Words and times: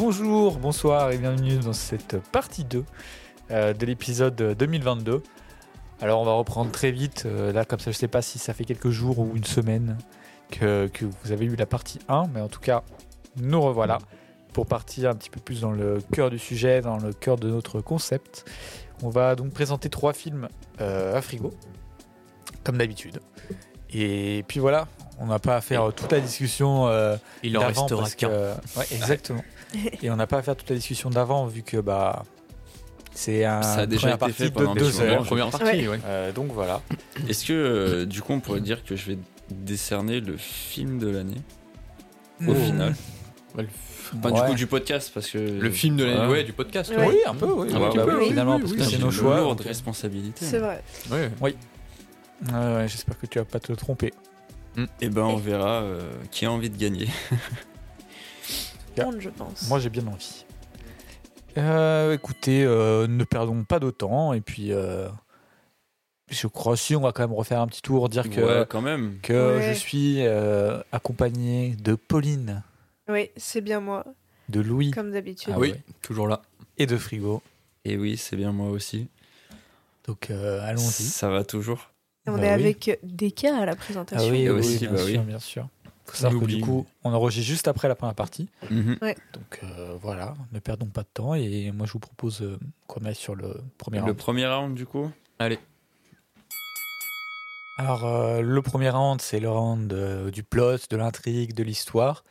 bonjour, 0.00 0.56
bonsoir 0.56 1.12
et 1.12 1.18
bienvenue 1.18 1.58
dans 1.58 1.74
cette 1.74 2.16
partie 2.32 2.64
2 2.64 2.84
euh, 3.50 3.74
de 3.74 3.84
l'épisode 3.84 4.34
2022. 4.34 5.22
Alors 6.00 6.22
on 6.22 6.24
va 6.24 6.32
reprendre 6.32 6.70
très 6.70 6.90
vite, 6.90 7.24
euh, 7.26 7.52
là 7.52 7.66
comme 7.66 7.80
ça 7.80 7.90
je 7.90 7.98
sais 7.98 8.08
pas 8.08 8.22
si 8.22 8.38
ça 8.38 8.54
fait 8.54 8.64
quelques 8.64 8.88
jours 8.88 9.18
ou 9.18 9.36
une 9.36 9.44
semaine 9.44 9.98
que, 10.50 10.86
que 10.86 11.04
vous 11.04 11.32
avez 11.32 11.44
eu 11.44 11.54
la 11.54 11.66
partie 11.66 11.98
1, 12.08 12.28
mais 12.32 12.40
en 12.40 12.48
tout 12.48 12.60
cas 12.60 12.82
nous 13.36 13.60
revoilà 13.60 13.98
pour 14.54 14.64
partir 14.64 15.10
un 15.10 15.14
petit 15.14 15.28
peu 15.28 15.38
plus 15.38 15.60
dans 15.60 15.70
le 15.70 15.98
cœur 16.14 16.30
du 16.30 16.38
sujet, 16.38 16.80
dans 16.80 16.96
le 16.96 17.12
cœur 17.12 17.36
de 17.36 17.50
notre 17.50 17.82
concept. 17.82 18.50
On 19.02 19.10
va 19.10 19.36
donc 19.36 19.52
présenter 19.52 19.90
trois 19.90 20.14
films 20.14 20.48
euh, 20.80 21.14
à 21.14 21.20
frigo, 21.20 21.52
comme 22.64 22.78
d'habitude. 22.78 23.20
Et 23.92 24.46
puis 24.48 24.60
voilà, 24.60 24.88
on 25.18 25.26
n'a 25.26 25.38
pas 25.38 25.56
à 25.56 25.60
faire 25.60 25.92
toute 25.92 26.10
la 26.10 26.20
discussion 26.20 26.88
euh, 26.88 27.18
Il 27.42 27.58
en 27.58 27.66
restera 27.66 28.08
qu'un. 28.08 28.30
ouais, 28.30 28.86
exactement. 28.92 29.44
Et 30.02 30.10
on 30.10 30.16
n'a 30.16 30.26
pas 30.26 30.38
à 30.38 30.42
faire 30.42 30.56
toute 30.56 30.68
la 30.70 30.76
discussion 30.76 31.10
d'avant 31.10 31.46
vu 31.46 31.62
que 31.62 31.76
bah 31.76 32.24
c'est 33.12 33.44
un 33.44 33.62
Ça 33.62 33.74
a 33.80 33.86
déjà 33.86 34.16
première 34.16 34.28
été 34.28 34.32
fait 34.32 34.50
partie 34.50 34.64
pendant 34.64 34.74
de 34.74 34.80
deux 34.80 35.00
heures. 35.00 35.24
première 35.24 35.50
partie, 35.50 35.88
ouais. 35.88 36.00
Euh, 36.06 36.32
donc 36.32 36.52
voilà. 36.52 36.80
Est-ce 37.28 37.44
que 37.44 37.52
euh, 37.52 38.06
du 38.06 38.22
coup 38.22 38.32
on 38.32 38.40
pourrait 38.40 38.60
dire 38.60 38.84
que 38.84 38.96
je 38.96 39.06
vais 39.06 39.18
décerner 39.50 40.20
le 40.20 40.36
film 40.36 40.98
de 40.98 41.08
l'année 41.08 41.40
au 42.46 42.52
Oh. 42.52 42.54
final? 42.54 42.94
Ouais, 43.56 43.62
le- 43.64 43.68
Enfin, 44.18 44.30
Du 44.32 44.40
Ouais. 44.40 44.46
coup 44.48 44.54
du 44.56 44.66
podcast 44.66 45.12
parce 45.14 45.28
que 45.30 45.38
Le 45.38 45.70
film 45.70 45.94
de 45.96 46.04
l'année, 46.04 46.26
ouais, 46.32 46.42
du 46.42 46.52
podcast. 46.52 46.90
Ouais. 46.90 47.06
Oui, 47.06 47.16
un 47.26 47.34
peu, 47.36 47.46
oui. 47.46 47.68
Ah 47.72 47.78
bah 47.78 47.90
Bah 47.94 48.02
oui, 48.06 48.12
oui, 48.12 48.14
oui, 48.22 48.28
finalement, 48.30 48.56
oui, 48.56 48.60
parce 48.62 48.72
oui, 48.72 48.78
que 48.78 48.82
oui, 48.82 48.90
c'est 48.90 48.98
nos 48.98 49.10
choix. 49.12 49.36
lourde 49.38 49.58
donc, 49.58 49.66
responsabilité. 49.68 50.44
C'est 50.44 50.58
vrai. 50.58 50.82
Ouais. 51.12 51.30
Ouais, 51.40 51.54
ouais, 52.52 52.88
J'espère 52.88 53.16
que 53.16 53.26
tu 53.26 53.38
vas 53.38 53.44
pas 53.44 53.60
te 53.60 53.72
tromper. 53.72 54.12
Et 55.00 55.08
ben 55.10 55.22
on 55.22 55.36
verra 55.36 55.82
euh, 55.82 56.10
qui 56.32 56.44
a 56.44 56.50
envie 56.50 56.70
de 56.70 56.76
gagner. 56.76 57.06
Yeah. 58.96 59.04
Monde, 59.06 59.20
je 59.20 59.30
pense. 59.30 59.68
Moi, 59.68 59.78
j'ai 59.78 59.88
bien 59.90 60.06
envie. 60.06 60.44
Euh, 61.58 62.14
écoutez, 62.14 62.64
euh, 62.64 63.06
ne 63.06 63.24
perdons 63.24 63.64
pas 63.64 63.78
de 63.80 63.90
temps. 63.90 64.32
Et 64.32 64.40
puis, 64.40 64.72
euh, 64.72 65.08
je 66.28 66.46
crois 66.46 66.76
si 66.76 66.94
on 66.96 67.00
va 67.00 67.12
quand 67.12 67.22
même 67.22 67.32
refaire 67.36 67.60
un 67.60 67.66
petit 67.66 67.82
tour, 67.82 68.08
dire 68.08 68.28
que, 68.30 68.40
Ouais, 68.60 68.66
quand 68.68 68.80
même. 68.82 69.18
que 69.22 69.56
Ouais. 69.58 69.72
je 69.74 69.78
suis 69.78 70.16
euh, 70.26 70.80
accompagné 70.92 71.74
de 71.76 71.94
Pauline, 71.94 72.62
Oui, 73.08 73.30
c'est 73.36 73.60
bien 73.60 73.80
moi, 73.80 74.04
de 74.48 74.60
Louis 74.60 74.90
comme 74.92 75.10
d'habitude. 75.12 75.52
Ah 75.54 75.58
oui, 75.58 75.72
ouais. 75.72 75.80
toujours 76.02 76.28
là. 76.28 76.42
et 76.78 76.86
de 76.86 76.96
Frigo. 76.96 77.42
Et 77.84 77.96
oui, 77.96 78.16
c'est 78.16 78.36
bien 78.36 78.52
moi 78.52 78.70
aussi. 78.70 79.08
Donc, 80.06 80.30
euh, 80.30 80.60
allons-y. 80.62 81.02
Ça 81.04 81.28
va 81.30 81.44
toujours. 81.44 81.90
On 82.26 82.32
Bah 82.32 82.38
est 82.44 82.54
oui. 82.56 82.60
avec 82.64 82.98
Deka 83.02 83.56
à 83.56 83.64
la 83.66 83.72
Ah 83.72 83.76
présentation. 83.76 84.30
oui, 84.30 84.42
Et 84.42 84.50
oui, 84.50 84.58
aussi, 84.60 84.78
bien 84.80 84.90
bah 84.92 84.98
sûr, 84.98 85.06
oui. 85.20 85.26
bien 85.26 85.38
sûr. 85.38 85.68
Faut 86.10 86.16
savoir 86.16 86.42
que 86.42 86.46
du 86.46 86.60
coup, 86.60 86.86
on 87.04 87.12
enregistre 87.12 87.48
juste 87.48 87.68
après 87.68 87.88
la 87.88 87.94
première 87.94 88.14
partie. 88.14 88.48
Mhm. 88.70 88.98
Donc 89.32 89.60
euh, 89.62 89.96
voilà, 90.00 90.34
ne 90.52 90.58
perdons 90.58 90.86
pas 90.86 91.02
de 91.02 91.08
temps. 91.12 91.34
Et 91.34 91.70
moi, 91.72 91.86
je 91.86 91.92
vous 91.92 91.98
propose 91.98 92.42
euh, 92.42 92.58
qu'on 92.86 93.04
aille 93.04 93.14
sur 93.14 93.34
le 93.34 93.56
premier 93.78 93.98
Le 93.98 94.04
round. 94.04 94.16
premier 94.16 94.46
round 94.46 94.74
du 94.74 94.86
coup 94.86 95.10
Allez. 95.38 95.58
Alors, 97.78 98.04
euh, 98.04 98.42
le 98.42 98.60
premier 98.60 98.90
round, 98.90 99.22
c'est 99.22 99.40
le 99.40 99.48
round 99.48 99.90
euh, 99.94 100.30
du 100.30 100.42
plot, 100.42 100.76
de 100.90 100.96
l'intrigue, 100.98 101.54
de 101.54 101.62
l'histoire. 101.62 102.24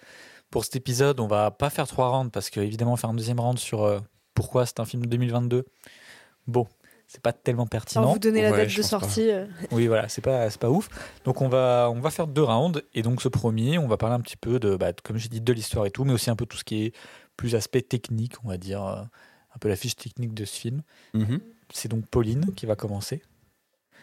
Pour 0.51 0.63
cet 0.63 0.75
épisode, 0.75 1.19
on 1.19 1.25
va 1.27 1.49
pas 1.49 1.71
faire 1.71 1.87
trois 1.87 2.09
rounds 2.09 2.31
parce 2.31 2.51
que, 2.51 2.59
évidemment, 2.59 2.95
faire 2.97 3.09
un 3.09 3.15
deuxième 3.15 3.39
round 3.39 3.57
sur 3.57 3.83
euh, 3.83 3.99
pourquoi 4.35 4.67
c'est 4.67 4.79
un 4.79 4.85
film 4.85 5.03
de 5.03 5.09
2022, 5.09 5.65
bon, 6.45 6.67
c'est 7.11 7.21
pas 7.21 7.33
tellement 7.33 7.63
Alors, 7.63 7.69
pertinent. 7.69 8.13
vous 8.13 8.19
donnez 8.19 8.43
la 8.43 8.51
Ouais, 8.51 8.65
date 8.65 8.69
de 8.75 8.81
pas. 8.81 8.87
sortie. 8.87 9.29
euh, 9.31 9.45
Oui, 9.71 9.87
voilà, 9.87 10.07
c'est 10.09 10.21
pas, 10.21 10.47
c'est 10.51 10.59
pas 10.61 10.69
ouf. 10.69 10.87
Donc, 11.25 11.41
on 11.41 11.49
va, 11.49 11.89
on 11.91 11.99
va 11.99 12.11
faire 12.11 12.27
deux 12.27 12.43
rounds. 12.43 12.81
Et 12.93 13.01
donc, 13.01 13.21
ce 13.21 13.27
premier, 13.27 13.79
on 13.79 13.87
va 13.87 13.97
parler 13.97 14.15
un 14.15 14.21
petit 14.21 14.37
peu 14.37 14.59
de, 14.59 14.75
bah, 14.75 14.93
comme 15.03 15.17
j'ai 15.17 15.27
dit, 15.27 15.41
de 15.41 15.51
l'histoire 15.51 15.85
et 15.87 15.91
tout, 15.91 16.05
mais 16.05 16.13
aussi 16.13 16.29
un 16.29 16.35
peu 16.35 16.45
tout 16.45 16.55
ce 16.57 16.63
qui 16.63 16.85
est 16.85 16.95
plus 17.35 17.55
aspect 17.55 17.81
technique, 17.81 18.33
on 18.45 18.49
va 18.49 18.57
dire, 18.57 18.85
euh, 18.85 19.01
un 19.01 19.57
peu 19.59 19.67
la 19.69 19.75
fiche 19.75 19.95
technique 19.95 20.33
de 20.35 20.45
ce 20.45 20.55
film. 20.55 20.83
Mhm. 21.15 21.39
C'est 21.73 21.89
donc 21.89 22.05
Pauline 22.07 22.53
qui 22.55 22.65
va 22.67 22.75
commencer. 22.75 23.23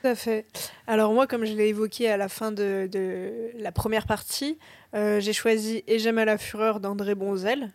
Tout 0.03 0.09
à 0.09 0.15
fait. 0.17 0.47
Alors 0.89 1.13
moi, 1.15 1.27
comme 1.29 1.45
je 1.45 1.53
l'ai 1.55 1.69
évoqué 1.69 2.11
à 2.11 2.17
la 2.17 2.29
fin 2.29 2.51
de, 2.53 2.89
de 2.91 3.51
la 3.59 3.73
première 3.73 4.07
partie, 4.07 4.59
euh, 4.95 5.21
j'ai 5.21 5.33
choisi 5.33 5.83
Et 5.87 5.99
j'aime 5.99 6.19
à 6.19 6.25
la 6.25 6.39
fureur 6.39 6.81
d'André 6.81 7.15
Bonzel. 7.15 7.73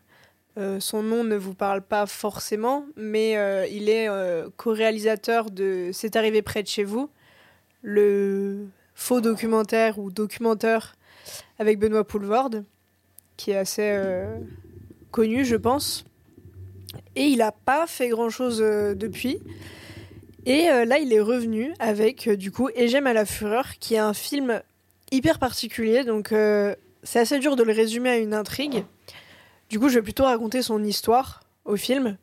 Euh, 0.57 0.81
son 0.81 1.01
nom 1.01 1.23
ne 1.23 1.37
vous 1.37 1.53
parle 1.53 1.81
pas 1.81 2.05
forcément, 2.05 2.85
mais 2.97 3.37
euh, 3.37 3.65
il 3.67 3.89
est 3.89 4.09
euh, 4.09 4.49
co-réalisateur 4.57 5.49
de 5.49 5.91
C'est 5.93 6.17
arrivé 6.17 6.41
près 6.41 6.61
de 6.61 6.67
chez 6.67 6.83
vous, 6.83 7.09
le 7.81 8.67
faux 8.93 9.21
documentaire 9.21 9.97
ou 9.97 10.11
documentaire 10.11 10.95
avec 11.57 11.79
Benoît 11.79 12.05
Poulvorde, 12.05 12.65
qui 13.37 13.51
est 13.51 13.57
assez 13.57 13.97
connu, 15.11 15.45
je 15.45 15.55
pense. 15.55 16.03
Et 17.15 17.25
il 17.25 17.37
n'a 17.37 17.51
pas 17.51 17.87
fait 17.87 18.09
grand-chose 18.09 18.57
depuis. 18.59 19.39
Et 20.45 20.65
là, 20.65 20.99
il 20.99 21.13
est 21.13 21.21
revenu 21.21 21.73
avec, 21.79 22.29
du 22.29 22.51
coup, 22.51 22.69
Et 22.75 22.87
j'aime 22.87 23.07
à 23.07 23.13
la 23.13 23.25
fureur, 23.25 23.77
qui 23.79 23.95
est 23.95 23.99
un 23.99 24.13
film 24.13 24.61
hyper 25.11 25.39
particulier. 25.39 26.03
Donc, 26.03 26.29
c'est 27.03 27.19
assez 27.19 27.39
dur 27.39 27.55
de 27.55 27.63
le 27.63 27.71
résumer 27.71 28.09
à 28.09 28.17
une 28.17 28.33
intrigue. 28.33 28.83
Du 29.71 29.79
coup, 29.79 29.87
je 29.87 29.95
vais 29.95 30.01
plutôt 30.01 30.25
raconter 30.25 30.61
son 30.61 30.83
histoire 30.83 31.39
au 31.63 31.77
film. 31.77 32.17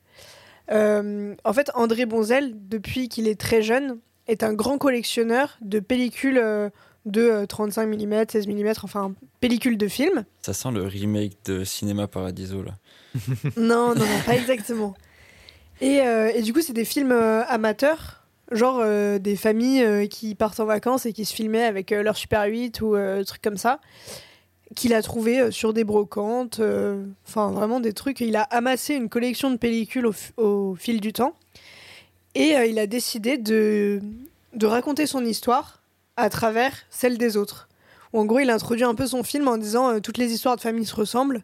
Euh, 0.70 1.34
en 1.44 1.52
fait, 1.54 1.70
André 1.74 2.04
Bonzel, 2.04 2.52
depuis 2.68 3.08
qu'il 3.08 3.26
est 3.26 3.40
très 3.40 3.62
jeune, 3.62 3.98
est 4.26 4.42
un 4.42 4.52
grand 4.52 4.76
collectionneur 4.76 5.56
de 5.62 5.80
pellicules 5.80 6.36
euh, 6.36 6.68
de 7.06 7.22
euh, 7.22 7.46
35 7.46 7.86
mm, 7.86 8.24
16 8.28 8.48
mm, 8.48 8.72
enfin, 8.82 9.14
pellicules 9.40 9.78
de 9.78 9.88
films. 9.88 10.26
Ça 10.42 10.52
sent 10.52 10.72
le 10.72 10.82
remake 10.82 11.38
de 11.46 11.64
Cinéma 11.64 12.06
Paradiso 12.06 12.62
là. 12.62 12.74
Non, 13.56 13.94
non, 13.94 14.04
non, 14.04 14.20
pas 14.26 14.34
exactement. 14.34 14.94
Et, 15.80 16.02
euh, 16.02 16.30
et 16.34 16.42
du 16.42 16.52
coup, 16.52 16.60
c'est 16.60 16.74
des 16.74 16.84
films 16.84 17.12
amateurs, 17.12 18.24
genre 18.52 18.84
des 19.18 19.36
familles 19.36 20.08
qui 20.10 20.34
partent 20.34 20.60
en 20.60 20.66
vacances 20.66 21.06
et 21.06 21.14
qui 21.14 21.24
se 21.24 21.34
filmaient 21.34 21.64
avec 21.64 21.92
leur 21.92 22.18
Super 22.18 22.44
8 22.44 22.82
ou 22.82 22.96
trucs 23.24 23.40
comme 23.40 23.56
ça, 23.56 23.80
qu'il 24.74 24.94
a 24.94 25.02
trouvé 25.02 25.40
euh, 25.40 25.50
sur 25.50 25.72
des 25.72 25.84
brocantes, 25.84 26.60
euh, 26.60 27.04
enfin 27.26 27.50
vraiment 27.50 27.80
des 27.80 27.92
trucs. 27.92 28.20
Il 28.20 28.36
a 28.36 28.42
amassé 28.42 28.94
une 28.94 29.08
collection 29.08 29.50
de 29.50 29.56
pellicules 29.56 30.08
au, 30.36 30.74
fil 30.76 31.00
du 31.00 31.12
temps 31.12 31.34
et 32.34 32.56
euh, 32.56 32.66
il 32.66 32.78
a 32.78 32.86
décidé 32.86 33.38
de, 33.38 34.00
raconter 34.62 35.06
son 35.06 35.24
histoire 35.24 35.82
à 36.16 36.30
travers 36.30 36.72
celle 36.90 37.18
des 37.18 37.36
autres. 37.36 37.68
Ou 38.12 38.20
en 38.20 38.24
gros, 38.24 38.38
il 38.40 38.50
introduit 38.50 38.84
un 38.84 38.94
peu 38.94 39.06
son 39.06 39.22
film 39.22 39.48
en 39.48 39.58
disant 39.58 40.00
toutes 40.00 40.18
les 40.18 40.32
histoires 40.32 40.56
de 40.56 40.60
famille 40.60 40.86
se 40.86 40.94
ressemblent. 40.94 41.42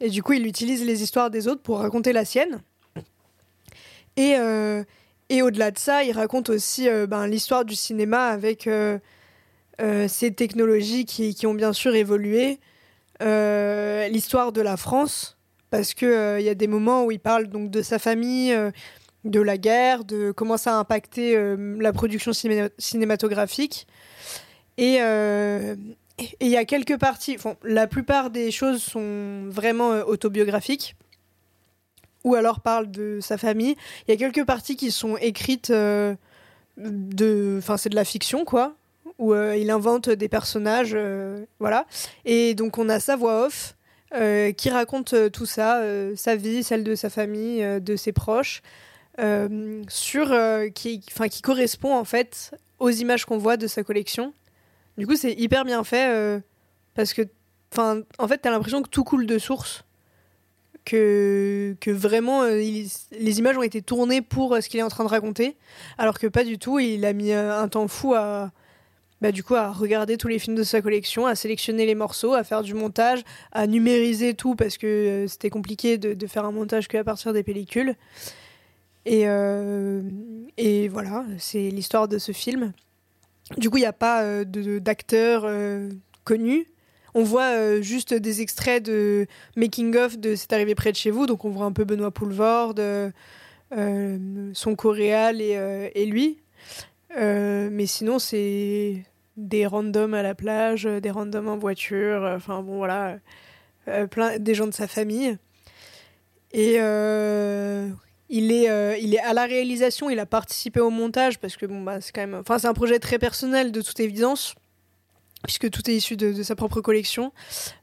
Et 0.00 0.10
du 0.10 0.22
coup, 0.22 0.34
il 0.34 0.46
utilise 0.46 0.84
les 0.84 1.02
histoires 1.02 1.30
des 1.30 1.48
autres 1.48 1.62
pour 1.62 1.78
raconter 1.78 2.12
la 2.12 2.24
sienne. 2.24 2.60
Et, 4.16 4.36
au-delà 5.40 5.70
de 5.70 5.78
ça, 5.78 6.04
il 6.04 6.12
raconte 6.12 6.50
aussi 6.50 6.88
ben, 7.08 7.26
l'histoire 7.26 7.64
du 7.64 7.74
cinéma 7.74 8.26
avec 8.26 8.68
euh, 9.80 10.04
euh, 10.04 10.08
ces 10.08 10.32
technologies 10.32 11.04
qui, 11.04 11.46
ont 11.46 11.54
bien 11.54 11.72
sûr 11.72 11.94
évolué, 11.94 12.58
euh, 13.22 14.08
l'histoire 14.08 14.52
de 14.52 14.60
la 14.60 14.76
France, 14.76 15.36
parce 15.70 15.94
qu'il 15.94 16.36
il 16.38 16.44
y 16.44 16.48
a 16.48 16.54
des 16.54 16.66
moments 16.66 17.04
où 17.04 17.10
il 17.10 17.20
parle 17.20 17.46
donc 17.46 17.70
de 17.70 17.82
sa 17.82 17.98
famille, 17.98 18.52
euh, 18.52 18.70
de 19.24 19.40
la 19.40 19.56
guerre, 19.56 20.04
de 20.04 20.32
comment 20.32 20.56
ça 20.56 20.76
a 20.76 20.78
impacté 20.78 21.36
euh, 21.36 21.76
la 21.80 21.92
production 21.92 22.32
cinéma- 22.32 22.70
cinématographique. 22.78 23.86
Et 24.78 24.98
euh, 25.00 25.76
il 26.40 26.48
y 26.48 26.56
a 26.56 26.64
quelques 26.64 26.98
parties, 26.98 27.36
la 27.62 27.86
plupart 27.86 28.30
des 28.30 28.50
choses 28.50 28.82
sont 28.82 29.44
vraiment 29.48 29.92
euh, 29.92 30.04
autobiographiques, 30.04 30.96
ou 32.24 32.34
alors 32.34 32.60
parlent 32.60 32.90
de 32.90 33.18
sa 33.20 33.38
famille. 33.38 33.76
Il 34.06 34.10
y 34.10 34.14
a 34.14 34.16
quelques 34.16 34.46
parties 34.46 34.76
qui 34.76 34.90
sont 34.90 35.16
écrites 35.16 35.70
euh, 35.70 36.14
de, 36.76 37.56
enfin 37.58 37.76
c'est 37.76 37.90
de 37.90 37.96
la 37.96 38.04
fiction 38.04 38.44
quoi, 38.44 38.74
où 39.18 39.32
euh, 39.32 39.56
il 39.56 39.70
invente 39.70 40.10
des 40.10 40.28
personnages, 40.28 40.92
euh, 40.94 41.44
voilà. 41.58 41.86
Et 42.24 42.54
donc 42.54 42.78
on 42.78 42.88
a 42.88 43.00
sa 43.00 43.16
voix 43.16 43.46
off 43.46 43.76
euh, 44.14 44.52
qui 44.52 44.70
raconte 44.70 45.14
tout 45.32 45.46
ça, 45.46 45.82
sa 46.16 46.36
vie, 46.36 46.62
celle 46.62 46.84
de 46.84 46.94
sa 46.94 47.10
famille, 47.10 47.64
de 47.80 47.96
ses 47.96 48.12
proches, 48.12 48.62
sur, 49.88 50.36
qui, 50.74 51.00
correspond 51.42 51.94
en 51.94 52.04
fait 52.04 52.52
aux 52.78 52.90
images 52.90 53.24
qu'on 53.24 53.38
voit 53.38 53.56
de 53.56 53.66
sa 53.66 53.82
collection. 53.82 54.34
Du 54.98 55.06
coup, 55.06 55.16
c'est 55.16 55.32
hyper 55.32 55.64
bien 55.64 55.82
fait 55.84 56.42
parce 56.94 57.14
que, 57.14 57.22
en 57.78 58.28
fait, 58.28 58.38
t'as 58.38 58.50
l'impression 58.50 58.82
que 58.82 58.88
tout 58.88 59.04
coule 59.04 59.26
de 59.26 59.38
source, 59.38 59.84
que, 60.84 61.74
vraiment 61.86 62.44
les 62.44 63.38
images 63.38 63.56
ont 63.56 63.62
été 63.62 63.80
tournées 63.80 64.20
pour 64.20 64.56
ce 64.60 64.68
qu'il 64.68 64.80
est 64.80 64.82
en 64.82 64.88
train 64.88 65.04
de 65.04 65.08
raconter, 65.08 65.56
alors 65.96 66.18
que 66.18 66.26
pas 66.26 66.44
du 66.44 66.58
tout. 66.58 66.78
Il 66.80 67.06
a 67.06 67.14
mis 67.14 67.32
un 67.32 67.68
temps 67.68 67.88
fou 67.88 68.12
à, 68.12 68.52
bah, 69.22 69.30
du 69.30 69.44
coup, 69.44 69.54
à 69.54 69.70
regarder 69.70 70.16
tous 70.16 70.26
les 70.26 70.40
films 70.40 70.56
de 70.56 70.64
sa 70.64 70.82
collection, 70.82 71.26
à 71.26 71.36
sélectionner 71.36 71.86
les 71.86 71.94
morceaux, 71.94 72.34
à 72.34 72.42
faire 72.42 72.64
du 72.64 72.74
montage, 72.74 73.22
à 73.52 73.68
numériser 73.68 74.34
tout 74.34 74.56
parce 74.56 74.78
que 74.78 74.86
euh, 74.86 75.28
c'était 75.28 75.48
compliqué 75.48 75.96
de, 75.96 76.26
faire 76.26 76.44
un 76.44 76.50
montage 76.50 76.88
qu'à 76.88 77.04
partir 77.04 77.32
des 77.32 77.44
pellicules. 77.44 77.94
Et, 79.06 79.28
euh, 79.28 80.02
et 80.56 80.88
voilà, 80.88 81.24
c'est 81.38 81.70
l'histoire 81.70 82.08
de 82.08 82.18
ce 82.18 82.32
film. 82.32 82.72
Du 83.58 83.70
coup, 83.70 83.76
il 83.76 83.82
n'y 83.82 83.86
a 83.86 83.92
pas 83.92 84.24
euh, 84.24 84.44
d'acteurs 84.44 85.44
euh, 85.46 85.88
connus. 86.24 86.66
on 87.14 87.22
voit 87.22 87.80
juste 87.80 88.14
des 88.14 88.40
extraits 88.40 88.82
de 88.84 89.28
making 89.54 89.96
of 89.98 90.18
de 90.18 90.34
C'est 90.34 90.52
arrivé 90.52 90.74
près 90.74 90.90
de 90.90 90.96
chez 90.96 91.12
vous, 91.12 91.26
donc 91.26 91.44
on 91.44 91.50
voit 91.50 91.66
un 91.66 91.72
peu 91.72 91.84
Benoît 91.84 92.10
Poulvord, 92.10 92.74
son 93.70 94.74
coréal 94.76 95.40
et, 95.40 95.92
et 95.94 96.06
lui. 96.06 96.40
Mais 97.16 97.86
sinon, 97.86 98.18
c'est 98.18 99.04
des 99.36 99.66
randoms 99.66 100.14
à 100.14 100.22
la 100.22 100.34
plage, 100.34 100.86
euh, 100.86 101.00
des 101.00 101.10
randoms 101.10 101.48
en 101.48 101.56
voiture, 101.56 102.24
euh, 102.24 102.36
enfin 102.36 102.62
bon 102.62 102.76
voilà, 102.76 103.16
euh, 103.88 104.06
plein 104.06 104.38
des 104.38 104.54
gens 104.54 104.66
de 104.66 104.74
sa 104.74 104.86
famille. 104.86 105.36
Et 106.52 106.74
il 108.28 108.52
est, 108.52 109.02
il 109.02 109.14
est 109.14 109.20
à 109.20 109.32
la 109.32 109.46
réalisation, 109.46 110.10
il 110.10 110.18
a 110.18 110.26
participé 110.26 110.80
au 110.80 110.90
montage 110.90 111.38
parce 111.38 111.56
que 111.56 111.64
bon 111.64 111.80
bah 111.80 112.00
c'est 112.02 112.12
quand 112.12 112.20
même, 112.20 112.34
enfin 112.34 112.58
c'est 112.58 112.66
un 112.66 112.74
projet 112.74 112.98
très 112.98 113.18
personnel 113.18 113.72
de 113.72 113.80
toute 113.80 113.98
évidence 114.00 114.54
puisque 115.44 115.70
tout 115.70 115.90
est 115.90 115.94
issu 115.94 116.16
de, 116.16 116.42
sa 116.42 116.54
propre 116.54 116.82
collection. 116.82 117.32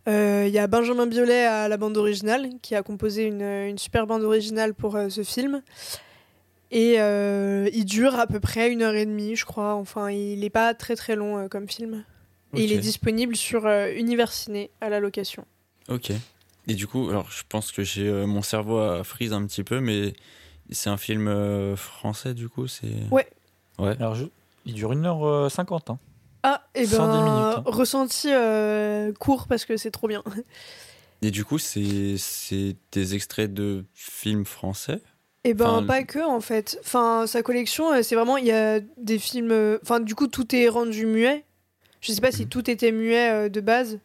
Il 0.06 0.50
y 0.50 0.60
a 0.60 0.68
Benjamin 0.68 1.08
Biolay 1.08 1.46
à 1.46 1.68
la 1.68 1.78
bande 1.78 1.98
originale 1.98 2.50
qui 2.62 2.76
a 2.76 2.84
composé 2.84 3.24
une, 3.24 3.78
super 3.80 4.06
bande 4.06 4.22
originale 4.22 4.76
pour 4.76 4.98
ce 5.10 5.24
film. 5.24 5.64
Et 6.72 7.00
euh, 7.00 7.70
il 7.74 7.86
dure 7.86 8.16
à 8.16 8.28
peu 8.28 8.40
près 8.40 8.72
une 8.72 8.82
heure 8.84 8.94
et 8.96 9.06
demie, 9.06 9.36
je 9.36 9.46
crois. 9.46 9.74
Enfin, 9.76 10.12
il 10.12 10.40
n'est 10.42 10.50
pas 10.50 10.74
très 10.74 10.96
très 10.96 11.16
long 11.16 11.38
euh, 11.38 11.48
comme 11.48 11.68
film. 11.68 12.04
Et 12.56 12.64
il 12.64 12.72
est 12.72 12.78
disponible 12.80 13.36
sur 13.36 13.66
euh, 13.66 13.92
Univers 13.96 14.32
Ciné 14.32 14.72
à 14.82 14.90
la 14.90 15.00
location. 15.00 15.46
Ok. 15.88 16.12
Et 16.68 16.74
du 16.76 16.88
coup, 16.88 17.10
alors 17.10 17.30
je 17.32 17.44
pense 17.48 17.72
que 17.72 17.84
j'ai 17.84 18.08
euh, 18.08 18.26
mon 18.28 18.42
cerveau 18.42 18.78
à 18.80 19.04
freeze 19.04 19.34
un 19.34 19.46
petit 19.46 19.64
peu, 19.64 19.80
mais 19.80 20.14
c'est 20.72 20.90
un 20.90 20.98
film 20.98 21.28
euh, 21.28 21.76
français 21.76 22.34
du 22.34 22.50
coup, 22.50 22.68
c'est. 22.68 22.88
Ouais. 23.12 23.28
Ouais. 23.80 23.96
Alors, 24.00 24.16
je- 24.16 24.26
il 24.66 24.74
dure 24.74 24.94
1h50. 24.94 25.92
Hein. 25.92 25.98
Ah, 26.44 26.64
et 26.76 26.86
110 26.86 26.98
ben, 26.98 27.24
minutes, 27.24 27.58
hein. 27.58 27.64
ressenti 27.66 28.28
euh, 28.32 29.12
court 29.14 29.48
parce 29.48 29.66
que 29.66 29.78
c'est 29.78 29.92
trop 29.92 30.08
bien. 30.08 30.24
Et 31.22 31.32
du 31.32 31.44
coup, 31.44 31.58
c'est 31.58 32.16
c'est 32.18 32.78
des 32.94 33.14
extraits 33.16 33.54
de 33.54 33.84
films 33.94 34.46
français. 34.46 35.02
Et 35.50 35.54
ben 35.56 35.66
Enfin, 35.66 35.84
pas 35.84 36.04
que 36.04 36.20
en 36.20 36.42
fait. 36.42 36.78
Enfin 36.82 37.26
sa 37.26 37.42
collection 37.42 37.92
euh, 37.92 38.02
c'est 38.04 38.14
vraiment 38.16 38.38
il 38.38 38.46
y 38.46 38.52
a 38.52 38.80
des 38.98 39.18
films 39.18 39.52
euh, 39.52 39.80
enfin 39.82 40.00
du 40.00 40.14
coup 40.14 40.28
tout 40.28 40.56
est 40.56 40.68
rendu 40.70 41.06
muet. 41.08 41.44
Je 42.02 42.12
sais 42.12 42.22
pas 42.22 42.32
si 42.32 42.44
Mhm. 42.44 42.50
tout 42.50 42.70
était 42.70 42.92
muet 42.92 43.32
euh, 43.32 43.50
de 43.50 43.60
base 43.62 44.00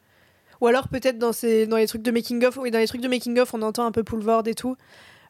ou 0.61 0.67
alors 0.69 0.88
peut-être 0.88 1.19
dans 1.19 1.32
ces 1.32 1.67
dans 1.67 1.76
les 1.76 1.87
trucs 1.87 2.00
de 2.02 2.11
making 2.11 2.43
of 2.46 2.56
oui 2.56 2.70
dans 2.70 2.79
les 2.79 2.87
trucs 2.87 3.02
de 3.02 3.08
making 3.08 3.38
of 3.38 3.52
on 3.52 3.61
entend 3.62 3.85
un 3.85 3.93
peu 3.93 4.02
Poulvord 4.05 4.44
et 4.46 4.55
tout. 4.55 4.76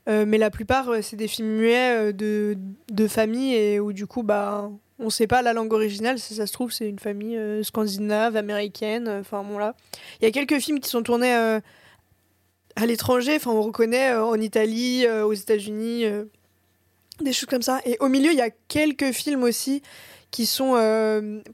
Euh, 0.09 0.25
mais 0.27 0.39
la 0.39 0.51
plupart 0.51 0.91
c'est 1.03 1.17
des 1.17 1.27
films 1.29 1.49
muets 1.49 2.13
de 2.13 2.57
de 2.93 3.09
famille 3.09 3.55
et 3.57 3.81
où 3.81 3.93
du 3.93 4.07
coup 4.07 4.23
bah 4.23 4.71
on 5.01 5.11
sait 5.11 5.27
pas 5.27 5.43
la 5.43 5.53
langue 5.53 5.73
originale 5.73 6.19
si 6.21 6.35
ça 6.35 6.47
se 6.47 6.53
trouve 6.53 6.71
c'est 6.71 6.89
une 6.89 7.01
famille 7.01 7.37
euh, 7.37 7.63
scandinave 7.65 8.37
américaine 8.37 9.09
enfin 9.09 9.43
bon 9.43 9.59
là. 9.59 9.75
Il 10.21 10.25
y 10.25 10.29
a 10.29 10.31
quelques 10.31 10.61
films 10.61 10.79
qui 10.79 10.89
sont 10.91 11.03
tournés 11.03 11.35
à 12.77 12.87
l'étranger, 12.87 13.37
enfin 13.37 13.51
on 13.51 13.63
reconnaît 13.63 14.13
euh, 14.13 14.25
en 14.25 14.41
Italie, 14.41 15.07
euh, 15.07 15.25
aux 15.25 15.33
États-Unis, 15.33 16.05
euh, 16.07 16.25
des 17.21 17.33
choses 17.33 17.49
comme 17.49 17.63
ça. 17.63 17.81
Et 17.85 17.97
au 18.01 18.09
milieu, 18.09 18.33
il 18.33 18.39
y 18.39 18.43
a 18.43 18.51
quelques 18.69 19.13
films 19.13 19.45
aussi 19.45 19.83
qui 20.31 20.47
sont 20.47 20.73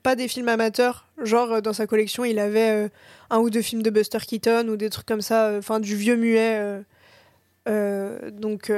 pas 0.02 0.16
des 0.16 0.26
films 0.26 0.48
amateurs. 0.48 1.06
Genre 1.22 1.60
dans 1.60 1.74
sa 1.74 1.86
collection, 1.86 2.24
il 2.24 2.38
avait 2.38 2.90
un 3.28 3.38
ou 3.38 3.50
deux 3.50 3.60
films 3.60 3.82
de 3.82 3.90
Buster 3.90 4.20
Keaton 4.26 4.68
ou 4.68 4.76
des 4.76 4.88
trucs 4.88 5.04
comme 5.04 5.20
ça, 5.20 5.52
enfin 5.58 5.80
du 5.80 5.94
vieux 5.96 6.16
muet. 6.16 6.82
donc 7.66 8.72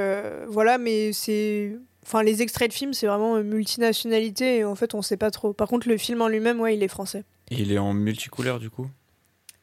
voilà, 0.49 0.77
mais 0.77 1.13
c'est. 1.13 1.77
Enfin, 2.05 2.21
les 2.21 2.41
extraits 2.41 2.69
de 2.69 2.73
films, 2.73 2.93
c'est 2.93 3.07
vraiment 3.07 3.41
multinationalité 3.41 4.57
et 4.57 4.65
en 4.65 4.75
fait, 4.75 4.93
on 4.93 5.01
sait 5.01 5.15
pas 5.15 5.31
trop. 5.31 5.53
Par 5.53 5.69
contre, 5.69 5.87
le 5.87 5.97
film 5.97 6.21
en 6.21 6.27
lui-même, 6.27 6.59
ouais, 6.59 6.75
il 6.75 6.83
est 6.83 6.89
français. 6.89 7.23
Et 7.49 7.55
il 7.55 7.71
est 7.71 7.77
en 7.77 7.93
multicouleur 7.93 8.59
du 8.59 8.69
coup? 8.69 8.89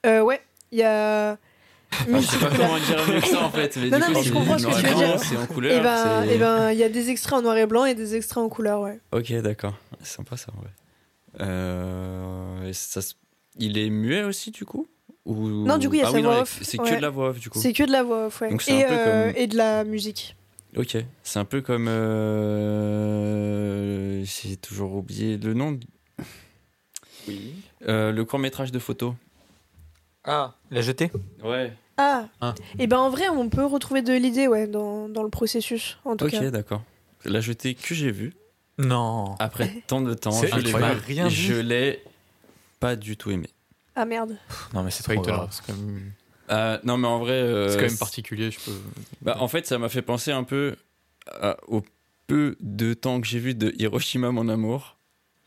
Euh, 0.07 0.23
ouais, 0.23 0.41
il 0.73 0.79
y 0.79 0.83
a. 0.83 1.39
Enfin, 1.93 2.21
je 2.21 2.27
sais 2.27 2.39
pas 2.39 2.51
comment 2.51 2.79
dire 2.79 3.07
mieux 3.09 3.21
que 3.21 3.27
ça 3.27 3.43
en 3.45 3.51
fait. 3.51 3.77
Mais 3.77 3.89
Non, 3.91 3.99
du 3.99 4.03
non, 4.03 4.09
coup, 4.09 4.13
mais 4.15 4.23
je 4.23 4.33
comprends 4.33 4.59
ce 4.59 4.67
que 4.67 4.73
tu 4.81 4.87
veux 4.87 4.95
dire. 4.95 5.19
C'est 5.21 5.37
en 5.37 5.47
couleur. 5.47 5.79
Et 5.79 5.83
ben, 5.83 6.25
c'est- 6.25 6.35
et 6.35 6.39
ben, 6.39 6.71
il 6.73 6.79
y 6.79 6.85
a 6.85 6.89
des 6.89 7.11
extraits 7.11 7.35
en 7.39 7.43
noir 7.43 7.57
et 7.57 7.67
blanc 7.67 7.85
et 7.85 7.95
des 7.95 8.15
extraits 8.17 8.43
en 8.43 8.49
couleur, 8.49 8.81
ouais. 8.83 9.01
Ok, 9.13 9.33
d'accord. 9.43 9.75
C'est 10.03 10.17
sympa 10.17 10.37
ça, 10.37 10.53
ouais. 10.63 10.69
Euh, 11.41 12.69
et 12.69 12.73
ça 12.73 13.03
se- 13.03 13.15
Il 13.59 13.77
est 13.79 13.91
muet 13.91 14.23
aussi, 14.23 14.51
du 14.53 14.65
coup? 14.65 14.87
Ou... 15.27 15.49
Non, 15.67 15.77
du 15.79 15.89
coup, 15.89 15.95
il 15.97 16.01
y 16.01 16.03
a 16.03 16.07
ah 16.07 16.11
sa 16.11 16.17
oui, 16.17 16.23
voix 16.23 16.41
off. 16.41 16.59
C'est 16.63 16.79
que 16.79 16.83
Ouais. 16.85 16.97
de 16.97 17.03
la 17.03 17.11
voix 17.11 17.31
off, 17.31 17.39
du 17.41 17.51
coup. 17.51 17.59
C'est 17.61 17.73
que 17.73 17.83
de 17.85 17.93
la 17.93 18.03
voix 18.03 18.27
off, 18.27 18.41
ouais. 18.41 18.51
Donc 18.51 18.67
et, 18.69 18.85
euh, 18.89 19.27
comme- 19.33 19.37
et 19.37 19.47
de 19.49 19.57
la 19.57 19.85
musique. 19.85 20.37
Ok. 20.77 20.97
C'est 21.25 21.39
un 21.39 21.45
peu 21.45 21.61
comme. 21.61 21.89
euh, 22.91 24.25
J'ai 24.25 24.57
toujours 24.57 24.95
oublié 24.95 25.37
le 25.37 25.55
nom. 25.55 25.79
Oui. 27.29 27.55
Euh, 27.89 28.13
le 28.13 28.25
court-métrage 28.25 28.73
de 28.73 28.79
photo. 28.79 29.15
Ah, 30.25 30.55
la 30.71 30.81
jetée 30.83 31.11
Ouais. 31.43 31.73
Ah, 31.97 32.29
Ah. 32.41 32.55
Et 32.79 32.87
ben 32.87 32.99
en 32.99 33.11
vrai, 33.11 33.29
on 33.29 33.49
peut 33.49 33.65
retrouver 33.65 34.03
de 34.03 34.13
l'idée, 34.13 34.49
ouais, 34.49 34.67
dans, 34.67 35.09
dans 35.09 35.23
le 35.23 35.29
processus, 35.31 35.99
en 36.05 36.17
tout 36.17 36.27
Ok, 36.27 36.31
cas. 36.33 36.51
d'accord. 36.51 36.83
La 37.25 37.41
jetée 37.41 37.75
que 37.75 37.95
j'ai 37.95 38.11
vue, 38.11 38.33
Non. 38.79 39.35
après 39.39 39.83
tant 39.87 40.01
de 40.01 40.15
temps, 40.15 40.31
je 40.31 40.55
l'ai 40.57 40.71
vue, 40.73 40.77
Rien 41.07 41.29
vu. 41.29 41.35
je 41.35 41.55
l'ai 41.55 42.03
pas 42.81 42.97
du 42.97 43.17
tout 43.17 43.31
aimé. 43.31 43.49
Ah 43.95 44.05
merde. 44.07 44.37
Non, 44.73 44.83
mais 44.83 44.91
c'est 44.91 45.05
pas 45.07 45.13
trop 45.15 45.23
étonnant. 45.23 45.37
grave. 45.39 45.49
C'est 45.53 45.67
quand 45.67 45.77
même, 45.79 46.13
Euh, 46.51 46.79
non, 46.85 46.97
mais 46.97 47.07
en 47.09 47.19
vrai. 47.19 47.33
euh, 47.33 47.69
c'est 47.69 47.77
quand 47.77 47.83
même 47.89 47.99
particulier. 47.99 48.51
Je 48.51 48.59
peux. 48.61 48.73
Bah, 49.23 49.37
en 49.41 49.49
fait, 49.49 49.67
ça 49.67 49.79
m'a 49.79 49.89
fait 49.91 50.01
penser 50.03 50.33
un 50.33 50.45
peu 50.45 50.77
à- 51.31 51.57
au 51.69 51.83
peu 52.27 52.57
de 52.61 52.95
temps 52.95 53.21
que 53.21 53.27
j'ai 53.27 53.39
vu 53.41 53.55
de 53.55 53.75
Hiroshima, 53.79 54.31
mon 54.31 54.49
amour. 54.49 54.97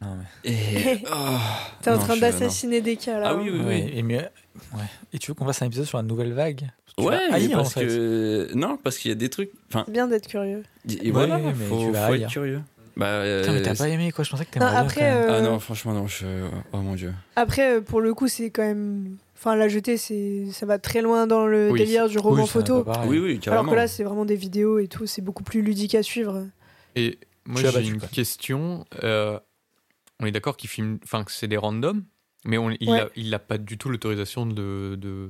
Non, 0.01 0.15
mais- 0.43 0.51
Et. 0.51 1.03
oh, 1.11 1.37
T'es 1.81 1.89
en 1.89 1.95
non, 1.97 1.99
train 2.03 2.17
d'assassiner 2.17 2.81
des 2.81 2.97
cas 2.97 3.19
là. 3.19 3.29
Ah 3.29 3.35
oui, 3.35 3.49
hein. 3.49 3.53
oui, 3.53 3.61
oui. 3.65 3.91
Et, 3.97 4.03
ouais. 4.75 4.83
et 5.13 5.19
tu 5.19 5.29
veux 5.31 5.35
qu'on 5.35 5.45
fasse 5.45 5.61
un 5.61 5.65
épisode 5.67 5.85
sur 5.85 5.97
la 5.97 6.03
nouvelle 6.03 6.33
vague 6.33 6.69
Tu 6.97 7.03
Ouais, 7.03 7.17
haïr, 7.31 7.57
parce 7.57 7.67
en 7.69 7.79
fait. 7.79 7.87
que. 7.87 8.49
Non, 8.53 8.77
parce 8.77 8.97
qu'il 8.97 9.09
y 9.09 9.11
a 9.11 9.15
des 9.15 9.29
trucs. 9.29 9.51
Enfin, 9.69 9.83
C'est 9.85 9.91
bien 9.91 10.07
d'être 10.07 10.27
curieux. 10.27 10.63
et 10.87 11.11
voilà, 11.11 11.37
mais 11.37 11.53
faut, 11.53 11.79
tu 11.79 11.91
vas 11.91 12.07
faut 12.07 12.13
être 12.15 12.27
curieux. 12.29 12.61
Bah, 12.95 13.07
euh, 13.07 13.41
Putain, 13.41 13.53
mais 13.53 13.61
t'as 13.63 13.75
pas 13.75 13.89
aimé 13.89 14.11
quoi 14.11 14.23
Je 14.23 14.29
pensais 14.29 14.45
que 14.45 14.59
bien, 14.59 14.67
après, 14.67 15.11
euh, 15.11 15.39
Ah 15.39 15.41
non, 15.41 15.57
franchement, 15.59 15.93
non. 15.93 16.05
Je... 16.05 16.25
Oh 16.73 16.77
mon 16.77 16.93
dieu. 16.93 17.11
Après, 17.35 17.77
euh, 17.77 17.81
pour 17.81 18.01
le 18.01 18.13
coup, 18.13 18.27
c'est 18.27 18.51
quand 18.51 18.61
même. 18.61 19.17
Enfin, 19.35 19.55
la 19.55 19.67
jetée, 19.67 19.97
c'est 19.97 20.45
ça 20.51 20.65
va 20.67 20.77
très 20.77 21.01
loin 21.01 21.25
dans 21.25 21.47
le 21.47 21.71
Oui, 21.71 21.79
délire 21.79 22.07
du 22.07 22.19
roman 22.19 22.43
Oui, 22.43 22.47
photo. 22.47 22.85
Oui, 23.07 23.17
oui, 23.19 23.39
carrément. 23.39 23.61
Alors 23.61 23.71
que 23.71 23.75
là, 23.75 23.87
c'est 23.87 24.03
vraiment 24.03 24.25
des 24.25 24.35
vidéos 24.35 24.77
et 24.77 24.87
tout, 24.87 25.07
c'est 25.07 25.23
beaucoup 25.23 25.43
plus 25.43 25.61
ludique 25.63 25.95
à 25.95 26.03
suivre. 26.03 26.45
Et 26.95 27.17
moi, 27.45 27.61
j'ai 27.61 27.87
une 27.87 27.97
quoi. 27.99 28.07
question. 28.09 28.85
Euh, 29.03 29.39
on 30.19 30.27
est 30.27 30.31
d'accord 30.31 30.55
qu'il 30.55 30.69
filme, 30.69 30.99
enfin 31.03 31.23
que 31.23 31.31
c'est 31.31 31.47
des 31.47 31.57
randoms, 31.57 32.03
mais 32.45 32.57
on, 32.57 32.71
il 32.79 32.89
Ouais. 32.89 32.99
a, 33.01 33.09
il 33.15 33.33
a 33.33 33.39
pas 33.39 33.57
du 33.57 33.77
tout 33.77 33.89
l'autorisation 33.89 34.45
de, 34.45 34.95
de, 34.99 35.29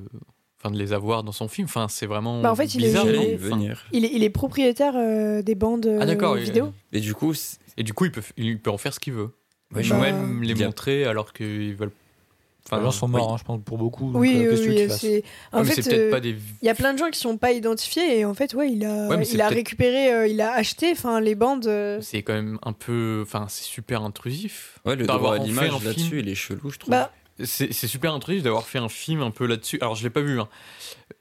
enfin 0.60 0.72
de 0.72 0.78
les 0.78 0.92
avoir 0.92 1.22
dans 1.24 1.32
son 1.32 1.48
film. 1.48 1.66
Enfin, 1.66 1.86
c'est 1.88 2.06
vraiment 2.06 2.40
Bah, 2.42 2.52
en 2.52 2.56
fait, 2.56 2.74
il 2.74 2.84
est- 2.84 2.88
bizarre. 2.88 3.06
il 3.06 3.34
Enfin, 3.34 3.36
venir. 3.36 3.84
Il 3.92 4.04
est, 4.04 4.10
il 4.12 4.22
est 4.22 4.30
propriétaire 4.30 4.94
euh, 4.96 5.42
des 5.42 5.54
bandes 5.54 5.86
Ah, 6.00 6.04
euh, 6.04 6.34
vidéo. 6.36 6.72
Et 6.92 7.00
du 7.00 7.14
coup, 7.14 7.32
et 7.76 7.82
du 7.82 7.92
coup, 7.92 8.04
il 8.06 8.12
peut, 8.12 8.22
il 8.36 8.60
peut 8.60 8.70
en 8.70 8.78
faire 8.78 8.94
ce 8.94 9.00
qu'il 9.00 9.12
veut. 9.12 9.30
ouais, 9.74 9.82
Bah, 9.88 9.98
même 10.00 10.42
les 10.42 10.54
montrer 10.54 11.04
alors 11.04 11.32
qu'ils 11.32 11.74
veulent. 11.74 11.92
Enfin, 12.66 12.78
les 12.78 12.84
gens 12.84 12.90
sont 12.92 13.08
morts, 13.08 13.26
oui. 13.28 13.34
hein, 13.34 13.36
je 13.38 13.44
pense, 13.44 13.60
pour 13.62 13.76
beaucoup. 13.76 14.10
donc, 14.10 14.22
Oui, 14.22 14.42
euh, 14.46 14.56
oui, 14.66 14.88
fassent 14.88 15.00
c'est. 15.00 15.22
En 15.52 15.58
Ouais, 15.58 15.64
mais 15.64 15.74
fait, 15.74 15.82
c'est 15.82 15.90
peut-être 15.90 16.00
euh, 16.00 16.10
pas 16.10 16.20
des. 16.20 16.30
Il 16.62 16.66
y 16.66 16.70
a 16.70 16.74
plein 16.74 16.94
de 16.94 16.98
gens 16.98 17.10
qui 17.10 17.18
sont 17.18 17.36
pas 17.36 17.52
identifiés 17.52 18.18
et 18.20 18.24
en 18.24 18.32
fait, 18.32 18.54
ouais, 18.54 18.72
il 18.72 18.84
a, 18.86 19.08
Ouais, 19.08 19.22
il 19.26 19.40
a 19.42 19.48
récupéré, 19.48 20.12
euh, 20.14 20.26
il 20.26 20.40
a 20.40 20.52
acheté, 20.54 20.92
enfin, 20.92 21.20
les 21.20 21.34
bandes. 21.34 21.66
euh, 21.66 21.98
C'est 22.00 22.22
quand 22.22 22.32
même 22.32 22.58
un 22.62 22.72
peu, 22.72 23.20
enfin, 23.22 23.46
c'est 23.50 23.64
super 23.64 24.02
intrusif. 24.02 24.78
Ouais, 24.86 24.96
le 24.96 25.04
d'avoir 25.06 25.32
droit 25.34 25.44
à 25.44 25.46
l'image 25.46 25.70
un 25.74 25.78
film. 25.78 25.84
là-dessus, 25.90 26.20
il 26.20 26.28
est 26.30 26.34
chelou, 26.34 26.70
je 26.70 26.78
trouve. 26.78 26.90
Bah, 26.92 27.12
C'est 27.44 27.72
super 27.72 28.14
intrusif 28.14 28.42
d'avoir 28.42 28.64
fait 28.66 28.78
un 28.78 28.88
film 28.88 29.20
un 29.20 29.30
peu 29.30 29.44
là-dessus. 29.46 29.76
Alors, 29.82 29.94
je 29.94 30.02
l'ai 30.04 30.10
pas 30.10 30.22
vu. 30.22 30.40
Hein. 30.40 30.48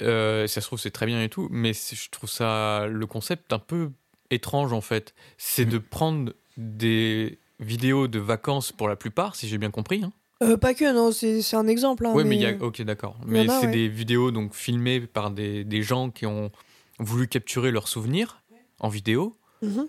Euh, 0.01 0.47
ça 0.47 0.61
se 0.61 0.67
trouve, 0.67 0.79
c'est 0.79 0.91
très 0.91 1.05
bien 1.07 1.21
et 1.21 1.27
tout, 1.29 1.49
mais 1.51 1.73
je 1.73 2.09
trouve 2.09 2.29
ça 2.29 2.85
le 2.87 3.05
concept 3.05 3.51
un 3.51 3.59
peu 3.59 3.89
étrange 4.29 4.71
en 4.71 4.81
fait. 4.81 5.13
C'est 5.37 5.65
Mm. 5.65 5.69
de 5.69 5.77
prendre 5.77 6.33
des 6.57 7.37
vidéos 7.59 8.07
de 8.07 8.19
vacances 8.19 8.71
pour 8.71 8.87
la 8.87 8.95
plupart, 8.95 9.35
si 9.35 9.47
j'ai 9.49 9.57
bien 9.57 9.71
compris. 9.71 10.03
hein. 10.05 10.11
Euh, 10.43 10.57
pas 10.57 10.73
que, 10.73 10.91
non, 10.93 11.11
c'est 11.11 11.55
un 11.55 11.67
exemple. 11.67 12.05
hein, 12.05 12.13
ouais, 12.13 12.23
mais 12.23 12.35
il 12.35 12.41
y 12.41 12.45
mais- 12.45 12.61
a. 12.61 12.63
Ok, 12.65 12.81
d'accord. 12.83 13.17
Mais 13.25 13.47
c'est 13.47 13.65
ouais. 13.67 13.71
des 13.71 13.87
vidéos 13.87 14.31
donc 14.31 14.53
filmées 14.53 15.01
par 15.01 15.31
des, 15.31 15.63
des 15.63 15.81
gens 15.81 16.09
qui 16.09 16.25
ont 16.25 16.51
voulu 16.99 17.27
capturer 17.27 17.71
leurs 17.71 17.87
souvenirs 17.87 18.41
en 18.79 18.89
vidéo 18.89 19.35
Mhm. 19.61 19.87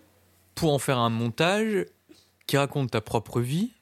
pour 0.55 0.73
en 0.73 0.79
faire 0.79 0.99
un 0.99 1.11
montage 1.11 1.87
qui 2.47 2.57
raconte 2.57 2.91
ta 2.93 3.01
propre 3.01 3.41
vie 3.41 3.73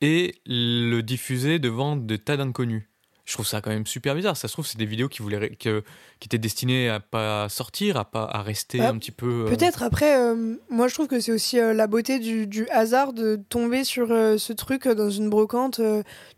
et 0.00 0.34
le 0.46 1.00
diffuser 1.02 1.58
devant 1.58 1.96
de 1.96 2.16
tas 2.16 2.36
d'inconnus. 2.36 2.87
Je 3.28 3.34
trouve 3.34 3.46
ça 3.46 3.60
quand 3.60 3.68
même 3.68 3.86
super 3.86 4.14
bizarre. 4.14 4.38
Ça 4.38 4.48
se 4.48 4.54
trouve, 4.54 4.66
c'est 4.66 4.78
des 4.78 4.86
vidéos 4.86 5.06
qui, 5.10 5.20
voulaient, 5.20 5.50
que- 5.50 5.84
qui 6.18 6.28
étaient 6.28 6.38
destinées 6.38 6.88
à 6.88 6.98
pas 6.98 7.50
sortir, 7.50 7.98
à, 7.98 8.06
pas, 8.06 8.24
à 8.24 8.40
rester 8.40 8.78
Bah, 8.78 8.88
un 8.88 8.96
petit 8.96 9.10
peu. 9.10 9.44
euh, 9.44 9.50
Peut-être 9.50 9.82
après, 9.82 10.16
euh, 10.18 10.54
moi 10.70 10.88
je 10.88 10.94
trouve 10.94 11.08
que 11.08 11.20
c'est 11.20 11.32
aussi 11.32 11.60
euh, 11.60 11.74
la 11.74 11.86
beauté 11.88 12.20
du, 12.20 12.46
du 12.46 12.66
hasard 12.70 13.12
de 13.12 13.38
tomber 13.50 13.84
sur 13.84 14.08
ce 14.08 14.52
truc 14.54 14.88
dans 14.88 15.10
une 15.10 15.28
brocante. 15.28 15.78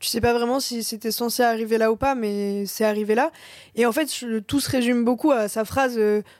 tu 0.00 0.08
sais 0.08 0.20
pas 0.20 0.32
vraiment 0.34 0.58
si 0.58 0.82
c'était 0.82 1.12
censé 1.12 1.44
arriver 1.44 1.78
là 1.78 1.92
ou 1.92 1.96
pas, 1.96 2.16
mais 2.16 2.66
c'est 2.66 2.84
arrivé 2.84 3.14
là. 3.14 3.30
Et 3.76 3.86
en 3.86 3.92
fait, 3.92 4.12
je- 4.12 4.40
tout 4.40 4.58
se 4.58 4.68
résume 4.68 5.04
beaucoup 5.04 5.30
à 5.30 5.46
sa 5.46 5.64
phrase 5.64 5.96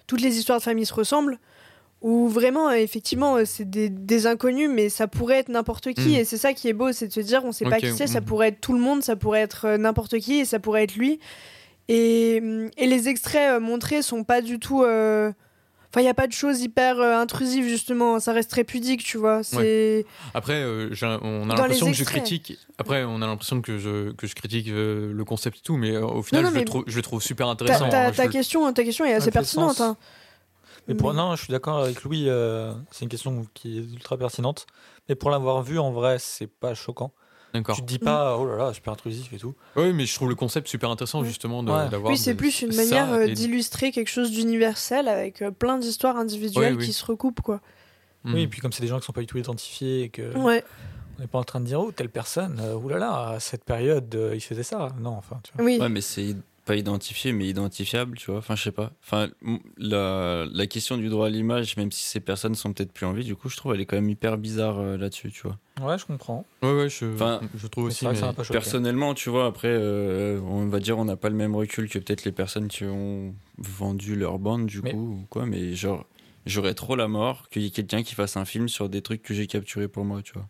Toutes 0.08 0.20
les 0.20 0.36
histoires 0.36 0.58
de 0.58 0.64
famille 0.64 0.84
se 0.84 0.94
ressemblent. 0.94 1.38
Où 2.02 2.28
vraiment, 2.28 2.68
euh, 2.70 2.74
effectivement, 2.76 3.36
euh, 3.36 3.44
c'est 3.44 3.68
des, 3.68 3.90
des 3.90 4.26
inconnus, 4.26 4.70
mais 4.72 4.88
ça 4.88 5.06
pourrait 5.06 5.38
être 5.38 5.48
n'importe 5.50 5.92
qui. 5.92 6.10
Mm. 6.10 6.14
Et 6.20 6.24
c'est 6.24 6.38
ça 6.38 6.52
qui 6.54 6.68
est 6.68 6.72
beau, 6.72 6.92
c'est 6.92 7.08
de 7.08 7.12
se 7.12 7.20
dire, 7.20 7.44
on 7.44 7.52
sait 7.52 7.64
pas 7.66 7.78
qui 7.78 7.92
c'est, 7.92 8.06
ça 8.06 8.20
mm. 8.20 8.24
pourrait 8.24 8.48
être 8.48 8.60
tout 8.60 8.72
le 8.72 8.80
monde, 8.80 9.02
ça 9.02 9.16
pourrait 9.16 9.40
être 9.40 9.66
euh, 9.66 9.76
n'importe 9.78 10.18
qui, 10.18 10.40
et 10.40 10.44
ça 10.44 10.58
pourrait 10.58 10.84
être 10.84 10.94
lui. 10.96 11.20
Et, 11.88 12.36
et 12.76 12.86
les 12.86 13.08
extraits 13.08 13.60
montrés 13.60 14.02
sont 14.02 14.24
pas 14.24 14.40
du 14.42 14.58
tout. 14.58 14.82
euh, 14.82 15.32
Enfin, 15.92 16.02
il 16.02 16.04
n'y 16.04 16.10
a 16.10 16.14
pas 16.14 16.28
de 16.28 16.32
choses 16.32 16.60
hyper 16.60 17.00
euh, 17.00 17.16
intrusives, 17.16 17.66
justement. 17.66 18.20
Ça 18.20 18.32
reste 18.32 18.48
très 18.48 18.62
pudique, 18.62 19.02
tu 19.02 19.18
vois. 19.18 19.42
C'est. 19.42 20.06
Après, 20.34 20.62
euh, 20.62 20.88
on 21.20 21.50
a 21.50 21.56
l'impression 21.56 21.88
que 21.88 21.94
je 21.94 22.04
critique. 22.04 22.58
Après, 22.78 23.02
on 23.02 23.20
a 23.22 23.26
l'impression 23.26 23.60
que 23.60 23.76
je, 23.76 24.12
que 24.12 24.28
je 24.28 24.36
critique 24.36 24.68
euh, 24.68 25.12
le 25.12 25.24
concept 25.24 25.58
et 25.58 25.62
tout, 25.62 25.76
mais 25.76 25.96
au 25.96 26.22
final, 26.22 26.44
non, 26.44 26.50
je, 26.50 26.54
mais 26.54 26.60
le 26.60 26.66
trouve, 26.66 26.84
je 26.86 26.94
le 26.94 27.02
trouve 27.02 27.20
super 27.20 27.48
intéressant. 27.48 27.88
ta- 27.88 28.06
hein. 28.06 28.12
Ta 28.12 28.26
le- 28.26 28.30
question, 28.30 28.72
ta 28.72 28.84
question 28.84 29.04
est 29.04 29.14
assez 29.14 29.32
pertinente. 29.32 29.80
hein. 29.80 29.96
Mais 30.88 30.94
pour, 30.94 31.10
Mais- 31.12 31.16
non, 31.18 31.36
je 31.36 31.42
suis 31.44 31.52
d'accord 31.52 31.78
avec 31.78 32.02
Louis, 32.04 32.24
euh, 32.28 32.72
c'est 32.90 33.04
une 33.04 33.08
question 33.10 33.46
qui 33.54 33.78
est 33.78 33.82
ultra 33.82 34.16
pertinente. 34.16 34.66
Mais 35.08 35.14
pour 35.14 35.30
l'avoir 35.30 35.62
vu, 35.62 35.78
en 35.78 35.92
vrai, 35.92 36.18
c'est 36.18 36.46
pas 36.48 36.74
choquant. 36.74 37.12
D'accord. 37.52 37.74
Tu 37.76 37.82
te 37.82 37.86
dis 37.86 37.96
Mm. 37.96 38.04
pas, 38.04 38.36
oh 38.38 38.46
là 38.46 38.56
là, 38.56 38.72
super 38.72 38.92
intrusif 38.92 39.32
et 39.32 39.38
tout. 39.38 39.54
Oui, 39.76 39.92
mais 39.92 40.06
je 40.06 40.14
trouve 40.14 40.28
le 40.28 40.36
concept 40.36 40.68
super 40.68 40.88
intéressant, 40.90 41.20
Ouais. 41.22 41.26
justement, 41.26 41.62
de- 41.64 41.72
Ouais. 41.72 41.88
d'avoir. 41.88 42.12
Oui, 42.12 42.16
c'est 42.18 42.34
de- 42.34 42.38
plus 42.38 42.62
une 42.62 42.74
manière 42.74 43.12
euh, 43.12 43.26
et- 43.26 43.32
d'illustrer 43.32 43.90
quelque 43.90 44.08
chose 44.08 44.30
d'universel 44.30 45.08
avec 45.08 45.42
euh, 45.42 45.50
plein 45.50 45.76
d'histoires 45.78 46.16
individuelles 46.16 46.76
oui. 46.76 46.86
qui 46.86 46.92
se 46.92 47.04
recoupent, 47.04 47.40
quoi. 47.40 47.60
Mm. 48.24 48.34
Oui, 48.34 48.42
et 48.42 48.48
puis 48.48 48.60
comme 48.60 48.72
c'est 48.72 48.82
des 48.82 48.88
gens 48.88 49.00
qui 49.00 49.06
sont 49.06 49.12
pas 49.12 49.20
du 49.22 49.26
tout 49.26 49.38
identifiés 49.38 50.02
et 50.02 50.08
que 50.10 50.36
Ouais. 50.38 50.62
on 51.18 51.22
n'est 51.22 51.26
pas 51.26 51.38
en 51.40 51.44
train 51.44 51.58
de 51.60 51.64
dire, 51.66 51.80
oh, 51.80 51.90
telle 51.90 52.08
personne, 52.10 52.60
euh, 52.62 52.74
oulala, 52.76 53.30
à 53.30 53.40
cette 53.40 53.64
période, 53.64 54.14
euh, 54.14 54.32
il 54.34 54.40
faisait 54.40 54.62
ça. 54.62 54.88
Non, 55.00 55.10
enfin, 55.16 55.40
tu 55.42 55.52
vois. 55.56 55.64
Oui. 55.64 55.78
Ouais, 55.80 55.88
mais 55.88 56.02
c'est 56.02 56.36
pas 56.70 56.76
identifié, 56.76 57.32
mais 57.32 57.48
identifiable, 57.48 58.16
tu 58.16 58.30
vois. 58.30 58.38
Enfin, 58.38 58.54
je 58.54 58.62
sais 58.62 58.70
pas. 58.72 58.92
Enfin, 59.02 59.28
la, 59.76 60.46
la 60.52 60.66
question 60.68 60.96
du 60.96 61.08
droit 61.08 61.26
à 61.26 61.30
l'image, 61.30 61.76
même 61.76 61.90
si 61.90 62.04
ces 62.04 62.20
personnes 62.20 62.54
sont 62.54 62.72
peut-être 62.72 62.92
plus 62.92 63.06
en 63.06 63.12
vie, 63.12 63.24
du 63.24 63.34
coup, 63.34 63.48
je 63.48 63.56
trouve 63.56 63.74
elle 63.74 63.80
est 63.80 63.86
quand 63.86 63.96
même 63.96 64.08
hyper 64.08 64.38
bizarre 64.38 64.78
euh, 64.78 64.96
là-dessus, 64.96 65.32
tu 65.32 65.42
vois. 65.42 65.58
Ouais, 65.80 65.98
je 65.98 66.06
comprends. 66.06 66.46
Ouais, 66.62 66.72
ouais, 66.72 66.88
je, 66.88 67.06
Enfin, 67.14 67.40
je 67.56 67.66
trouve 67.66 67.84
aussi. 67.86 68.06
mais-. 68.06 68.20
Personnellement, 68.50 69.14
tu 69.14 69.30
vois, 69.30 69.46
après, 69.46 69.68
euh, 69.68 70.40
on 70.42 70.66
va 70.66 70.78
dire, 70.78 70.96
on 70.98 71.04
n'a 71.04 71.16
pas 71.16 71.28
le 71.28 71.34
même 71.36 71.56
recul 71.56 71.88
que 71.88 71.98
peut-être 71.98 72.24
les 72.24 72.32
personnes 72.32 72.68
qui 72.68 72.84
ont 72.84 73.34
vendu 73.58 74.14
leur 74.14 74.38
bande, 74.38 74.66
du 74.66 74.80
Mais- 74.82 74.92
coup, 74.92 75.18
ou 75.22 75.26
quoi, 75.28 75.46
mais 75.46 75.74
genre, 75.74 76.06
j'aurais 76.46 76.74
trop 76.74 76.94
la 76.94 77.08
mort 77.08 77.48
qu'il 77.48 77.62
y 77.62 77.66
ait 77.66 77.70
quelqu'un 77.70 78.02
qui 78.04 78.14
fasse 78.14 78.36
un 78.36 78.44
film 78.44 78.68
sur 78.68 78.88
des 78.88 79.02
trucs 79.02 79.22
que 79.22 79.34
j'ai 79.34 79.46
capturés 79.46 79.88
pour 79.88 80.04
moi, 80.04 80.22
tu 80.22 80.34
vois. 80.34 80.48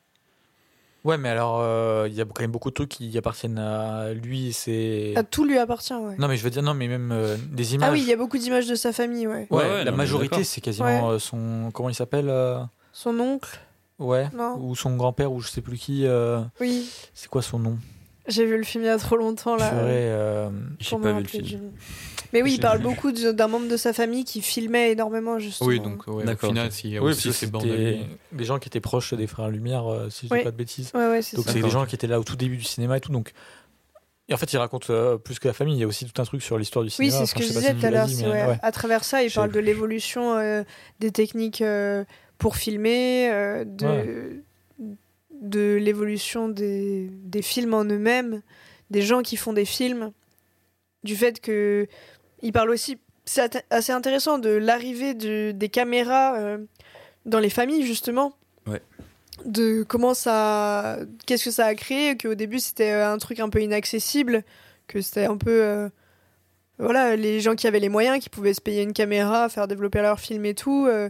Ouais, 1.05 1.17
mais 1.17 1.31
alors, 1.31 1.61
euh, 1.63 2.07
il 2.11 2.15
y 2.15 2.21
a 2.21 2.25
quand 2.27 2.41
même 2.43 2.51
beaucoup 2.51 2.69
de 2.69 2.75
trucs 2.75 2.91
qui 2.91 3.17
appartiennent 3.17 3.59
à 3.59 4.13
lui 4.13 4.49
et 4.49 4.53
c'est. 4.53 5.15
Ah, 5.17 5.23
tout 5.23 5.45
lui 5.45 5.57
appartient, 5.57 5.95
ouais. 5.95 6.15
Non, 6.19 6.29
mais 6.29 6.37
je 6.37 6.45
veux 6.45 6.51
dire, 6.51 6.63
non, 6.63 6.75
mais 6.75 6.89
même 6.89 7.11
euh, 7.11 7.37
des 7.51 7.75
images. 7.75 7.89
Ah 7.89 7.93
oui, 7.93 8.01
il 8.03 8.07
y 8.09 8.13
a 8.13 8.17
beaucoup 8.17 8.37
d'images 8.37 8.67
de 8.69 8.75
sa 8.75 8.93
famille, 8.93 9.27
ouais. 9.27 9.47
Ouais, 9.51 9.57
Ouais, 9.59 9.65
ouais, 9.71 9.85
la 9.85 9.91
non, 9.93 9.97
majorité, 9.97 10.45
c'est 10.45 10.61
quasiment 10.61 11.11
euh, 11.11 11.19
son. 11.19 11.71
Comment 11.73 11.89
il 11.89 11.95
s'appelle 11.95 12.29
euh, 12.29 12.59
Son 12.93 13.19
oncle, 13.19 13.59
Ouais. 13.99 14.29
non 14.35 14.57
Ou 14.61 14.75
son 14.77 14.95
grand-père, 14.97 15.33
ou 15.33 15.41
je 15.41 15.49
sais 15.49 15.63
plus 15.63 15.79
qui. 15.79 16.07
euh, 16.07 16.41
Oui. 16.61 16.87
C'est 17.15 17.29
quoi 17.31 17.41
son 17.41 17.59
nom? 17.59 17.79
J'ai 18.31 18.47
vu 18.47 18.57
le 18.57 18.63
film 18.65 18.85
il 18.85 18.87
y 18.87 18.91
a 18.91 18.99
trop 18.99 19.17
longtemps, 19.17 19.57
là. 19.57 19.73
Euh, 19.75 20.49
J'ai 20.79 20.97
pas 20.97 21.13
vu 21.13 21.23
le 21.23 21.29
film. 21.29 21.73
Mais 22.33 22.43
oui, 22.43 22.55
il 22.55 22.61
parle 22.61 22.79
beaucoup 22.81 23.13
d'un 23.13 23.49
membre 23.49 23.69
de 23.69 23.77
sa 23.77 23.93
famille 23.93 24.25
qui 24.25 24.41
filmait 24.41 24.93
énormément, 24.93 25.39
justement. 25.39 25.69
Oui, 25.69 25.81
donc, 25.81 26.07
ouais, 26.07 26.23
au 26.23 26.23
D'accord, 26.23 26.51
final, 26.51 26.69
a 26.69 27.03
Oui, 27.03 27.11
aussi 27.11 27.33
ces 27.33 27.49
bandes 27.49 27.67
des 27.67 28.45
gens 28.45 28.59
qui 28.59 28.69
étaient 28.69 28.81
proches 28.81 29.15
des 29.15 29.27
frères 29.27 29.49
Lumière, 29.51 29.87
euh, 29.91 30.09
si 30.11 30.29
je 30.29 30.33
Oui. 30.33 30.39
dis 30.39 30.45
pas 30.45 30.51
de 30.53 30.57
bêtises. 30.57 30.93
Ouais, 30.95 31.07
ouais, 31.09 31.21
Donc 31.35 31.45
c'est 31.49 31.61
des 31.61 31.71
gens 31.71 31.87
qui 31.87 31.95
étaient 31.97 32.07
là 32.07 32.21
au 32.21 32.25
tout 32.25 32.37
début 32.37 32.57
du 32.57 32.65
cinéma 32.65 32.97
et 32.97 33.01
tout. 33.01 33.13
Donc 33.13 33.33
et 34.31 34.35
en 34.35 34.37
fait, 34.37 34.53
il 34.53 34.59
raconte 34.59 34.91
euh, 34.91 35.19
plus 35.19 35.41
que 35.41 35.49
la 35.49 35.55
famille. 35.55 35.75
Il 35.75 35.81
y 35.81 35.83
a 35.83 35.89
aussi 35.89 36.07
tout 36.07 36.23
un 36.23 36.25
truc 36.25 36.41
sur 36.41 36.57
l'histoire 36.57 36.85
du 36.85 36.91
Oui, 37.01 37.11
cinéma. 37.11 37.19
c'est 37.19 37.27
ce 37.27 37.33
Enfin, 37.33 37.41
que 37.41 37.47
je 37.47 37.53
disais 37.53 37.75
si 37.75 37.81
tout 37.81 37.87
à 37.87 37.91
l'heure. 37.91 38.59
À 38.63 38.71
travers 38.71 39.03
ça, 39.03 39.25
il 39.25 39.33
parle 39.33 39.51
de 39.51 39.59
l'évolution 39.59 40.35
euh, 40.39 40.63
des 41.01 41.11
techniques 41.11 41.63
euh, 41.63 42.05
pour 42.39 42.55
filmer, 42.55 43.29
euh, 43.33 43.65
de, 43.67 44.45
de 45.41 45.77
l'évolution 45.81 46.49
des, 46.49 47.09
des 47.11 47.43
films 47.43 47.75
en 47.75 47.85
eux-mêmes, 47.85 48.43
des 48.91 49.03
gens 49.03 49.23
qui 49.23 49.37
font 49.37 49.53
des 49.53 49.65
films, 49.65 50.13
du 51.03 51.17
fait 51.17 51.41
que 51.41 51.87
il 52.43 52.53
parle 52.53 52.71
aussi, 52.71 52.99
c'est 53.25 53.65
assez 53.71 53.93
intéressant, 53.93 54.39
de 54.39 54.51
l'arrivée 54.51 55.15
de- 55.15 55.53
des 55.53 55.69
caméras 55.69 56.37
euh, 56.37 56.59
dans 57.27 57.39
les 57.39 57.51
familles 57.51 57.85
justement. 57.87 58.33
Ouais. 58.67 58.83
De 59.47 59.83
comment 59.85 60.13
ça, 60.13 60.99
qu'est-ce 61.27 61.45
que 61.47 61.51
ça 61.51 61.67
a 61.67 61.75
créé, 61.75 62.17
qu'au 62.19 62.35
début 62.35 62.59
c'était 62.61 62.93
euh, 62.93 63.13
un 63.13 63.19
truc 63.19 63.41
un 63.41 63.49
peu 63.49 63.63
inaccessible, 63.63 64.43
que 64.87 65.01
c'était 65.01 65.25
un 65.25 65.37
peu 65.39 65.63
euh, 65.63 65.89
voilà, 66.79 67.17
les 67.17 67.41
gens 67.41 67.55
qui 67.55 67.67
avaient 67.67 67.81
les 67.81 67.89
moyens, 67.89 68.19
qui 68.21 68.29
pouvaient 68.29 68.55
se 68.55 68.61
payer 68.61 68.83
une 68.83 68.93
caméra, 68.93 69.49
faire 69.49 69.69
développer 69.69 70.03
leur 70.03 70.21
film 70.21 70.45
et 70.45 70.55
tout, 70.55 70.87
euh, 70.87 71.09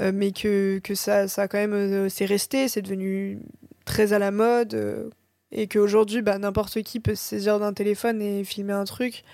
euh, 0.00 0.12
mais 0.14 0.32
que, 0.32 0.78
que 0.78 0.94
ça, 0.94 1.28
ça 1.28 1.42
a 1.42 1.48
quand 1.48 1.58
même, 1.58 1.72
euh, 1.74 2.08
c'est 2.08 2.24
resté, 2.24 2.68
c'est 2.68 2.82
devenu 2.82 3.40
très 3.84 4.12
à 4.12 4.18
la 4.18 4.30
mode, 4.30 4.74
euh, 4.74 5.10
et 5.52 5.66
qu'aujourd'hui, 5.66 6.22
bah, 6.22 6.38
n'importe 6.38 6.82
qui 6.82 7.00
peut 7.00 7.14
se 7.14 7.22
saisir 7.24 7.58
d'un 7.58 7.72
téléphone 7.72 8.20
et 8.20 8.44
filmer 8.44 8.74
un 8.74 8.84
truc. 8.84 9.24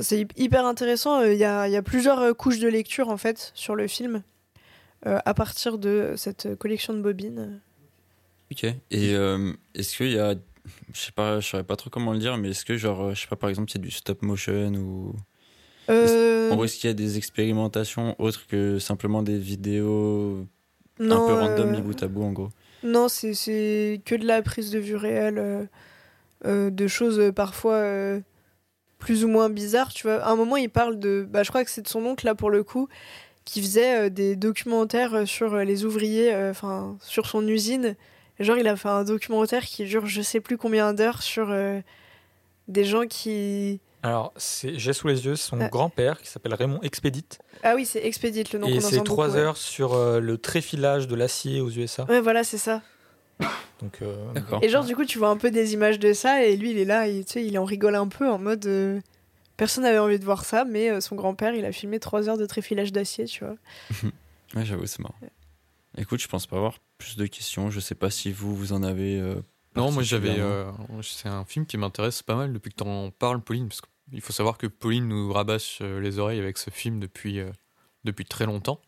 C'est 0.00 0.20
hy- 0.22 0.28
hyper 0.36 0.64
intéressant, 0.66 1.22
il 1.22 1.36
y, 1.36 1.44
a, 1.44 1.68
y 1.68 1.76
a 1.76 1.82
plusieurs 1.82 2.36
couches 2.36 2.58
de 2.58 2.68
lecture 2.68 3.08
en 3.08 3.16
fait 3.16 3.52
sur 3.54 3.74
le 3.76 3.86
film, 3.88 4.22
à 5.04 5.34
partir 5.34 5.78
de 5.78 6.14
cette 6.16 6.56
collection 6.58 6.94
de 6.94 7.00
bobines. 7.00 7.60
Ok. 8.50 8.64
Et 8.90 9.12
est-ce 9.74 9.96
qu'il 9.96 10.12
y 10.12 10.18
a. 10.18 10.34
Je 10.94 11.00
sais 11.00 11.12
pas, 11.12 11.40
saurais 11.40 11.64
pas 11.64 11.74
trop 11.74 11.90
comment 11.90 12.12
le 12.12 12.20
dire, 12.20 12.36
mais 12.36 12.50
est-ce 12.50 12.64
que, 12.64 12.76
genre, 12.76 13.14
je 13.14 13.20
sais 13.20 13.26
pas, 13.26 13.34
par 13.34 13.50
exemple, 13.50 13.70
c'est 13.72 13.80
du 13.80 13.90
stop 13.90 14.22
motion 14.22 14.72
ou. 14.74 15.16
Euh, 15.90 16.64
est-ce 16.64 16.76
qu'il 16.78 16.88
y 16.88 16.90
a 16.90 16.94
des 16.94 17.16
expérimentations 17.18 18.14
autres 18.20 18.46
que 18.46 18.78
simplement 18.78 19.22
des 19.22 19.38
vidéos 19.38 20.46
non, 20.98 21.16
un 21.16 21.26
peu 21.26 21.34
random, 21.34 21.74
euh, 21.74 21.80
bout 21.80 22.02
à 22.02 22.08
bout, 22.08 22.22
en 22.22 22.32
gros? 22.32 22.48
Non, 22.84 23.08
c'est- 23.08 24.00
que 24.04 24.14
de 24.14 24.26
la 24.26 24.42
prise 24.42 24.70
de 24.70 24.78
vue 24.78 24.96
réelle, 24.96 25.38
euh, 25.38 25.64
euh, 26.46 26.70
de 26.70 26.86
choses 26.86 27.18
euh, 27.18 27.32
parfois 27.32 27.82
plus 28.98 29.24
ou 29.24 29.28
moins 29.28 29.48
bizarres. 29.50 29.92
Tu 29.92 30.04
vois, 30.06 30.22
à 30.22 30.30
un 30.30 30.36
moment, 30.36 30.56
il 30.56 30.70
parle 30.70 30.98
de. 30.98 31.26
Bah, 31.28 31.42
je 31.42 31.48
crois 31.50 31.64
que 31.64 31.70
c'est 31.70 31.82
de 31.82 31.88
son 31.88 32.04
oncle, 32.06 32.24
là, 32.26 32.34
pour 32.34 32.50
le 32.50 32.62
coup, 32.62 32.88
qui 33.44 33.60
faisait 33.60 34.10
des 34.10 34.36
documentaires 34.36 35.26
sur 35.26 35.56
les 35.56 35.84
ouvriers, 35.84 36.34
enfin, 36.50 36.96
sur 37.00 37.26
son 37.26 37.46
usine. 37.48 37.96
Genre, 38.38 38.56
il 38.58 38.68
a 38.68 38.76
fait 38.76 38.88
un 38.88 39.04
documentaire 39.04 39.64
qui 39.64 39.84
dure 39.84 40.06
je 40.06 40.22
sais 40.22 40.40
plus 40.40 40.56
combien 40.56 40.94
d'heures 40.94 41.22
sur 41.22 41.52
des 42.68 42.84
gens 42.84 43.06
qui. 43.06 43.80
Alors, 44.02 44.32
c'est- 44.36 44.78
j'ai 44.78 44.92
sous 44.92 45.06
les 45.08 45.24
yeux 45.24 45.36
son 45.36 45.60
Ah. 45.60 45.68
grand-père 45.68 46.20
qui 46.20 46.28
s'appelle 46.28 46.54
Raymond 46.54 46.80
Expédite. 46.82 47.40
Ah 47.62 47.74
oui, 47.76 47.86
c'est 47.86 48.04
Expedite 48.04 48.52
le 48.52 48.58
nom 48.58 48.66
et 48.66 48.80
c'est 48.80 48.96
beaucoup, 48.96 49.04
trois 49.06 49.30
ouais. 49.34 49.38
heures 49.38 49.56
sur 49.56 49.94
euh, 49.94 50.18
le 50.20 50.38
tréfilage 50.38 51.06
de 51.06 51.14
l'acier 51.14 51.60
aux 51.60 51.70
USA. 51.70 52.04
Ouais, 52.08 52.20
voilà, 52.20 52.42
c'est 52.42 52.58
ça. 52.58 52.82
Donc, 53.80 53.98
euh, 54.02 54.32
D'accord. 54.32 54.60
Et 54.62 54.68
genre, 54.68 54.84
du 54.84 54.94
coup, 54.96 55.04
tu 55.04 55.18
vois 55.18 55.28
un 55.28 55.36
peu 55.36 55.50
des 55.50 55.72
images 55.74 55.98
de 55.98 56.12
ça, 56.12 56.44
et 56.44 56.56
lui, 56.56 56.70
il 56.72 56.78
est 56.78 56.84
là, 56.84 57.08
et, 57.08 57.24
tu 57.24 57.32
sais, 57.32 57.44
il 57.44 57.58
en 57.58 57.64
rigole 57.64 57.94
un 57.96 58.08
peu 58.08 58.28
en 58.28 58.38
mode. 58.38 58.66
euh, 58.66 59.00
personne 59.56 59.84
n'avait 59.84 59.98
envie 59.98 60.18
de 60.18 60.24
voir 60.24 60.44
ça, 60.44 60.64
mais 60.64 60.90
euh, 60.90 61.00
son 61.00 61.14
grand-père, 61.16 61.54
il 61.54 61.64
a 61.64 61.72
filmé 61.72 61.98
trois 62.00 62.28
heures 62.28 62.38
de 62.38 62.46
tréfilage 62.46 62.92
d'acier, 62.92 63.24
tu 63.26 63.44
vois. 63.44 63.56
Ouais, 64.54 64.66
j'avoue, 64.66 64.84
c'est 64.86 64.98
marrant. 64.98 65.14
Écoute, 65.96 66.20
je 66.20 66.28
pense 66.28 66.46
pas 66.46 66.56
avoir 66.56 66.74
plus 66.98 67.16
de 67.16 67.24
questions. 67.26 67.70
Je 67.70 67.80
sais 67.80 67.94
pas 67.94 68.10
si 68.10 68.30
vous, 68.32 68.54
vous 68.54 68.72
en 68.74 68.82
avez. 68.82 69.18
euh, 69.18 69.36
Non, 69.76 69.90
moi 69.90 70.02
j'avais. 70.02 70.38
euh, 70.38 70.70
c'est 71.02 71.28
un 71.28 71.44
film 71.46 71.64
qui 71.64 71.78
m'intéresse 71.78 72.22
pas 72.22 72.34
mal 72.34 72.52
depuis 72.52 72.70
que 72.70 72.76
t'en 72.76 73.10
parles, 73.10 73.40
Pauline, 73.40 73.68
parce 73.68 73.80
qu'il 74.12 74.20
faut 74.22 74.32
savoir 74.32 74.58
que 74.58 74.66
Pauline 74.66 75.08
nous 75.08 75.32
rabâche 75.32 75.78
euh, 75.82 76.00
les 76.00 76.18
oreilles 76.18 76.38
avec 76.40 76.58
ce 76.58 76.70
film 76.70 77.00
depuis, 77.00 77.40
euh, 77.40 77.50
depuis 78.04 78.24
très 78.24 78.46
longtemps. 78.46 78.80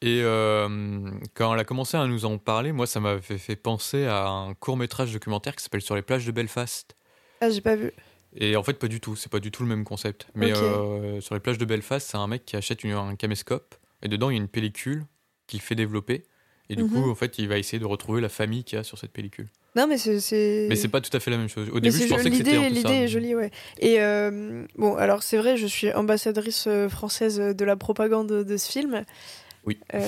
Et 0.00 0.20
euh, 0.22 1.10
quand 1.34 1.54
elle 1.54 1.60
a 1.60 1.64
commencé 1.64 1.96
à 1.96 2.06
nous 2.06 2.24
en 2.24 2.36
parler, 2.38 2.72
moi 2.72 2.86
ça 2.86 3.00
m'avait 3.00 3.38
fait 3.38 3.56
penser 3.56 4.04
à 4.06 4.26
un 4.28 4.54
court 4.54 4.76
métrage 4.76 5.12
documentaire 5.12 5.56
qui 5.56 5.62
s'appelle 5.62 5.80
Sur 5.80 5.94
les 5.94 6.02
plages 6.02 6.26
de 6.26 6.32
Belfast. 6.32 6.94
Ah, 7.40 7.48
j'ai 7.50 7.60
pas 7.60 7.76
vu. 7.76 7.90
Et 8.36 8.56
en 8.56 8.62
fait, 8.64 8.74
pas 8.74 8.88
du 8.88 9.00
tout, 9.00 9.14
c'est 9.16 9.30
pas 9.30 9.38
du 9.40 9.50
tout 9.52 9.62
le 9.62 9.68
même 9.68 9.84
concept. 9.84 10.26
Mais 10.34 10.52
euh, 10.52 11.20
sur 11.20 11.34
les 11.34 11.40
plages 11.40 11.56
de 11.58 11.64
Belfast, 11.64 12.10
c'est 12.10 12.16
un 12.16 12.26
mec 12.26 12.44
qui 12.44 12.56
achète 12.56 12.82
une- 12.84 12.92
un 12.92 13.14
caméscope 13.16 13.76
et 14.02 14.08
dedans 14.08 14.28
il 14.30 14.34
y 14.36 14.38
a 14.38 14.42
une 14.42 14.48
pellicule 14.48 15.06
qu'il 15.46 15.60
fait 15.60 15.76
développer. 15.76 16.24
Et 16.68 16.76
du 16.76 16.82
Mhm. 16.82 16.90
coup, 16.90 17.10
en 17.10 17.14
fait, 17.14 17.38
il 17.38 17.48
va 17.48 17.58
essayer 17.58 17.78
de 17.78 17.84
retrouver 17.86 18.20
la 18.20 18.28
famille 18.28 18.64
qu'il 18.64 18.76
y 18.76 18.80
a 18.80 18.84
sur 18.84 18.98
cette 18.98 19.12
pellicule. 19.12 19.48
Non, 19.76 19.86
mais 19.88 19.98
c'est. 19.98 20.66
Mais 20.68 20.76
c'est 20.76 20.88
pas 20.88 21.00
tout 21.00 21.14
à 21.16 21.20
fait 21.20 21.30
la 21.30 21.36
même 21.36 21.48
chose. 21.48 21.68
Au 21.70 21.74
Mais 21.74 21.80
début, 21.82 21.98
je 21.98 22.08
pensais 22.08 22.30
que 22.30 22.36
c'était 22.36 22.50
l'idée, 22.52 22.66
un 22.66 22.68
peu 22.70 22.74
ça. 22.76 22.88
l'idée 22.88 23.04
est 23.04 23.08
jolie, 23.08 23.34
ouais. 23.34 23.50
Et 23.80 24.00
euh, 24.00 24.64
bon, 24.76 24.94
alors 24.96 25.22
c'est 25.22 25.36
vrai, 25.36 25.56
je 25.56 25.66
suis 25.66 25.92
ambassadrice 25.92 26.66
euh, 26.68 26.88
française 26.88 27.38
de 27.38 27.64
la 27.64 27.74
propagande 27.76 28.28
de 28.28 28.56
ce 28.56 28.70
film. 28.70 29.04
Oui. 29.66 29.78
Euh, 29.94 30.00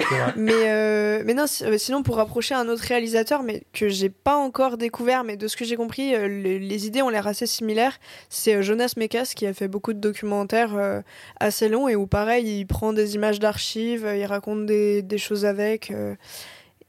mais 0.36 0.52
euh, 0.54 1.22
mais 1.24 1.34
non, 1.34 1.46
si- 1.46 1.64
sinon 1.78 2.02
pour 2.02 2.16
rapprocher 2.16 2.54
un 2.56 2.66
autre 2.68 2.82
réalisateur, 2.82 3.42
mais 3.44 3.62
que 3.72 3.88
j'ai 3.88 4.08
pas 4.08 4.34
encore 4.36 4.76
découvert, 4.76 5.22
mais 5.22 5.36
de 5.36 5.46
ce 5.46 5.56
que 5.56 5.64
j'ai 5.64 5.76
compris, 5.76 6.14
euh, 6.14 6.26
le- 6.26 6.58
les 6.58 6.86
idées 6.86 7.00
ont 7.02 7.10
l'air 7.10 7.26
assez 7.28 7.46
similaires. 7.46 8.00
C'est 8.28 8.60
Jonas 8.62 8.94
Mekas 8.96 9.34
qui 9.36 9.46
a 9.46 9.54
fait 9.54 9.68
beaucoup 9.68 9.92
de 9.92 10.00
documentaires 10.00 11.02
assez 11.38 11.68
longs 11.68 11.86
et 11.86 11.94
où 11.94 12.06
pareil, 12.08 12.58
il 12.60 12.66
prend 12.66 12.92
des 12.92 13.14
images 13.14 13.38
d'archives, 13.38 14.08
il 14.16 14.24
raconte 14.24 14.66
des, 14.66 15.02
des 15.02 15.18
choses 15.18 15.44
avec. 15.44 15.92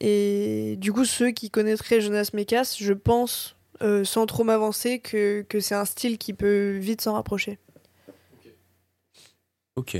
Et 0.07 0.75
du 0.77 0.93
coup, 0.93 1.03
ceux 1.03 1.31
qui 1.31 1.49
connaîtraient 1.49 1.99
Jonas 1.99 2.29
Mekas, 2.33 2.75
je 2.79 2.93
pense, 2.93 3.55
euh, 3.81 4.03
sans 4.03 4.27
trop 4.27 4.43
m'avancer, 4.43 4.99
que, 4.99 5.43
que 5.49 5.59
c'est 5.59 5.73
un 5.73 5.85
style 5.85 6.19
qui 6.19 6.33
peut 6.33 6.77
vite 6.77 7.01
s'en 7.01 7.13
rapprocher. 7.13 7.57
Ok. 9.75 9.97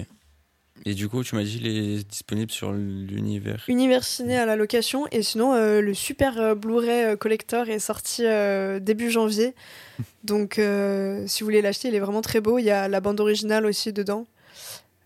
Et 0.85 0.93
du 0.93 1.09
coup, 1.09 1.23
tu 1.23 1.33
m'as 1.33 1.41
dit, 1.41 1.57
il 1.59 1.67
est 1.67 2.07
disponible 2.07 2.51
sur 2.51 2.71
l'univers. 2.71 3.63
Univers 3.67 4.03
Ciné 4.03 4.37
à 4.37 4.45
la 4.45 4.55
location. 4.55 5.07
Et 5.11 5.23
sinon, 5.23 5.55
euh, 5.55 5.81
le 5.81 5.95
super 5.95 6.39
euh, 6.39 6.53
Blu-ray 6.53 7.17
collector 7.17 7.67
est 7.69 7.79
sorti 7.79 8.21
euh, 8.23 8.79
début 8.79 9.09
janvier. 9.09 9.55
Donc, 10.23 10.61
si 11.25 11.39
vous 11.39 11.45
voulez 11.47 11.63
l'acheter, 11.63 11.87
il 11.87 11.95
est 11.95 11.99
vraiment 11.99 12.21
très 12.21 12.41
beau. 12.41 12.59
Il 12.59 12.65
y 12.65 12.69
a 12.69 12.87
la 12.87 13.01
bande 13.01 13.19
originale 13.19 13.65
aussi 13.65 13.91
dedans. 13.91 14.27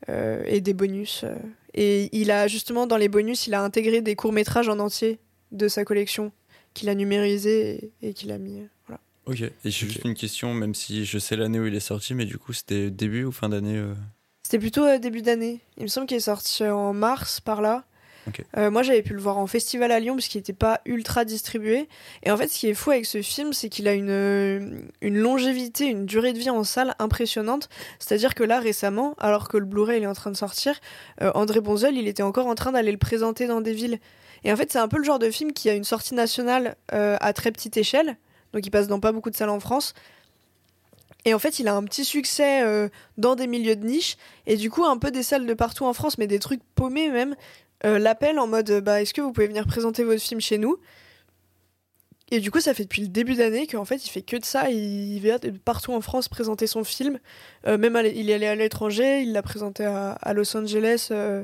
et 0.09 0.59
des 0.59 0.73
bonus. 0.73 1.23
Et 1.73 2.09
il 2.17 2.31
a 2.31 2.47
justement, 2.47 2.87
dans 2.87 2.97
les 2.97 3.09
bonus, 3.09 3.47
il 3.47 3.53
a 3.53 3.61
intégré 3.63 4.01
des 4.01 4.15
courts-métrages 4.15 4.69
en 4.69 4.79
entier 4.79 5.19
de 5.51 5.67
sa 5.67 5.85
collection 5.85 6.31
qu'il 6.73 6.89
a 6.89 6.95
numérisé 6.95 7.91
et, 8.01 8.09
et 8.09 8.13
qu'il 8.13 8.31
a 8.31 8.37
mis. 8.37 8.59
euh, 8.61 8.65
Voilà. 8.87 9.01
Ok. 9.25 9.41
Et 9.41 9.51
j'ai 9.65 9.87
juste 9.87 10.05
une 10.05 10.15
question, 10.15 10.53
même 10.53 10.73
si 10.75 11.05
je 11.05 11.19
sais 11.19 11.35
l'année 11.35 11.59
où 11.59 11.65
il 11.67 11.75
est 11.75 11.79
sorti, 11.79 12.13
mais 12.13 12.25
du 12.25 12.37
coup, 12.37 12.53
c'était 12.53 12.89
début 12.89 13.23
ou 13.23 13.31
fin 13.31 13.49
d'année 13.49 13.77
euh 13.77 13.93
C'était 14.43 14.59
plutôt 14.59 14.83
euh, 14.83 14.97
début 14.99 15.21
d'année. 15.21 15.59
Il 15.77 15.83
me 15.83 15.87
semble 15.87 16.07
qu'il 16.07 16.17
est 16.17 16.21
sorti 16.21 16.63
en 16.65 16.93
mars 16.93 17.39
par 17.39 17.61
là. 17.61 17.85
Euh, 18.57 18.71
moi, 18.71 18.83
j'avais 18.83 19.01
pu 19.01 19.13
le 19.13 19.19
voir 19.19 19.37
en 19.37 19.47
festival 19.47 19.91
à 19.91 19.99
Lyon 19.99 20.15
parce 20.15 20.27
qu'il 20.27 20.39
n'était 20.39 20.53
pas 20.53 20.81
ultra 20.85 21.25
distribué. 21.25 21.87
Et 22.23 22.31
en 22.31 22.37
fait, 22.37 22.47
ce 22.47 22.59
qui 22.59 22.67
est 22.67 22.73
fou 22.73 22.91
avec 22.91 23.05
ce 23.05 23.21
film, 23.21 23.53
c'est 23.53 23.69
qu'il 23.69 23.87
a 23.87 23.93
une, 23.93 24.89
longévité, 25.01 25.85
une 25.85 26.05
durée 26.05 26.33
de 26.33 26.39
vie 26.39 26.49
en 26.49 26.63
salle 26.63 26.95
impressionnante. 26.99 27.69
C'est-à-dire 27.99 28.35
que 28.35 28.43
là, 28.43 28.59
récemment, 28.59 29.15
alors 29.19 29.47
que 29.47 29.57
le 29.57 29.65
Blu-ray 29.65 30.03
est 30.03 30.07
en 30.07 30.13
train 30.13 30.31
de 30.31 30.37
sortir, 30.37 30.79
euh, 31.21 31.31
André 31.35 31.61
Bonzel, 31.61 31.97
il 31.97 32.07
était 32.07 32.23
encore 32.23 32.47
en 32.47 32.55
train 32.55 32.71
d'aller 32.71 32.91
le 32.91 32.97
présenter 32.97 33.47
dans 33.47 33.61
des 33.61 33.73
villes. 33.73 33.99
Et 34.43 34.51
en 34.53 34.55
fait, 34.55 34.71
c'est 34.71 34.79
un 34.79 34.87
peu 34.87 34.97
le 34.97 35.03
genre 35.03 35.19
de 35.19 35.29
film 35.29 35.51
qui 35.51 35.69
a 35.69 35.73
une 35.73 35.83
sortie 35.83 36.13
nationale 36.13 36.75
euh, 36.93 37.17
à 37.19 37.33
très 37.33 37.51
petite 37.51 37.77
échelle. 37.77 38.17
Donc, 38.53 38.65
il 38.65 38.71
passe 38.71 38.87
dans 38.87 38.99
pas 38.99 39.11
beaucoup 39.11 39.29
de 39.29 39.35
salles 39.35 39.49
en 39.49 39.59
France. 39.59 39.93
Et 41.25 41.33
en 41.33 41.39
fait, 41.39 41.59
il 41.59 41.67
a 41.67 41.75
un 41.75 41.83
petit 41.83 42.05
succès 42.05 42.89
dans 43.17 43.35
des 43.35 43.45
milieux 43.45 43.75
de 43.75 43.85
niche. 43.85 44.15
Et 44.47 44.55
du 44.55 44.71
coup, 44.71 44.85
un 44.85 44.97
peu 44.97 45.11
des 45.11 45.21
salles 45.21 45.45
de 45.45 45.53
partout 45.53 45.85
en 45.85 45.91
France, 45.93 46.17
mais 46.17 46.27
des 46.27 46.39
trucs 46.39 46.61
paumés 46.75 47.09
même, 47.09 47.35
euh, 47.85 47.99
l'appellent 47.99 48.39
en 48.39 48.47
mode 48.47 48.81
bah, 48.81 49.01
est-ce 49.01 49.13
que 49.13 49.21
vous 49.21 49.31
pouvez 49.31 49.47
venir 49.47 49.65
présenter 49.67 50.03
votre 50.03 50.21
film 50.21 50.41
chez 50.41 50.57
nous? 50.57 50.77
Et 52.31 52.39
du 52.39 52.51
coup, 52.51 52.59
ça 52.59 52.75
fait 52.75 52.83
depuis 52.83 53.01
le 53.01 53.07
début 53.07 53.35
d'année 53.35 53.65
qu'en 53.65 53.85
fait, 53.85 54.05
il 54.05 54.09
fait 54.09 54.21
que 54.21 54.37
de 54.37 54.45
ça. 54.45 54.69
Il 54.69 55.19
vient 55.19 55.39
de 55.39 55.49
partout 55.49 55.93
en 55.93 56.01
France 56.01 56.29
présenter 56.29 56.67
son 56.67 56.83
film. 56.83 57.19
Euh, 57.65 57.77
même 57.77 57.99
il 58.13 58.29
est 58.29 58.35
allé 58.35 58.45
à 58.45 58.55
l'étranger, 58.55 59.21
il 59.21 59.33
l'a 59.33 59.41
présenté 59.41 59.83
à, 59.85 60.33
Los 60.33 60.55
Angeles 60.55 61.07
euh, 61.09 61.43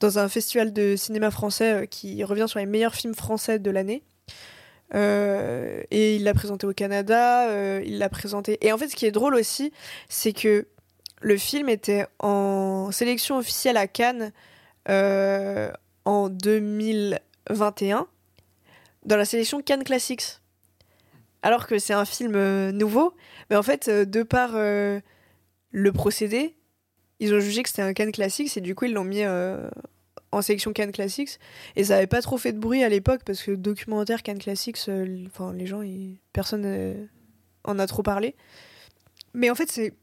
dans 0.00 0.18
un 0.18 0.28
festival 0.28 0.72
de 0.72 0.96
cinéma 0.96 1.30
français 1.30 1.72
euh, 1.72 1.86
qui 1.86 2.24
revient 2.24 2.46
sur 2.48 2.60
les 2.60 2.66
meilleurs 2.66 2.94
films 2.94 3.14
français 3.14 3.58
de 3.58 3.70
l'année. 3.70 4.02
Euh, 4.94 5.82
et 5.90 6.16
il 6.16 6.24
l'a 6.24 6.34
présenté 6.34 6.66
au 6.66 6.72
Canada, 6.72 7.48
euh, 7.48 7.82
il 7.84 7.98
l'a 7.98 8.08
présenté. 8.08 8.58
Et 8.66 8.72
en 8.72 8.78
fait, 8.78 8.88
ce 8.88 8.96
qui 8.96 9.06
est 9.06 9.12
drôle 9.12 9.34
aussi, 9.34 9.72
c'est 10.08 10.32
que 10.32 10.66
le 11.20 11.36
film 11.36 11.68
était 11.68 12.06
en 12.18 12.90
sélection 12.92 13.38
officielle 13.38 13.76
à 13.76 13.86
Cannes 13.86 14.22
euh, 14.22 14.51
en 14.88 16.28
2021, 16.28 18.06
dans 19.04 19.16
la 19.16 19.24
sélection 19.24 19.62
Cannes 19.62 19.84
Classics. 19.84 20.40
Alors 21.42 21.66
que 21.66 21.78
c'est 21.78 21.92
un 21.92 22.04
film 22.04 22.34
euh, 22.36 22.70
nouveau, 22.70 23.14
mais 23.50 23.56
en 23.56 23.64
fait, 23.64 23.88
euh, 23.88 24.04
de 24.04 24.22
par 24.22 24.52
euh, 24.54 25.00
le 25.72 25.92
procédé, 25.92 26.54
ils 27.18 27.34
ont 27.34 27.40
jugé 27.40 27.62
que 27.62 27.68
c'était 27.68 27.82
un 27.82 27.92
Cannes 27.92 28.12
Classics 28.12 28.56
et 28.56 28.60
du 28.60 28.74
coup, 28.74 28.84
ils 28.84 28.92
l'ont 28.92 29.04
mis 29.04 29.22
euh, 29.22 29.68
en 30.32 30.42
sélection 30.42 30.72
Cannes 30.72 30.92
Classics. 30.92 31.38
Et 31.76 31.84
ça 31.84 31.96
avait 31.96 32.06
pas 32.06 32.22
trop 32.22 32.36
fait 32.38 32.52
de 32.52 32.58
bruit 32.58 32.82
à 32.82 32.88
l'époque 32.88 33.22
parce 33.24 33.42
que 33.42 33.52
documentaire 33.52 34.22
Cannes 34.22 34.38
Classics, 34.38 34.78
euh, 34.88 35.26
les 35.54 35.66
gens, 35.66 35.82
personne 36.32 36.64
euh, 36.64 37.06
en 37.64 37.78
a 37.78 37.86
trop 37.86 38.02
parlé. 38.02 38.34
Mais 39.34 39.50
en 39.50 39.54
fait, 39.54 39.70
c'est 39.70 39.94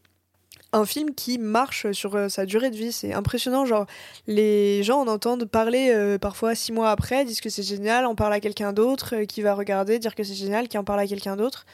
un 0.72 0.86
film 0.86 1.16
qui 1.16 1.38
marche 1.38 1.92
sur 1.92 2.16
euh, 2.16 2.30
sa 2.30 2.46
durée 2.46 2.70
de 2.70 2.76
vie. 2.76 2.92
C'est 2.92 3.14
impressionnant. 3.14 3.66
Genre, 3.66 3.86
les 4.28 4.84
gens 4.84 5.02
en 5.02 5.08
entendent 5.08 5.46
parler 5.46 5.90
euh, 5.92 6.18
parfois 6.18 6.56
six 6.56 6.72
mois 6.72 6.92
après, 6.92 7.26
disent 7.26 7.42
que 7.42 7.50
c'est 7.50 7.64
génial, 7.64 8.06
en 8.06 8.16
parle 8.16 8.34
à 8.34 8.40
quelqu'un 8.40 8.74
d'autre 8.74 9.16
euh, 9.16 9.26
qui 9.26 9.42
va 9.42 9.54
regarder, 9.54 10.00
dire 10.00 10.16
que 10.16 10.24
c'est 10.24 10.36
génial, 10.36 10.68
qui 10.68 10.78
en 10.78 10.84
parle 10.84 11.00
à 11.00 11.08
quelqu'un 11.08 11.36
d'autre. 11.36 11.66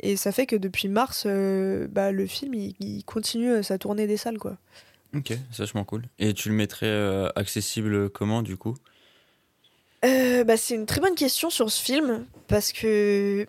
Et 0.00 0.16
ça 0.16 0.30
fait 0.30 0.46
que 0.46 0.56
depuis 0.56 0.88
mars, 0.88 1.26
bah, 1.26 2.12
le 2.12 2.26
film, 2.26 2.54
il, 2.54 2.76
il 2.78 3.02
continue 3.04 3.64
sa 3.64 3.78
tournée 3.78 4.06
des 4.06 4.16
salles, 4.16 4.38
quoi. 4.38 4.56
Ok, 5.12 5.32
c'est 5.50 5.58
vachement 5.58 5.82
cool. 5.82 6.04
Et 6.20 6.34
tu 6.34 6.50
le 6.50 6.54
mettrais 6.54 7.28
accessible 7.34 8.08
comment, 8.08 8.42
du 8.42 8.56
coup? 8.56 8.76
Bah, 10.02 10.56
c'est 10.56 10.76
une 10.76 10.86
très 10.86 11.00
bonne 11.00 11.16
question 11.16 11.50
sur 11.50 11.68
ce 11.72 11.82
film, 11.82 12.26
parce 12.46 12.70
que 12.72 13.44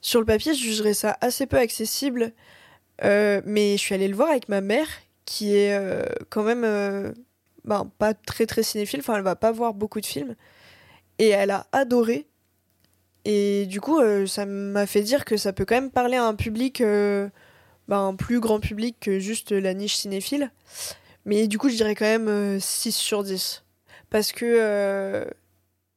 sur 0.00 0.18
le 0.18 0.24
papier, 0.24 0.54
je 0.54 0.62
jugerais 0.62 0.94
ça 0.94 1.18
assez 1.20 1.44
peu 1.44 1.58
accessible. 1.58 2.32
Euh, 3.04 3.40
mais 3.44 3.72
je 3.76 3.82
suis 3.82 3.94
allée 3.94 4.08
le 4.08 4.16
voir 4.16 4.30
avec 4.30 4.48
ma 4.48 4.60
mère, 4.60 4.86
qui 5.24 5.56
est 5.56 5.74
euh, 5.74 6.04
quand 6.30 6.42
même 6.42 6.64
euh, 6.64 7.12
ben, 7.64 7.90
pas 7.98 8.14
très 8.14 8.46
très 8.46 8.62
cinéphile, 8.62 9.00
enfin 9.00 9.16
elle 9.16 9.22
va 9.22 9.36
pas 9.36 9.52
voir 9.52 9.74
beaucoup 9.74 10.00
de 10.00 10.06
films. 10.06 10.34
Et 11.18 11.28
elle 11.28 11.50
a 11.50 11.66
adoré. 11.72 12.26
Et 13.24 13.66
du 13.66 13.80
coup, 13.80 14.00
ça 14.26 14.46
m'a 14.46 14.86
fait 14.86 15.02
dire 15.02 15.24
que 15.24 15.36
ça 15.36 15.52
peut 15.52 15.64
quand 15.64 15.76
même 15.76 15.92
parler 15.92 16.16
à 16.16 16.24
un 16.24 16.34
public, 16.34 16.82
ben, 16.82 17.32
un 17.88 18.16
plus 18.16 18.40
grand 18.40 18.58
public 18.58 18.96
que 19.00 19.20
juste 19.20 19.52
la 19.52 19.74
niche 19.74 19.94
cinéphile. 19.94 20.50
Mais 21.24 21.46
du 21.46 21.58
coup, 21.58 21.68
je 21.68 21.76
dirais 21.76 21.94
quand 21.94 22.04
même 22.04 22.28
euh, 22.28 22.58
6 22.58 22.92
sur 22.92 23.22
10. 23.22 23.64
Parce 24.10 24.32
que 24.32 25.24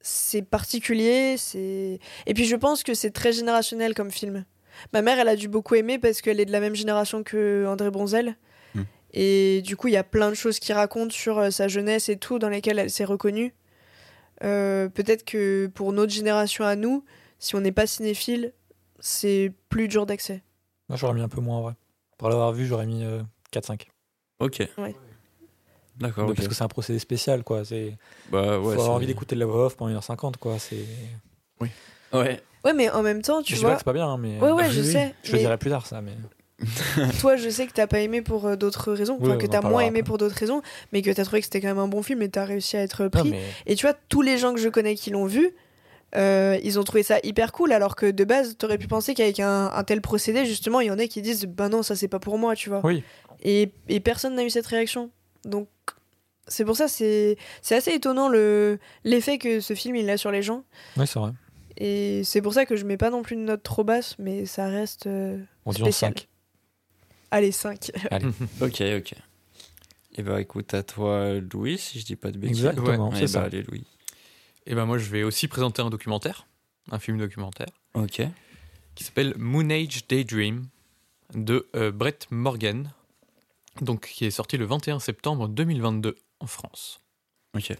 c'est 0.01 0.43
particulier, 0.43 1.35
c'est... 1.37 1.99
Et 2.27 2.33
puis 2.35 2.45
je 2.45 2.55
pense 2.55 2.83
que 2.83 2.93
c'est 2.93 3.09
très 3.09 3.33
générationnel 3.33 3.95
comme 3.95 4.11
film. 4.11 4.45
Ma 4.93 5.01
mère, 5.01 5.19
elle 5.19 5.27
a 5.27 5.35
dû 5.35 5.47
beaucoup 5.47 5.75
aimer 5.75 5.97
parce 5.99 6.21
qu'elle 6.21 6.39
est 6.39 6.45
de 6.45 6.51
la 6.51 6.59
même 6.59 6.75
génération 6.75 7.23
que 7.23 7.65
André 7.67 7.91
Bonzel. 7.91 8.35
Hmm. 8.73 8.83
Et 9.13 9.61
du 9.63 9.75
coup, 9.77 9.87
il 9.87 9.93
y 9.93 9.97
a 9.97 10.03
plein 10.03 10.29
de 10.29 10.35
choses 10.35 10.59
qu'il 10.59 10.75
raconte 10.75 11.11
sur 11.11 11.37
euh, 11.39 11.49
sa 11.49 11.67
jeunesse 11.67 12.09
et 12.09 12.17
tout, 12.17 12.39
dans 12.39 12.49
lesquelles 12.49 12.79
elle 12.79 12.89
s'est 12.89 13.05
reconnue. 13.05 13.53
Euh, 14.43 14.89
Peut-être 14.89 15.23
que 15.25 15.67
pour 15.67 15.93
notre 15.93 16.11
génération 16.11 16.65
à 16.65 16.75
nous, 16.75 17.03
si 17.39 17.55
on 17.55 17.61
n'est 17.61 17.71
pas 17.71 17.87
cinéphile, 17.87 18.53
c'est 18.99 19.51
plus 19.69 19.87
dur 19.87 20.05
d'accès. 20.05 20.43
Moi, 20.89 20.97
j'aurais 20.97 21.13
mis 21.13 21.21
un 21.21 21.29
peu 21.29 21.41
moins 21.41 21.57
en 21.57 21.61
vrai. 21.61 21.73
Pour 22.17 22.29
l'avoir 22.29 22.51
vu, 22.53 22.65
j'aurais 22.65 22.85
mis 22.85 23.03
euh, 23.03 23.21
4-5. 23.53 23.81
Ok. 24.39 24.67
Ouais. 24.77 24.95
D'accord. 25.97 26.33
Parce 26.35 26.47
que 26.49 26.53
c'est 26.53 26.63
un 26.63 26.67
procédé 26.67 26.99
spécial, 26.99 27.43
quoi. 27.43 27.63
C'est 27.63 27.97
Bah 28.29 28.41
faut 28.59 28.67
ouais. 28.67 28.73
avoir 28.73 28.87
c'est- 28.87 28.91
envie 28.91 29.07
d'écouter 29.07 29.35
de 29.35 29.39
la 29.39 29.45
voix 29.45 29.67
off 29.67 29.77
pendant 29.77 29.97
1h50, 29.97 30.35
quoi. 30.37 30.59
C'est. 30.59 30.83
Ouais. 32.13 32.41
Ouais, 32.65 32.73
mais 32.73 32.89
en 32.89 33.01
même 33.03 33.21
temps, 33.21 33.41
tu 33.41 33.53
je 33.53 33.57
dis 33.59 33.61
pas 33.63 33.67
vois, 33.69 33.75
que 33.75 33.81
c'est 33.81 33.85
pas 33.85 33.93
bien, 33.93 34.07
hein, 34.07 34.17
mais. 34.17 34.39
Ouais, 34.39 34.51
ouais, 34.51 34.63
Oui, 34.67 34.71
je 34.73 34.81
oui, 34.81 34.91
sais, 34.91 35.13
Je 35.23 35.31
le 35.31 35.37
mais- 35.37 35.39
dirai 35.43 35.57
plus 35.57 35.69
tard, 35.69 35.85
ça, 35.85 36.01
mais. 36.01 36.11
toi, 37.19 37.35
je 37.35 37.49
sais 37.49 37.67
que 37.67 37.73
t'as 37.73 37.85
pas 37.87 37.99
aimé 37.99 38.21
pour 38.21 38.45
euh, 38.45 38.55
d'autres 38.55 38.93
raisons, 38.93 39.17
Oui, 39.19 39.27
enfin 39.29 39.37
que 39.37 39.45
t'as 39.45 39.61
moins 39.61 39.81
aimé 39.81 39.99
après. 39.99 40.03
pour 40.03 40.17
d'autres 40.17 40.35
raisons, 40.37 40.61
mais 40.93 41.01
que 41.01 41.11
t'as 41.11 41.23
trouvé 41.25 41.39
que 41.41 41.45
c'était 41.45 41.59
quand 41.61 41.67
même 41.67 41.79
un 41.79 41.87
bon 41.87 42.01
film 42.01 42.21
et 42.21 42.29
t'as 42.29 42.45
réussi 42.45 42.77
à 42.77 42.81
être 42.81 43.07
pris. 43.09 43.23
Non, 43.23 43.29
mais. 43.29 43.41
Et 43.65 43.75
tu 43.75 43.85
vois, 43.85 43.95
tous 44.09 44.21
les 44.21 44.37
gens 44.37 44.53
que 44.53 44.59
je 44.59 44.69
connais 44.69 44.95
qui 44.95 45.09
l'ont 45.09 45.25
vu, 45.25 45.53
euh, 46.15 46.57
ils 46.63 46.79
ont 46.79 46.83
trouvé 46.85 47.03
ça 47.03 47.17
hyper 47.23 47.51
cool, 47.51 47.73
alors 47.73 47.95
que 47.97 48.09
de 48.09 48.23
base, 48.23 48.55
t'aurais 48.57 48.77
pu 48.77 48.87
penser 48.87 49.13
qu'avec 49.13 49.39
un, 49.41 49.69
un 49.73 49.83
tel 49.83 49.99
procédé, 50.01 50.45
justement, 50.45 50.79
il 50.79 50.87
y 50.87 50.91
en 50.91 50.97
a 50.99 51.07
qui 51.07 51.21
disent 51.21 51.45
Bah 51.45 51.67
non, 51.67 51.83
ça 51.83 51.95
c'est 51.95 52.07
pas 52.07 52.19
pour 52.19 52.37
moi, 52.37 52.55
tu 52.55 52.69
vois. 52.69 52.79
Oui. 52.85 53.03
Et, 53.43 53.71
et 53.89 53.99
personne 53.99 54.33
n'a 54.35 54.43
eu 54.45 54.49
cette 54.49 54.65
réaction. 54.67 55.11
Donc, 55.43 55.67
c'est 56.47 56.63
pour 56.63 56.77
ça, 56.77 56.87
c'est 56.87 57.37
c'est 57.61 57.75
assez 57.75 57.91
étonnant 57.91 58.29
le 58.29 58.79
l'effet 59.03 59.37
que 59.39 59.59
ce 59.59 59.73
film 59.73 59.97
il 59.97 60.09
a 60.09 60.15
sur 60.15 60.31
les 60.31 60.41
gens. 60.41 60.63
Oui, 60.95 61.05
c'est 61.05 61.19
vrai. 61.19 61.31
Et 61.77 62.23
c'est 62.23 62.41
pour 62.41 62.53
ça 62.53 62.65
que 62.65 62.75
je 62.75 62.85
mets 62.85 62.97
pas 62.97 63.09
non 63.09 63.21
plus 63.23 63.35
une 63.35 63.45
note 63.45 63.63
trop 63.63 63.83
basse, 63.83 64.15
mais 64.19 64.45
ça 64.45 64.67
reste 64.67 65.07
euh, 65.07 65.37
On 65.65 65.71
dit 65.71 65.81
en 65.81 65.85
spécial. 65.85 66.13
5. 66.17 66.27
Allez, 67.31 67.51
5. 67.51 67.91
Ok, 68.61 68.81
ok. 68.81 69.13
Et 70.17 70.23
bah 70.23 70.39
écoute, 70.39 70.73
à 70.73 70.81
toi, 70.83 71.33
Louis, 71.53 71.77
si 71.77 71.99
je 71.99 72.05
dis 72.05 72.15
pas 72.15 72.31
de 72.31 72.37
bêtises. 72.37 72.65
Exactement, 72.65 73.09
Ouais, 73.09 73.15
c'est 73.15 73.21
bah, 73.23 73.27
ça. 73.27 73.43
allez, 73.43 73.63
Louis. 73.63 73.83
Et 74.65 74.73
ben 74.73 74.85
moi, 74.85 74.97
je 74.97 75.09
vais 75.09 75.23
aussi 75.23 75.47
présenter 75.49 75.81
un 75.81 75.89
documentaire, 75.89 76.47
un 76.91 76.99
film 76.99 77.17
documentaire, 77.17 77.67
Ok. 77.93 78.21
qui 78.95 79.03
s'appelle 79.03 79.33
Moon 79.37 79.69
Age 79.69 80.07
Daydream 80.07 80.67
de 81.33 81.67
euh, 81.75 81.91
Brett 81.91 82.27
Morgan, 82.31 82.91
donc 83.81 84.07
qui 84.07 84.23
est 84.25 84.31
sorti 84.31 84.57
le 84.57 84.65
21 84.65 84.99
septembre 84.99 85.49
2022 85.49 86.15
en 86.39 86.47
France. 86.47 87.01
Ok. 87.53 87.73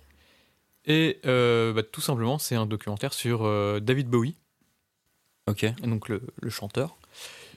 Et 0.88 1.20
euh, 1.26 1.74
bah, 1.74 1.84
tout 1.84 2.02
simplement, 2.02 2.38
c'est 2.38 2.56
un 2.56 2.66
documentaire 2.66 3.14
sur 3.14 3.44
euh, 3.46 3.80
David 3.80 4.08
Bowie, 4.08 4.36
Ok. 5.48 5.66
donc 5.84 6.10
le, 6.10 6.22
le 6.42 6.50
chanteur. 6.50 6.96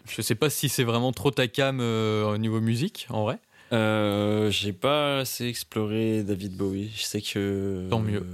Je 0.08 0.22
sais 0.22 0.34
pas 0.34 0.48
si 0.50 0.68
c'est 0.68 0.84
vraiment 0.84 1.12
trop 1.12 1.30
ta 1.30 1.48
cam 1.48 1.80
euh, 1.80 2.24
au 2.32 2.38
niveau 2.38 2.60
musique, 2.60 3.06
en 3.10 3.24
vrai. 3.24 3.38
Euh, 3.72 4.50
j'ai 4.50 4.72
pas 4.72 5.18
assez 5.18 5.46
exploré 5.46 6.22
David 6.22 6.56
Bowie. 6.56 6.90
Je 6.96 7.02
sais 7.02 7.20
que. 7.20 7.86
Tant 7.90 8.00
mieux. 8.00 8.26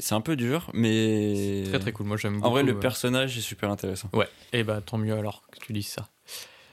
C'est 0.00 0.14
un 0.14 0.20
peu 0.20 0.34
dur, 0.34 0.68
mais. 0.74 1.62
Très 1.68 1.78
très 1.78 1.92
cool, 1.92 2.06
moi 2.06 2.16
j'aime 2.16 2.36
beaucoup. 2.36 2.48
En 2.48 2.50
vrai, 2.50 2.64
le 2.64 2.76
personnage 2.80 3.38
est 3.38 3.42
super 3.42 3.70
intéressant. 3.70 4.08
Ouais, 4.12 4.28
et 4.52 4.64
bah 4.64 4.80
tant 4.84 4.98
mieux 4.98 5.14
alors 5.14 5.42
que 5.52 5.64
tu 5.64 5.72
dises 5.72 5.86
ça. 5.88 6.08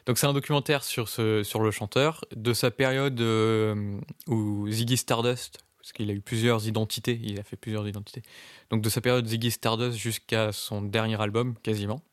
Donc 0.07 0.17
c'est 0.17 0.25
un 0.25 0.33
documentaire 0.33 0.83
sur, 0.83 1.07
ce, 1.09 1.43
sur 1.43 1.59
le 1.61 1.69
chanteur, 1.69 2.25
de 2.35 2.53
sa 2.53 2.71
période 2.71 3.19
euh, 3.21 3.99
où 4.25 4.67
Ziggy 4.71 4.97
Stardust, 4.97 5.59
parce 5.89 5.97
qu'il 5.97 6.09
a 6.11 6.13
eu 6.13 6.21
plusieurs 6.21 6.67
identités, 6.67 7.19
il 7.23 7.39
a 7.39 7.43
fait 7.43 7.55
plusieurs 7.55 7.87
identités, 7.87 8.21
donc 8.69 8.83
de 8.83 8.89
sa 8.89 9.01
période 9.01 9.25
Ziggy 9.25 9.49
Stardust 9.49 9.97
jusqu'à 9.97 10.51
son 10.51 10.83
dernier 10.83 11.19
album 11.19 11.55
quasiment, 11.63 12.03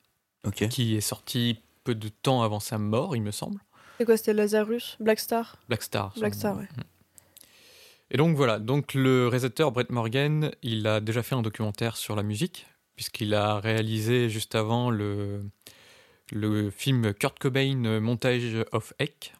qui 0.70 0.96
est 0.96 1.02
sorti 1.02 1.60
peu 1.84 1.94
de 1.94 2.08
temps 2.08 2.42
avant 2.42 2.58
sa 2.58 2.78
mort, 2.78 3.14
il 3.16 3.20
me 3.22 3.30
semble. 3.32 3.60
C'est 3.98 4.06
quoi, 4.06 4.16
c'était 4.16 4.32
Lazarus 4.32 4.96
Black 4.98 5.20
Star? 5.20 5.58
Black 5.68 5.82
Star. 5.82 6.12
son- 6.14 6.20
Black 6.20 6.34
Star, 6.34 6.56
ouais. 6.56 6.68
Et 8.10 8.16
donc 8.16 8.34
voilà, 8.34 8.58
donc 8.58 8.94
le 8.94 9.28
réalisateur 9.28 9.72
Brett 9.72 9.90
Morgan, 9.90 10.52
il 10.62 10.86
a 10.86 11.00
déjà 11.00 11.22
fait 11.22 11.34
un 11.34 11.42
documentaire 11.42 11.98
sur 11.98 12.16
la 12.16 12.22
musique, 12.22 12.66
puisqu'il 12.94 13.34
a 13.34 13.60
réalisé 13.60 14.30
juste 14.30 14.54
avant 14.54 14.88
le, 14.90 15.44
le 16.32 16.70
film 16.70 17.12
Kurt 17.12 17.38
Cobain 17.38 18.00
Montage 18.00 18.64
of 18.72 18.94
Heck, 19.00 19.34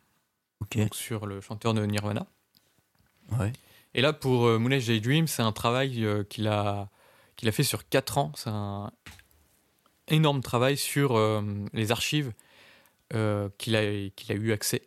sur 0.92 1.24
le 1.26 1.40
chanteur 1.40 1.72
de 1.72 1.86
Nirvana. 1.86 2.26
Ouais. 3.38 3.52
Et 3.96 4.02
là, 4.02 4.12
pour 4.12 4.44
euh, 4.44 4.58
Moonage 4.58 4.86
Daydream, 4.86 5.26
c'est 5.26 5.40
un 5.42 5.52
travail 5.52 6.04
euh, 6.04 6.22
qu'il 6.22 6.46
a, 6.48 6.90
a 7.42 7.50
fait 7.52 7.62
sur 7.62 7.88
4 7.88 8.18
ans. 8.18 8.30
C'est 8.36 8.50
un 8.50 8.92
énorme 10.08 10.42
travail 10.42 10.76
sur 10.76 11.16
euh, 11.16 11.40
les 11.72 11.92
archives 11.92 12.32
euh, 13.14 13.48
qu'il 13.56 13.74
a, 13.74 14.10
qu'il 14.10 14.30
a 14.32 14.34
eu 14.34 14.52
accès. 14.52 14.82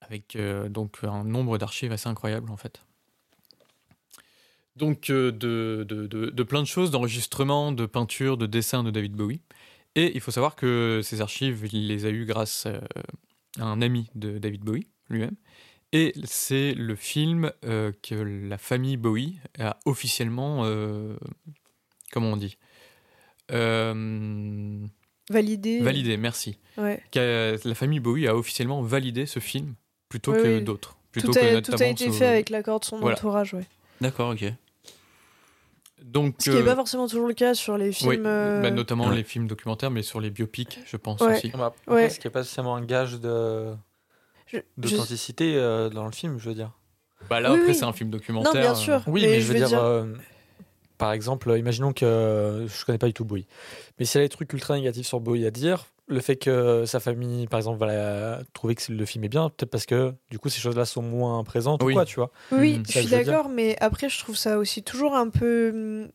Avec 0.00 0.36
donc 0.68 0.98
un 1.02 1.24
nombre 1.24 1.56
d'archives 1.56 1.90
assez 1.90 2.08
incroyable, 2.10 2.50
en 2.50 2.58
fait. 2.58 2.82
Donc, 4.76 5.06
de, 5.06 5.30
de, 5.30 5.84
de- 5.84 6.06
de 6.28 6.42
plein 6.42 6.60
de 6.60 6.66
choses, 6.66 6.90
d'enregistrements, 6.90 7.72
de 7.72 7.86
peintures, 7.86 8.36
de 8.36 8.44
dessins 8.46 8.82
de 8.82 8.90
David 8.90 9.12
Bowie. 9.12 9.40
Et 9.94 10.12
il 10.14 10.20
faut 10.20 10.32
savoir 10.32 10.56
que 10.56 11.00
ces 11.02 11.22
archives, 11.22 11.66
il 11.72 11.86
les 11.86 12.04
a 12.04 12.10
eues 12.10 12.26
grâce 12.26 12.66
à 13.58 13.64
un 13.64 13.80
ami 13.80 14.10
de 14.14 14.36
David 14.38 14.62
Bowie 14.62 14.88
lui-même. 15.08 15.36
Et 15.96 16.12
c'est 16.24 16.74
le 16.74 16.96
film 16.96 17.52
euh, 17.64 17.92
que 18.02 18.16
la 18.16 18.58
famille 18.58 18.96
Bowie 18.96 19.38
a 19.60 19.78
officiellement. 19.86 20.62
euh, 20.64 21.14
comment 22.12 22.32
on 22.32 22.36
dit 22.36 22.58
Euh, 23.52 24.78
Validé. 25.30 25.80
Validé, 25.80 26.16
merci. 26.16 26.58
Ouais. 26.76 27.02
La 27.14 27.74
famille 27.74 28.00
Bowie 28.00 28.26
a 28.26 28.36
officiellement 28.36 28.82
validé 28.82 29.24
ce 29.26 29.38
film 29.40 29.74
plutôt 30.08 30.32
Oui, 30.32 30.42
que 30.42 30.58
oui. 30.58 30.62
d'autres. 30.64 30.90
Tout 30.94 31.20
Plutôt 31.20 31.32
que 31.32 31.56
a, 31.56 31.62
tout 31.62 31.72
a 31.80 31.86
été 31.86 32.06
ce- 32.06 32.18
fait 32.18 32.26
avec 32.26 32.50
l'accord 32.50 32.80
de 32.80 32.84
son 32.84 32.98
Voilà. 32.98 33.16
entourage, 33.16 33.54
ouais. 33.54 33.64
D'accord, 34.00 34.30
ok. 34.32 34.44
Donc, 36.02 36.34
Ce 36.38 36.50
qui 36.50 36.56
n'est 36.56 36.62
euh, 36.62 36.64
pas 36.64 36.74
forcément 36.74 37.06
toujours 37.08 37.28
le 37.28 37.34
cas 37.34 37.54
sur 37.54 37.78
les 37.78 37.86
oui, 37.88 37.92
films. 37.94 38.26
euh, 38.26 38.60
bah, 38.60 38.70
notamment 38.72 39.08
Ouais. 39.08 39.16
les 39.16 39.22
films 39.24 39.46
documentaires, 39.46 39.90
mais 39.92 40.02
sur 40.02 40.20
les 40.20 40.30
biopics, 40.30 40.80
je 40.86 40.96
pense 40.96 41.20
Ouais. 41.20 41.36
aussi. 41.36 41.50
Bah, 41.56 41.72
Ouais. 41.86 42.10
Ce 42.10 42.18
qui 42.18 42.26
n'est 42.26 42.32
pas 42.32 42.42
forcément 42.42 42.74
un 42.76 42.84
gage 42.84 43.20
de 43.20 43.74
d'authenticité 44.76 45.54
euh, 45.56 45.88
dans 45.90 46.04
le 46.06 46.12
film, 46.12 46.38
je 46.38 46.48
veux 46.48 46.54
dire. 46.54 46.72
Bah 47.30 47.40
là, 47.40 47.52
Oui, 47.52 47.58
après, 47.60 47.72
oui. 47.72 47.74
c'est 47.78 47.84
un 47.84 47.92
film 47.92 48.10
documentaire. 48.10 48.52
Non, 48.54 48.60
bien 48.60 48.72
euh, 48.72 48.74
sûr. 48.74 49.02
Oui, 49.06 49.22
mais, 49.26 49.40
je 49.40 49.52
veux 49.52 49.54
dire, 49.54 49.78
euh, 49.78 50.06
par 50.98 51.12
exemple, 51.12 51.56
imaginons 51.58 51.92
que 51.92 52.04
euh, 52.04 52.68
je 52.68 52.84
connais 52.84 52.98
pas 52.98 53.06
du 53.06 53.14
tout 53.14 53.24
Bowie, 53.24 53.46
mais 53.98 54.04
s'il 54.04 54.20
y 54.20 54.24
a 54.24 54.26
des 54.26 54.30
trucs 54.30 54.52
ultra 54.52 54.76
négatifs 54.76 55.06
sur 55.06 55.20
Bowie 55.20 55.46
à 55.46 55.50
dire, 55.50 55.86
le 56.06 56.20
fait 56.20 56.36
que 56.36 56.84
sa 56.84 57.00
famille, 57.00 57.46
par 57.46 57.58
exemple, 57.58 57.78
va 57.78 57.86
la- 57.86 58.40
trouver 58.52 58.74
que 58.74 58.92
le 58.92 59.04
film 59.06 59.24
est 59.24 59.28
bien, 59.30 59.48
peut-être 59.48 59.70
parce 59.70 59.86
que 59.86 60.12
du 60.30 60.38
coup 60.38 60.50
ces 60.50 60.60
choses-là 60.60 60.84
sont 60.84 61.00
moins 61.00 61.42
présentes 61.44 61.82
Oui. 61.82 61.92
ou 61.92 61.96
quoi, 61.96 62.04
tu 62.04 62.16
vois. 62.16 62.30
Oui, 62.52 62.78
Mhm. 62.78 62.84
je 62.86 62.98
suis 62.98 63.08
d'accord, 63.08 63.48
mais 63.48 63.76
après, 63.80 64.10
je 64.10 64.18
trouve 64.18 64.36
ça 64.36 64.58
aussi 64.58 64.82
toujours 64.82 65.14
un 65.16 65.28
peu. 65.30 65.70
hum, 65.74 66.08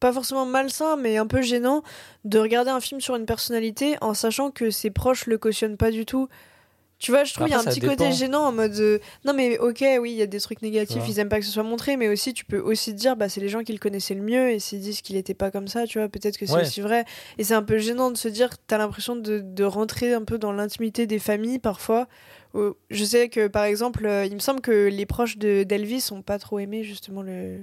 Pas 0.00 0.12
forcément 0.12 0.44
malsain, 0.44 0.96
mais 0.96 1.16
un 1.16 1.26
peu 1.26 1.40
gênant 1.40 1.82
de 2.24 2.38
regarder 2.38 2.70
un 2.70 2.80
film 2.80 3.00
sur 3.00 3.16
une 3.16 3.24
personnalité 3.24 3.96
en 4.02 4.12
sachant 4.12 4.50
que 4.50 4.70
ses 4.70 4.90
proches 4.90 5.26
le 5.26 5.38
cautionnent 5.38 5.78
pas 5.78 5.90
du 5.92 6.04
tout. 6.04 6.28
Tu 7.00 7.10
vois, 7.10 7.24
je 7.24 7.34
trouve 7.34 7.46
qu'il 7.46 7.52
y 7.52 7.56
a 7.56 7.60
un 7.60 7.64
petit 7.64 7.80
côté 7.80 8.04
gênant 8.12 8.46
en 8.46 8.52
mode. 8.52 8.72
euh, 8.78 8.98
Non, 9.26 9.34
mais 9.34 9.58
ok, 9.58 9.84
oui, 10.00 10.12
il 10.12 10.16
y 10.16 10.22
a 10.22 10.26
des 10.26 10.40
trucs 10.40 10.62
négatifs, 10.62 11.02
ils 11.08 11.18
aiment 11.18 11.28
pas 11.28 11.38
que 11.40 11.44
ce 11.44 11.50
soit 11.52 11.62
montré, 11.64 11.96
mais 11.98 12.08
aussi 12.08 12.32
tu 12.32 12.44
peux 12.46 12.58
aussi 12.60 12.92
te 12.92 12.96
dire, 12.98 13.14
bah, 13.16 13.28
c'est 13.28 13.40
les 13.40 13.48
gens 13.48 13.62
qui 13.62 13.72
le 13.72 13.78
connaissaient 13.78 14.14
le 14.14 14.22
mieux, 14.22 14.50
et 14.50 14.58
s'ils 14.58 14.80
disent 14.80 15.02
qu'il 15.02 15.16
était 15.16 15.34
pas 15.34 15.50
comme 15.50 15.68
ça, 15.68 15.86
tu 15.86 15.98
vois, 15.98 16.08
peut-être 16.08 16.38
que 16.38 16.46
c'est 16.46 16.54
Ouais. 16.54 16.62
aussi 16.62 16.80
vrai. 16.80 17.04
Et 17.36 17.44
c'est 17.44 17.54
un 17.54 17.62
peu 17.62 17.78
gênant 17.78 18.10
de 18.10 18.16
se 18.16 18.28
dire, 18.28 18.50
t'as 18.66 18.78
l'impression 18.78 19.16
de, 19.16 19.40
de 19.40 19.64
rentrer 19.64 20.14
un 20.14 20.22
peu 20.24 20.38
dans 20.38 20.52
l'intimité 20.52 21.06
des 21.06 21.18
familles 21.18 21.58
parfois. 21.58 22.08
Je 22.54 23.04
sais 23.04 23.28
que 23.28 23.48
par 23.48 23.64
exemple, 23.64 24.06
euh, 24.06 24.24
il 24.24 24.34
me 24.34 24.38
semble 24.38 24.60
que 24.60 24.88
les 24.88 25.06
proches 25.06 25.36
de 25.38 25.64
d'Elvis 25.64 26.08
ont 26.12 26.22
pas 26.22 26.38
trop 26.38 26.60
aimé 26.60 26.84
justement 26.84 27.20
le, 27.22 27.58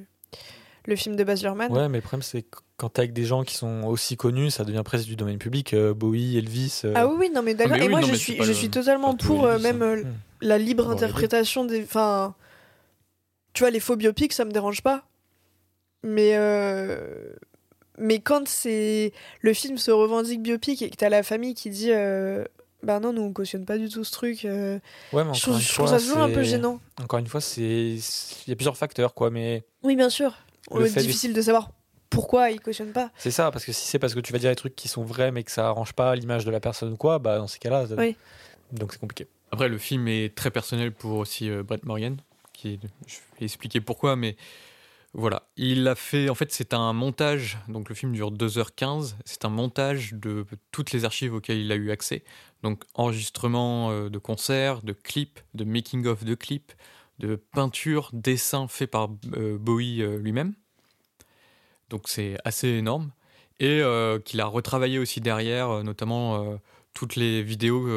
le 0.85 0.95
film 0.97 1.15
de 1.15 1.23
Baz 1.23 1.41
Luhrmann. 1.41 1.71
Ouais, 1.71 1.87
mais 1.87 1.99
le 1.99 2.01
problème 2.01 2.21
c'est 2.21 2.43
quand 2.81 2.89
t'es 2.89 3.01
avec 3.01 3.13
des 3.13 3.25
gens 3.25 3.43
qui 3.43 3.53
sont 3.53 3.83
aussi 3.83 4.17
connus, 4.17 4.49
ça 4.49 4.63
devient 4.63 4.81
presque 4.83 5.05
du 5.05 5.15
domaine 5.15 5.37
public. 5.37 5.73
euh, 5.75 5.93
Bowie, 5.93 6.35
Elvis. 6.39 6.81
euh, 6.83 6.93
Ah 6.95 7.07
oui, 7.07 7.13
oui, 7.19 7.29
non 7.29 7.43
mais 7.43 7.53
d'accord. 7.53 7.77
mais 7.77 7.83
et 7.83 7.85
oui, 7.85 7.91
moi 7.91 8.01
non, 8.01 8.07
je 8.07 8.15
suis, 8.15 8.31
c'est 8.31 8.37
pas 8.39 8.43
je 8.45 8.49
le- 8.49 8.55
suis 8.55 8.69
totalement 8.71 9.15
pas 9.15 9.23
pour 9.23 9.45
euh, 9.45 9.51
Elvis, 9.57 9.63
même 9.63 9.81
hein. 9.83 10.09
la 10.41 10.57
libre 10.57 10.85
Bon, 10.85 10.91
interprétation 10.91 11.63
des. 11.63 11.83
Enfin, 11.83 12.33
tu 13.53 13.61
vois, 13.61 13.69
les 13.69 13.79
faux 13.79 13.95
biopics, 13.97 14.33
ça 14.33 14.45
me 14.45 14.51
dérange 14.51 14.81
pas. 14.81 15.03
Mais 16.03 16.31
euh, 16.35 17.33
mais 17.99 18.19
quand 18.19 18.47
c'est 18.47 19.13
le 19.41 19.53
film 19.53 19.77
se 19.77 19.91
revendique 19.91 20.41
biopic 20.41 20.81
et 20.81 20.89
que 20.89 20.95
t'as 20.95 21.09
la 21.09 21.21
famille 21.23 21.53
qui 21.53 21.69
dit. 21.69 21.91
Euh... 21.91 22.43
Bah 22.83 22.99
non, 22.99 23.13
nous 23.13 23.21
on 23.21 23.31
cautionne 23.31 23.63
pas 23.63 23.77
du 23.77 23.89
tout 23.89 24.03
ce 24.03 24.11
truc. 24.11 24.43
euh, 24.43 24.79
Ouais, 25.13 25.23
mais 25.23 25.35
Je 25.35 25.41
trouve, 25.43 25.53
une 25.53 25.59
je 25.61 25.71
trouve 25.71 25.87
fois, 25.87 25.99
ça 25.99 26.03
toujours 26.03 26.23
un 26.23 26.31
peu 26.31 26.41
gênant. 26.41 26.79
Encore 26.99 27.19
une 27.19 27.27
fois, 27.27 27.39
c'est 27.39 27.61
il 27.61 28.47
y 28.47 28.51
a 28.51 28.55
plusieurs 28.55 28.75
facteurs, 28.75 29.13
quoi, 29.13 29.29
mais 29.29 29.63
Oui, 29.83 29.95
bien 29.95 30.09
sûr. 30.09 30.35
Le 30.73 30.85
fait 30.87 31.01
difficile 31.01 31.33
de 31.33 31.41
savoir 31.43 31.69
pourquoi 32.11 32.51
ils 32.51 32.59
cautionnent 32.59 32.91
pas. 32.93 33.09
c'est 33.17 33.31
ça, 33.31 33.49
parce 33.49 33.65
que 33.65 33.71
si 33.71 33.87
c'est 33.87 33.97
parce 33.97 34.13
que 34.13 34.19
tu 34.19 34.31
vas 34.31 34.37
dire 34.39 34.51
des 34.51 34.55
trucs 34.55 34.75
qui 34.75 34.87
sont 34.87 35.03
vrais 35.03 35.31
mais 35.31 35.43
que 35.43 35.51
ça 35.51 35.67
arrange 35.67 35.93
pas 35.93 36.15
l'image 36.15 36.45
de 36.45 36.51
la 36.51 36.59
personne 36.59 36.93
ou 36.93 36.97
quoi, 36.97 37.17
bah 37.17 37.37
dans 37.39 37.47
ces 37.47 37.57
cas-là, 37.57 37.87
ça- 37.87 37.95
Oui. 37.97 38.15
donc 38.71 38.93
c'est 38.93 38.99
compliqué. 38.99 39.27
Après, 39.51 39.67
le 39.67 39.77
film 39.79 40.07
est 40.07 40.35
très 40.35 40.51
personnel 40.51 40.91
pour 40.93 41.17
aussi 41.17 41.49
euh, 41.49 41.63
Brett 41.63 41.83
Morgan, 41.85 42.17
qui 42.53 42.79
je 43.07 43.15
vais 43.39 43.45
expliquer 43.45 43.81
pourquoi, 43.81 44.15
mais 44.15 44.37
voilà. 45.13 45.43
Il 45.57 45.85
a 45.89 45.95
fait, 45.95 46.29
en 46.29 46.35
fait, 46.35 46.53
c'est 46.53 46.73
un 46.73 46.93
montage, 46.93 47.57
donc 47.67 47.89
le 47.89 47.95
film 47.95 48.13
dure 48.13 48.31
2h15, 48.31 49.15
c'est 49.25 49.43
un 49.43 49.49
montage 49.49 50.13
de 50.13 50.45
toutes 50.71 50.93
les 50.93 51.03
archives 51.03 51.33
auxquelles 51.33 51.57
il 51.57 51.71
a 51.71 51.75
eu 51.75 51.91
accès. 51.91 52.23
Donc, 52.63 52.83
enregistrement 52.93 53.91
euh, 53.91 54.09
de 54.09 54.17
concerts, 54.19 54.83
de 54.83 54.93
clips, 54.93 55.39
de 55.53 55.65
making-of 55.65 56.23
de 56.23 56.33
clips, 56.35 56.71
de 57.19 57.35
peintures, 57.35 58.09
dessins 58.13 58.67
faits 58.69 58.89
par 58.89 59.09
euh, 59.35 59.57
Bowie 59.57 60.01
euh, 60.01 60.17
lui-même. 60.17 60.53
Donc, 61.91 62.07
c'est 62.07 62.37
assez 62.43 62.69
énorme. 62.69 63.11
Et 63.59 63.81
euh, 63.81 64.17
qu'il 64.19 64.41
a 64.41 64.45
retravaillé 64.45 64.97
aussi 64.97 65.21
derrière, 65.21 65.69
euh, 65.69 65.83
notamment 65.83 66.43
euh, 66.43 66.55
toutes 66.95 67.15
les 67.15 67.43
vidéos, 67.43 67.87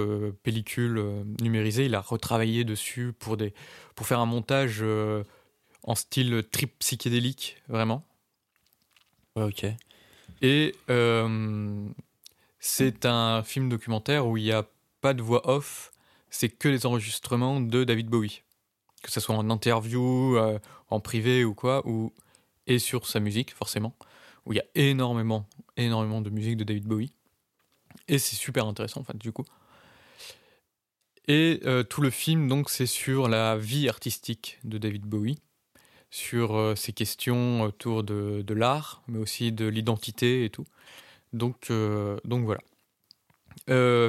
pellicules 0.42 1.02
numérisées, 1.40 1.86
il 1.86 1.94
a 1.94 2.00
retravaillé 2.00 2.64
dessus 2.64 3.14
pour, 3.18 3.36
des, 3.36 3.54
pour 3.94 4.06
faire 4.06 4.20
un 4.20 4.26
montage 4.26 4.84
en 5.82 5.94
style 5.96 6.44
trip 6.52 6.78
psychédélique, 6.78 7.56
vraiment. 7.66 8.04
Ouais, 9.34 9.42
ok. 9.42 9.66
Et 10.42 10.74
c'est 12.60 13.04
un 13.04 13.42
film 13.42 13.68
documentaire 13.68 14.28
où 14.28 14.36
il 14.36 14.44
n'y 14.44 14.52
a 14.52 14.64
pas 15.00 15.12
de 15.12 15.22
voix 15.22 15.50
off, 15.50 15.90
c'est 16.30 16.48
que 16.48 16.68
les 16.68 16.86
enregistrements 16.86 17.60
de 17.60 17.84
David 17.84 18.08
Bowie. 18.08 18.42
Que 19.02 19.10
ce 19.10 19.20
soit 19.20 19.36
en 19.36 19.50
interview, 19.50 20.36
euh, 20.36 20.58
en 20.88 20.98
privé 20.98 21.44
ou 21.44 21.52
quoi, 21.52 21.86
ou, 21.86 22.10
et 22.66 22.78
sur 22.78 23.06
sa 23.06 23.20
musique, 23.20 23.54
forcément, 23.54 23.94
où 24.46 24.52
il 24.52 24.56
y 24.56 24.60
a 24.60 24.64
énormément, 24.74 25.46
énormément 25.76 26.20
de 26.20 26.30
musique 26.30 26.56
de 26.56 26.64
David 26.64 26.84
Bowie. 26.84 27.12
Et 28.08 28.18
c'est 28.18 28.36
super 28.36 28.66
intéressant, 28.66 29.00
en 29.00 29.04
fait, 29.04 29.16
du 29.16 29.32
coup. 29.32 29.44
Et 31.26 31.60
euh, 31.64 31.82
tout 31.82 32.02
le 32.02 32.10
film, 32.10 32.48
donc, 32.48 32.70
c'est 32.70 32.86
sur 32.86 33.28
la 33.28 33.56
vie 33.56 33.88
artistique 33.88 34.58
de 34.64 34.78
David 34.78 35.02
Bowie, 35.02 35.38
sur 36.10 36.56
euh, 36.56 36.74
ses 36.74 36.92
questions 36.92 37.62
autour 37.62 38.04
de, 38.04 38.42
de 38.42 38.54
l'art, 38.54 39.02
mais 39.08 39.18
aussi 39.18 39.50
de 39.52 39.66
l'identité 39.66 40.44
et 40.44 40.50
tout. 40.50 40.66
Donc, 41.32 41.70
euh, 41.70 42.18
donc 42.24 42.44
voilà. 42.44 42.60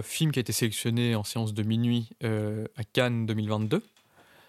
Film 0.03 0.31
qui 0.31 0.39
a 0.39 0.41
été 0.41 0.51
sélectionné 0.51 1.15
en 1.15 1.23
séance 1.23 1.53
de 1.53 1.63
minuit 1.63 2.09
à 2.21 2.83
Cannes 2.91 3.25
2022. 3.25 3.81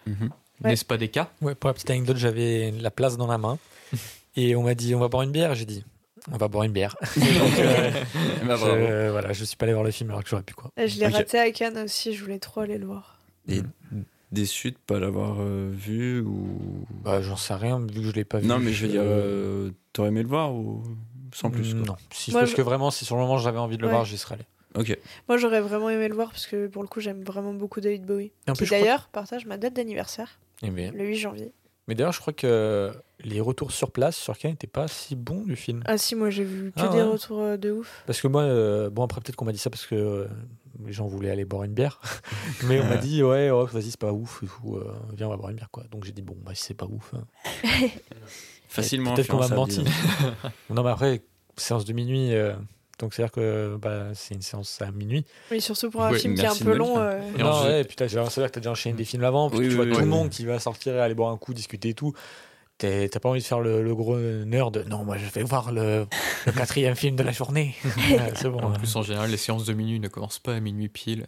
Mhm. 0.05 0.29
Ouais. 0.63 0.71
N'est-ce 0.71 0.85
pas 0.85 0.97
des 0.97 1.07
cas? 1.09 1.29
Ouais, 1.41 1.53
pour 1.55 1.67
la 1.69 1.73
petite 1.73 1.89
anecdote, 1.91 2.17
j'avais 2.17 2.71
la 2.71 2.89
place 2.91 3.15
dans 3.17 3.27
la 3.27 3.37
main 3.37 3.57
et 4.35 4.55
on 4.55 4.63
m'a 4.63 4.73
dit 4.75 4.95
on 4.95 4.99
va 4.99 5.07
boire 5.07 5.23
une 5.23 5.31
bière. 5.31 5.53
J'ai 5.55 5.65
dit 5.65 5.85
on 6.31 6.37
va 6.37 6.47
boire 6.47 6.63
une 6.63 6.71
bière. 6.71 6.95
Donc, 7.15 7.59
euh, 7.59 7.91
Bah, 8.43 8.55
je, 8.55 8.65
bravo. 8.65 9.11
voilà, 9.11 9.33
je 9.33 9.43
suis 9.45 9.55
pas 9.55 9.65
allé 9.65 9.73
voir 9.73 9.83
le 9.85 9.91
film 9.91 10.09
alors 10.09 10.23
que 10.23 10.29
j'aurais 10.29 10.43
pu 10.43 10.53
quoi. 10.55 10.71
Et 10.77 10.87
Je 10.87 10.99
l'ai 10.99 11.07
Ok. 11.07 11.13
raté 11.13 11.39
à 11.39 11.51
Cannes 11.51 11.77
aussi, 11.77 12.13
je 12.13 12.23
voulais 12.23 12.39
trop 12.39 12.61
aller 12.61 12.77
le 12.77 12.85
voir. 12.87 13.19
Et 13.47 13.61
déçu 14.31 14.71
de 14.71 14.77
pas 14.77 14.99
l'avoir 14.99 15.37
euh, 15.39 15.69
vu 15.71 16.19
ou? 16.21 16.85
Bah, 17.03 17.21
j'en 17.21 17.37
sais 17.37 17.53
rien 17.53 17.79
vu 17.79 18.01
que 18.01 18.03
je 18.03 18.11
l'ai 18.11 18.25
pas 18.25 18.39
vu. 18.39 18.47
Non, 18.47 18.59
mais 18.59 18.73
je 18.73 18.85
veux 18.85 18.91
dire, 18.91 19.01
Euh, 19.01 19.67
euh, 19.67 19.71
t'aurais 19.93 20.09
aimé 20.09 20.21
le 20.23 20.27
voir 20.27 20.53
ou 20.53 20.83
sans 21.33 21.49
plus 21.51 21.73
quoi? 21.75 21.83
Non, 21.85 21.95
si, 22.11 22.31
Moi, 22.31 22.41
parce 22.41 22.51
je- 22.51 22.55
que 22.57 22.61
vraiment, 22.61 22.89
si 22.91 23.05
sur 23.05 23.15
le 23.15 23.21
moment 23.21 23.37
j'avais 23.37 23.59
envie 23.59 23.77
de 23.77 23.81
le 23.83 23.87
Ouais. 23.87 23.93
voir, 23.93 24.05
j'y 24.05 24.17
serais 24.17 24.35
allé. 24.35 24.43
Ok. 24.75 24.97
Moi 25.29 25.37
j'aurais 25.37 25.61
vraiment 25.61 25.89
aimé 25.89 26.07
le 26.07 26.13
voir 26.13 26.29
parce 26.29 26.45
que 26.45 26.67
pour 26.67 26.81
le 26.83 26.87
coup 26.89 26.99
j'aime 26.99 27.23
vraiment 27.23 27.53
beaucoup 27.53 27.79
David 27.79 28.05
Bowie. 28.05 28.31
Et 28.47 28.51
en 28.51 28.53
Qui 28.53 28.59
plus, 28.59 28.65
crois- 28.67 28.79
d'ailleurs 28.79 29.07
partage 29.11 29.45
ma 29.45 29.57
date 29.57 29.73
d'anniversaire, 29.73 30.39
Eh 30.63 30.69
bien, 30.69 30.91
le 30.91 31.05
8 31.05 31.15
janvier. 31.15 31.53
Mais 31.87 31.95
d'ailleurs, 31.95 32.11
je 32.11 32.19
crois 32.19 32.33
que 32.33 32.91
les 33.21 33.39
retours 33.39 33.71
sur 33.71 33.91
place 33.91 34.17
sur 34.17 34.37
Cannes 34.37 34.51
n'étaient 34.51 34.67
pas 34.67 34.87
si 34.87 35.15
bons 35.15 35.43
du 35.45 35.55
film. 35.55 35.81
Ah 35.85 35.97
si, 35.97 36.15
moi 36.15 36.29
j'ai 36.29 36.43
vu 36.43 36.71
que 36.71 36.79
Ah 36.81 36.89
des 36.89 36.97
ouais. 36.97 37.03
retours 37.03 37.39
euh, 37.41 37.57
de 37.57 37.71
ouf. 37.71 38.03
Parce 38.05 38.19
que 38.21 38.27
moi, 38.27 38.41
euh, 38.43 38.89
bon, 38.89 39.03
après, 39.03 39.21
peut-être 39.21 39.35
qu'on 39.37 39.45
m'a 39.45 39.53
dit 39.53 39.57
ça 39.57 39.69
parce 39.69 39.85
que 39.85 39.95
euh, 39.95 40.27
les 40.85 40.91
gens 40.91 41.07
voulaient 41.07 41.29
aller 41.31 41.45
boire 41.45 41.63
une 41.63 41.73
bière. 41.73 42.01
Mais 42.65 42.81
on 42.81 42.85
m'a 42.85 42.97
dit, 42.97 43.23
ouais, 43.23 43.49
ouais, 43.51 43.65
vas-y, 43.71 43.91
c'est 43.91 43.99
pas 43.99 44.11
ouf, 44.11 44.43
euh, 44.43 44.83
viens, 45.15 45.27
on 45.27 45.29
va 45.29 45.37
boire 45.37 45.49
une 45.49 45.55
bière, 45.55 45.69
quoi. 45.71 45.83
Donc 45.89 46.03
j'ai 46.03 46.11
dit, 46.11 46.21
bon, 46.21 46.35
bah, 46.43 46.51
si 46.55 46.63
c'est 46.65 46.73
pas 46.73 46.87
ouf. 46.87 47.13
hein. 47.13 47.23
Facilement 48.67 49.13
Peut-être 49.13 49.29
qu'on 49.29 49.37
m'a 49.39 49.47
menti. 49.47 49.83
non, 50.69 50.83
mais 50.83 50.89
après, 50.89 51.21
séance 51.55 51.85
de 51.85 51.93
minuit, 51.93 52.33
euh, 52.33 52.53
Donc 52.99 53.13
c'est-à-dire 53.13 53.31
que 53.31 53.77
bah, 53.81 54.07
c'est 54.15 54.33
une 54.33 54.41
séance 54.41 54.81
à 54.81 54.91
minuit. 54.91 55.23
Oui, 55.51 55.61
surtout 55.61 55.91
pour 55.91 56.03
un 56.03 56.11
Ouais, 56.11 56.19
film 56.19 56.33
qui 56.35 56.41
est 56.41 56.47
un 56.47 56.55
peu 56.55 56.73
long. 56.75 56.97
euh, 56.97 57.19
Et 57.37 57.43
non, 57.43 57.63
ouais, 57.63 57.81
et 57.81 57.83
puis 57.83 57.95
c'est-à-dire 57.97 58.25
que 58.31 58.47
t'as 58.47 58.59
déjà 58.59 58.71
enchaîné 58.71 58.95
des 58.97 59.05
films 59.05 59.23
avant, 59.23 59.49
puis 59.49 59.59
Oui, 59.59 59.65
tu 59.65 59.69
oui, 59.71 59.75
vois 59.75 59.85
oui, 59.85 59.91
tout 59.91 59.97
oui. 59.97 60.03
le 60.03 60.09
monde 60.09 60.29
qui 60.29 60.45
va 60.45 60.57
sortir 60.59 60.95
et 60.95 60.99
aller 60.99 61.13
boire 61.13 61.31
un 61.31 61.37
coup, 61.37 61.53
discuter 61.53 61.89
et 61.89 61.93
tout. 61.93 62.13
T'es- 62.79 63.07
T'as 63.09 63.19
pas 63.19 63.29
envie 63.29 63.39
de 63.41 63.45
faire 63.45 63.59
le, 63.59 63.83
le 63.83 63.95
gros 63.95 64.17
nerd. 64.17 64.85
Non, 64.89 65.03
moi 65.03 65.17
je 65.17 65.25
vais 65.29 65.43
voir 65.43 65.71
le, 65.71 66.05
le 66.45 66.51
quatrième 66.51 66.95
film 66.95 67.15
de 67.15 67.23
la 67.23 67.31
journée. 67.31 67.75
C'est 68.35 68.49
bon. 68.49 68.59
En 68.61 68.71
ouais. 68.71 68.77
plus, 68.77 68.95
en 68.95 69.01
général, 69.03 69.29
les 69.31 69.37
séances 69.37 69.65
de 69.65 69.73
minuit 69.73 69.99
ne 69.99 70.07
commencent 70.07 70.39
pas 70.39 70.53
à 70.55 70.59
minuit 70.59 70.89
pile. 70.89 71.27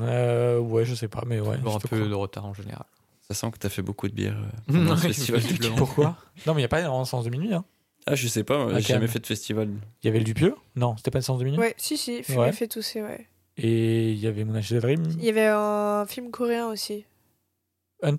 Euh, 0.00 0.58
ouais, 0.58 0.84
je 0.84 0.94
sais 0.94 1.08
pas, 1.08 1.22
mais 1.26 1.40
ouais. 1.40 1.54
Avoir 1.56 1.76
un 1.76 1.78
peu 1.80 1.88
crois. 1.96 2.08
de 2.08 2.14
retard 2.14 2.46
en 2.46 2.54
général. 2.54 2.84
Ça 3.28 3.34
sent 3.34 3.50
que 3.52 3.58
t'as 3.58 3.68
fait 3.68 3.82
beaucoup 3.82 4.08
de 4.08 4.14
bière 4.14 4.36
euh, 4.38 4.72
pendant 4.72 4.96
ce 4.96 5.06
festival. 5.08 5.42
Pourquoi? 5.76 6.16
Non, 6.46 6.54
mais 6.54 6.60
il 6.60 6.62
n'y 6.62 6.64
a 6.64 6.68
pas 6.68 6.88
en 6.88 7.04
séance 7.04 7.24
de 7.24 7.30
minuit. 7.30 7.52
Hein. 7.54 7.64
Ah, 8.06 8.14
je 8.14 8.26
sais 8.28 8.44
pas, 8.44 8.58
moi, 8.58 8.72
Ah, 8.74 8.80
j'ai 8.80 8.94
jamais 8.94 9.06
fait 9.08 9.18
de 9.20 9.26
festival. 9.26 9.68
Il 10.02 10.06
y 10.06 10.08
avait 10.08 10.18
le 10.18 10.24
Dupieux 10.24 10.54
Non, 10.76 10.96
c'était 10.96 11.10
pas 11.10 11.18
une 11.18 11.22
séance 11.22 11.38
de 11.38 11.44
minuit 11.44 11.58
Ouais, 11.58 11.74
si, 11.76 11.96
si, 11.96 12.22
film 12.22 12.38
Ouais. 12.40 12.52
fait 12.52 12.66
tousser, 12.68 13.02
ouais. 13.02 13.26
Et 13.56 14.12
il 14.12 14.18
y 14.18 14.26
avait 14.26 14.44
Moonage 14.44 14.72
Dream, 14.72 15.02
Il 15.18 15.24
y 15.24 15.28
avait 15.28 15.46
un 15.48 16.06
film 16.06 16.30
coréen 16.30 16.66
aussi. 16.68 17.04
Hunt. 18.02 18.18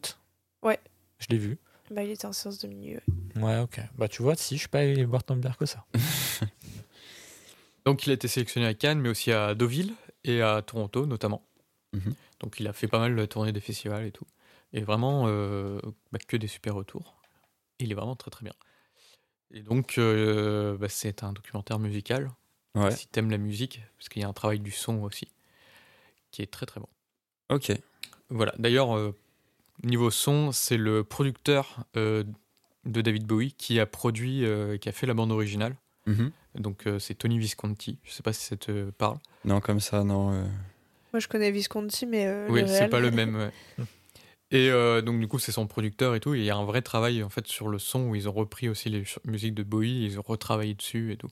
Ouais. 0.62 0.80
Je 1.20 1.28
l'ai 1.30 1.38
vu. 1.38 1.58
Bah, 1.90 2.04
il 2.04 2.12
était 2.12 2.26
en 2.28 2.34
séance 2.34 2.60
de 2.60 2.68
minuit. 2.68 2.96
ouais. 2.96 3.42
Ouais, 3.42 3.58
ok. 3.60 3.80
Bah, 3.98 4.08
tu 4.08 4.22
vois, 4.22 4.36
si 4.36 4.56
je 4.56 4.60
suis 4.62 4.70
pas 4.70 4.80
allé 4.80 5.06
boire 5.06 5.24
tant 5.24 5.36
de 5.36 5.42
bière 5.42 5.58
que 5.58 5.66
ça. 5.66 5.84
Donc, 7.86 8.06
il 8.06 8.12
a 8.12 8.14
été 8.14 8.28
sélectionné 8.28 8.68
à 8.68 8.74
Cannes, 8.74 9.00
mais 9.00 9.10
aussi 9.10 9.32
à 9.32 9.56
Deauville 9.56 9.94
et 10.24 10.42
à 10.42 10.62
Toronto, 10.62 11.06
notamment. 11.06 11.42
Mhm. 11.94 12.14
Donc, 12.40 12.60
il 12.60 12.68
a 12.68 12.74
fait 12.74 12.88
pas 12.88 13.00
mal 13.00 13.16
de 13.16 13.26
tournées 13.26 13.52
des 13.52 13.60
festivals 13.60 14.06
et 14.06 14.12
tout. 14.12 14.26
Et 14.74 14.82
vraiment, 14.82 15.24
euh, 15.28 15.80
bah, 16.12 16.20
que 16.26 16.38
des 16.38 16.48
super 16.48 16.76
retours. 16.76 17.16
Et 17.80 17.86
il 17.86 17.92
est 17.92 17.96
vraiment 17.96 18.16
très 18.16 18.30
très 18.32 18.44
bien. 18.44 18.54
Et 19.54 19.62
donc, 19.62 19.98
euh, 19.98 20.78
bah, 20.78 20.88
c'est 20.90 21.24
un 21.24 21.34
documentaire 21.34 21.80
musical. 21.80 22.30
Ouais, 22.76 22.92
Si 22.92 23.08
t'aimes 23.08 23.30
la 23.32 23.38
musique, 23.38 23.82
parce 23.98 24.08
qu'il 24.10 24.22
y 24.22 24.26
a 24.26 24.30
un 24.30 24.34
travail 24.34 24.60
du 24.60 24.72
son 24.72 25.02
aussi, 25.04 25.28
qui 26.32 26.42
est 26.42 26.50
très 26.52 26.66
très 26.66 26.80
bon. 26.80 26.88
ok. 27.50 27.72
Voilà. 28.30 28.54
D'ailleurs, 28.58 28.96
euh, 28.96 29.14
niveau 29.84 30.10
son, 30.10 30.54
c'est 30.54 30.78
le 30.78 31.04
producteur 31.04 31.84
euh, 31.98 32.24
de 32.86 33.02
David 33.02 33.26
Bowie 33.26 33.52
qui 33.52 33.78
a 33.80 33.86
produit, 33.86 34.46
euh, 34.46 34.78
qui 34.78 34.88
a 34.88 34.94
fait 34.94 35.06
la 35.06 35.14
bande 35.14 35.32
originale. 35.34 35.76
Mhm. 36.06 36.32
Donc, 36.56 36.88
euh, 36.88 36.98
c'est 36.98 37.14
Tony 37.16 37.38
Visconti. 37.40 38.00
Je 38.06 38.12
sais 38.14 38.24
pas 38.24 38.32
si 38.34 38.46
ça 38.46 38.56
te 38.56 38.90
parle. 38.92 39.18
Non, 39.44 39.60
comme 39.60 39.82
ça, 39.82 40.04
non. 40.06 40.32
euh, 40.34 40.46
Moi, 41.12 41.20
je 41.20 41.28
connais 41.28 41.52
Visconti, 41.52 42.06
mais. 42.06 42.26
euh, 42.26 42.48
Oui, 42.50 42.64
c'est 42.68 42.88
pas 42.88 43.00
le 43.02 43.12
même. 43.12 43.36
ouais. 43.36 43.52
Et 44.52 44.70
euh, 44.70 45.02
donc 45.02 45.20
du 45.20 45.28
coup 45.28 45.40
c'est 45.40 45.52
son 45.52 45.66
producteur 45.68 46.14
et 46.16 46.20
tout. 46.20 46.34
et 46.36 46.40
Il 46.40 46.44
y 46.46 46.50
a 46.50 46.56
un 46.56 46.66
vrai 46.66 46.82
travail 46.82 47.24
en 47.24 47.30
fait 47.30 47.48
sur 47.48 47.68
le 47.70 47.80
son 47.80 48.08
où 48.10 48.16
ils 48.16 48.28
ont 48.28 48.34
repris 48.34 48.68
aussi 48.70 48.90
les 48.90 49.04
musiques 49.26 49.54
de 49.56 49.64
Bowie, 49.64 50.06
ils 50.06 50.20
ont 50.20 50.24
retravaillé 50.26 50.74
dessus 50.74 51.12
et 51.14 51.18
tout 51.18 51.30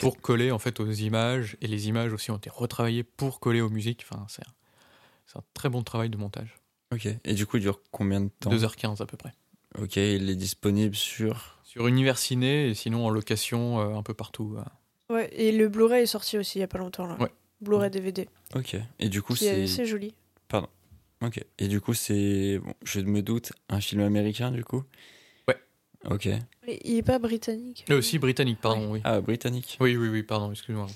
pour 0.00 0.20
coller 0.20 0.50
en 0.50 0.58
fait 0.58 0.80
aux 0.80 0.90
images 0.90 1.56
et 1.62 1.66
les 1.66 1.88
images 1.88 2.12
aussi 2.12 2.30
ont 2.30 2.36
été 2.36 2.50
retravaillées 2.50 3.04
pour 3.04 3.40
coller 3.40 3.60
aux 3.60 3.70
musiques. 3.70 4.04
Enfin 4.10 4.24
c'est 4.28 4.42
un, 4.46 4.50
c'est 5.26 5.38
un 5.38 5.42
très 5.54 5.68
bon 5.68 5.82
travail 5.82 6.10
de 6.10 6.16
montage. 6.16 6.56
Ok. 6.92 7.06
Et 7.24 7.34
du 7.34 7.44
coup, 7.46 7.58
il 7.58 7.60
dure 7.60 7.80
combien 7.90 8.20
de 8.22 8.30
temps? 8.40 8.50
2h15 8.50 9.02
à 9.02 9.06
peu 9.06 9.16
près. 9.18 9.34
Ok, 9.78 9.96
il 9.96 10.30
est 10.30 10.36
disponible 10.36 10.94
sur? 10.94 11.58
Sur 11.64 11.86
Univers 11.86 12.16
Ciné 12.18 12.68
et 12.68 12.74
sinon 12.74 13.04
en 13.06 13.10
location 13.10 13.80
euh, 13.80 13.94
un 13.96 14.02
peu 14.02 14.14
partout. 14.14 14.56
euh. 14.58 15.14
Ouais, 15.14 15.28
et 15.34 15.52
le 15.52 15.68
Blu-ray 15.68 16.02
est 16.04 16.06
sorti 16.06 16.38
aussi 16.38 16.58
il 16.58 16.60
y 16.60 16.64
a 16.64 16.68
pas 16.68 16.78
longtemps, 16.78 17.06
là. 17.06 17.16
Ouais. 17.20 17.30
Blu-ray 17.60 17.90
DVD. 17.90 18.26
Ok. 18.54 18.76
Et 18.98 19.08
du 19.10 19.20
coup, 19.20 19.36
c'est. 19.36 19.64
assez 19.64 19.84
joli. 19.84 20.14
Ok. 21.22 21.44
Et 21.58 21.68
du 21.68 21.80
coup, 21.80 21.94
c'est. 21.94 22.58
Bon, 22.62 22.74
je 22.84 23.00
me 23.00 23.22
doute, 23.22 23.52
un 23.68 23.80
film 23.80 24.02
américain, 24.02 24.50
du 24.52 24.62
coup? 24.64 24.84
Ouais. 25.48 25.56
Ok. 26.08 26.28
Mais 26.66 26.78
il 26.84 26.96
est 26.96 27.02
pas 27.02 27.18
britannique. 27.18 27.84
Et 27.88 27.94
aussi 27.94 28.18
britannique 28.18 28.60
pardon 28.60 28.92
oui. 28.92 29.00
Ah, 29.04 29.20
britannique. 29.20 29.76
Oui 29.80 29.96
oui 29.96 30.08
oui 30.08 30.22
pardon 30.22 30.50
excuse-moi. 30.52 30.86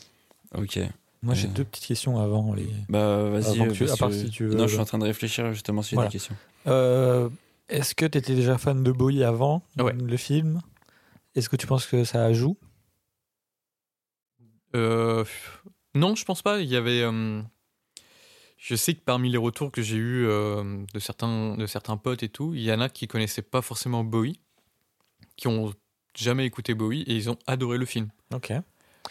Ok. 0.54 0.78
Moi, 1.24 1.34
j'ai 1.34 1.46
Euh. 1.48 1.50
deux 1.52 1.64
petites 1.64 1.86
questions 1.86 2.18
avant 2.18 2.52
les. 2.54 2.66
Bah, 2.88 3.28
vas-y. 3.30 3.72
Tu- 3.72 3.88
à 3.90 3.96
part 3.96 4.12
si 4.12 4.28
tu 4.30 4.44
veux- 4.46 4.54
Non, 4.54 4.66
je 4.66 4.72
suis 4.72 4.80
en 4.80 4.84
train 4.84 4.98
de 4.98 5.04
réfléchir 5.04 5.52
justement 5.52 5.82
sur 5.82 5.94
Voilà. 5.96 6.08
des 6.08 6.12
questions. 6.12 6.36
Euh, 6.66 7.28
Est-ce 7.68 7.94
que 7.94 8.04
tu 8.04 8.18
étais 8.18 8.34
déjà 8.34 8.58
fan 8.58 8.82
de 8.82 8.92
Bowie 8.92 9.22
avant 9.24 9.62
Ouais. 9.78 9.92
le 9.94 10.16
film? 10.16 10.60
Est-ce 11.34 11.48
que 11.48 11.56
tu 11.56 11.66
penses 11.66 11.86
que 11.86 12.04
ça 12.04 12.32
joue? 12.32 12.56
Euh, 14.74 15.24
non, 15.94 16.14
je 16.14 16.24
pense 16.24 16.42
pas. 16.42 16.60
Il 16.60 16.68
y 16.68 16.76
avait. 16.76 17.02
Je 18.62 18.76
sais 18.76 18.94
que 18.94 19.00
parmi 19.00 19.28
les 19.28 19.38
retours 19.38 19.72
que 19.72 19.82
j'ai 19.82 19.96
eu 19.96 20.24
euh, 20.24 20.84
de 20.94 21.00
certains 21.00 21.56
de 21.56 21.66
certains 21.66 21.96
potes 21.96 22.22
et 22.22 22.28
tout, 22.28 22.54
il 22.54 22.62
y 22.62 22.72
en 22.72 22.80
a 22.80 22.88
qui 22.88 23.08
connaissaient 23.08 23.42
pas 23.42 23.60
forcément 23.60 24.04
Bowie, 24.04 24.38
qui 25.34 25.48
ont 25.48 25.74
jamais 26.14 26.46
écouté 26.46 26.74
Bowie 26.74 27.02
et 27.02 27.16
ils 27.16 27.28
ont 27.28 27.38
adoré 27.48 27.76
le 27.76 27.86
film 27.86 28.10
Ok. 28.32 28.52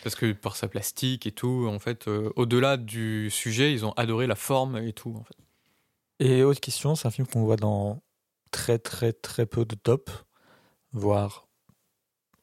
parce 0.04 0.16
que 0.16 0.32
par 0.32 0.56
sa 0.56 0.70
plastique 0.70 1.28
et 1.28 1.34
tout, 1.34 1.68
en 1.70 1.80
fait, 1.80 2.08
euh, 2.08 2.32
au-delà 2.38 2.78
du 2.78 3.30
sujet, 3.30 3.74
ils 3.74 3.86
ont 3.86 3.92
adoré 3.98 4.26
la 4.26 4.36
forme 4.36 4.78
et 4.78 4.94
tout. 4.94 5.18
En 5.20 5.26
fait. 5.26 5.36
Et 6.26 6.44
autre 6.44 6.62
question, 6.62 6.96
c'est 6.96 7.10
un 7.10 7.12
film 7.12 7.28
qu'on 7.28 7.44
voit 7.44 7.58
dans 7.58 8.02
très 8.52 8.80
très 8.80 9.12
très 9.12 9.46
peu 9.46 9.66
de 9.66 9.76
top, 9.76 10.10
voire 10.94 11.50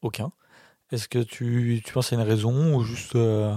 aucun. 0.03 0.31
Est-ce 0.91 1.07
que 1.07 1.19
tu, 1.19 1.81
tu 1.83 1.91
penses 1.91 2.13
a 2.13 2.17
une 2.17 2.21
raison 2.21 2.75
ou 2.75 2.83
juste 2.83 3.15
euh, 3.15 3.55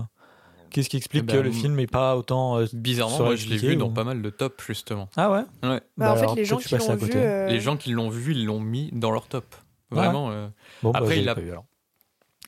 qu'est-ce 0.73 0.89
qui 0.89 0.97
explique 0.97 1.23
Eh 1.25 1.27
ben, 1.27 1.37
que 1.37 1.41
le 1.43 1.53
film 1.53 1.75
n'est 1.77 1.87
pas 1.87 2.17
autant 2.17 2.59
euh, 2.59 2.67
Bizarrement, 2.73 3.19
moi, 3.21 3.37
je 3.37 3.47
l'ai 3.49 3.57
vu 3.59 3.77
dans 3.77 3.91
pas 3.91 4.05
mal 4.05 4.23
de 4.23 4.31
tops 4.31 4.65
justement. 4.67 5.09
Ah 5.17 5.31
ouais? 5.31 5.43
Ouais. 5.63 5.81
Bah, 5.97 6.13
en 6.13 6.17
fait, 6.17 6.23
alors, 6.23 6.35
les 6.35 6.45
gens 6.45 6.57
qui 6.59 6.75
l'ont 6.77 6.95
vu. 6.97 7.11
euh, 7.15 7.49
Les 7.49 7.61
gens 7.61 7.77
qui 7.77 7.91
l'ont 7.91 8.09
vu, 8.11 8.33
ils 8.33 8.45
l'ont 8.45 8.61
mis 8.61 8.91
dans 8.93 9.11
leur 9.11 9.29
top. 9.29 9.55
Vraiment. 9.91 10.31
euh, 10.31 10.49
Bon, 10.83 10.91
Après, 10.93 11.19
il 11.21 11.29
a- 11.29 11.35
pas 11.35 11.41
vu, 11.41 11.51
alors. 11.51 11.65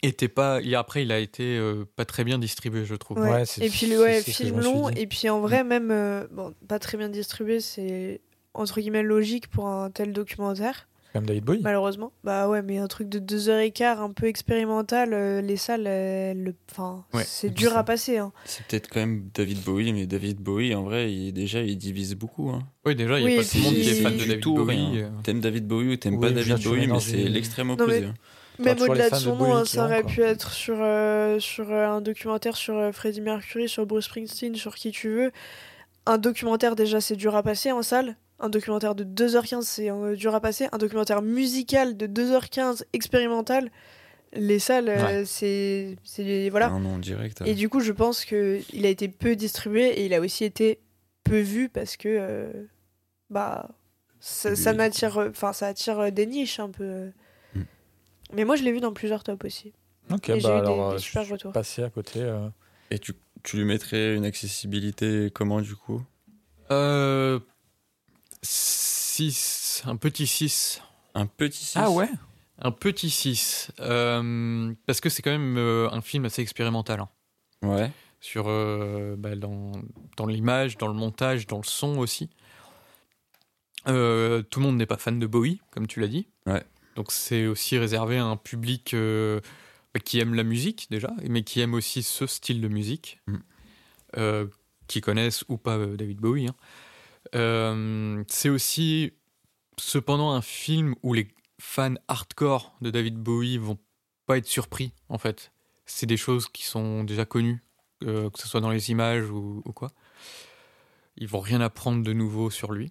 était 0.03 0.29
pas. 0.29 0.61
et 0.63 0.75
après, 0.75 1.03
il 1.03 1.13
a 1.13 1.19
été 1.19 1.57
euh, 1.59 1.85
pas 1.97 2.05
très 2.05 2.25
bien 2.25 2.39
distribué, 2.39 2.85
je 2.85 2.95
trouve. 2.95 3.19
Ouais. 3.19 3.31
Ouais, 3.31 3.45
c'est- 3.47 3.65
et 3.65 3.69
puis 3.71 3.87
le 3.87 4.01
ouais, 4.01 4.21
film 4.23 4.61
long, 4.61 4.89
et 4.91 5.07
puis 5.07 5.29
en 5.31 5.41
vrai, 5.41 5.63
même, 5.65 5.91
euh, 5.91 6.27
bon, 6.33 6.53
pas 6.69 6.79
très 6.79 6.97
bien 6.99 7.09
distribué, 7.09 7.61
c'est 7.61 8.21
entre 8.55 8.81
guillemets 8.81 9.03
logique 9.03 9.49
pour 9.49 9.67
un 9.69 9.91
tel 9.91 10.13
documentaire, 10.13 10.87
Comme 11.15 11.27
David 11.27 11.45
Bowie. 11.45 11.61
malheureusement. 11.63 12.13
Bah 12.25 12.49
ouais, 12.49 12.61
mais 12.61 12.79
un 12.79 12.89
truc 12.89 13.09
de 13.09 13.21
deux 13.21 13.49
heures 13.49 13.61
et 13.61 13.71
quart, 13.71 14.03
un 14.03 14.11
peu 14.11 14.27
expérimental, 14.27 15.15
euh, 15.15 15.41
les 15.41 15.57
salles, 15.57 15.85
le- 15.85 16.55
enfin, 16.73 17.05
Ouais. 17.15 17.23
c'est 17.25 17.51
dur 17.51 17.71
ça- 17.71 17.79
à 17.79 17.85
passer. 17.85 18.19
hein. 18.19 18.33
C'est 18.45 18.67
peut-être 18.67 18.89
quand 18.91 18.99
même 19.01 19.29
David 19.33 19.63
Bowie, 19.63 19.93
mais 19.93 20.07
David 20.07 20.39
Bowie, 20.41 20.75
en 20.75 20.83
vrai, 20.83 21.13
il, 21.13 21.33
déjà, 21.33 21.63
il 21.63 21.79
divise 21.79 22.17
beaucoup. 22.17 22.51
Hein. 22.51 22.65
Oui, 22.85 22.97
déjà, 22.97 23.21
il 23.21 23.27
n'y 23.27 23.35
a 23.35 23.37
pas 23.39 23.45
tout 23.45 23.57
le 23.59 23.63
monde 23.63 23.75
qui 23.75 23.89
est 23.89 24.03
fan 24.03 24.13
de 24.13 24.19
David 24.19 24.41
tout, 24.41 24.55
Bowie. 24.55 25.03
euh. 25.03 25.09
T'aimes 25.23 25.41
David 25.41 25.67
Bowie 25.69 25.93
ou 25.93 25.97
t'aimes 25.97 26.15
Oui, 26.17 26.21
pas 26.21 26.31
David 26.33 26.63
Bowie, 26.65 26.87
mais 26.89 26.99
c'est 27.01 27.17
l'extrême 27.17 27.71
opposé. 27.71 28.01
mais- 28.01 28.07
hein. 28.09 28.15
Même 28.59 28.81
au-delà 28.83 29.11
de 29.11 29.15
son 29.17 29.37
nom, 29.37 29.55
hein, 29.55 29.65
ça 29.65 29.85
aurait 29.85 30.03
pu 30.05 30.21
être 30.23 30.53
sur, 30.53 30.77
euh, 30.81 31.39
sur 31.41 31.71
euh, 31.73 31.89
un 31.89 32.01
documentaire 32.01 32.57
sur 32.57 32.77
euh, 32.77 32.93
Freddie 32.93 33.21
Mercury, 33.21 33.69
sur 33.69 33.85
Bruce 33.87 34.05
Springsteen, 34.07 34.55
sur 34.57 34.75
qui 34.77 34.91
tu 34.93 35.09
veux. 35.11 35.33
Un 36.07 36.19
documentaire, 36.19 36.77
déjà, 36.77 37.01
c'est 37.01 37.17
dur 37.17 37.35
à 37.35 37.43
passer 37.43 37.73
en 37.73 37.83
salle. 37.83 38.17
Un 38.41 38.49
documentaire 38.49 38.95
de 38.95 39.05
2h15, 39.05 39.63
c'est 39.63 39.91
euh, 39.91 40.17
dur 40.17 40.35
à 40.35 40.41
passer. 40.41 40.69
Un 40.73 40.79
documentaire 40.79 41.23
musical 41.23 41.97
de 41.97 42.07
2h15, 42.07 42.85
expérimental. 42.93 43.71
Les 44.33 44.59
salles, 44.59 44.89
euh, 44.89 45.21
Ouais. 45.21 45.25
c'est. 45.25 45.97
c'est- 46.03 46.49
Voilà. 46.51 46.69
Un 46.69 46.81
nom 46.81 46.99
direct. 46.99 47.43
Et 47.47 47.55
du 47.55 47.69
coup, 47.69 47.79
je 47.81 47.93
pense 47.93 48.25
qu'il 48.25 48.85
a 48.85 48.89
été 48.89 49.09
peu 49.09 49.37
distribué 49.37 50.01
et 50.01 50.07
il 50.07 50.15
a 50.15 50.21
aussi 50.21 50.45
été 50.45 50.81
peu 51.23 51.39
vu 51.41 51.69
parce 51.69 51.97
que. 51.97 52.09
euh, 52.11 52.53
bah. 53.31 53.69
Ça. 54.21 54.51
Enfin, 54.53 55.53
ça 55.53 55.67
attire 55.69 56.11
des 56.11 56.27
niches 56.27 56.59
un 56.59 56.71
peu. 56.71 57.11
Mm. 57.55 57.61
Mais 58.33 58.45
moi, 58.45 58.57
je 58.57 58.63
l'ai 58.65 58.73
vu 58.73 58.81
dans 58.81 58.93
plusieurs 58.95 59.23
tops 59.23 59.45
aussi. 59.45 59.73
Ok, 60.11 60.31
Et 60.31 60.41
j'ai 60.41 60.49
bah 60.49 60.57
eu 60.59 60.61
des- 60.63 60.67
alors 60.67 60.89
des 60.91 60.95
euh, 60.97 60.99
super 60.99 61.23
je 61.23 61.27
suis 61.27 61.33
retours. 61.35 61.53
passé 61.53 61.83
à 61.83 61.91
côté. 61.91 62.21
euh. 62.23 62.49
Et 62.91 62.99
tu, 62.99 63.13
tu 63.43 63.59
lui 63.59 63.65
mettrais 63.65 64.15
une 64.17 64.25
accessibilité 64.25 65.31
comment, 65.33 65.61
du 65.61 65.75
coup? 65.77 66.03
Euh, 66.71 67.39
6, 68.45 69.83
un 69.87 69.97
petit 69.97 70.27
6. 70.27 70.83
Un 71.15 71.27
petit 71.27 71.65
6 71.65 71.77
Ah 71.79 71.91
ouais? 71.91 72.09
Un 72.59 72.71
petit 72.71 73.11
6. 73.11 73.71
euh, 73.81 74.73
parce 74.87 75.01
que 75.01 75.09
c'est 75.09 75.23
quand 75.23 75.31
même 75.31 75.57
euh, 75.59 75.89
un 75.91 76.01
film 76.01 76.25
assez 76.25 76.43
expérimental. 76.43 77.01
hein. 77.01 77.09
Ouais. 77.63 77.91
sur, 78.21 78.45
euh, 78.49 79.17
bah, 79.19 79.35
dans, 79.37 79.73
dans 80.17 80.27
l'image, 80.27 80.77
dans 80.79 80.89
le 80.89 80.95
montage, 80.95 81.47
dans 81.47 81.59
le 81.59 81.65
son 81.65 81.99
aussi. 81.99 82.29
Euh, 83.89 84.43
tout 84.43 84.61
le 84.61 84.67
monde 84.67 84.77
n'est 84.77 84.87
pas 84.87 84.97
fan 84.97 85.19
de 85.19 85.27
Bowie, 85.27 85.61
comme 85.71 85.87
tu 85.87 86.01
l'as 86.01 86.09
dit. 86.09 86.27
Ouais. 86.47 86.63
Donc 86.97 87.13
c'est 87.13 87.47
aussi 87.47 87.77
réservé 87.79 88.19
à 88.19 88.25
un 88.25 88.37
public 88.37 88.95
euh, 88.95 89.41
bah, 89.93 90.01
qui 90.01 90.21
aime 90.21 90.35
la 90.35 90.43
musique 90.45 90.87
déjà, 90.91 91.11
mais 91.29 91.43
qui 91.43 91.61
aime 91.61 91.75
aussi 91.75 92.03
ce 92.03 92.27
style 92.27 92.61
de 92.61 92.69
musique, 92.69 93.21
Mm. 93.27 93.37
euh, 94.17 94.47
qui 94.87 95.01
connaissent 95.01 95.45
ou 95.49 95.57
pas 95.59 95.77
euh, 95.77 95.97
David 95.97 96.19
Bowie. 96.19 96.49
hein. 96.49 96.55
Euh, 97.35 98.23
c'est 98.29 98.49
aussi 98.49 99.13
cependant 99.77 100.33
un 100.33 100.43
film 100.43 100.95
où 101.03 101.15
les 101.15 101.29
fans 101.59 101.95
hardcore 102.09 102.75
de 102.81 102.91
David 102.91 103.17
Bowie 103.17 103.59
vont 103.59 103.79
pas 104.27 104.39
être 104.39 104.47
surpris 104.47 104.93
en 105.09 105.19
fait. 105.19 105.53
C'est 105.87 106.07
des 106.07 106.17
choses 106.17 106.49
qui 106.49 106.65
sont 106.65 107.05
déjà 107.05 107.25
connues, 107.25 107.63
euh, 108.05 108.31
que 108.31 108.39
ce 108.39 108.49
soit 108.49 108.61
dans 108.61 108.71
les 108.71 108.91
images 108.91 109.29
ou, 109.31 109.63
ou 109.65 109.73
quoi. 109.73 109.91
Ils 111.17 111.29
vont 111.29 111.41
rien 111.41 111.61
apprendre 111.61 112.03
de 112.03 112.13
nouveau 112.13 112.51
sur 112.51 112.73
lui. 112.73 112.91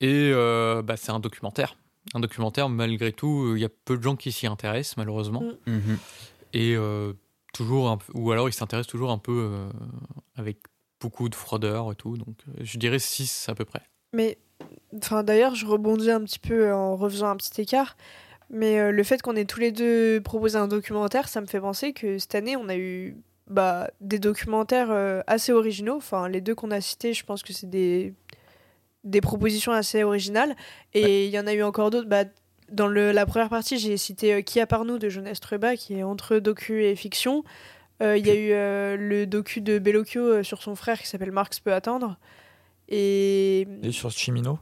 Et 0.00 0.30
euh, 0.32 0.82
bah, 0.82 0.96
c'est 0.96 1.12
un 1.12 1.20
documentaire. 1.20 1.76
Un 2.14 2.20
documentaire, 2.20 2.68
malgré 2.68 3.12
tout, 3.12 3.54
il 3.54 3.62
y 3.62 3.64
a 3.64 3.68
peu 3.68 3.96
de 3.96 4.02
gens 4.02 4.16
qui 4.16 4.32
s'y 4.32 4.46
intéressent, 4.46 4.96
malheureusement. 4.96 5.42
Mm. 5.66 5.72
Mhm. 5.72 5.98
Et 6.54 6.74
euh, 6.76 7.12
toujours 7.54 7.88
un 7.88 7.98
peu, 7.98 8.12
ou 8.14 8.32
alors 8.32 8.48
il 8.48 8.52
s'intéresse 8.52 8.86
toujours 8.86 9.10
un 9.10 9.18
peu 9.18 9.50
euh, 9.52 9.70
avec 10.34 10.58
beaucoup 11.02 11.28
de 11.28 11.34
froideur 11.34 11.92
et 11.92 11.94
tout. 11.94 12.16
Donc 12.16 12.36
euh, 12.48 12.60
je 12.60 12.78
dirais 12.78 12.98
6 12.98 13.48
à 13.48 13.54
peu 13.54 13.64
près. 13.64 13.82
Mais, 14.14 14.38
enfin, 14.96 15.22
d'ailleurs, 15.22 15.54
je 15.54 15.66
rebondis 15.66 16.10
un 16.10 16.22
petit 16.22 16.38
peu 16.38 16.72
en 16.72 16.96
refaisant 16.96 17.28
un 17.28 17.36
petit 17.36 17.60
écart. 17.60 17.96
Mais 18.50 18.78
euh, 18.78 18.92
le 18.92 19.02
fait 19.02 19.22
qu'on 19.22 19.34
ait 19.34 19.46
tous 19.46 19.60
les 19.60 19.72
deux 19.72 20.20
proposé 20.20 20.58
un 20.58 20.68
documentaire, 20.68 21.28
ça 21.28 21.40
me 21.40 21.46
fait 21.46 21.60
penser 21.60 21.92
que 21.92 22.18
cette 22.18 22.34
année, 22.34 22.56
on 22.56 22.68
a 22.68 22.76
eu 22.76 23.16
bah, 23.48 23.90
des 24.00 24.18
documentaires 24.18 24.90
euh, 24.90 25.22
assez 25.26 25.52
originaux. 25.52 25.96
Enfin, 25.96 26.28
les 26.28 26.42
deux 26.42 26.54
qu'on 26.54 26.70
a 26.70 26.80
cités, 26.80 27.14
je 27.14 27.24
pense 27.24 27.42
que 27.42 27.54
c'est 27.54 27.68
des, 27.68 28.12
des 29.04 29.22
propositions 29.22 29.72
assez 29.72 30.04
originales. 30.04 30.54
Et 30.92 31.26
il 31.26 31.30
y 31.30 31.38
en 31.38 31.46
a 31.46 31.54
eu 31.54 31.62
encore 31.62 31.90
d'autres. 31.90 32.08
Bah, 32.08 32.24
dans 32.70 32.88
le, 32.88 33.12
la 33.12 33.26
première 33.26 33.48
partie, 33.48 33.78
j'ai 33.78 33.96
cité 33.96 34.34
euh, 34.34 34.40
Qui 34.42 34.60
a 34.60 34.66
par 34.66 34.84
nous 34.84 34.98
de 34.98 35.08
Jonas 35.08 35.38
Trueba, 35.40 35.76
qui 35.76 35.94
est 35.94 36.02
entre 36.02 36.38
docu 36.38 36.84
et 36.84 36.94
fiction. 36.94 37.44
Euh, 38.02 38.16
Il 38.18 38.26
y 38.26 38.30
a 38.30 38.34
eu 38.34 38.50
euh, 38.52 38.96
le 38.96 39.26
docu 39.26 39.60
de 39.60 39.78
Bellocchio 39.78 40.22
euh, 40.22 40.42
sur 40.42 40.62
son 40.62 40.74
frère 40.74 41.00
qui 41.00 41.06
s'appelle 41.06 41.30
Marx 41.32 41.60
peut 41.60 41.72
attendre. 41.72 42.18
Et 42.88 43.66
Et 43.82 43.92
sur 43.92 44.10
Chimino 44.10 44.58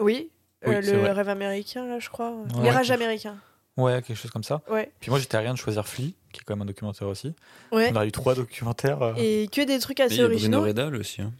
oui, 0.00 0.30
euh, 0.66 0.80
le 0.80 1.10
rêve 1.12 1.28
américain, 1.28 1.86
là, 1.86 2.00
je 2.00 2.08
crois. 2.08 2.32
Ouais. 2.32 2.62
Mirage 2.62 2.90
américain. 2.90 3.36
Ouais, 3.76 4.02
quelque 4.02 4.16
chose 4.16 4.30
comme 4.32 4.42
ça. 4.42 4.60
Ouais. 4.68 4.90
Puis 4.98 5.10
moi, 5.10 5.20
j'étais 5.20 5.36
à 5.36 5.40
rien 5.40 5.52
de 5.52 5.58
choisir 5.58 5.86
Flea, 5.86 6.14
qui 6.32 6.40
est 6.40 6.44
quand 6.44 6.54
même 6.56 6.62
un 6.62 6.66
documentaire 6.66 7.06
aussi. 7.06 7.32
Ouais. 7.70 7.90
On 7.92 7.96
a 7.96 8.04
eu 8.06 8.10
trois 8.12 8.34
documentaires. 8.34 9.02
euh, 9.02 9.14
Et 9.16 9.48
que 9.52 9.60
des 9.64 9.78
trucs 9.78 10.00
assez 10.00 10.14
il 10.16 10.18
y 10.18 10.20
a 10.22 10.24
Bruno 10.24 10.36
originaux. 10.38 10.62
Redal 10.64 10.96
aussi, 10.96 11.22
hein, 11.22 11.32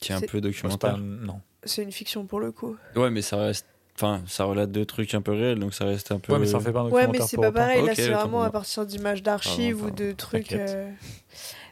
qui 0.00 0.12
est 0.12 0.14
un 0.14 0.20
peu 0.22 0.40
documentaire. 0.40 0.92
pas, 0.92 0.96
non. 0.98 1.40
C'est 1.64 1.82
une 1.82 1.92
fiction 1.92 2.24
pour 2.24 2.40
le 2.40 2.50
coup. 2.50 2.76
Ouais, 2.96 3.10
mais 3.10 3.20
ça 3.20 3.36
reste. 3.36 3.66
Enfin, 3.98 4.22
ça 4.28 4.44
relate 4.44 4.70
de 4.70 4.84
trucs 4.84 5.12
un 5.14 5.22
peu 5.22 5.32
réels, 5.32 5.58
donc 5.58 5.74
ça 5.74 5.84
reste 5.84 6.12
un 6.12 6.20
peu. 6.20 6.32
Ouais, 6.32 6.38
mais 6.38 6.46
ça 6.46 6.58
en 6.58 6.60
fait 6.60 6.70
pas 6.70 6.82
un 6.82 6.88
Ouais, 6.88 7.08
mais 7.08 7.18
c'est 7.20 7.36
pas 7.36 7.50
pareil. 7.50 7.84
Là, 7.84 7.96
c'est 7.96 8.10
vraiment 8.10 8.42
à 8.42 8.50
partir 8.50 8.86
d'images 8.86 9.24
d'archives 9.24 9.82
ou 9.82 9.90
de 9.90 10.12
trucs. 10.12 10.52
Euh, 10.52 10.88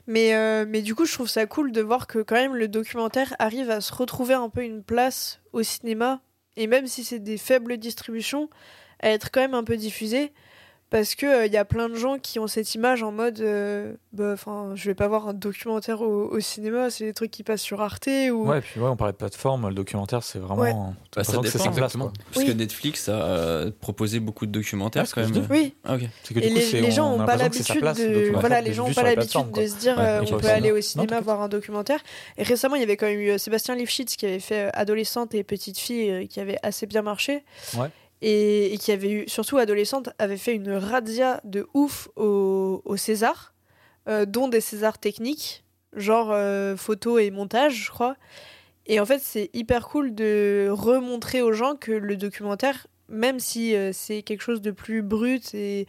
Mais, 0.09 0.35
euh, 0.35 0.65
mais 0.69 0.83
du 0.83 0.97
coup, 0.97 1.05
je 1.05 1.13
trouve 1.13 1.29
ça 1.29 1.47
cool 1.47 1.71
de 1.71 1.81
voir 1.81 2.09
que 2.09 2.19
quand 2.19 2.35
même 2.35 2.57
le 2.57 2.67
documentaire 2.67 3.37
arrive 3.39 3.71
à 3.71 3.81
se 3.81 3.95
retrouver 3.95 4.35
un 4.35 4.49
peu 4.49 4.65
une 4.65 4.83
place 4.83 5.41
au 5.53 5.63
cinéma. 5.63 6.21
Et 6.57 6.67
même 6.67 6.89
si 6.89 7.05
c'est 7.05 7.21
des 7.21 7.39
faibles 7.39 7.77
distributions, 7.77 8.51
à 9.01 9.11
être 9.11 9.31
quand 9.31 9.41
même 9.41 9.55
un 9.55 9.65
peu 9.65 9.77
diffusé. 9.77 10.33
Parce 10.89 11.17
que 11.17 11.47
il 11.47 11.53
y 11.53 11.57
a 11.57 11.65
plein 11.65 11.89
de 11.89 11.97
gens 11.97 12.17
qui 12.19 12.39
ont 12.39 12.47
cette 12.47 12.73
image 12.77 13.03
en 13.03 13.11
mode 13.11 13.41
euh, 13.41 13.95
bah, 14.13 14.31
enfin 14.35 14.71
je 14.77 14.89
vais 14.89 14.95
pas 14.95 15.09
voir 15.09 15.27
un 15.27 15.35
documentaire 15.35 16.01
au, 16.01 16.29
au 16.31 16.39
cinéma 16.39 16.91
c'est 16.91 17.07
des 17.07 17.13
trucs 17.13 17.33
qui 17.33 17.43
passent 17.43 17.61
sur 17.63 17.81
Arte 17.83 18.07
ou 18.31 18.47
Ouais, 18.47 18.61
puis 18.61 18.79
ouais, 18.81 18.89
on 18.89 18.95
parlait 18.97 19.13
de 19.13 19.17
plateforme, 19.19 19.69
le 19.69 19.75
documentaire, 19.75 20.23
c'est 20.23 20.39
vraiment. 20.39 20.61
Ouais. 20.63 20.73
Bah, 21.17 21.25
ça 21.25 21.33
dépend, 21.33 21.41
place, 21.43 21.67
exactement. 21.67 22.05
quoi. 22.05 22.13
Parce 22.33 22.45
Oui. 22.47 22.53
que 22.53 22.57
Netflix 22.57 23.09
a 23.09 23.13
euh, 23.21 23.71
proposé 23.81 24.21
beaucoup 24.21 24.47
de 24.47 24.53
documentaires 24.53 25.03
Ah, 25.03 25.07
c'est 25.07 25.15
quand 25.27 25.29
même. 25.29 25.47
oui 25.51 25.75
Ah, 25.85 25.97
ok. 25.97 26.03
C'est 26.23 26.35
que 26.35 26.39
Et 26.39 26.43
du 26.43 26.49
coup, 26.51 26.55
les, 26.55 26.61
c'est- 26.63 26.81
les 26.81 26.91
gens 26.93 27.11
on 27.11 27.15
a 27.15 27.19
n'ont 27.19 27.27
pas 27.27 27.37
l'habitude 27.37 27.81
place, 27.81 27.99
de 27.99 28.31
voilà 28.39 28.61
les 28.61 28.73
gens 28.73 28.87
ont 28.89 28.93
pas 28.95 29.03
l'habitude 29.03 29.51
de 29.51 29.67
se 29.67 29.75
dire 29.77 29.97
Ouais, 29.99 30.05
euh, 30.05 30.25
on 30.31 30.39
peut 30.39 30.47
aller 30.49 30.71
au 30.71 30.81
cinéma 30.81 31.21
voir 31.21 31.43
un 31.43 31.49
documentaire 31.49 31.99
et 32.39 32.45
récemment 32.45 32.77
il 32.77 32.81
y 32.81 32.85
avait 32.85 32.97
quand 32.97 33.07
même 33.07 33.19
eu 33.19 33.31
euh, 33.31 33.39
Sébastien 33.39 33.75
Lifshitz 33.75 34.15
qui 34.15 34.25
avait 34.27 34.39
fait 34.39 34.67
euh, 34.69 34.71
adolescente 34.73 35.35
et 35.35 35.43
petite 35.43 35.79
fille 35.79 36.11
euh, 36.13 36.27
qui 36.27 36.39
avait 36.39 36.59
assez 36.63 36.87
bien 36.87 37.03
marché 37.03 37.43
Ouais. 37.77 37.89
Et, 38.23 38.73
et 38.73 38.79
qui 38.79 38.93
avait 38.93 39.11
eu 39.11 39.25
surtout 39.29 39.59
adolescente 39.59 40.11
avait 40.19 40.37
fait 40.37 40.55
une 40.55 40.73
razzia 40.73 41.41
de 41.45 41.67
ouf 41.75 42.09
au, 42.17 42.83
au 42.85 42.97
César 42.97 43.55
euh, 44.09 44.25
dont 44.27 44.49
des 44.49 44.61
Césars 44.61 44.99
techniques 44.99 45.65
genre 45.95 46.31
euh, 46.33 46.77
photo 46.77 47.19
et 47.19 47.31
montage 47.31 47.85
je 47.85 47.91
crois 47.91 48.17
et 48.87 49.01
en 49.01 49.07
fait 49.07 49.21
c'est 49.21 49.51
hyper 49.53 49.89
cool 49.89 50.15
de 50.15 50.69
remontrer 50.71 51.43
aux 51.43 51.53
gens 51.53 51.77
que 51.77 51.93
le 51.93 52.17
documentaire 52.17 52.87
même 53.09 53.39
si 53.39 53.75
euh, 53.75 53.93
c'est 53.93 54.23
quelque 54.23 54.43
chose 54.43 54.61
de 54.61 54.71
plus 54.71 55.03
brut 55.03 55.55
et 55.55 55.87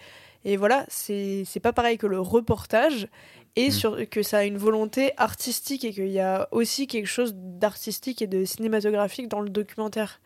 et 0.47 0.55
voilà, 0.55 0.85
c'est 0.87 1.59
pas 1.61 1.73
pareil 1.73 1.97
que 1.97 2.07
le 2.07 2.21
reportage, 2.21 3.09
et 3.57 3.67
Mm. 3.67 3.71
sur, 3.71 4.09
que 4.09 4.23
ça 4.23 4.37
a 4.37 4.43
une 4.45 4.57
volonté 4.57 5.11
artistique 5.17 5.83
et 5.83 5.91
qu'il 5.91 6.07
y 6.07 6.21
a 6.21 6.47
aussi 6.51 6.87
quelque 6.87 7.07
chose 7.07 7.33
d'artistique 7.35 8.21
et 8.21 8.27
de 8.27 8.45
cinématographique 8.45 9.27
dans 9.27 9.41
le 9.41 9.49
documentaire. 9.49 10.21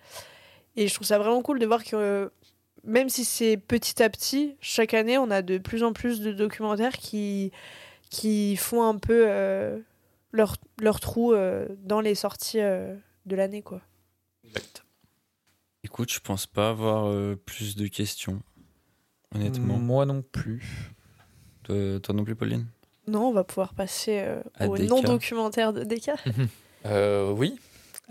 Et 0.76 0.88
je 0.88 0.94
trouve 0.94 1.08
ça 1.08 1.18
vraiment 1.18 1.42
cool 1.42 1.60
de 1.60 1.66
voir 1.66 1.84
que 1.84 1.96
euh, 1.96 2.30
même 2.84 3.10
si 3.10 3.26
c'est 3.26 3.58
petit 3.58 4.02
à 4.02 4.10
petit, 4.10 4.56
chaque 4.62 4.94
année, 4.94 5.18
on 5.18 5.30
a 5.32 5.42
de 5.42 5.58
plus 5.58 5.84
en 5.84 5.94
plus 5.94 6.22
de 6.22 6.32
documentaires 6.32 6.98
qui, 6.98 7.52
qui 8.10 8.56
font 8.56 8.84
un 8.84 8.98
peu 8.98 9.26
euh, 9.28 9.80
leur, 10.32 10.56
leur 10.82 11.00
trou 11.00 11.34
euh, 11.34 11.68
dans 11.84 12.02
les 12.02 12.16
sorties 12.16 12.60
euh, 12.62 12.96
de 13.26 13.36
l'année. 13.36 13.62
quoi. 13.62 13.82
Écoute, 15.84 16.12
je 16.12 16.20
pense 16.20 16.46
pas 16.48 16.70
avoir 16.70 17.06
euh, 17.08 17.36
plus 17.46 17.76
de 17.76 17.88
questions. 17.88 18.42
Honnêtement. 19.36 19.78
Moi 19.78 20.06
non 20.06 20.22
plus. 20.22 20.64
Toi, 21.64 22.00
toi 22.02 22.16
non 22.16 22.24
plus, 22.24 22.36
Pauline? 22.36 22.66
Non, 23.08 23.28
on 23.30 23.34
va 23.34 23.44
pouvoir 23.44 23.74
passer 23.74 24.20
euh, 24.26 24.42
au 24.68 24.78
non-documentaire 24.78 25.74
de 25.74 25.84
Deka. 25.84 26.16
Euh, 26.88 27.32
oui. 27.32 27.60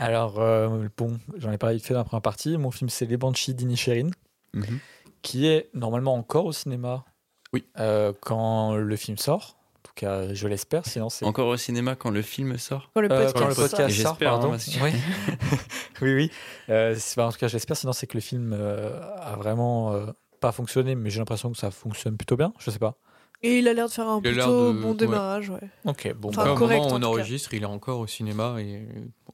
Alors, 0.00 0.40
euh, 0.40 0.88
bon, 0.96 1.18
j'en 1.36 1.52
ai 1.52 1.58
parlé 1.58 1.76
vite 1.76 1.86
fait 1.86 1.94
dans 1.94 2.00
la 2.00 2.04
première 2.04 2.22
partie. 2.22 2.56
Mon 2.58 2.70
film, 2.70 2.88
c'est 2.88 3.06
Les 3.06 3.16
Banshees 3.16 3.52
d'Inisherin, 3.54 4.10
Mhm. 4.54 4.78
qui 5.22 5.46
est 5.46 5.70
normalement 5.74 6.14
encore 6.14 6.46
au 6.46 6.52
cinéma. 6.52 7.04
Oui. 7.52 7.64
euh, 7.80 8.12
quand 8.20 8.76
le 8.76 8.94
film 8.96 9.18
sort. 9.18 9.56
En 9.78 9.80
tout 9.82 9.92
cas, 9.96 10.32
je 10.32 10.46
l'espère. 10.46 10.86
Sinon, 10.86 11.08
c'est 11.10 11.24
Encore 11.24 11.48
au 11.48 11.56
cinéma 11.56 11.96
quand 11.96 12.10
le 12.10 12.22
film 12.22 12.56
sort 12.58 12.90
Quand 12.94 13.00
le 13.00 13.10
Euh, 13.10 13.16
podcast, 13.16 13.36
quand 13.36 13.48
le 13.48 13.54
sort. 13.54 13.64
podcast 13.70 13.88
J'espère, 13.90 14.08
sort, 14.08 14.18
pardon. 14.40 14.52
hein, 14.52 14.56
que- 14.58 16.00
Oui, 16.04 16.14
oui. 16.14 16.30
Euh, 16.68 16.96
bah, 17.16 17.26
en 17.26 17.32
tout 17.32 17.38
cas, 17.38 17.48
j'espère. 17.48 17.76
Sinon, 17.76 17.92
c'est 17.92 18.06
que 18.06 18.16
le 18.16 18.20
film 18.20 18.52
euh, 18.56 19.00
a 19.20 19.34
vraiment 19.34 19.92
euh, 19.92 20.06
pas 20.40 20.52
fonctionné, 20.52 20.94
mais 20.94 21.10
j'ai 21.10 21.18
l'impression 21.18 21.50
que 21.50 21.58
ça 21.58 21.72
fonctionne 21.72 22.16
plutôt 22.16 22.36
bien. 22.36 22.52
Je 22.60 22.70
sais 22.70 22.78
pas. 22.78 22.94
Et 23.42 23.58
il 23.58 23.68
a 23.68 23.72
l'air 23.72 23.86
de 23.86 23.92
faire 23.92 24.08
un 24.08 24.20
plutôt 24.20 24.72
de- 24.72 24.80
bon 24.80 24.90
ouais. 24.90 24.94
démarrage. 24.96 25.48
Ouais. 25.50 25.60
Ok, 25.84 26.12
bon. 26.16 26.28
Enfin, 26.28 26.44
bah, 26.44 26.52
au 26.52 26.58
moment 26.58 26.88
où 26.88 26.90
en 26.92 27.00
on 27.00 27.02
enregistre, 27.02 27.54
il 27.54 27.62
est 27.62 27.66
encore 27.66 28.00
au 28.00 28.06
cinéma 28.06 28.56
et 28.60 28.86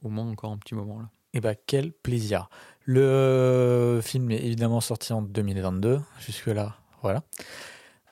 au 0.02 0.08
moins 0.08 0.28
encore 0.30 0.52
un 0.52 0.58
petit 0.58 0.74
moment 0.74 0.98
là. 1.00 1.08
Et 1.34 1.40
bah, 1.40 1.54
quel 1.54 1.92
plaisir. 1.92 2.48
Le 2.84 4.00
film 4.02 4.30
est 4.30 4.44
évidemment 4.44 4.80
sorti 4.80 5.12
en 5.12 5.22
2022. 5.22 6.00
Jusque-là, 6.20 6.76
voilà. 7.02 7.22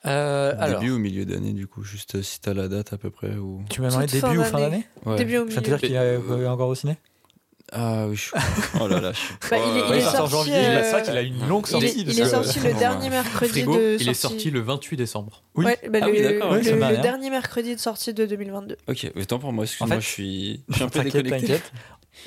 Euh, 0.06 0.52
alors, 0.58 0.80
Début 0.80 0.92
ou 0.92 0.98
milieu 0.98 1.24
d'année, 1.24 1.54
du 1.54 1.66
coup 1.66 1.82
Juste 1.82 2.16
euh, 2.16 2.22
si 2.22 2.38
t'as 2.40 2.52
la 2.52 2.68
date 2.68 2.92
à 2.92 2.98
peu 2.98 3.08
près 3.08 3.36
ou... 3.36 3.62
tu 3.70 3.80
m'as 3.80 3.88
demandé 3.88 4.08
fin 4.08 4.28
début 4.28 4.40
ou 4.40 4.44
fin 4.44 4.58
d'année. 4.60 4.86
Ouais. 5.06 5.16
Début 5.16 5.38
au 5.38 5.46
Je 5.48 5.52
viens 5.52 5.60
de 5.62 5.64
te 5.64 5.70
milieu. 5.70 5.78
dire 5.78 5.80
qu'il 5.88 5.94
est 5.96 5.98
euh, 5.98 6.50
encore 6.50 6.68
au 6.68 6.74
ciné? 6.74 6.98
Ah 7.72 8.06
oui, 8.08 8.16
je 8.16 8.20
suis... 8.22 8.30
Oh 8.80 8.86
là 8.86 9.00
là, 9.00 9.12
je 9.12 9.18
suis... 9.18 9.34
Bah, 9.50 9.56
il 9.58 9.76
est- 9.78 9.88
il 9.88 9.94
est 9.96 10.00
sorti 10.02 10.16
en 10.18 10.26
sorti, 10.28 10.50
janvier. 10.50 10.54
euh, 10.66 10.82
C'est 10.84 10.90
vrai 10.92 11.02
qu'il 11.02 11.16
a 11.16 11.22
une 11.22 11.48
longue 11.48 11.64
Il 11.66 11.70
sortie. 11.70 11.86
est, 11.86 11.94
il 11.96 12.10
est 12.10 12.22
que- 12.22 12.28
sorti 12.28 12.60
le 12.60 12.74
dernier 12.74 13.10
mercredi 13.10 13.50
Frigo, 13.52 13.76
de 13.76 13.96
il 14.00 14.08
est 14.08 14.14
sorti 14.14 14.50
le 14.50 14.60
28 14.60 14.96
décembre. 14.96 15.42
Oui. 15.54 15.64
Ouais, 15.64 15.78
bah, 15.90 15.98
Ah 16.02 16.06
le, 16.06 16.12
oui, 16.12 16.22
d'accord, 16.22 16.54
le- 16.54 16.60
oui, 16.60 16.72
marrant. 16.74 16.92
le 16.92 16.98
dernier 16.98 17.30
mercredi 17.30 17.74
de 17.74 17.80
sortie 17.80 18.12
de 18.14 18.26
2022. 18.26 18.76
Ok, 18.88 19.10
autant 19.16 19.38
pour 19.38 19.52
moi, 19.52 19.64
excuse-moi, 19.64 19.96
En 19.96 20.00
fait- 20.00 20.06
je 20.06 20.10
suis... 20.12 20.64
je 20.68 20.74
suis 20.74 20.84
un 20.84 20.88
peu 20.88 21.02
déconnecté. 21.02 21.40
t'inquiète. 21.40 21.72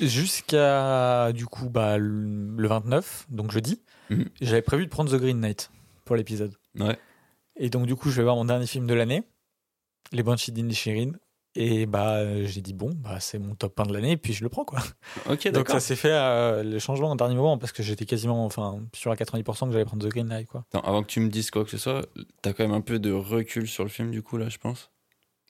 Jusqu'à 0.00 1.32
du 1.32 1.46
coup 1.46 1.68
bah, 1.70 1.96
le 1.98 2.54
le 2.56 2.68
29, 2.68 3.26
donc 3.30 3.52
jeudi, 3.52 3.80
Mhm. 4.10 4.24
j'avais 4.40 4.62
prévu 4.62 4.84
de 4.86 4.90
prendre 4.90 5.10
The 5.10 5.20
Green 5.20 5.38
Knight 5.40 5.70
pour 6.04 6.16
l'épisode. 6.16 6.54
Ouais. 6.78 6.98
Et 7.60 7.68
donc 7.70 7.86
du 7.86 7.94
coup, 7.94 8.10
je 8.10 8.16
vais 8.16 8.22
voir 8.24 8.36
mon 8.36 8.44
dernier 8.46 8.66
film 8.66 8.86
de 8.86 8.94
l'année, 8.94 9.22
Les 10.12 10.22
Banshees 10.22 10.50
d'Inisherin. 10.52 11.12
Et 11.60 11.86
bah 11.86 12.18
euh, 12.18 12.46
j'ai 12.46 12.60
dit 12.60 12.72
bon, 12.72 12.90
bah 12.94 13.18
c'est 13.18 13.40
mon 13.40 13.56
top 13.56 13.80
1 13.80 13.86
de 13.86 13.92
l'année, 13.92 14.16
puis 14.16 14.32
je 14.32 14.44
le 14.44 14.48
prends 14.48 14.64
quoi. 14.64 14.78
Donc 15.52 15.68
ça 15.68 15.80
s'est 15.80 15.96
fait 15.96 16.12
euh, 16.12 16.62
le 16.62 16.78
changement 16.78 17.10
au 17.10 17.16
dernier 17.16 17.34
moment 17.34 17.58
parce 17.58 17.72
que 17.72 17.82
j'étais 17.82 18.04
quasiment 18.06 18.44
enfin 18.44 18.78
sûr 18.94 19.10
à 19.10 19.16
90% 19.16 19.66
que 19.66 19.72
j'allais 19.72 19.84
prendre 19.84 20.06
The 20.06 20.10
Green 20.10 20.28
Knight 20.28 20.46
quoi. 20.46 20.64
Attends, 20.72 20.86
avant 20.86 21.02
que 21.02 21.08
tu 21.08 21.18
me 21.18 21.28
dises 21.30 21.50
quoi 21.50 21.64
que 21.64 21.70
ce 21.70 21.78
soit, 21.78 22.06
t'as 22.42 22.52
quand 22.52 22.62
même 22.62 22.74
un 22.76 22.80
peu 22.80 23.00
de 23.00 23.10
recul 23.10 23.66
sur 23.66 23.82
le 23.82 23.90
film, 23.90 24.12
du 24.12 24.22
coup, 24.22 24.36
là, 24.36 24.48
je 24.48 24.58
pense? 24.58 24.90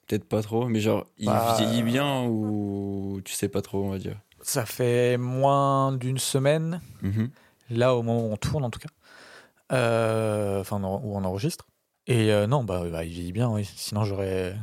Peut-être 0.07 0.23
pas 0.27 0.41
trop, 0.41 0.67
mais 0.67 0.79
genre, 0.79 1.05
il 1.19 1.27
Bah, 1.27 1.53
vieillit 1.55 1.83
bien 1.83 2.23
ou 2.25 3.21
tu 3.23 3.33
sais 3.35 3.47
pas 3.49 3.61
trop, 3.61 3.83
on 3.83 3.91
va 3.91 3.99
dire? 3.99 4.19
Ça 4.41 4.65
fait 4.65 5.17
moins 5.17 5.91
d'une 5.91 6.17
semaine 6.17 6.81
Mhm. 7.03 7.29
là 7.69 7.93
au 7.95 8.01
moment 8.01 8.25
où 8.25 8.31
on 8.31 8.37
tourne 8.37 8.63
en 8.65 8.71
tout 8.71 8.79
cas, 8.79 8.89
Euh, 9.71 10.61
enfin 10.61 10.81
où 10.81 11.15
on 11.15 11.23
enregistre. 11.23 11.67
Et 12.07 12.31
euh, 12.33 12.47
non, 12.47 12.63
bah, 12.63 12.83
bah, 12.91 13.03
il 13.05 13.11
vieillit 13.11 13.31
bien, 13.31 13.49
oui. 13.51 13.69
sinon 13.75 14.03
j'aurais 14.05 14.55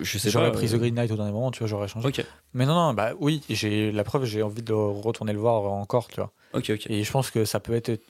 Je 0.00 0.18
sais 0.18 0.30
j'aurais 0.30 0.52
pris 0.52 0.68
The 0.68 0.74
euh, 0.74 0.78
Green 0.78 0.94
Knight 0.94 1.10
au 1.10 1.16
dernier 1.16 1.32
moment, 1.32 1.50
tu 1.50 1.60
vois, 1.60 1.68
j'aurais 1.68 1.88
changé. 1.88 2.10
Mais 2.54 2.66
non, 2.66 2.74
non, 2.74 2.94
bah 2.94 3.12
oui, 3.18 3.42
j'ai 3.48 3.92
la 3.92 4.04
preuve, 4.04 4.24
j'ai 4.24 4.42
envie 4.42 4.62
de 4.62 4.72
retourner 4.72 5.32
le 5.32 5.38
voir 5.38 5.64
encore, 5.64 6.08
tu 6.08 6.16
vois. 6.16 6.32
ok, 6.54 6.70
ok. 6.70 6.86
Et 6.88 7.04
je 7.04 7.12
pense 7.12 7.30
que 7.30 7.44
ça 7.44 7.60
peut 7.60 7.74
être 7.74 8.00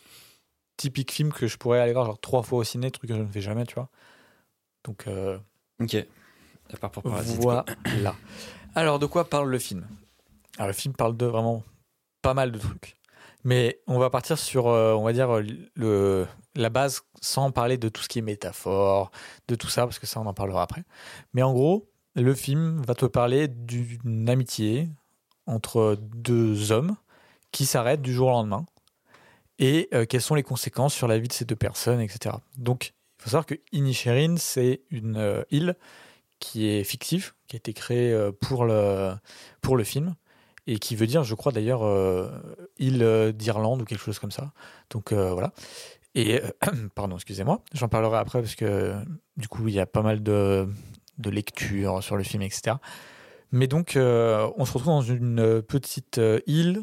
typique 0.77 1.13
film 1.13 1.33
que 1.33 1.47
je 1.47 1.57
pourrais 1.57 1.81
aller 1.81 1.93
voir 1.93 2.07
genre 2.07 2.21
trois 2.21 2.43
fois 2.43 2.61
au 2.61 2.65
ciné, 2.65 2.91
truc 2.91 3.11
que 3.11 3.17
je 3.17 3.23
ne 3.23 3.27
fais 3.27 3.41
jamais, 3.41 3.65
tu 3.67 3.75
vois. 3.75 3.89
Donc 4.85 5.07
euh, 5.07 5.39
Ok. 5.81 5.97
À 6.73 6.77
part 6.77 6.91
pour 6.91 7.03
Parasite. 7.03 7.41
quoi. 7.41 7.65
voilà. 7.87 8.15
Alors 8.75 8.99
de 8.99 9.07
quoi 9.07 9.29
parle 9.29 9.51
le 9.51 9.59
film? 9.59 9.87
Alors 10.57 10.69
le 10.69 10.73
film 10.73 10.95
parle 10.95 11.17
de 11.17 11.27
vraiment 11.27 11.63
pas 12.23 12.35
mal 12.35 12.53
de 12.53 12.59
trucs. 12.59 12.97
Mais 13.45 13.81
on 13.87 13.99
va 13.99 14.09
partir 14.09 14.39
sur, 14.39 14.69
euh, 14.69 14.95
on 14.95 15.03
va 15.03 15.13
dire, 15.13 15.29
le, 15.75 16.27
la 16.55 16.71
base 16.71 17.03
sans 17.21 17.51
parler 17.51 17.79
de 17.79 17.89
tout 17.89 18.03
ce 18.03 18.09
qui 18.09 18.19
est 18.19 18.23
métaphore, 18.23 19.11
de 19.49 19.55
tout 19.55 19.69
ça, 19.69 19.83
parce 19.83 19.99
que 19.99 20.07
ça 20.07 20.21
on 20.21 20.27
en 20.27 20.35
parlera 20.35 20.63
après. 20.63 20.85
Mais 21.33 21.43
en 21.43 21.53
gros, 21.53 21.89
le 22.15 22.35
film 22.35 22.83
va 22.83 22.95
te 22.95 23.07
parler 23.07 23.49
d'une 23.49 24.29
amitié 24.29 24.89
entre 25.47 25.97
deux 26.01 26.73
hommes 26.73 26.97
qui 27.51 27.67
s'arrêtent 27.67 28.03
du 28.03 28.13
jour 28.13 28.29
au 28.29 28.33
lendemain 28.33 28.67
et 29.59 29.89
euh, 29.95 30.05
quelles 30.07 30.23
sont 30.23 30.35
les 30.35 30.43
conséquences 30.43 30.95
sur 30.95 31.09
la 31.09 31.19
vie 31.19 31.29
de 31.29 31.33
ces 31.33 31.45
deux 31.45 31.57
personnes, 31.57 32.01
etc. 32.01 32.37
Donc 32.59 32.95
faut 33.19 33.31
savoir 33.31 33.47
que 33.47 33.55
Inisherin, 33.73 34.37
c'est 34.37 34.83
une 34.91 35.17
euh, 35.17 35.43
île 35.51 35.77
qui 36.41 36.67
est 36.67 36.83
fictive, 36.83 37.33
qui 37.47 37.57
a 37.57 37.59
été 37.59 37.73
créée 37.73 38.13
euh, 38.13 38.33
pour 38.33 38.65
le, 38.65 39.13
pour 39.61 39.77
le 39.77 39.85
film, 39.85 40.15
et 40.67 40.79
qui 40.79 40.97
veut 40.97 41.07
dire, 41.07 41.23
je 41.23 41.35
crois 41.35 41.53
d'ailleurs, 41.53 41.83
île 42.79 43.33
d'Irlande 43.35 43.83
ou 43.83 43.85
quelque 43.85 44.01
chose 44.01 44.21
comme 44.21 44.31
ça. 44.31 44.53
Donc 44.91 45.13
voilà. 45.13 45.53
Et, 46.15 46.41
euh, 46.43 46.49
pardon, 46.95 47.17
excusez-moi, 47.17 47.61
j'en 47.73 47.89
parlerai 47.89 48.19
après 48.19 48.41
parce 48.41 48.55
que 48.55 48.95
du 49.37 49.49
coup, 49.49 49.69
il 49.69 49.75
y 49.75 49.81
a 49.81 49.87
pas 49.87 50.03
mal 50.03 50.23
de, 50.23 50.69
de 51.19 51.31
lectures 51.31 52.03
sur 52.03 52.17
le 52.17 52.23
film, 52.23 52.43
etc. 52.43 52.77
Mais 53.51 53.67
donc, 53.67 53.97
euh, 53.97 54.49
on 54.57 54.65
se 54.65 54.73
retrouve 54.73 54.93
dans 54.93 55.03
une 55.03 55.63
petite 55.63 56.19
euh, 56.19 56.41
île 56.47 56.83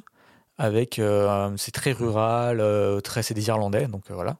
avec, 0.57 0.99
euh, 0.99 1.51
c'est 1.57 1.71
très 1.71 1.93
rural, 1.93 2.59
euh, 2.59 2.99
très, 2.99 3.23
c'est 3.23 3.33
des 3.33 3.47
Irlandais, 3.47 3.87
donc 3.87 4.11
euh, 4.11 4.13
voilà. 4.13 4.37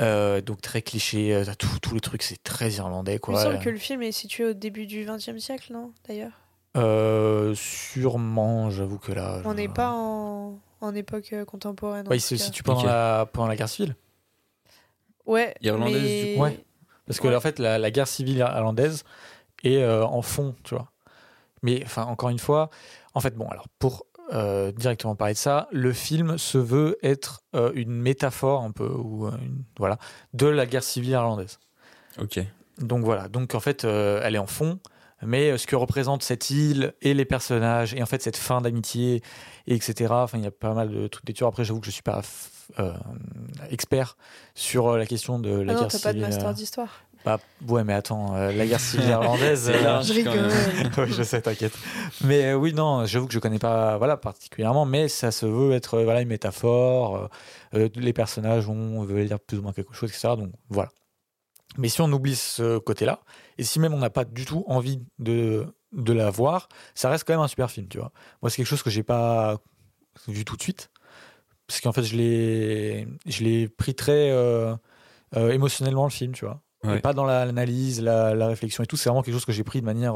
Euh, 0.00 0.40
donc 0.40 0.62
très 0.62 0.80
cliché, 0.80 1.42
tout, 1.58 1.78
tout 1.82 1.92
le 1.94 2.00
truc, 2.00 2.22
c'est 2.22 2.42
très 2.42 2.70
irlandais, 2.72 3.12
Il 3.12 3.14
me 3.16 3.18
quoi. 3.20 3.42
semble 3.42 3.58
que 3.58 3.68
le 3.68 3.76
film 3.76 4.02
est 4.02 4.10
situé 4.12 4.46
au 4.46 4.52
début 4.54 4.86
du 4.86 5.04
XXe 5.04 5.36
siècle, 5.38 5.72
non 5.74 5.92
D'ailleurs? 6.08 6.32
Euh, 6.78 7.52
sûrement, 7.54 8.70
j'avoue 8.70 8.98
que 8.98 9.12
là. 9.12 9.42
On 9.44 9.52
n'est 9.54 9.68
pas 9.68 9.92
en, 9.92 10.58
en 10.80 10.94
époque 10.94 11.34
contemporaine. 11.46 12.06
en 12.06 12.10
Ouais, 12.10 12.16
il 12.16 12.20
tout 12.22 12.28
se 12.28 12.36
situe 12.36 12.62
pendant, 12.62 12.80
Ok. 12.80 12.86
la, 12.86 13.28
pendant 13.30 13.48
la 13.48 13.56
guerre 13.56 13.68
civile. 13.68 13.96
Ouais. 15.30 15.54
Irlandaise, 15.62 16.02
mais... 16.02 16.24
du 16.32 16.34
coup. 16.36 16.42
Ouais. 16.42 16.64
Parce 17.06 17.20
que 17.20 17.28
Ouais. 17.28 17.36
en 17.36 17.40
fait, 17.40 17.58
la, 17.58 17.78
la 17.78 17.90
guerre 17.90 18.08
civile 18.08 18.38
irlandaise 18.38 19.04
est 19.64 19.78
euh, 19.78 20.04
en 20.04 20.22
fond, 20.22 20.54
tu 20.64 20.74
vois. 20.74 20.90
Mais 21.62 21.82
enfin, 21.84 22.04
encore 22.04 22.30
une 22.30 22.38
fois, 22.38 22.70
en 23.14 23.20
fait, 23.20 23.34
bon, 23.36 23.46
alors 23.48 23.66
pour 23.78 24.06
euh, 24.32 24.70
directement 24.72 25.16
parler 25.16 25.34
de 25.34 25.38
ça, 25.38 25.68
le 25.72 25.92
film 25.92 26.38
se 26.38 26.56
veut 26.56 26.96
être 27.02 27.42
euh, 27.56 27.72
une 27.74 27.90
métaphore 27.90 28.62
un 28.62 28.70
peu, 28.70 28.88
ou 28.88 29.26
euh, 29.26 29.32
une- 29.42 29.64
voilà, 29.78 29.98
de 30.34 30.46
la 30.46 30.66
guerre 30.66 30.84
civile 30.84 31.10
irlandaise. 31.10 31.58
Ok. 32.20 32.38
Donc 32.78 33.04
voilà, 33.04 33.28
donc 33.28 33.54
en 33.54 33.60
fait, 33.60 33.84
euh, 33.84 34.20
elle 34.24 34.36
est 34.36 34.38
en 34.38 34.46
fond, 34.46 34.78
mais 35.22 35.50
euh, 35.50 35.58
ce 35.58 35.66
que 35.66 35.76
représente 35.76 36.22
cette 36.22 36.50
île 36.50 36.94
et 37.02 37.14
les 37.14 37.24
personnages, 37.24 37.94
et 37.94 38.02
en 38.02 38.06
fait 38.06 38.22
cette 38.22 38.36
fin 38.36 38.60
d'amitié, 38.60 39.22
et 39.66 39.74
etc. 39.74 40.06
Enfin, 40.10 40.38
il 40.38 40.44
y 40.44 40.46
a 40.46 40.50
pas 40.50 40.74
mal 40.74 40.90
de 40.90 41.06
trucs 41.06 41.24
d'études. 41.26 41.46
Après, 41.46 41.64
j'avoue 41.64 41.80
que 41.80 41.86
je 41.86 41.90
suis 41.92 42.02
pas 42.02 42.22
euh, 42.78 42.92
expert 43.70 44.16
sur 44.54 44.88
euh, 44.88 44.98
la 44.98 45.06
question 45.06 45.38
de 45.38 45.50
la 45.50 45.72
Ah 45.72 45.74
non, 45.74 45.80
guerre 45.82 45.88
t'as 45.90 45.98
pas 45.98 46.12
de 46.12 46.18
civile. 46.18 46.34
master 46.34 46.54
d'histoire. 46.54 47.04
bah, 47.24 47.38
ouais, 47.68 47.84
mais 47.84 47.92
attends, 47.92 48.34
euh, 48.36 48.50
la 48.52 48.66
guerre 48.66 48.80
civile 48.80 49.08
irlandaise. 49.10 49.70
Euh, 49.74 49.82
large. 49.82 50.06
Je 50.06 50.12
rigole. 50.14 50.48
oui, 50.98 51.12
je 51.16 51.22
sais, 51.22 51.42
t'inquiète. 51.42 51.74
Mais 52.24 52.46
euh, 52.46 52.54
oui, 52.54 52.72
non, 52.72 53.04
j'avoue 53.06 53.26
que 53.26 53.34
je 53.34 53.38
connais 53.38 53.58
pas, 53.58 53.98
voilà, 53.98 54.16
particulièrement, 54.16 54.86
mais 54.86 55.08
ça 55.08 55.30
se 55.30 55.46
veut 55.46 55.72
être, 55.72 56.02
voilà, 56.02 56.22
une 56.22 56.28
métaphore. 56.28 57.28
les 57.72 58.12
personnages 58.12 58.68
ont 58.68 59.02
veulent 59.04 59.26
dire 59.26 59.38
plus 59.40 59.58
ou 59.58 59.62
moins 59.62 59.72
quelque 59.72 59.94
chose, 59.94 60.08
etc. 60.10 60.28
Donc 60.36 60.50
voilà. 60.70 60.90
Mais 61.78 61.88
si 61.88 62.00
on 62.00 62.10
oublie 62.12 62.36
ce 62.36 62.78
côté-là, 62.78 63.20
et 63.58 63.64
si 63.64 63.78
même 63.80 63.94
on 63.94 63.98
n'a 63.98 64.10
pas 64.10 64.24
du 64.24 64.44
tout 64.44 64.64
envie 64.66 65.00
de 65.18 65.66
de 65.92 66.12
la 66.12 66.30
voir, 66.30 66.68
ça 66.94 67.10
reste 67.10 67.24
quand 67.26 67.32
même 67.32 67.40
un 67.40 67.48
super 67.48 67.68
film, 67.70 67.88
tu 67.88 67.98
vois. 67.98 68.12
Moi, 68.42 68.50
c'est 68.50 68.56
quelque 68.58 68.66
chose 68.66 68.82
que 68.82 68.90
j'ai 68.90 69.02
pas 69.02 69.58
vu 70.28 70.44
tout 70.44 70.56
de 70.56 70.62
suite, 70.62 70.90
parce 71.66 71.80
qu'en 71.80 71.92
fait, 71.92 72.04
je 72.04 72.16
l'ai, 72.16 73.08
je 73.26 73.42
l'ai 73.42 73.68
pris 73.68 73.94
très 73.96 74.30
euh, 74.30 74.74
euh, 75.36 75.50
émotionnellement 75.50 76.04
le 76.04 76.10
film, 76.10 76.32
tu 76.32 76.44
vois. 76.44 76.60
Ouais. 76.84 76.98
Et 76.98 77.00
pas 77.00 77.12
dans 77.12 77.24
la- 77.24 77.44
l'analyse, 77.44 78.00
la, 78.00 78.34
la 78.34 78.46
réflexion 78.46 78.84
et 78.84 78.86
tout. 78.86 78.96
C'est 78.96 79.08
vraiment 79.08 79.22
quelque 79.22 79.34
chose 79.34 79.44
que 79.44 79.52
j'ai 79.52 79.64
pris 79.64 79.80
de 79.80 79.86
manière 79.86 80.14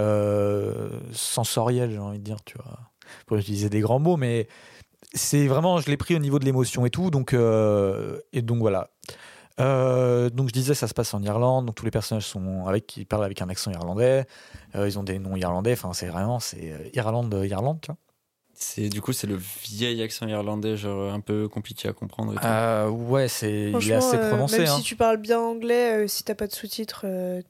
euh, 0.00 1.00
sensorielle, 1.12 1.90
j'ai 1.90 1.98
envie 1.98 2.18
de 2.18 2.24
dire, 2.24 2.42
tu 2.44 2.56
vois. 2.58 2.78
Pour 3.26 3.36
utiliser 3.36 3.68
des 3.68 3.80
grands 3.80 3.98
mots, 4.00 4.16
mais 4.16 4.48
c'est 5.14 5.46
vraiment, 5.46 5.78
je 5.78 5.88
l'ai 5.90 5.96
pris 5.96 6.14
au 6.16 6.18
niveau 6.18 6.38
de 6.38 6.44
l'émotion 6.44 6.86
et 6.86 6.90
tout. 6.90 7.10
Donc, 7.10 7.34
et 7.34 8.42
donc 8.42 8.58
voilà. 8.58 8.90
Euh, 9.58 10.28
donc 10.30 10.48
je 10.48 10.52
disais, 10.52 10.74
ça 10.74 10.88
se 10.88 10.94
passe 10.94 11.14
en 11.14 11.22
Irlande. 11.22 11.66
Donc 11.66 11.74
tous 11.74 11.84
les 11.84 11.90
personnages 11.90 12.26
sont 12.26 12.66
avec, 12.66 12.96
ils 12.96 13.06
parlent 13.06 13.24
avec 13.24 13.40
un 13.42 13.48
accent 13.48 13.70
irlandais. 13.70 14.26
Euh, 14.74 14.88
ils 14.88 14.98
ont 14.98 15.02
des 15.02 15.18
noms 15.18 15.36
irlandais. 15.36 15.72
Enfin, 15.72 15.92
c'est 15.92 16.08
vraiment, 16.08 16.40
c'est 16.40 16.72
euh, 16.72 16.88
Irlande, 16.94 17.34
Irlande, 17.44 17.78
tu 17.80 17.88
vois. 17.88 17.98
C'est 18.58 18.88
du 18.88 19.02
coup 19.02 19.12
c'est 19.12 19.26
le 19.26 19.36
vieil 19.36 20.02
accent 20.02 20.26
irlandais 20.26 20.78
genre 20.78 21.12
un 21.12 21.20
peu 21.20 21.46
compliqué 21.46 21.88
à 21.88 21.92
comprendre. 21.92 22.32
Et 22.32 22.36
tout. 22.36 22.46
Euh, 22.46 22.88
ouais, 22.88 23.28
c'est, 23.28 23.70
il 23.70 23.90
est 23.90 23.94
assez 23.94 24.16
euh, 24.16 24.30
prononcé. 24.30 24.58
même 24.60 24.68
hein. 24.68 24.76
si 24.78 24.82
tu 24.82 24.96
parles 24.96 25.18
bien 25.18 25.38
anglais, 25.38 26.04
euh, 26.04 26.08
si 26.08 26.24
t'as 26.24 26.34
pas 26.34 26.46
de 26.46 26.52
sous-titres, 26.52 27.02
euh, 27.04 27.42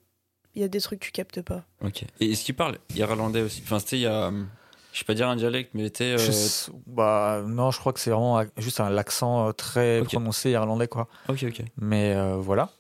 il 0.57 0.63
y 0.63 0.65
a 0.65 0.69
des 0.69 0.81
trucs 0.81 0.99
que 0.99 1.05
tu 1.05 1.13
captes 1.13 1.43
pas. 1.43 1.63
Ok. 1.85 2.03
Et 2.19 2.33
est-ce 2.33 2.45
qu'il 2.45 2.57
parle 2.57 2.79
irlandais 2.97 3.43
aussi? 3.43 3.63
Enfin 3.65 3.79
c'était 3.79 3.99
il 3.99 4.03
y 4.03 4.07
a 4.07 4.29
hum, 4.29 4.49
je 4.97 5.03
vais 5.03 5.05
pas 5.05 5.13
dire 5.15 5.29
un 5.29 5.37
dialecte 5.37 5.73
mais 5.75 5.85
était 5.85 6.15
euh, 6.15 6.19
Je 6.19 6.71
bah, 6.87 7.43
non, 7.47 7.71
je 7.71 7.79
crois 7.79 7.93
que 7.93 8.01
c'est 8.01 8.09
vraiment 8.11 8.43
juste 8.57 8.81
un 8.81 8.89
l'accent 8.89 9.49
euh, 9.49 9.53
très 9.53 10.03
prononcé 10.03 10.51
irlandais, 10.53 10.89
quoi. 10.89 11.07
Ok 11.29 11.45
ok. 11.47 11.63
Mais 11.77 12.15
euh, 12.15 12.37
voilà. 12.37 12.71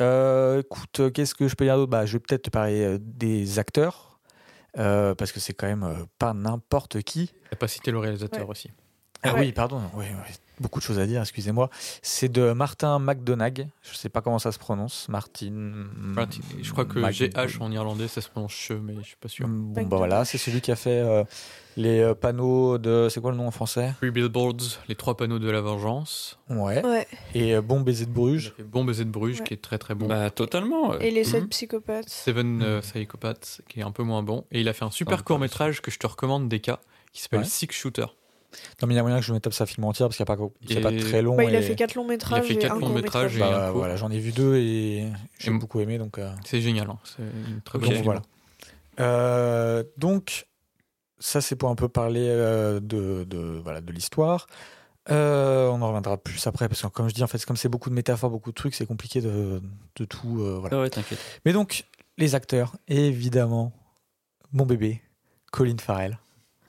Euh, 0.00 0.60
écoute, 0.62 1.12
qu'est-ce 1.12 1.36
que 1.36 1.46
je 1.46 1.54
peux 1.54 1.64
dire 1.64 1.76
d'autre? 1.76 1.90
Bah, 1.92 2.06
Je 2.06 2.14
vais 2.14 2.18
peut-être 2.18 2.42
te 2.42 2.50
parler 2.50 2.98
des 2.98 3.60
acteurs, 3.60 4.18
euh, 4.78 5.14
parce 5.14 5.30
que 5.30 5.38
c'est 5.38 5.54
quand 5.54 5.68
même 5.68 6.06
pas 6.18 6.34
n'importe 6.34 7.02
qui. 7.02 7.30
Il 7.32 7.48
n'a 7.52 7.56
pas 7.58 7.68
cité 7.68 7.92
le 7.92 7.98
réalisateur 7.98 8.44
Ouais. 8.46 8.50
aussi. 8.50 8.70
Ah 9.22 9.34
Ouais. 9.34 9.40
oui, 9.40 9.52
pardon, 9.52 9.80
beaucoup 10.60 10.78
de 10.80 10.84
choses 10.84 10.98
à 10.98 11.06
dire, 11.06 11.20
excusez-moi. 11.20 11.70
C'est 12.02 12.28
de 12.28 12.52
Martin 12.52 12.98
McDonagh, 12.98 13.66
je 13.82 13.96
sais 13.96 14.08
pas 14.08 14.20
comment 14.20 14.38
ça 14.38 14.50
se 14.52 14.58
prononce, 14.58 15.08
Martin... 15.08 15.50
Martin- 15.52 16.40
Je 16.60 16.70
crois 16.72 16.84
que 16.84 16.98
Mac- 16.98 17.14
GH 17.14 17.60
en 17.60 17.70
irlandais, 17.72 18.08
ça 18.08 18.20
se 18.20 18.28
prononce 18.28 18.52
che, 18.52 18.72
mais 18.72 18.94
je 19.00 19.06
suis 19.08 19.16
pas 19.16 19.28
sûr. 19.28 19.46
Bon, 19.48 19.82
bah 19.84 19.96
voilà, 19.96 20.24
c'est 20.24 20.38
celui 20.38 20.60
qui 20.60 20.70
a 20.72 20.76
fait 20.76 21.00
euh, 21.00 21.22
les 21.76 22.00
euh, 22.00 22.14
panneaux 22.14 22.78
de... 22.78 23.08
C'est 23.10 23.20
quoi 23.20 23.30
le 23.32 23.36
nom 23.36 23.46
en 23.48 23.50
français? 23.52 23.92
Three 24.00 24.10
Billboards, 24.10 24.78
les 24.88 24.94
trois 24.96 25.16
panneaux 25.16 25.38
de 25.40 25.50
la 25.50 25.60
vengeance. 25.60 26.38
Ouais. 26.50 26.84
Ouais. 26.84 27.06
Et 27.34 27.54
euh, 27.56 27.60
Bon 27.62 27.80
baiser 27.80 28.06
de 28.06 28.12
Bruges. 28.12 28.54
Bon 28.64 28.84
baiser 28.84 29.04
de 29.04 29.10
Bruges, 29.10 29.38
Ouais. 29.40 29.44
qui 29.46 29.54
est 29.54 29.62
très 29.62 29.78
très 29.78 29.94
bon. 29.94 30.06
Bah 30.06 30.30
totalement. 30.30 30.96
Et 30.98 31.10
les 31.12 31.24
sept 31.24 31.42
Mhm. 31.42 31.48
psychopathes. 31.50 32.08
Seven 32.08 32.62
euh, 32.62 32.80
Psychopaths, 32.80 33.60
qui 33.68 33.80
est 33.80 33.84
un 33.84 33.92
peu 33.92 34.02
moins 34.04 34.22
bon. 34.22 34.44
Et 34.52 34.60
il 34.60 34.68
a 34.68 34.72
fait 34.72 34.84
un 34.84 34.88
Ah, 34.88 34.92
super 34.92 35.18
pas 35.18 35.22
court 35.24 35.38
métrage 35.38 35.82
que 35.82 35.90
je 35.90 35.98
te 35.98 36.06
recommande, 36.06 36.48
DK, 36.48 36.72
qui 37.12 37.22
s'appelle 37.22 37.40
Ouais. 37.40 37.44
Six 37.46 37.68
Shooter. 37.70 38.06
Non, 38.80 38.88
mais 38.88 38.94
il 38.94 38.96
y 38.96 39.00
a 39.00 39.02
moyen 39.02 39.18
que 39.20 39.24
je 39.26 39.32
me 39.32 39.40
tape 39.40 39.52
sa 39.52 39.66
film 39.66 39.84
entière 39.84 40.08
parce 40.08 40.16
qu'il 40.16 40.24
n'y 40.24 40.32
a, 40.32 40.36
pas- 40.36 40.88
a 40.88 40.92
pas 40.92 40.98
très 41.00 41.22
long. 41.22 41.36
Bah, 41.36 41.44
il 41.44 41.54
a 41.54 41.58
et- 41.60 41.62
fait 41.62 41.74
quatre 41.76 41.94
longs 41.94 42.06
métrages. 42.06 42.44
fait 42.46 42.54
et 42.54 42.58
quatre 42.58 42.76
un 42.76 42.80
longs 42.80 42.88
métrages 42.88 43.36
et- 43.36 43.40
Bah, 43.40 43.70
voilà, 43.72 43.96
j'en 43.96 44.10
ai 44.10 44.18
vu 44.18 44.32
deux 44.32 44.56
et 44.56 45.06
j'ai 45.38 45.50
Et- 45.50 45.54
beaucoup 45.58 45.80
aimé. 45.80 45.98
Donc, 45.98 46.18
euh, 46.18 46.30
C'est 46.46 46.60
génial, 46.60 46.88
hein. 46.90 46.98
c'est 47.04 47.22
une 47.22 47.60
très 47.62 47.78
donc 47.78 47.86
bonne 47.88 47.92
film. 47.94 48.04
voilà. 48.04 48.22
Euh, 49.00 49.84
donc, 49.96 50.46
ça, 51.18 51.40
c'est 51.40 51.56
pour 51.56 51.68
un 51.68 51.74
peu 51.74 51.88
parler 51.88 52.26
euh, 52.28 52.80
de, 52.80 53.24
de, 53.24 53.60
voilà, 53.62 53.80
de 53.80 53.92
l'histoire. 53.92 54.46
Euh, 55.10 55.68
on 55.68 55.80
en 55.80 55.86
reviendra 55.88 56.16
plus 56.18 56.46
après 56.46 56.68
parce 56.68 56.82
que, 56.82 56.86
comme 56.88 57.08
je 57.08 57.14
dis, 57.14 57.22
en 57.22 57.26
fait, 57.26 57.42
comme 57.44 57.56
c'est 57.56 57.68
beaucoup 57.68 57.90
de 57.90 57.94
métaphores, 57.94 58.30
beaucoup 58.30 58.50
de 58.50 58.54
trucs, 58.54 58.74
c'est 58.74 58.86
compliqué 58.86 59.20
de, 59.20 59.62
de 59.96 60.04
tout. 60.04 60.40
euh, 60.40 60.58
voilà. 60.60 60.76
Ah 60.76 60.80
ouais 60.82 60.90
t'inquiète. 60.90 61.18
Mais 61.44 61.52
donc, 61.52 61.84
les 62.18 62.34
acteurs, 62.34 62.76
évidemment, 62.88 63.72
mon 64.52 64.66
bébé, 64.66 65.00
Colin 65.52 65.76
Farrell. 65.78 66.18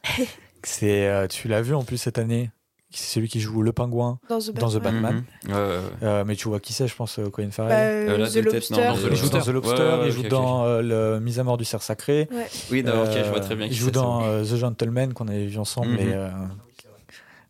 c'est, 0.63 1.07
euh, 1.07 1.27
tu 1.27 1.47
l'as 1.47 1.61
vu 1.61 1.73
en 1.75 1.83
plus 1.83 1.97
cette 1.97 2.17
année, 2.17 2.51
c'est 2.91 3.05
celui 3.15 3.27
qui 3.29 3.39
joue 3.39 3.61
le 3.61 3.71
pingouin. 3.71 4.19
Dans 4.29 4.39
The 4.39 4.51
Dans 4.53 4.69
The 4.71 4.77
Batman. 4.81 5.23
Mhm. 5.45 5.53
Ouais, 5.53 5.59
ouais, 5.61 5.67
ouais. 5.67 5.79
Euh, 6.03 6.23
mais 6.25 6.35
tu 6.35 6.47
vois 6.47 6.59
qui 6.59 6.73
c'est, 6.73 6.87
je 6.87 6.95
pense, 6.95 7.19
euh, 7.19 7.29
Colin 7.29 7.47
Bah, 7.47 7.53
Farrell. 7.53 7.73
euh, 8.09 8.13
Euh, 8.13 8.17
là, 8.17 8.29
The 8.29 8.35
Lobster. 8.37 8.75
non, 8.75 8.95
il 9.09 9.15
joue 9.15 9.29
dans. 9.29 9.41
The 9.41 9.47
Lobster, 9.49 9.73
Ouais, 9.83 9.99
ouais, 9.99 10.07
il 10.07 10.11
joue 10.11 10.23
dans 10.23 10.63
euh, 10.65 10.81
le 10.81 11.19
Mise 11.19 11.39
à 11.39 11.43
mort 11.43 11.57
du 11.57 11.65
cerf 11.65 11.83
sacré. 11.83 12.27
Oui 12.71 12.81
d'accord 12.83 13.03
ok 13.07 13.13
je 13.23 13.29
vois 13.29 13.39
très 13.41 13.55
bien. 13.55 13.65
Il 13.67 13.71
qui 13.71 13.75
joue 13.77 13.85
c'est, 13.87 13.91
dans 13.91 14.21
ça. 14.43 14.55
The 14.55 14.57
Gentleman 14.57 15.13
qu'on 15.13 15.27
avait 15.27 15.45
vu 15.45 15.57
ensemble. 15.59 15.89
Mhm. 15.91 15.99
et, 15.99 16.13
euh, 16.13 16.29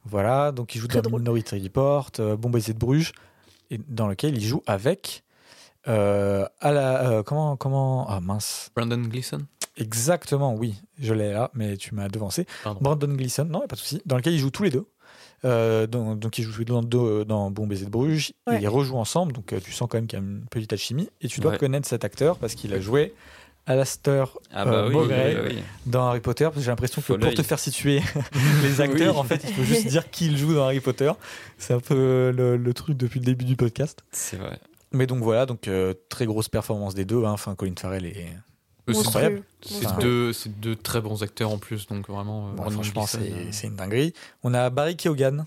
voilà, 0.05 0.51
donc 0.51 0.75
il 0.75 0.81
joue 0.81 0.87
Très 0.87 1.01
dans 1.01 1.09
drôle. 1.09 1.21
Minority 1.21 1.59
Report, 1.61 2.09
euh, 2.19 2.35
Bon 2.35 2.49
baiser 2.49 2.73
de 2.73 2.79
Bruges, 2.79 3.11
et 3.69 3.79
dans 3.87 4.07
lequel 4.07 4.35
il 4.37 4.43
joue 4.43 4.63
avec. 4.65 5.23
euh, 5.87 6.45
à 6.59 6.71
la, 6.71 7.09
euh, 7.09 7.23
comment, 7.23 7.55
comment. 7.57 8.05
Ah 8.09 8.19
mince. 8.19 8.69
Brandon 8.75 8.97
Gleeson? 9.01 9.39
Exactement, 9.79 10.53
oui, 10.55 10.75
je 10.99 11.13
l'ai 11.13 11.31
là, 11.33 11.49
mais 11.53 11.77
tu 11.77 11.95
m'as 11.95 12.07
devancé. 12.09 12.45
Pardon. 12.63 12.79
Brandon 12.81 13.07
Gleeson, 13.15 13.45
non, 13.45 13.61
pas 13.67 13.75
de 13.75 13.79
souci, 13.79 14.01
dans 14.05 14.17
lequel 14.17 14.33
ils 14.33 14.39
jouent 14.39 14.51
tous 14.51 14.63
les 14.63 14.69
deux. 14.69 14.85
Euh, 15.45 15.87
dans- 15.87 16.15
donc 16.15 16.37
ils 16.37 16.43
jouent 16.43 16.51
tous 16.51 16.59
les 16.59 16.65
deux 16.65 16.73
dans, 16.73 16.83
deux- 16.83 17.23
dans 17.25 17.49
Bon 17.49 17.65
baiser 17.65 17.85
de 17.85 17.89
Bruges, 17.89 18.33
Ouais. 18.45 18.57
ils 18.57 18.61
les 18.61 18.67
rejouent 18.67 18.97
ensemble, 18.97 19.31
donc 19.31 19.53
euh, 19.53 19.59
tu 19.63 19.71
sens 19.71 19.87
quand 19.89 19.97
même 19.97 20.05
qu'il 20.07 20.19
y 20.19 20.21
a 20.21 20.25
une 20.25 20.43
petite 20.51 20.73
alchimie, 20.73 21.09
et 21.21 21.27
tu 21.29 21.39
dois 21.39 21.53
Ouais. 21.53 21.57
connaître 21.57 21.87
cet 21.87 22.03
acteur 22.03 22.37
parce 22.37 22.55
qu'il 22.55 22.73
a 22.73 22.79
joué 22.81 23.13
Alastair 23.65 24.35
Ah 24.51 24.65
bah 24.65 24.71
euh, 24.73 24.87
oui, 24.87 24.93
Beaugrey 24.93 25.37
oui. 25.47 25.59
dans 25.85 26.07
Harry 26.07 26.19
Potter, 26.21 26.45
parce 26.45 26.55
que 26.57 26.61
j'ai 26.61 26.71
l'impression 26.71 27.01
que 27.01 27.13
pour 27.13 27.33
te 27.33 27.43
faire 27.43 27.59
situer 27.59 28.01
les 28.63 28.81
acteurs, 28.81 29.13
Oui. 29.15 29.19
en 29.21 29.23
fait, 29.23 29.41
il 29.47 29.53
faut 29.53 29.63
juste 29.63 29.87
dire 29.87 30.09
qui 30.09 30.25
il 30.27 30.37
joue 30.37 30.53
dans 30.55 30.63
Harry 30.65 30.79
Potter. 30.81 31.11
C'est 31.57 31.73
un 31.73 31.79
peu 31.79 32.31
le, 32.35 32.57
le 32.57 32.73
truc 32.73 32.97
depuis 32.97 33.19
le 33.19 33.25
début 33.25 33.45
du 33.45 33.55
podcast. 33.55 34.03
C'est 34.11 34.37
vrai. 34.37 34.59
Mais 34.91 35.05
donc 35.05 35.19
voilà, 35.23 35.45
donc 35.45 35.67
euh, 35.67 35.93
très 36.09 36.25
grosse 36.25 36.49
performance 36.49 36.95
des 36.95 37.05
deux. 37.05 37.23
hein. 37.23 37.31
Enfin, 37.31 37.53
Colin 37.55 37.73
Farrell 37.77 38.05
est 38.05 38.25
c'est 38.93 39.07
incroyable. 39.07 39.43
C'est 39.61 40.59
deux, 40.59 40.75
très 40.75 41.01
bons 41.01 41.21
acteurs 41.23 41.51
en 41.51 41.57
plus, 41.57 41.87
donc 41.87 42.07
vraiment. 42.09 42.49
euh, 42.49 42.51
Bon, 42.53 42.69
franchement, 42.69 43.05
c'est 43.05 43.19
euh, 43.19 43.47
c'est 43.51 43.67
une 43.67 43.75
dinguerie. 43.75 44.13
On 44.43 44.53
a 44.53 44.69
Barry 44.69 44.95
Keoghan. 44.97 45.45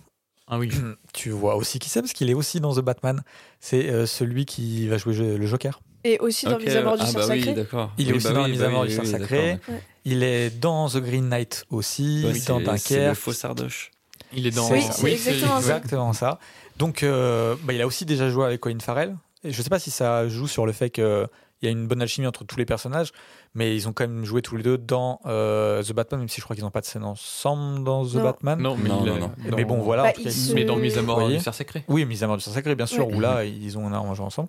Ah 0.49 0.59
oui, 0.59 0.71
Tu 1.13 1.31
vois 1.31 1.57
aussi 1.57 1.79
qui 1.79 1.89
c'est 1.89 2.01
parce 2.03 2.13
qu'il 2.13 2.29
est 2.31 2.35
aussi 2.35 2.61
dans 2.61 2.75
The 2.75 2.81
Batman. 2.81 3.23
C'est 3.61 3.89
euh, 3.91 4.07
celui 4.07 4.45
qui 4.45 4.89
va 4.89 4.99
jouer 4.99 5.15
le 5.15 5.47
Joker. 5.47 5.81
Et 6.05 6.19
aussi 6.19 6.47
dans 6.47 6.57
Ok, 6.57 6.65
Mise 6.65 6.77
à 6.77 6.83
mort 6.83 6.97
du 6.97 7.05
ah 7.07 7.13
bah 7.13 7.27
oui 7.31 7.39
sacré. 7.41 7.55
d'accord. 7.55 7.93
Il 7.97 8.09
est 8.09 8.11
Oui, 8.13 8.17
aussi 8.19 8.27
bah 8.27 8.33
dans 8.35 8.45
oui, 8.45 8.51
mise 8.51 8.61
bah 8.61 8.67
à 8.67 8.71
mort 8.71 8.83
oui, 8.83 8.89
du 8.99 9.07
sacré. 9.07 9.59
Il 10.05 10.25
est 10.25 10.51
dans 10.51 10.89
The 10.89 10.97
Green 10.97 11.29
Knight 11.29 11.65
aussi, 11.71 12.23
Ouais, 12.27 12.33
dans 12.33 12.35
c'est- 12.35 12.41
C'est 12.41 12.59
le 12.59 12.65
Dunkerque. 13.05 13.15
faux 13.17 13.33
sardoche. 13.33 13.93
il 14.33 14.47
est 14.47 14.51
dans. 14.51 14.69
Oui, 14.71 14.83
c'est 14.91 15.13
exactement 15.13 15.61
ça. 15.61 15.77
exactement 15.77 16.13
ça. 16.13 16.39
Donc, 16.77 17.03
euh, 17.05 17.55
bah, 17.63 17.73
il 17.73 17.81
a 17.81 17.87
aussi 17.87 18.05
déjà 18.05 18.29
joué 18.31 18.45
avec 18.47 18.61
Colin 18.61 18.81
Farrell. 18.81 19.15
je 19.45 19.63
sais 19.63 19.71
pas 19.71 19.79
si 19.79 19.91
ça 19.93 20.27
joue 20.29 20.49
sur 20.49 20.67
le 20.67 20.73
fait 20.73 20.91
qu'il 21.63 21.69
y 21.71 21.73
a 21.77 21.79
une 21.79 21.87
bonne 21.87 22.03
alchimie 22.03 22.27
entre 22.27 22.43
tous 22.45 22.57
les 22.57 22.65
personnages, 22.65 23.13
mais 23.55 23.77
ils 23.77 23.87
ont 23.89 23.93
quand 23.93 24.03
même 24.09 24.25
joué 24.25 24.43
tous 24.43 24.57
les 24.57 24.65
deux 24.65 24.77
dans 24.79 25.21
euh, 25.27 25.81
The 25.83 25.93
Batman, 25.93 26.19
même 26.23 26.29
si 26.29 26.41
je 26.41 26.45
crois 26.45 26.57
qu'ils 26.57 26.65
n'ont 26.65 26.73
pas 26.73 26.81
de 26.81 26.87
scène 26.87 27.05
ensemble 27.05 27.85
dans 27.85 28.05
The 28.05 28.15
Non. 28.15 28.23
Batman. 28.25 28.61
Non, 28.61 28.77
mais, 28.77 28.89
Non, 28.89 29.01
il 29.03 29.07
non, 29.07 29.15
a- 29.15 29.19
non. 29.21 29.33
dans- 29.51 29.57
Mais 29.57 29.65
bon, 29.65 29.77
voilà. 29.79 30.03
Bah, 30.03 30.09
en 30.09 30.13
tout 30.13 30.23
cas, 30.25 30.31
ils 30.31 30.33
ils- 30.37 30.49
se- 30.49 30.55
Mais 30.55 30.65
dans 30.65 30.75
Mise 30.75 30.99
à 30.99 31.03
mort 31.03 31.29
du 31.29 31.39
Cerf 31.39 31.55
Sacré. 31.55 31.85
Oui, 31.87 32.05
mise 32.05 32.25
à 32.25 32.27
mort 32.27 32.37
du 32.37 32.43
sang 32.43 32.51
sacré, 32.51 32.75
bien 32.75 32.87
sûr, 32.87 33.07
Ouais. 33.07 33.15
où 33.15 33.21
là, 33.21 33.45
ils 33.45 33.79
ont 33.79 33.87
énormément 33.87 34.15
joué 34.15 34.27
ensemble. 34.27 34.49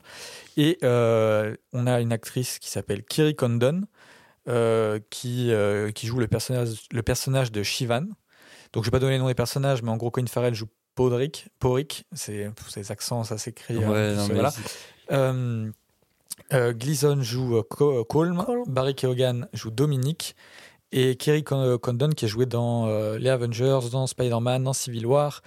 Et 0.58 0.80
euh, 0.84 1.56
on 1.72 1.86
a 1.86 2.02
une 2.02 2.12
actrice 2.12 2.58
qui 2.58 2.70
s'appelle 2.72 3.04
Kiri 3.04 3.36
Condon, 3.36 3.84
euh, 4.50 5.00
qui, 5.12 5.52
euh, 5.52 5.92
qui 5.92 6.08
joue 6.08 6.18
le 6.20 6.28
personnage, 6.28 6.70
le 6.92 7.04
personnage 7.04 7.52
de 7.52 7.62
Shivan. 7.62 8.06
Donc, 8.74 8.84
je 8.84 8.88
vais 8.90 8.92
pas 8.92 9.00
donner 9.00 9.14
le 9.14 9.20
nom 9.20 9.28
des 9.28 9.36
personnages, 9.36 9.84
mais 9.84 9.92
en 9.92 9.98
gros, 9.98 10.10
Colin 10.10 10.26
Farrell 10.26 10.56
joue 10.56 10.66
Podrick. 10.96 11.48
Podrick, 11.60 12.06
c'est 12.14 12.50
ces 12.70 12.92
accents, 12.92 13.24
ça 13.24 13.38
s'écrit. 13.38 13.78
Ouais, 13.78 14.16
euh, 15.12 15.70
Euh, 16.54 16.70
euh, 16.70 16.74
Gleason 16.74 17.22
joue 17.22 17.58
euh, 17.58 17.64
Co- 17.70 18.04
Colm, 18.06 18.44
Colm. 18.46 18.64
Barry 18.68 18.96
Keoghan 18.96 19.42
joue 19.54 19.72
Dominique, 19.72 20.36
et 20.92 21.16
Kerry 21.16 21.44
Con- 21.44 21.78
Condon 21.82 22.10
qui 22.10 22.26
a 22.26 22.28
joué 22.28 22.46
dans 22.46 22.88
euh, 22.88 23.18
les 23.18 23.30
Avengers, 23.30 23.80
dans 23.92 24.06
Spider-Man, 24.08 24.64
dans 24.64 24.74
Civil 24.74 25.06
War, 25.08 25.42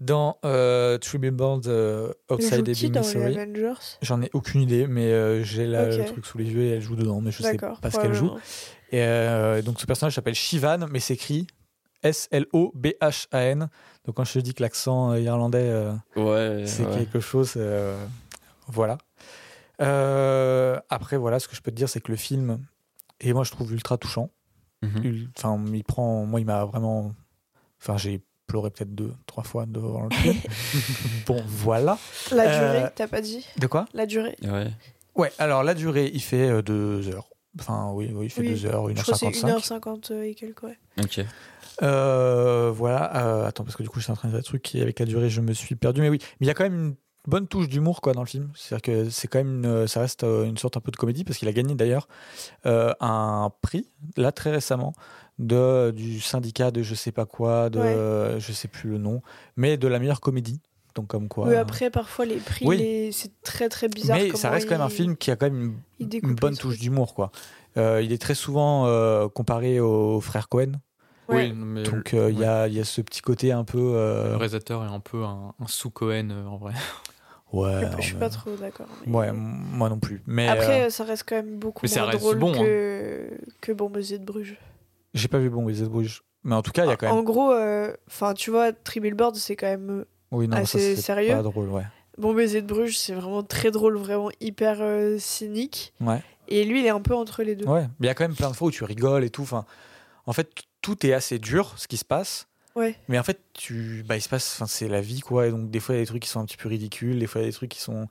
dans 0.00 0.38
euh, 0.44 0.98
euh, 0.98 2.12
Elle 2.28 2.34
Outside 2.34 2.68
Ebbing, 2.68 2.98
Missouri. 2.98 3.38
Avengers? 3.38 3.74
J'en 4.02 4.20
ai 4.22 4.30
aucune 4.32 4.62
idée, 4.62 4.86
mais 4.88 5.12
euh, 5.12 5.44
j'ai 5.44 5.66
le 5.66 6.04
truc 6.06 6.26
sous 6.26 6.38
les 6.38 6.46
yeux 6.50 6.62
et 6.62 6.70
elle 6.70 6.80
joue 6.82 6.96
dedans, 6.96 7.20
mais 7.20 7.30
je 7.30 7.42
sais 7.42 7.56
pas 7.56 7.90
ce 7.90 7.98
qu'elle 8.00 8.14
joue. 8.14 8.32
Et 8.90 9.00
euh, 9.02 9.62
donc 9.62 9.80
ce 9.80 9.86
personnage 9.86 10.14
s'appelle 10.14 10.34
Shivan, 10.34 10.86
mais 10.90 10.98
s'écrit 11.00 11.46
S-L-O-B-H-A-N. 12.02 13.68
Donc 14.04 14.16
quand 14.16 14.24
je 14.24 14.32
te 14.34 14.38
dis 14.40 14.54
que 14.54 14.62
l'accent 14.62 15.12
euh, 15.12 15.20
irlandais, 15.20 15.68
euh, 15.68 15.92
Ouais, 16.16 16.64
c'est 16.66 16.84
ouais. 16.84 16.94
quelque 16.98 17.20
chose. 17.20 17.52
euh, 17.56 18.04
voilà. 18.66 18.98
Euh, 19.82 20.78
après, 20.90 21.16
voilà, 21.16 21.38
ce 21.40 21.48
que 21.48 21.56
je 21.56 21.60
peux 21.60 21.70
te 21.70 21.76
dire, 21.76 21.88
c'est 21.88 22.00
que 22.00 22.10
le 22.10 22.16
film, 22.16 22.58
et 23.20 23.32
moi 23.32 23.44
je 23.44 23.50
trouve 23.50 23.72
ultra 23.72 23.98
touchant. 23.98 24.30
Mhm. 24.82 25.28
Enfin, 25.36 25.62
il 25.72 25.84
prend. 25.84 26.24
Moi, 26.26 26.40
il 26.40 26.46
m'a 26.46 26.64
vraiment. 26.64 27.12
Enfin, 27.80 27.96
j'ai 27.96 28.22
pleuré 28.46 28.70
peut-être 28.70 28.94
deux, 28.94 29.12
trois 29.26 29.44
fois 29.44 29.64
devant 29.66 30.04
le 30.04 30.14
film. 30.16 30.36
bon, 31.26 31.42
voilà. 31.46 31.98
La 32.32 32.42
Euh, 32.44 32.78
durée, 32.78 32.90
t'as 32.94 33.06
pas 33.08 33.20
dit 33.20 33.46
De 33.58 33.66
quoi? 33.66 33.86
La 33.94 34.06
durée. 34.06 34.36
Ouais. 34.42 34.70
Ouais, 35.14 35.32
alors 35.38 35.62
la 35.62 35.74
durée, 35.74 36.10
il 36.12 36.22
fait 36.22 36.48
euh, 36.48 36.62
deux 36.62 37.08
heures. 37.08 37.28
Enfin, 37.60 37.90
oui, 37.92 38.10
oui 38.14 38.26
il 38.26 38.30
fait 38.30 38.40
Oui. 38.40 38.48
deux 38.48 38.66
heures, 38.66 38.88
Je 38.94 39.02
crois 39.02 39.14
que 39.14 39.18
c'est 39.20 39.26
1h55. 39.46 39.80
1h50 39.80 40.22
et 40.22 40.34
quelques, 40.34 40.62
ouais. 40.62 40.78
Ok. 41.02 41.20
Euh, 41.82 42.72
voilà. 42.74 43.14
euh, 43.26 43.46
attends, 43.46 43.64
parce 43.64 43.76
que 43.76 43.82
du 43.82 43.88
coup, 43.88 44.00
j'étais 44.00 44.12
en 44.12 44.16
train 44.16 44.28
de 44.28 44.32
dire 44.32 44.40
un 44.40 44.42
truc 44.42 44.62
qui, 44.62 44.80
avec 44.80 44.98
la 44.98 45.06
durée, 45.06 45.28
je 45.30 45.40
me 45.40 45.52
suis 45.52 45.74
perdu. 45.74 46.00
Mais 46.00 46.08
oui, 46.08 46.18
mais 46.40 46.46
il 46.46 46.48
y 46.48 46.50
a 46.50 46.54
quand 46.54 46.64
même 46.64 46.74
une 46.88 46.94
bonne 47.26 47.46
touche 47.46 47.68
d'humour 47.68 48.00
quoi 48.00 48.12
dans 48.14 48.22
le 48.22 48.26
film. 48.26 48.50
C'est-à-dire 48.54 48.82
que 48.82 49.10
c'est 49.10 49.28
quand 49.28 49.38
même, 49.38 49.64
une- 49.64 49.86
ça 49.86 50.00
reste 50.00 50.24
euh, 50.24 50.44
une 50.44 50.56
sorte 50.58 50.76
un 50.76 50.80
peu 50.80 50.90
de 50.90 50.96
comédie 50.96 51.24
parce 51.24 51.38
qu'il 51.38 51.48
a 51.48 51.52
gagné 51.52 51.74
d'ailleurs 51.74 52.08
euh, 52.66 52.92
un 53.00 53.50
prix 53.62 53.86
là 54.16 54.32
très 54.32 54.50
récemment 54.50 54.92
de 55.38 55.92
du 55.96 56.20
syndicat 56.20 56.70
de 56.70 56.82
je 56.82 56.94
sais 56.94 57.12
pas 57.12 57.24
quoi, 57.26 57.70
de 57.70 57.78
Ouais. 57.78 58.40
je 58.40 58.52
sais 58.52 58.68
plus 58.68 58.90
le 58.90 58.98
nom, 58.98 59.22
mais 59.56 59.76
de 59.76 59.88
la 59.88 59.98
meilleure 59.98 60.20
comédie. 60.20 60.60
Donc 60.94 61.06
comme 61.06 61.28
quoi. 61.28 61.48
Oui, 61.48 61.54
après, 61.54 61.88
parfois, 61.88 62.26
les 62.26 62.36
prix, 62.36 62.66
Oui. 62.66 62.76
les- 62.76 63.12
c'est 63.12 63.30
très 63.42 63.70
très 63.70 63.88
bizarre. 63.88 64.18
mais 64.18 64.36
ça 64.36 64.50
reste 64.50 64.68
quand 64.68 64.74
même 64.74 64.82
un 64.82 64.90
film 64.90 65.16
qui 65.16 65.30
a 65.30 65.36
quand 65.36 65.46
même 65.46 65.76
une, 66.00 66.34
bonne 66.34 66.54
touche 66.56 66.78
d'humour 66.78 67.14
quoi. 67.14 67.32
Euh, 67.78 68.02
il 68.02 68.12
est 68.12 68.20
très 68.20 68.34
souvent 68.34 68.84
euh, 68.86 69.26
comparé 69.28 69.80
aux 69.80 70.20
frères 70.20 70.48
Cohen. 70.50 70.72
Ouais. 71.28 71.48
Oui, 71.48 71.52
mais 71.56 71.84
Donc 71.84 72.12
euh, 72.12 72.30
il 72.30 72.36
ouais. 72.40 72.42
y, 72.42 72.46
a, 72.46 72.68
il 72.68 72.74
y 72.74 72.80
a 72.80 72.84
ce 72.84 73.00
petit 73.00 73.22
côté 73.22 73.52
un 73.52 73.64
peu. 73.64 73.78
le 73.78 73.96
euh, 73.96 74.36
réalisateur 74.36 74.84
est 74.84 74.88
un 74.92 75.00
peu 75.00 75.24
un, 75.24 75.54
un 75.58 75.66
sous 75.66 75.88
Cohen 75.88 76.28
euh, 76.30 76.44
en 76.46 76.58
vrai. 76.58 76.74
Ouais. 77.52 77.82
Je 77.98 78.02
suis 78.02 78.14
pas- 78.14 78.28
trop 78.30 78.50
d'accord. 78.56 78.86
mais- 79.06 79.16
Ouais, 79.16 79.28
m- 79.28 79.36
moi 79.72 79.88
non 79.88 79.98
plus. 79.98 80.22
Mais 80.26 80.48
Après, 80.48 80.84
euh, 80.86 80.90
ça 80.90 81.04
reste 81.04 81.24
quand 81.28 81.36
même 81.36 81.58
beaucoup 81.58 81.80
Mais 81.82 81.88
ça 81.88 82.00
moins 82.02 82.10
reste 82.10 82.20
drôle 82.22 82.38
bon, 82.38 82.52
hein. 82.54 82.58
que, 82.64 83.30
que 83.60 83.72
Bon 83.72 83.90
Baiser 83.90 84.18
de 84.18 84.24
Bruges. 84.24 84.56
j'ai 85.14 85.28
pas 85.28 85.38
vu 85.38 85.50
Bon 85.50 85.62
Baiser 85.64 85.84
de 85.84 85.88
Bruges. 85.90 86.22
Mais 86.44 86.54
en 86.56 86.62
tout 86.62 86.72
cas, 86.72 86.84
il 86.84 86.88
y 86.88 86.92
a 86.92 86.96
quand 86.96 87.06
même. 87.06 87.16
En 87.16 87.22
gros, 87.22 87.52
euh, 87.52 87.92
enfin, 88.08 88.34
tu 88.34 88.50
vois, 88.50 88.72
Tribulboard, 88.72 89.36
c'est 89.36 89.54
quand 89.56 89.66
même. 89.68 89.90
euh, 89.90 90.04
Oui, 90.32 90.48
non, 90.48 90.56
assez 90.56 90.96
c'est 90.96 91.00
sérieux. 91.00 91.34
Pas 91.34 91.42
drôle, 91.42 91.68
ouais. 91.68 91.84
Bon 92.18 92.34
Baiser 92.34 92.62
de 92.62 92.66
Bruges, 92.66 92.98
c'est 92.98 93.14
vraiment 93.14 93.42
très 93.42 93.70
drôle, 93.70 93.96
vraiment 93.96 94.30
hyper 94.40 94.78
euh, 94.80 95.16
cynique. 95.18 95.94
Ouais. 96.00 96.20
Et 96.48 96.64
lui, 96.64 96.80
il 96.80 96.86
est 96.86 96.90
un 96.90 97.00
peu 97.00 97.14
entre 97.14 97.42
les 97.44 97.54
deux. 97.54 97.66
Ouais. 97.66 97.82
Mais 98.00 98.06
il 98.06 98.06
y 98.06 98.10
a 98.10 98.14
quand 98.14 98.24
même 98.24 98.34
plein 98.34 98.50
de 98.50 98.56
fois 98.56 98.68
où 98.68 98.70
tu 98.70 98.84
rigoles 98.84 99.24
et 99.24 99.30
tout. 99.30 99.42
Enfin, 99.42 99.64
en 100.26 100.32
fait, 100.32 100.50
tout 100.82 101.06
est 101.06 101.12
assez 101.12 101.38
dur, 101.38 101.72
ce 101.76 101.86
qui 101.86 101.96
se 101.96 102.04
passe. 102.04 102.48
Ouais. 102.74 102.94
Mais 103.08 103.18
en 103.18 103.22
fait, 103.22 103.40
tu, 103.52 104.02
bah, 104.06 104.16
il 104.16 104.20
se 104.22 104.28
passe. 104.28 104.54
Enfin, 104.56 104.66
c'est 104.66 104.88
la 104.88 105.00
vie, 105.00 105.20
quoi. 105.20 105.46
Et 105.46 105.50
donc, 105.50 105.70
des 105.70 105.80
fois, 105.80 105.94
il 105.94 105.98
y 105.98 106.00
a 106.00 106.02
des 106.04 106.08
trucs 106.08 106.22
qui 106.22 106.28
sont 106.28 106.40
un 106.40 106.44
petit 106.46 106.56
peu 106.56 106.68
ridicules. 106.68 107.18
Des 107.18 107.26
fois, 107.26 107.40
il 107.40 107.44
y 107.44 107.46
a 107.46 107.50
des 107.50 107.54
trucs 107.56 107.70
qui 107.70 107.80
sont. 107.80 108.08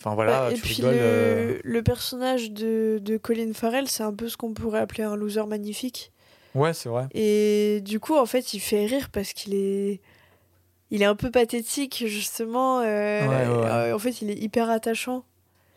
Enfin, 0.00 0.14
voilà, 0.14 0.46
Ouais, 0.46 0.52
et 0.52 0.56
tu 0.56 0.62
puis 0.62 0.74
rigoles. 0.76 0.94
le, 0.94 0.98
euh, 1.00 1.58
le 1.62 1.82
personnage 1.82 2.50
de, 2.52 2.98
de 3.02 3.16
Colin 3.18 3.52
Farrell, 3.52 3.86
c'est 3.88 4.02
un 4.02 4.14
peu 4.14 4.28
ce 4.28 4.36
qu'on 4.38 4.54
pourrait 4.54 4.80
appeler 4.80 5.02
un 5.04 5.14
loser 5.16 5.44
magnifique. 5.46 6.12
Ouais, 6.54 6.72
c'est 6.72 6.88
vrai. 6.88 7.06
Et 7.14 7.80
du 7.84 8.00
coup, 8.00 8.16
en 8.16 8.24
fait, 8.26 8.54
il 8.54 8.60
fait 8.60 8.86
rire 8.86 9.10
parce 9.12 9.32
qu'il 9.34 9.54
est, 9.54 10.00
il 10.90 11.02
est 11.02 11.06
un 11.06 11.14
peu 11.16 11.30
pathétique 11.30 12.04
justement. 12.06 12.80
euh, 12.80 13.20
Ouais, 13.20 13.28
ouais, 13.28 13.46
ouais. 13.62 13.66
euh, 13.70 13.94
en 13.94 13.98
fait, 13.98 14.22
il 14.22 14.30
est 14.30 14.38
hyper 14.38 14.70
attachant. 14.70 15.24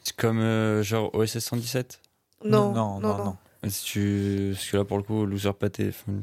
C'est 0.05 0.15
comme 0.15 0.39
euh, 0.39 0.83
genre 0.83 1.13
OSS 1.13 1.39
117. 1.39 1.99
Non, 2.45 2.71
non, 2.73 2.99
non. 3.01 3.17
non. 3.25 3.37
Si 3.69 3.83
tu... 3.85 4.51
Parce 4.53 4.69
que 4.69 4.77
là, 4.77 4.83
pour 4.85 4.97
le 4.97 5.03
coup, 5.03 5.25
loser 5.25 5.51
pâté. 5.53 5.89
enfin, 5.89 6.13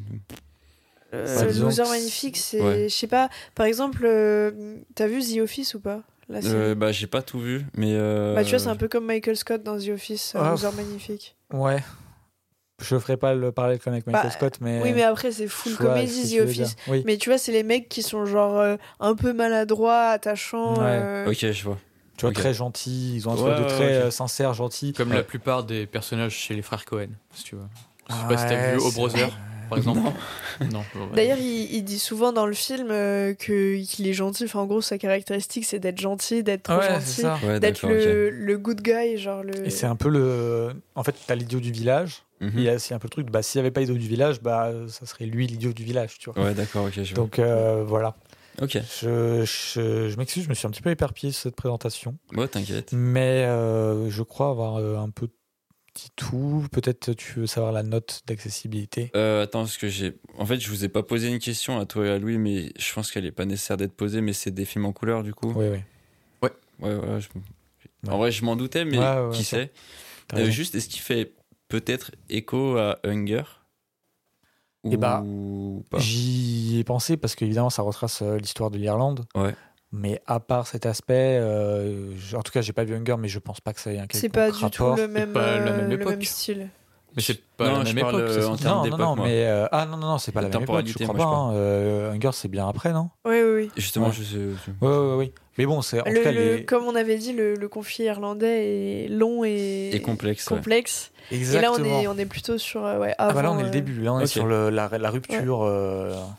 Euh, 1.12 1.24
Bah, 1.40 1.46
disons 1.46 1.66
loser 1.66 1.82
que 1.82 1.88
magnifique, 1.88 2.36
c'est, 2.36 2.61
Ouais. 2.61 2.88
je 2.88 2.94
sais 2.94 3.06
pas. 3.06 3.28
Par 3.54 3.66
exemple, 3.66 4.02
euh, 4.06 4.76
t'as 4.94 5.06
vu 5.08 5.20
The 5.22 5.38
Office 5.40 5.74
ou 5.74 5.80
pas 5.80 6.02
la 6.28 6.40
série? 6.40 6.54
Euh, 6.54 6.74
bah, 6.74 6.92
j'ai 6.92 7.06
pas 7.08 7.22
tout 7.22 7.40
vu, 7.40 7.66
mais. 7.76 7.92
euh, 7.94 8.34
Bah, 8.34 8.44
tu 8.44 8.50
vois, 8.50 8.58
c'est 8.61 8.68
un 8.68 8.76
peu 8.76 8.86
comme 8.88 9.06
Michael 9.06 9.36
Scott 9.36 9.62
dans 9.62 9.76
The 9.78 9.88
Office, 9.88 10.34
un 10.36 10.40
Ah, 10.44 10.50
loser 10.52 10.70
magnifique. 10.76 11.36
Ouais. 11.52 11.82
Je 12.82 12.96
ferai 12.98 13.16
pas 13.18 13.34
le 13.34 13.52
parallèle 13.52 13.78
comme 13.78 13.92
avec 13.92 14.06
Michael 14.06 14.24
Bah, 14.24 14.30
Scott, 14.30 14.54
mais. 14.61 14.80
Oui, 14.82 14.92
mais 14.94 15.02
après, 15.02 15.32
c'est 15.32 15.48
full 15.48 15.72
vois 15.72 15.88
comédie, 15.94 16.36
The 16.36 16.40
Office. 16.42 16.76
Oui. 16.86 17.02
Mais 17.04 17.18
tu 17.18 17.28
vois, 17.28 17.36
c'est 17.38 17.52
les 17.52 17.62
mecs 17.62 17.88
qui 17.90 18.02
sont 18.02 18.24
genre 18.24 18.58
euh, 18.58 18.76
un 19.00 19.14
peu 19.14 19.32
maladroits, 19.34 20.06
attachants. 20.08 20.76
Ouais. 20.76 20.84
euh, 21.02 21.28
Ok, 21.30 21.50
je 21.50 21.64
vois. 21.64 21.78
Tu 22.16 22.24
vois, 22.26 22.32
très 22.34 22.54
gentil. 22.54 23.16
Ils 23.16 23.28
ont 23.28 23.32
un 23.32 23.36
truc 23.36 23.48
Ouais, 23.48 23.56
de 23.56 23.61
ouais, 23.62 23.66
très 23.66 23.98
ok. 23.98 24.04
euh, 24.04 24.11
sincère, 24.11 24.54
gentil. 24.54 24.92
Comme 24.94 25.11
Ouais. 25.11 25.16
la 25.16 25.22
plupart 25.22 25.64
des 25.64 25.86
personnages 25.86 26.34
chez 26.34 26.54
les 26.54 26.62
frères 26.62 26.84
Cohen, 26.86 27.08
si 27.32 27.44
tu 27.44 27.56
veux. 27.56 27.62
Je 28.08 28.14
sais 28.14 28.20
pas 28.28 28.36
si 28.38 28.46
t'as 28.46 28.72
vu 28.72 28.78
O 28.78 28.90
c'est- 28.90 28.94
Brother, 28.96 29.38
par 29.70 29.78
exemple. 29.78 30.00
Non. 30.70 30.82
bon, 30.94 31.00
ouais. 31.00 31.06
D'ailleurs, 31.16 31.38
il, 31.38 31.74
il 31.74 31.82
dit 31.82 31.98
souvent 31.98 32.32
dans 32.34 32.44
le 32.46 32.52
film 32.52 32.88
euh, 32.90 33.32
que 33.32 33.82
qu'il 33.82 34.06
est 34.06 34.12
gentil. 34.12 34.44
Enfin, 34.44 34.60
en 34.60 34.66
gros, 34.66 34.82
sa 34.82 34.98
caractéristique, 34.98 35.64
c'est 35.64 35.78
d'être 35.78 35.98
gentil, 36.00 36.42
d'être 36.42 36.64
trop 36.64 36.76
Ouais, 36.76 36.90
gentil. 36.90 37.46
Ouais, 37.46 37.58
d'être 37.60 37.86
le, 37.86 38.56
good 38.58 38.82
guy, 38.82 39.16
genre 39.16 39.42
le. 39.42 39.66
Et 39.66 39.70
c'est 39.70 39.86
un 39.86 39.96
peu 39.96 40.10
le. 40.10 40.74
En 40.94 41.02
fait, 41.02 41.14
t'as 41.26 41.34
l'idiot 41.34 41.60
du 41.60 41.72
village. 41.72 42.24
Mhm. 42.40 42.52
Il 42.56 42.62
y 42.62 42.68
a 42.68 42.74
aussi 42.74 42.92
un 42.94 42.98
peu 42.98 43.06
le 43.06 43.10
truc, 43.10 43.30
bah, 43.30 43.42
s'il 43.42 43.58
n'y 43.58 43.66
avait 43.66 43.70
pas 43.70 43.80
l'idiot 43.80 43.96
du 43.96 44.08
village, 44.08 44.40
bah, 44.42 44.72
ça 44.88 45.06
serait 45.06 45.26
lui 45.26 45.46
l'idiot 45.46 45.72
du 45.72 45.84
village, 45.84 46.18
tu 46.18 46.30
vois. 46.30 46.42
Ouais, 46.42 46.54
d'accord, 46.54 46.86
ok, 46.86 47.02
je. 47.02 47.14
Donc 47.14 47.38
euh, 47.38 47.84
voilà. 47.86 48.16
Ok, 48.62 48.78
Je, 49.00 49.44
je, 49.44 50.08
je 50.08 50.16
m'excuse, 50.18 50.44
je 50.44 50.48
me 50.48 50.54
suis 50.54 50.66
un 50.66 50.70
petit 50.70 50.82
peu 50.82 50.90
éparpillé 50.90 51.32
sur 51.32 51.42
cette 51.44 51.56
présentation. 51.56 52.16
ouais, 52.36 52.48
t'inquiète. 52.48 52.92
Mais 52.92 53.44
euh, 53.46 54.10
je 54.10 54.22
crois 54.22 54.48
avoir 54.50 54.76
euh, 54.76 54.96
un 54.98 55.08
peu 55.10 55.28
dit 55.95 56.09
tout. 56.16 56.66
Peut-être 56.72 57.12
tu 57.14 57.41
veux 57.41 57.47
savoir 57.47 57.72
la 57.72 57.82
note 57.82 58.22
d'accessibilité? 58.26 59.11
Euh, 59.16 59.43
attends, 59.45 59.61
parce 59.61 59.76
que 59.76 59.88
j'ai. 59.88 60.18
En 60.38 60.47
fait, 60.47 60.59
je 60.61 60.68
vous 60.68 60.84
ai 60.84 60.88
pas 60.88 61.03
posé 61.03 61.28
une 61.28 61.38
question 61.38 61.78
à 61.78 61.86
toi 61.86 62.07
et 62.07 62.11
à 62.11 62.18
Louis, 62.18 62.38
mais 62.38 62.72
je 62.78 62.93
pense 62.95 63.11
qu'elle 63.11 63.26
est 63.26 63.32
pas 63.32 63.45
nécessaire 63.45 63.76
d'être 63.76 63.95
posée, 63.95 64.20
mais 64.20 64.32
c'est 64.32 64.51
des 64.51 64.64
films 64.64 64.84
en 64.86 64.93
couleur, 64.93 65.22
du 65.22 65.34
coup. 65.34 65.53
Oui, 65.57 65.66
oui. 65.68 65.78
Ouais, 66.80 66.95
ouais. 66.95 67.20
je- 67.20 67.28
Ouais. 68.05 68.14
En 68.14 68.16
vrai, 68.18 68.32
je 68.32 68.43
m'en 68.47 68.57
doutais, 68.57 68.86
mais 68.86 68.97
Ouais, 68.99 69.05
ouais, 69.05 69.26
ouais, 69.26 69.30
qui 69.32 69.45
sait? 69.45 69.70
Euh. 70.34 70.49
Juste, 70.51 70.74
est-ce 70.74 70.88
qu'il 70.88 71.03
fait 71.03 71.34
peut-être 71.68 72.12
écho 72.30 72.78
à 72.78 72.99
Hunger? 73.05 73.43
Eh 74.91 74.97
bah, 74.97 75.22
J'y 75.99 76.78
ai 76.78 76.84
pensé 76.84 77.18
parce 77.18 77.34
qu'évidemment, 77.34 77.68
ça 77.68 77.82
retrace 77.82 78.22
euh, 78.22 78.38
l'histoire 78.38 78.70
de 78.70 78.78
l'Irlande. 78.78 79.26
Ouais. 79.34 79.55
Mais 79.93 80.20
à 80.26 80.38
part 80.38 80.66
cet 80.68 80.86
aspect, 80.86 81.38
euh, 81.41 82.12
en 82.34 82.43
tout 82.43 82.53
cas, 82.53 82.61
j'ai 82.61 82.72
pas 82.72 82.84
vu 82.84 82.95
Hunger, 82.95 83.16
mais 83.18 83.26
je 83.28 83.41
pense 83.41 83.61
pas 83.61 83.72
que 83.72 83.80
ça 83.80 83.93
ait 83.93 83.99
un 83.99 84.07
C'est 84.12 84.28
quelconque 84.30 84.32
pas 84.32 84.51
du 84.51 84.64
rapport. 84.64 84.95
tout 84.95 85.01
le 85.03 85.09
même, 85.09 85.32
pas 85.32 85.41
la 85.59 85.72
euh, 85.72 85.76
même 85.88 85.91
le 85.99 86.05
même 86.05 86.22
style. 86.22 86.68
Mais 87.16 87.22
c'est 87.22 87.41
pas 87.57 87.68
Non, 87.68 87.78
la 87.80 87.84
je 87.86 87.95
même 87.97 88.07
époque, 88.07 88.22
c'est 88.28 88.38
euh, 88.38 88.47
en 88.47 88.84
Non, 88.84 88.88
non, 88.88 88.97
non, 88.97 89.16
moi. 89.16 89.26
mais 89.26 89.45
euh, 89.47 89.66
ah 89.72 89.84
non, 89.86 89.97
non, 89.97 90.07
non, 90.11 90.18
c'est 90.18 90.30
pas 90.30 90.43
La 90.43 90.49
la 90.49 90.55
même 90.55 90.62
époque. 90.62 90.86
Je 90.86 90.93
crois 90.95 91.07
moi, 91.12 91.16
pas. 91.16 91.30
je 91.32 91.59
hein. 91.59 91.61
Euh, 91.61 92.12
Hunger, 92.12 92.30
c'est 92.34 92.47
bien 92.47 92.68
après, 92.68 92.93
non? 92.93 93.11
Oui, 93.24 93.34
oui, 93.43 93.53
oui. 93.64 93.70
Justement, 93.76 94.07
Ouais. 94.07 94.12
je 94.12 94.22
sais. 94.22 94.36
je- 94.36 94.70
Oui, 94.80 94.88
oui, 94.93 95.14
oui. 95.18 95.32
Mais 95.59 95.66
bon, 95.66 95.82
c'est 95.82 96.01
en 96.01 96.05
Le- 96.09 96.14
tout 96.18 96.22
cas 96.22 96.30
le- 96.30 96.55
les. 96.59 96.64
Comme 96.64 96.84
on 96.84 96.95
avait 96.95 97.18
dit, 97.18 97.32
le, 97.32 97.57
le 97.57 97.68
conflit 97.68 98.05
irlandais 98.05 99.07
est 99.07 99.09
long 99.09 99.43
et, 99.45 99.91
Et 99.93 100.01
complexe. 100.01 100.49
ouais. 100.49 100.57
complexe. 100.57 101.11
Exactement. 101.32 101.74
Et 101.74 101.80
là, 101.82 101.84
on 101.99 102.01
est, 102.03 102.07
on 102.07 102.16
est 102.16 102.26
plutôt 102.26 102.59
sur. 102.59 102.84
euh, 102.86 103.01
ouais, 103.01 103.12
Ah 103.18 103.32
bah 103.32 103.43
là, 103.43 103.49
avant, 103.49 103.57
on 103.57 103.61
est 103.61 103.64
le 103.64 103.70
début. 103.70 104.01
Là, 104.01 104.12
on 104.14 104.20
est 104.20 104.26
sur 104.28 104.47
le- 104.47 104.70
la, 104.70 104.88
la 104.97 105.11
rupture. 105.11 105.62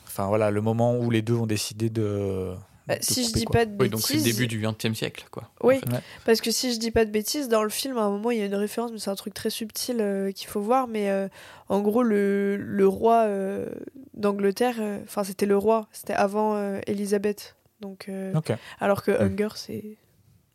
Enfin 0.07 0.27
voilà, 0.27 0.51
le 0.51 0.61
moment 0.61 0.95
où 0.95 1.11
les 1.11 1.21
deux 1.21 1.35
ont 1.35 1.47
décidé 1.47 1.89
de. 1.89 2.53
Bah, 2.87 2.97
de 2.97 3.03
si 3.03 3.25
je 3.27 3.33
dis 3.33 3.45
quoi. 3.45 3.59
pas 3.61 3.65
de 3.65 3.71
Oui, 3.71 3.77
bêtises. 3.89 3.91
donc 3.91 4.01
c'est 4.01 4.15
le 4.17 4.23
début 4.23 4.47
du 4.47 4.59
XXe 4.65 4.97
siècle, 4.97 5.25
quoi. 5.31 5.49
Oui, 5.63 5.77
en 5.87 5.91
fait. 5.95 6.03
parce 6.25 6.41
que 6.41 6.51
si 6.51 6.73
je 6.73 6.79
dis 6.79 6.91
pas 6.91 7.05
de 7.05 7.11
bêtises, 7.11 7.47
dans 7.47 7.63
le 7.63 7.69
film, 7.69 7.97
à 7.97 8.01
un 8.01 8.09
moment, 8.09 8.31
il 8.31 8.39
y 8.39 8.41
a 8.41 8.45
une 8.45 8.55
référence, 8.55 8.91
mais 8.91 8.99
c'est 8.99 9.09
un 9.09 9.15
truc 9.15 9.33
très 9.33 9.49
subtil 9.49 9.97
euh, 9.99 10.31
qu'il 10.31 10.47
faut 10.47 10.61
voir. 10.61 10.87
Mais 10.87 11.09
euh, 11.09 11.27
en 11.69 11.79
gros, 11.81 12.03
le, 12.03 12.57
le 12.57 12.87
roi 12.87 13.23
euh, 13.27 13.67
d'Angleterre, 14.15 14.75
euh, 14.79 14.99
enfin, 15.03 15.23
c'était 15.23 15.45
le 15.45 15.57
roi, 15.57 15.87
c'était 15.91 16.13
avant 16.13 16.55
euh, 16.55 16.79
Elisabeth. 16.87 17.55
Donc, 17.81 18.07
euh, 18.09 18.33
Ok. 18.35 18.51
alors 18.79 19.03
que. 19.03 19.11
Hunger, 19.11 19.49
c'est 19.55 19.97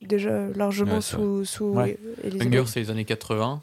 déjà 0.03 0.49
largement 0.55 0.97
Ouais, 0.97 1.01
sous, 1.01 1.45
sous 1.45 1.65
Ouais. 1.75 1.99
Elisabeth. 2.23 2.47
Hunger, 2.55 2.65
c'est 2.67 2.81
les 2.81 2.91
années 2.91 3.05
80. 3.05 3.61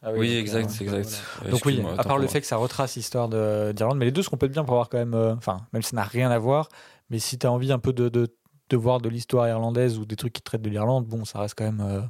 Ah 0.00 0.12
Oui, 0.14 0.36
exact, 0.36 0.70
euh, 0.70 0.84
voilà. 0.84 0.98
exact. 1.00 1.50
Donc 1.50 1.64
oui, 1.66 1.82
à 1.98 2.04
part 2.04 2.18
le 2.18 2.28
fait 2.28 2.40
que 2.40 2.46
ça 2.46 2.56
retrace 2.56 2.94
l'histoire 2.94 3.28
de- 3.28 3.72
d'Irlande, 3.72 3.98
mais 3.98 4.04
les 4.04 4.12
deux 4.12 4.22
se 4.22 4.30
complètent 4.30 4.52
bien 4.52 4.62
pour 4.62 4.74
avoir 4.74 4.88
quand 4.88 4.98
même, 4.98 5.14
euh, 5.14 5.34
enfin, 5.34 5.58
même 5.72 5.82
si 5.82 5.90
ça 5.90 5.96
n'a 5.96 6.04
rien 6.04 6.30
à 6.30 6.38
voir, 6.38 6.68
mais 7.10 7.18
si 7.18 7.38
tu 7.38 7.46
as 7.46 7.52
envie 7.52 7.72
un 7.72 7.78
peu 7.78 7.92
de, 7.92 8.08
de, 8.08 8.28
de 8.68 8.76
voir 8.76 9.00
de 9.00 9.08
l'histoire 9.08 9.48
irlandaise 9.48 9.98
ou 9.98 10.04
des 10.06 10.16
trucs 10.16 10.32
qui 10.32 10.42
traitent 10.42 10.62
de 10.62 10.70
l'Irlande, 10.70 11.06
bon, 11.06 11.24
ça 11.24 11.40
reste 11.40 11.54
quand 11.56 11.64
même 11.64 11.80
euh, 11.80 12.00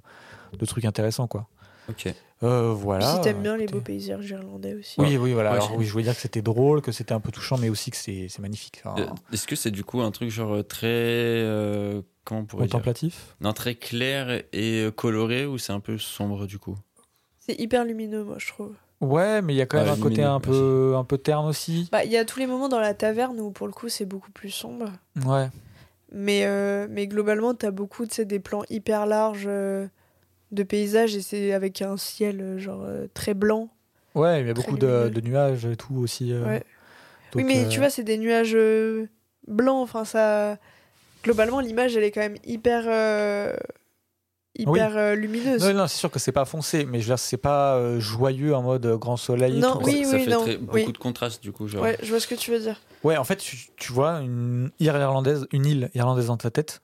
de 0.56 0.66
trucs 0.66 0.84
intéressants, 0.84 1.26
quoi. 1.28 1.48
Ok. 1.88 2.12
Euh, 2.44 2.72
voilà. 2.72 3.14
si 3.16 3.20
t'aimes 3.22 3.42
bien 3.42 3.56
les 3.56 3.66
beaux 3.66 3.80
paysages 3.80 4.28
irlandais 4.30 4.74
aussi. 4.74 5.00
Oui, 5.00 5.16
oui, 5.16 5.32
voilà. 5.32 5.50
Ouais, 5.50 5.56
Alors, 5.56 5.76
oui, 5.76 5.84
je 5.86 5.90
voulais 5.92 6.04
dire 6.04 6.14
que 6.14 6.20
c'était 6.20 6.42
drôle, 6.42 6.82
que 6.82 6.92
c'était 6.92 7.12
un 7.14 7.18
peu 7.20 7.32
touchant, 7.32 7.56
mais 7.58 7.68
aussi 7.68 7.90
que 7.90 7.96
c'est 7.96 8.28
c'est 8.28 8.40
magnifique. 8.42 8.80
Enfin, 8.84 9.00
Euh, 9.02 9.06
Est-ce 9.32 9.46
que 9.46 9.56
c'est 9.56 9.70
du 9.72 9.82
coup 9.84 10.00
un 10.02 10.10
truc 10.12 10.30
genre 10.30 10.64
très. 10.66 10.86
euh, 10.86 12.02
comment 12.24 12.40
on 12.40 12.44
pourrait 12.44 12.66
dire 12.66 12.72
contemplatif. 12.72 13.34
Non, 13.40 13.52
très 13.54 13.74
clair 13.74 14.42
et 14.52 14.88
coloré 14.94 15.46
ou 15.46 15.58
c'est 15.58 15.72
un 15.72 15.80
peu 15.80 15.98
sombre 15.98 16.46
du 16.46 16.58
coup? 16.58 16.76
C'est 17.40 17.58
hyper 17.58 17.84
lumineux, 17.84 18.22
moi, 18.22 18.36
je 18.38 18.46
trouve. 18.48 18.74
Ouais, 19.00 19.42
mais 19.42 19.54
il 19.54 19.56
y 19.56 19.60
a 19.62 19.66
quand 19.66 19.78
même 19.78 19.86
Ouais, 19.86 19.92
un 19.92 20.00
côté 20.02 20.22
un 20.22 20.40
peu, 20.40 20.94
un 20.96 21.04
peu 21.04 21.18
terne 21.18 21.46
aussi. 21.46 21.88
Bah, 21.92 22.04
il 22.04 22.10
y 22.10 22.16
a 22.16 22.24
tous 22.24 22.40
les 22.40 22.46
moments 22.46 22.68
dans 22.68 22.80
la 22.80 22.94
taverne 22.94 23.38
où, 23.40 23.50
pour 23.52 23.66
le 23.68 23.72
coup, 23.72 23.88
c'est 23.88 24.04
beaucoup 24.06 24.32
plus 24.32 24.50
sombre. 24.50 24.90
Ouais. 25.24 25.48
Mais, 26.10 26.46
euh, 26.46 26.86
mais 26.90 27.06
globalement, 27.06 27.54
t'as 27.54 27.70
beaucoup 27.70 28.06
tu 28.06 28.14
sais, 28.14 28.24
des 28.24 28.40
plans 28.40 28.64
hyper 28.70 29.06
larges 29.06 29.44
euh, 29.46 29.86
de 30.52 30.62
paysages 30.62 31.14
et 31.14 31.20
c'est 31.20 31.52
avec 31.52 31.82
un 31.82 31.96
ciel 31.96 32.40
euh, 32.40 32.58
genre 32.58 32.82
euh, 32.84 33.06
très 33.14 33.34
blanc. 33.34 33.68
Ouais, 34.14 34.40
il 34.40 34.46
y 34.46 34.50
a 34.50 34.54
beaucoup 34.54 34.78
de, 34.78 35.08
de 35.10 35.20
nuages 35.20 35.64
et 35.66 35.76
tout 35.76 35.94
aussi. 35.96 36.32
euh, 36.32 36.44
Ouais. 36.44 36.64
donc, 37.32 37.36
oui, 37.36 37.44
mais 37.44 37.66
euh, 37.66 37.68
tu 37.68 37.78
vois, 37.78 37.90
c'est 37.90 38.04
des 38.04 38.18
nuages 38.18 38.56
blancs. 39.46 39.82
Enfin, 39.82 40.04
ça. 40.04 40.56
Globalement, 41.22 41.60
l'image, 41.60 41.96
elle 41.96 42.04
est 42.04 42.10
quand 42.10 42.20
même 42.20 42.36
hyper. 42.44 42.84
Hyper 44.58 44.96
euh, 44.96 45.14
lumineuse. 45.14 45.64
Non, 45.64 45.72
non, 45.74 45.86
c'est 45.86 45.96
sûr 45.98 46.10
que 46.10 46.18
c'est 46.18 46.32
pas 46.32 46.44
foncé, 46.44 46.84
mais 46.84 46.98
je 47.00 47.04
veux 47.04 47.10
dire, 47.14 47.18
c'est 47.18 47.36
pas 47.36 47.76
euh, 47.76 48.00
joyeux 48.00 48.54
en 48.54 48.62
mode 48.62 48.84
euh, 48.86 48.96
grand 48.96 49.16
soleil. 49.16 49.58
et 49.58 49.60
Non, 49.60 49.72
tout, 49.78 49.84
oui. 49.84 50.04
Ça 50.04 50.16
oui, 50.16 50.24
fait 50.24 50.30
non, 50.30 50.40
très- 50.40 50.56
beaucoup 50.56 50.76
oui. 50.76 50.92
de 50.92 50.98
contraste 50.98 51.42
du 51.42 51.52
coup. 51.52 51.68
Genre. 51.68 51.82
Ouais, 51.82 51.96
je 52.02 52.08
vois 52.10 52.20
ce 52.20 52.26
que 52.26 52.34
tu 52.34 52.50
veux 52.50 52.58
dire. 52.60 52.80
Ouais, 53.04 53.16
en 53.16 53.24
fait, 53.24 53.36
tu, 53.36 53.56
tu 53.76 53.92
vois 53.92 54.14
une 54.20 54.70
île 54.80 54.86
irlandaise, 54.88 55.46
une 55.52 55.64
île 55.66 55.90
irlandaise 55.94 56.26
dans 56.26 56.36
ta 56.36 56.50
tête? 56.50 56.82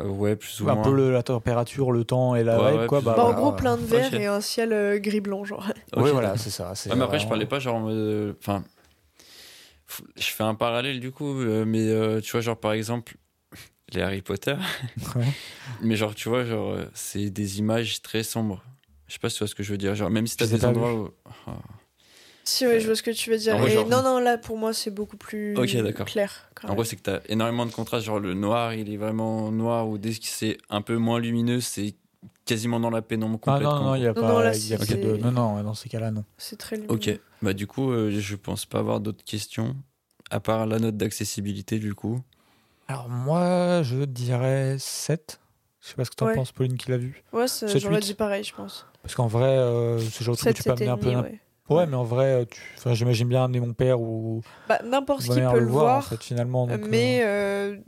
Euh, 0.00 0.06
ouais, 0.08 0.36
plus 0.36 0.60
ou 0.62 0.70
un 0.70 0.74
moins. 0.74 0.84
peu 0.84 0.92
le- 0.94 1.12
la 1.12 1.22
température, 1.22 1.92
le 1.92 2.04
temps 2.04 2.34
et 2.34 2.44
la 2.44 2.58
Ouais, 2.62 2.70
vibe, 2.70 2.80
ouais, 2.82 2.86
quoi. 2.86 3.00
Bah, 3.02 3.14
Bah, 3.16 3.24
en 3.24 3.34
gros, 3.34 3.52
plein 3.52 3.76
de 3.76 3.84
verre 3.84 4.14
Ok. 4.14 4.20
et 4.20 4.26
un 4.26 4.40
ciel 4.40 4.72
euh, 4.72 4.98
gris-blanc, 4.98 5.44
genre. 5.44 5.66
Ok, 5.94 6.02
Ouais, 6.04 6.12
voilà, 6.12 6.36
c'est 6.38 6.48
ça. 6.50 6.72
Ouais, 6.88 6.94
mais 6.96 7.02
après, 7.04 7.18
je 7.18 7.28
parlais 7.28 7.44
pas 7.46 7.58
genre 7.58 7.76
en 7.76 7.80
mode. 7.80 8.36
Enfin. 8.40 8.64
Je 10.16 10.22
fais 10.28 10.42
un 10.44 10.54
parallèle 10.54 11.00
du 11.00 11.10
coup, 11.12 11.34
mais 11.34 11.86
euh, 11.88 12.20
tu 12.22 12.32
vois, 12.32 12.40
genre 12.40 12.56
par 12.56 12.72
exemple, 12.72 13.16
les 13.94 14.02
Harry 14.02 14.22
Potter. 14.22 14.56
Ouais. 15.16 15.24
Mais 15.82 15.96
genre, 15.96 16.14
tu 16.14 16.28
vois, 16.28 16.44
genre, 16.44 16.72
euh, 16.72 16.84
c'est 16.94 17.30
des 17.30 17.58
images 17.58 18.02
très 18.02 18.22
sombres. 18.22 18.62
Je 19.08 19.14
sais 19.14 19.18
pas 19.18 19.28
si 19.28 19.36
tu 19.36 19.40
vois 19.40 19.48
ce 19.48 19.54
que 19.54 19.62
je 19.62 19.70
veux 19.72 19.78
dire. 19.78 19.94
Genre, 19.94 20.10
même 20.10 20.26
si 20.26 20.36
t'as 20.36 20.46
des 20.46 20.64
endroits 20.64 20.94
où. 20.94 21.10
Ah. 21.46 21.52
Si, 22.44 22.66
ouais, 22.66 22.80
je 22.80 22.86
vois 22.86 22.96
ce 22.96 23.02
que 23.02 23.10
tu 23.10 23.30
veux 23.30 23.36
dire. 23.38 23.56
Genre- 23.68 23.86
Non, 23.88 24.02
non, 24.02 24.18
là, 24.18 24.36
pour 24.38 24.56
moi, 24.58 24.72
c'est 24.72 24.90
beaucoup 24.90 25.16
plus 25.16 25.56
Ok, 25.56 25.76
d'accord. 25.76 26.06
clair. 26.06 26.50
quand 26.54 26.66
En 26.66 26.70
même. 26.70 26.76
gros, 26.76 26.84
c'est 26.84 26.96
que 26.96 27.02
t'as 27.02 27.20
énormément 27.28 27.66
de 27.66 27.70
contrastes. 27.72 28.06
Genre, 28.06 28.18
le 28.18 28.34
noir, 28.34 28.74
il 28.74 28.92
est 28.92 28.96
vraiment 28.96 29.50
noir, 29.52 29.88
ou 29.88 29.98
dès 29.98 30.10
que 30.12 30.18
c'est 30.22 30.58
un 30.70 30.82
peu 30.82 30.96
moins 30.96 31.20
lumineux, 31.20 31.60
c'est 31.60 31.94
quasiment 32.44 32.80
dans 32.80 32.90
la 32.90 33.02
pénombre 33.02 33.38
Ah 33.46 33.52
complète. 33.52 33.68
non, 33.68 33.84
non, 33.84 33.94
il 33.94 34.00
n'y 34.00 34.06
a 34.06 34.12
Non, 34.12 34.14
pas, 34.14 34.28
non, 34.32 34.38
là, 34.40 34.56
il 34.56 34.66
y 34.68 34.74
a 34.74 34.78
c'est- 34.78 34.96
pas 34.96 35.06
de. 35.08 35.16
Non, 35.18 35.30
non, 35.30 35.62
dans 35.62 35.74
ces 35.74 35.88
cas-là, 35.88 36.10
non. 36.10 36.24
C'est 36.38 36.56
très 36.58 36.76
lumineux. 36.76 36.92
Ok, 36.94 37.10
bah 37.42 37.52
du 37.52 37.66
coup, 37.68 37.90
euh, 37.92 38.10
je 38.18 38.34
pense 38.36 38.64
pas 38.66 38.78
avoir 38.80 38.98
d'autres 39.00 39.24
questions, 39.24 39.76
à 40.30 40.40
part 40.40 40.66
la 40.66 40.78
note 40.80 40.96
d'accessibilité, 40.96 41.78
du 41.78 41.94
coup. 41.94 42.20
Alors, 42.88 43.08
moi, 43.08 43.82
je 43.82 44.04
dirais 44.04 44.76
7. 44.78 45.40
Je 45.80 45.88
sais 45.88 45.94
pas 45.94 46.04
ce 46.04 46.10
que 46.10 46.16
t'en 46.16 46.26
Ouais. 46.26 46.34
penses, 46.34 46.52
Pauline, 46.52 46.76
qui 46.76 46.90
l'a 46.90 46.96
vu. 46.98 47.22
Ouais, 47.32 47.48
ça- 47.48 47.66
7, 47.68 47.80
j'aurais 47.82 47.96
8. 47.96 48.04
dit 48.04 48.14
pareil, 48.14 48.44
je 48.44 48.54
pense. 48.54 48.86
Parce 49.02 49.14
qu'en 49.14 49.26
vrai, 49.26 49.48
euh, 49.48 49.98
c'est 49.98 50.20
le 50.20 50.24
genre 50.26 50.34
de 50.34 50.38
truc 50.40 50.50
où 50.50 50.54
7, 50.54 50.56
tu 50.56 50.62
peux 50.64 50.70
amener 50.72 50.88
un 50.88 50.96
peu. 50.96 51.08
ouais. 51.30 51.40
Ouais, 51.68 51.86
mais 51.86 51.96
en 51.96 52.04
vrai, 52.04 52.26
euh, 52.26 52.44
tu... 52.44 52.60
enfin, 52.76 52.92
j'imagine 52.92 53.28
bien 53.28 53.44
amener 53.44 53.60
mon 53.60 53.72
père 53.72 54.00
ou 54.00 54.42
Bah, 54.68 54.78
n'importe 54.84 55.22
qui 55.22 55.28
peut 55.28 55.34
le 55.34 55.40
voir, 55.66 55.84
voir, 55.86 55.96
en 55.98 56.02
fait, 56.02 56.22
finalement. 56.22 56.66
donc, 56.66 56.78
euh, 56.80 56.86
mais 56.88 57.20
euh, 57.24 57.78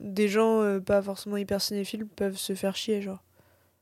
des 0.00 0.28
gens 0.28 0.62
euh, 0.62 0.80
pas 0.80 1.02
forcément 1.02 1.36
hyper 1.36 1.60
cinéphiles 1.60 2.06
peuvent 2.06 2.36
se 2.38 2.54
faire 2.54 2.74
chier, 2.76 3.02
genre. 3.02 3.22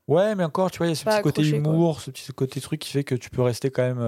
Ouais, 0.08 0.34
mais 0.34 0.44
encore, 0.44 0.70
tu 0.70 0.78
vois, 0.78 0.86
il 0.86 0.90
y 0.90 0.92
a 0.92 0.96
ce 0.96 1.04
Pas 1.04 1.16
petit 1.18 1.22
côté 1.22 1.42
quoi. 1.48 1.58
humour, 1.58 2.00
ce 2.00 2.10
petit 2.10 2.32
côté 2.32 2.60
truc 2.60 2.80
qui 2.80 2.90
fait 2.90 3.04
que 3.04 3.14
tu 3.14 3.30
peux 3.30 3.42
rester 3.42 3.70
quand 3.70 3.82
même 3.82 4.00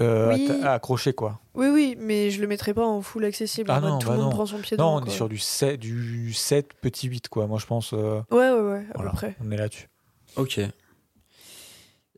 euh, 0.00 0.32
Oui. 0.34 0.50
accroché, 0.64 1.12
quoi. 1.12 1.40
Oui, 1.54 1.66
oui, 1.68 1.96
mais 1.98 2.30
je 2.30 2.40
le 2.40 2.46
mettrais 2.46 2.74
pas 2.74 2.86
en 2.86 3.02
full 3.02 3.24
accessible. 3.24 3.70
Ah 3.70 3.78
en 3.78 3.80
mode 3.80 3.90
non, 3.90 3.98
tout 3.98 4.06
bah 4.08 4.14
le 4.14 4.18
monde 4.20 4.30
non. 4.30 4.34
prend 4.34 4.46
son 4.46 4.58
pied 4.58 4.76
Non, 4.76 4.96
on 4.96 5.04
est 5.04 5.10
sur 5.10 5.28
du 5.28 5.38
7, 5.38 5.78
du 5.80 6.32
7 6.32 6.74
petit 6.80 7.08
8, 7.08 7.28
quoi. 7.28 7.46
Moi, 7.46 7.58
je 7.58 7.66
pense. 7.66 7.92
euh, 7.92 8.20
Ouais, 8.30 8.50
ouais, 8.50 8.60
ouais, 8.60 8.86
à 8.90 8.96
voilà, 8.96 9.10
peu 9.10 9.16
près. 9.16 9.36
on 9.44 9.50
est 9.50 9.56
là-dessus. 9.56 9.88
Ok. 10.36 10.60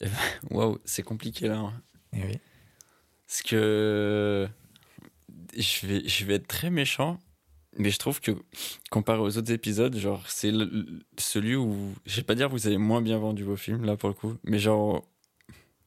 Waouh, 0.50 0.78
c'est 0.84 1.02
compliqué 1.02 1.48
là. 1.48 1.58
hein. 1.58 1.72
Oui. 2.12 2.38
Parce 3.26 3.42
que 3.42 4.48
je 5.56 5.86
vais, 5.86 6.08
je 6.08 6.24
vais 6.24 6.34
être 6.34 6.48
très 6.48 6.70
méchant, 6.70 7.18
mais 7.76 7.90
je 7.90 7.98
trouve 7.98 8.20
que 8.20 8.32
comparé 8.90 9.20
aux 9.20 9.36
autres 9.38 9.52
épisodes, 9.52 9.94
genre 9.96 10.22
c'est 10.28 10.52
celui 11.18 11.54
où 11.54 11.94
je 12.06 12.16
vais 12.16 12.22
pas 12.24 12.34
dire 12.34 12.48
que 12.48 12.52
vous 12.52 12.66
avez 12.66 12.78
moins 12.78 13.00
bien 13.02 13.18
vendu 13.18 13.44
vos 13.44 13.56
films 13.56 13.84
là 13.84 13.96
pour 13.96 14.08
le 14.08 14.14
coup, 14.14 14.34
mais 14.42 14.58
genre 14.58 15.04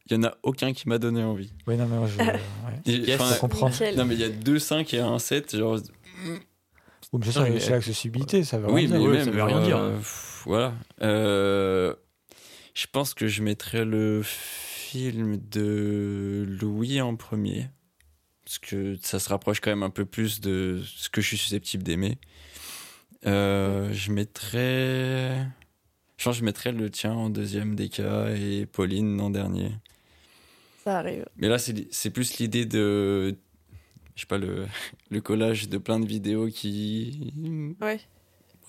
il 0.09 0.13
y 0.13 0.15
en 0.19 0.23
a 0.23 0.35
aucun 0.43 0.73
qui 0.73 0.89
m'a 0.89 0.97
donné 0.97 1.23
envie. 1.23 1.51
Oui, 1.67 1.77
non, 1.77 1.87
mais 1.87 1.97
moi, 1.97 2.07
je. 2.07 2.17
ouais. 2.23 2.39
Et, 2.85 2.97
Yes. 2.97 3.19
enfin, 3.21 3.33
Je 3.35 3.39
comprends. 3.39 3.69
Nickel. 3.69 3.95
non 3.95 4.05
mais 4.05 4.15
il 4.15 4.19
y 4.21 4.23
a 4.25 4.29
deux 4.29 4.59
5 4.59 4.93
et 4.93 4.99
un 4.99 5.17
7, 5.19 5.55
genre 5.57 5.79
Oui, 7.13 7.19
mais 7.25 7.31
ça, 7.31 7.45
c'est 7.59 7.69
l'accessibilité, 7.69 8.43
ça 8.43 8.57
veut 8.57 8.69
oui, 8.71 8.87
rien 8.87 8.89
mais 8.89 8.99
dire. 8.99 9.09
même, 9.11 9.25
ça 9.25 9.31
veut 9.31 9.43
rien 9.43 9.61
dire. 9.63 9.77
euh, 9.77 9.97
pff, 9.97 10.43
voilà. 10.45 10.73
Euh, 11.01 11.93
je 12.73 12.85
pense 12.91 13.13
que 13.13 13.27
je 13.27 13.41
mettrais 13.43 13.85
le 13.85 14.21
film 14.23 15.37
de 15.51 16.45
Louis 16.59 16.99
en 17.01 17.15
premier. 17.15 17.69
Parce 18.45 18.59
que 18.59 18.97
ça 19.01 19.19
se 19.19 19.29
rapproche 19.29 19.61
quand 19.61 19.69
même 19.71 19.83
un 19.83 19.89
peu 19.89 20.03
plus 20.05 20.41
de 20.41 20.81
ce 20.85 21.07
que 21.09 21.21
je 21.21 21.27
suis 21.27 21.37
susceptible 21.37 21.83
d'aimer. 21.83 22.17
Euh, 23.25 23.89
je 23.93 24.11
mettrais. 24.11 25.47
Je 26.17 26.25
pense 26.25 26.35
que 26.35 26.39
je 26.41 26.45
mettrais 26.45 26.71
le 26.73 26.89
tien 26.89 27.13
en 27.13 27.29
deuxième 27.29 27.75
des 27.75 27.87
cas 27.89 28.27
et 28.35 28.65
Pauline 28.65 29.21
en 29.21 29.29
dernier. 29.29 29.71
Ça 30.83 30.99
arrive. 30.99 31.25
Mais 31.37 31.47
là, 31.47 31.57
c'est 31.57 31.87
c'est 31.91 32.09
plus 32.09 32.37
l'idée 32.39 32.65
de. 32.65 33.35
Je 34.15 34.21
sais 34.21 34.27
pas, 34.27 34.37
le, 34.37 34.65
le 35.09 35.21
collage 35.21 35.69
de 35.69 35.77
plein 35.77 35.99
de 35.99 36.05
vidéos 36.05 36.47
qui. 36.47 37.33
Ouais. 37.81 37.99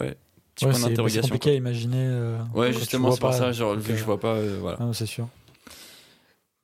Ouais, 0.00 0.16
point 0.60 0.72
c'est 0.74 1.20
compliqué 1.20 1.50
à 1.50 1.54
imaginer. 1.54 2.04
euh, 2.06 2.38
Ouais, 2.54 2.72
justement, 2.72 3.10
c'est 3.12 3.20
pour 3.20 3.30
pas. 3.30 3.36
ça, 3.38 3.52
genre, 3.52 3.74
vu 3.76 3.92
que 3.92 3.96
je 3.96 4.02
euh, 4.02 4.06
vois 4.06 4.20
pas, 4.20 4.34
euh, 4.36 4.58
voilà. 4.60 4.78
non, 4.78 4.92
c'est 4.92 5.06
sûr. 5.06 5.28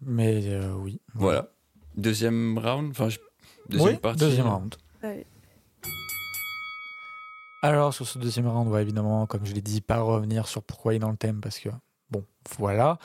Mais 0.00 0.40
euh, 0.46 0.72
oui. 0.74 1.00
Voilà. 1.14 1.48
Deuxième 1.96 2.58
round, 2.58 2.90
enfin, 2.90 3.08
je- 3.08 3.18
deuxième 3.68 3.94
Oui, 3.94 3.98
partie. 3.98 4.20
deuxième 4.20 4.46
round. 4.46 4.74
Alors, 7.62 7.92
sur 7.92 8.06
ce 8.08 8.18
deuxième 8.18 8.46
round, 8.48 8.68
on 8.68 8.70
va 8.70 8.80
évidemment, 8.82 9.26
comme 9.26 9.44
je 9.44 9.52
l'ai 9.52 9.60
dit, 9.60 9.80
pas 9.82 10.00
revenir 10.00 10.48
sur 10.48 10.62
pourquoi 10.62 10.94
il 10.94 10.96
est 10.96 11.00
dans 11.00 11.10
le 11.10 11.16
thème, 11.18 11.40
parce 11.40 11.58
que, 11.58 11.68
bon, 12.10 12.24
voilà. 12.58 12.98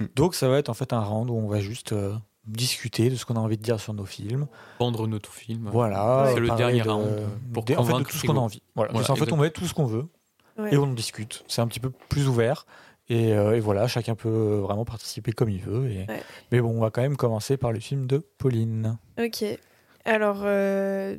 Hmm. 0.00 0.06
Donc, 0.16 0.34
ça 0.34 0.48
va 0.48 0.58
être 0.58 0.68
en 0.68 0.74
fait 0.74 0.92
un 0.92 1.00
round 1.00 1.30
où 1.30 1.34
on 1.34 1.48
va 1.48 1.60
juste 1.60 1.92
euh, 1.92 2.14
discuter 2.46 3.10
de 3.10 3.16
ce 3.16 3.24
qu'on 3.26 3.36
a 3.36 3.40
envie 3.40 3.56
de 3.56 3.62
dire 3.62 3.78
sur 3.80 3.94
nos 3.94 4.04
films. 4.06 4.46
Vendre 4.78 5.06
notre 5.06 5.32
film. 5.32 5.68
Voilà. 5.72 6.30
C'est 6.34 6.40
le 6.40 6.48
dernier 6.56 6.80
de- 6.82 6.88
round 6.88 7.08
pour 7.52 7.64
des- 7.64 7.76
en 7.76 7.84
fait, 7.84 7.92
de 7.98 8.02
tout 8.04 8.16
ce 8.16 8.26
qu'on 8.26 8.36
a 8.36 8.40
envie. 8.40 8.62
Voilà. 8.74 8.92
Voilà, 8.92 9.10
en 9.10 9.16
fait, 9.16 9.32
on 9.32 9.36
met 9.36 9.50
tout 9.50 9.66
ce 9.66 9.74
qu'on 9.74 9.86
veut 9.86 10.06
Ouais. 10.58 10.74
et 10.74 10.76
on 10.78 10.82
en 10.84 10.92
discute. 10.92 11.44
C'est 11.48 11.60
un 11.62 11.66
petit 11.68 11.80
peu 11.80 11.90
plus 12.08 12.28
ouvert. 12.28 12.66
Et, 13.08 13.32
euh, 13.34 13.56
et 13.56 13.60
voilà, 13.60 13.88
chacun 13.88 14.14
peut 14.14 14.28
euh, 14.28 14.60
vraiment 14.60 14.84
participer 14.84 15.32
comme 15.32 15.50
il 15.50 15.60
veut. 15.60 15.90
Et... 15.90 16.06
Ouais. 16.08 16.22
Mais 16.52 16.60
bon, 16.60 16.70
on 16.76 16.80
va 16.80 16.90
quand 16.90 17.02
même 17.02 17.16
commencer 17.16 17.56
par 17.56 17.72
le 17.72 17.80
film 17.80 18.06
de 18.06 18.18
Pauline. 18.38 18.98
Ok. 19.18 19.44
Alors, 20.04 20.40
euh, 20.44 21.16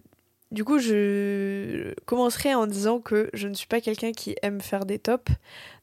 du 0.51 0.65
coup, 0.65 0.79
je 0.79 1.93
commencerai 2.05 2.53
en 2.53 2.67
disant 2.67 2.99
que 2.99 3.29
je 3.33 3.47
ne 3.47 3.53
suis 3.53 3.67
pas 3.67 3.79
quelqu'un 3.79 4.11
qui 4.11 4.35
aime 4.41 4.59
faire 4.61 4.85
des 4.85 4.99
tops. 4.99 5.31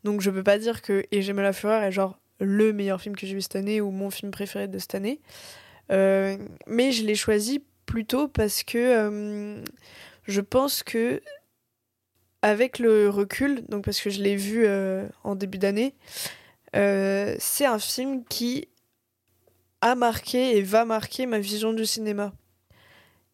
Donc, 0.05 0.21
je 0.21 0.31
peux 0.31 0.43
pas 0.43 0.59
dire 0.59 0.83
que 0.83 1.05
Et 1.11 1.23
j'aime 1.23 1.41
la 1.41 1.53
fureur 1.53 1.83
est 1.83 1.93
genre 1.93 2.19
le 2.41 2.73
meilleur 2.73 3.01
film 3.01 3.17
que 3.17 3.27
j'ai 3.27 3.35
vu 3.35 3.41
cette 3.41 3.57
année 3.57 3.81
ou 3.81 3.91
mon 3.91 4.11
film 4.11 4.31
préféré 4.31 4.69
de 4.69 4.79
cette 4.79 4.95
année. 4.95 5.21
Euh, 5.91 6.37
mais 6.67 6.93
je 6.93 7.05
l'ai 7.05 7.15
choisi 7.15 7.65
plutôt 7.87 8.29
parce 8.29 8.63
que 8.63 8.79
euh, 8.79 9.65
je 10.25 10.41
pense 10.41 10.83
que 10.83 11.23
avec 12.43 12.79
le 12.79 13.09
recul, 13.09 13.65
donc 13.69 13.85
parce 13.85 14.01
que 14.01 14.11
je 14.11 14.23
l'ai 14.23 14.37
vu 14.37 14.65
euh, 14.67 15.09
en 15.25 15.35
début 15.35 15.59
d'année, 15.59 15.95
c'est 16.75 17.65
un 17.65 17.79
film 17.79 18.25
qui 18.27 18.69
a 19.81 19.95
marqué 19.95 20.57
et 20.57 20.63
va 20.63 20.85
marquer 20.85 21.27
ma 21.27 21.39
vision 21.39 21.73
du 21.73 21.87
cinéma. 21.87 22.33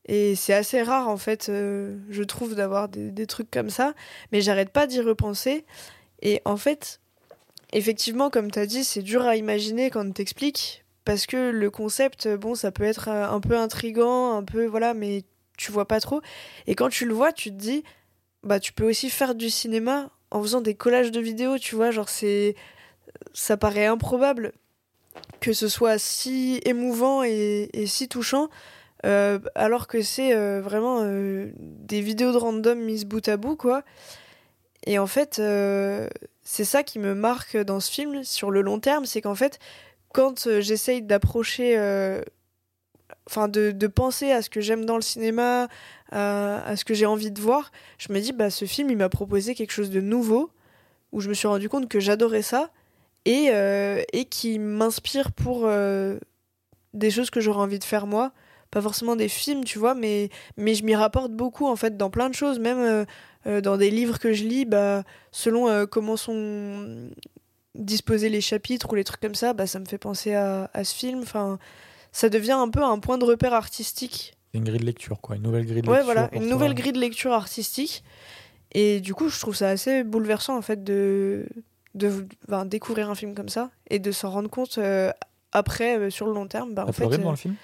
Et 0.06 0.34
c'est 0.34 0.52
assez 0.52 0.82
rare 0.82 1.08
en 1.08 1.16
fait, 1.16 1.48
euh, 1.48 1.96
je 2.10 2.22
trouve, 2.22 2.54
d'avoir 2.54 2.88
des, 2.88 3.26
trucs 3.26 3.50
comme 3.50 3.70
ça, 3.70 3.94
mais 4.32 4.40
j'arrête 4.40 4.70
pas 4.70 4.86
d'y 4.86 5.00
repenser. 5.00 5.64
Et 6.20 6.42
en 6.44 6.56
fait, 6.56 7.00
effectivement, 7.72 8.30
comme 8.30 8.50
tu 8.50 8.58
as 8.58 8.66
dit, 8.66 8.84
c'est 8.84 9.02
dur 9.02 9.22
à 9.22 9.36
imaginer 9.36 9.90
quand 9.90 10.12
t'explique, 10.12 10.84
parce 11.04 11.26
que 11.26 11.50
le 11.50 11.70
concept, 11.70 12.28
bon, 12.28 12.54
ça 12.54 12.70
peut 12.70 12.84
être 12.84 13.08
euh, 13.08 13.28
un 13.28 13.40
peu 13.40 13.56
intrigant, 13.56 14.36
un 14.36 14.44
peu, 14.44 14.66
voilà, 14.66 14.92
mais 14.92 15.24
tu 15.56 15.72
vois 15.72 15.88
pas 15.88 16.00
trop. 16.00 16.20
Et 16.66 16.74
quand 16.74 16.90
tu 16.90 17.06
le 17.06 17.14
vois, 17.14 17.32
tu 17.32 17.50
te 17.50 17.56
dis, 17.56 17.82
bah, 18.42 18.60
tu 18.60 18.72
peux 18.72 18.88
aussi 18.88 19.08
faire 19.08 19.34
du 19.34 19.48
cinéma 19.48 20.10
en 20.30 20.42
faisant 20.42 20.60
des 20.60 20.74
collages 20.74 21.12
de 21.12 21.20
vidéos, 21.20 21.58
tu 21.58 21.76
vois, 21.76 21.90
genre 21.92 22.08
c'est 22.08 22.56
ça 23.32 23.56
paraît 23.56 23.86
improbable 23.86 24.52
que 25.40 25.52
ce 25.52 25.68
soit 25.68 25.98
si 25.98 26.60
émouvant 26.64 27.22
et 27.22 27.68
si 27.86 28.08
touchant, 28.08 28.48
euh, 29.04 29.38
alors 29.54 29.86
que 29.86 30.00
c'est 30.02 30.34
euh, 30.34 30.60
vraiment 30.62 31.00
euh, 31.02 31.50
des 31.58 32.00
vidéos 32.00 32.32
de 32.32 32.38
random 32.38 32.78
mises 32.78 33.04
bout 33.04 33.26
à 33.28 33.36
bout, 33.36 33.56
quoi. 33.56 33.82
Et 34.86 34.98
en 34.98 35.06
fait, 35.06 35.40
c'est 36.42 36.64
ça 36.64 36.82
qui 36.82 36.98
me 36.98 37.14
marque 37.14 37.56
dans 37.56 37.80
ce 37.80 37.90
film 37.90 38.22
sur 38.22 38.50
le 38.50 38.60
long 38.60 38.80
terme, 38.80 39.06
c'est 39.06 39.22
qu'en 39.22 39.34
fait, 39.34 39.58
quand 40.12 40.60
j'essaye 40.60 41.00
d'approcher, 41.00 41.78
enfin 43.26 43.48
de, 43.48 43.86
penser 43.86 44.30
à 44.30 44.42
ce 44.42 44.50
que 44.50 44.60
j'aime 44.60 44.84
dans 44.84 44.96
le 44.96 45.02
cinéma, 45.02 45.68
à, 46.12 46.76
ce 46.76 46.84
que 46.84 46.92
j'ai 46.92 47.06
envie 47.06 47.30
de 47.30 47.40
voir, 47.40 47.72
je 47.96 48.12
me 48.12 48.20
dis, 48.20 48.34
bah 48.34 48.50
ce 48.50 48.66
film, 48.66 48.90
il 48.90 48.98
m'a 48.98 49.08
proposé 49.08 49.54
quelque 49.54 49.72
chose 49.72 49.88
de 49.88 50.02
nouveau, 50.02 50.50
où 51.12 51.22
je 51.22 51.30
me 51.30 51.34
suis 51.34 51.48
rendu 51.48 51.70
compte 51.70 51.88
que 51.88 51.98
j'adorais 51.98 52.42
ça, 52.42 52.70
et, 53.24 53.52
et 54.12 54.24
qui 54.26 54.58
m'inspire 54.58 55.32
pour 55.32 55.66
des 56.92 57.10
choses 57.10 57.30
que 57.30 57.40
j'aurais 57.40 57.62
envie 57.62 57.78
de 57.78 57.84
faire 57.84 58.06
moi. 58.06 58.32
Pas 58.74 58.82
forcément 58.82 59.14
des 59.14 59.28
films, 59.28 59.62
tu 59.62 59.78
vois, 59.78 59.94
mais, 59.94 60.30
mais 60.56 60.74
je 60.74 60.82
m'y 60.84 60.96
rapporte 60.96 61.30
beaucoup, 61.30 61.68
en 61.68 61.76
fait, 61.76 61.96
dans 61.96 62.10
plein 62.10 62.28
de 62.28 62.34
choses, 62.34 62.58
même 62.58 62.78
euh, 62.80 63.04
euh, 63.46 63.60
dans 63.60 63.76
des 63.76 63.88
livres 63.88 64.18
que 64.18 64.32
je 64.32 64.42
lis, 64.42 64.64
bah, 64.64 65.04
selon 65.30 65.68
euh, 65.68 65.86
comment 65.86 66.16
sont 66.16 67.08
disposés 67.76 68.30
les 68.30 68.40
chapitres 68.40 68.90
ou 68.90 68.96
les 68.96 69.04
trucs 69.04 69.20
comme 69.20 69.36
ça, 69.36 69.52
bah, 69.52 69.68
ça 69.68 69.78
me 69.78 69.84
fait 69.84 69.96
penser 69.96 70.34
à, 70.34 70.70
à 70.74 70.82
ce 70.82 70.92
film. 70.92 71.20
Enfin, 71.22 71.60
ça 72.10 72.28
devient 72.28 72.50
un 72.58 72.68
peu 72.68 72.82
un 72.82 72.98
point 72.98 73.16
de 73.16 73.24
repère 73.24 73.54
artistique. 73.54 74.34
Une 74.54 74.64
grille 74.64 74.80
de 74.80 74.86
lecture, 74.86 75.20
quoi. 75.20 75.36
Une 75.36 75.42
nouvelle 75.42 75.66
grille 75.66 75.82
de 75.82 75.88
Ouais, 75.88 75.98
lecture. 75.98 76.12
voilà, 76.12 76.28
une 76.32 76.40
toi. 76.40 76.50
nouvelle 76.50 76.74
grille 76.74 76.92
de 76.92 76.98
lecture 77.00 77.32
artistique. 77.32 78.02
Et 78.72 78.98
du 79.00 79.14
coup, 79.14 79.28
je 79.28 79.38
trouve 79.38 79.54
ça 79.54 79.68
assez 79.68 80.02
bouleversant, 80.02 80.56
en 80.56 80.62
fait, 80.62 80.82
de, 80.82 81.46
de 81.94 82.26
découvrir 82.66 83.08
un 83.08 83.14
film 83.14 83.36
comme 83.36 83.48
ça 83.48 83.70
et 83.88 84.00
de 84.00 84.10
s'en 84.10 84.30
rendre 84.30 84.50
compte 84.50 84.78
euh, 84.78 85.12
après, 85.52 85.96
euh, 85.96 86.10
sur 86.10 86.26
le 86.26 86.32
long 86.34 86.48
terme. 86.48 86.74
Bah, 86.74 86.84
en 86.88 86.92
fait, 86.92 87.06
pleuré 87.06 87.16
euh, 87.20 87.24
dans 87.24 87.30
le 87.30 87.36
film? 87.36 87.54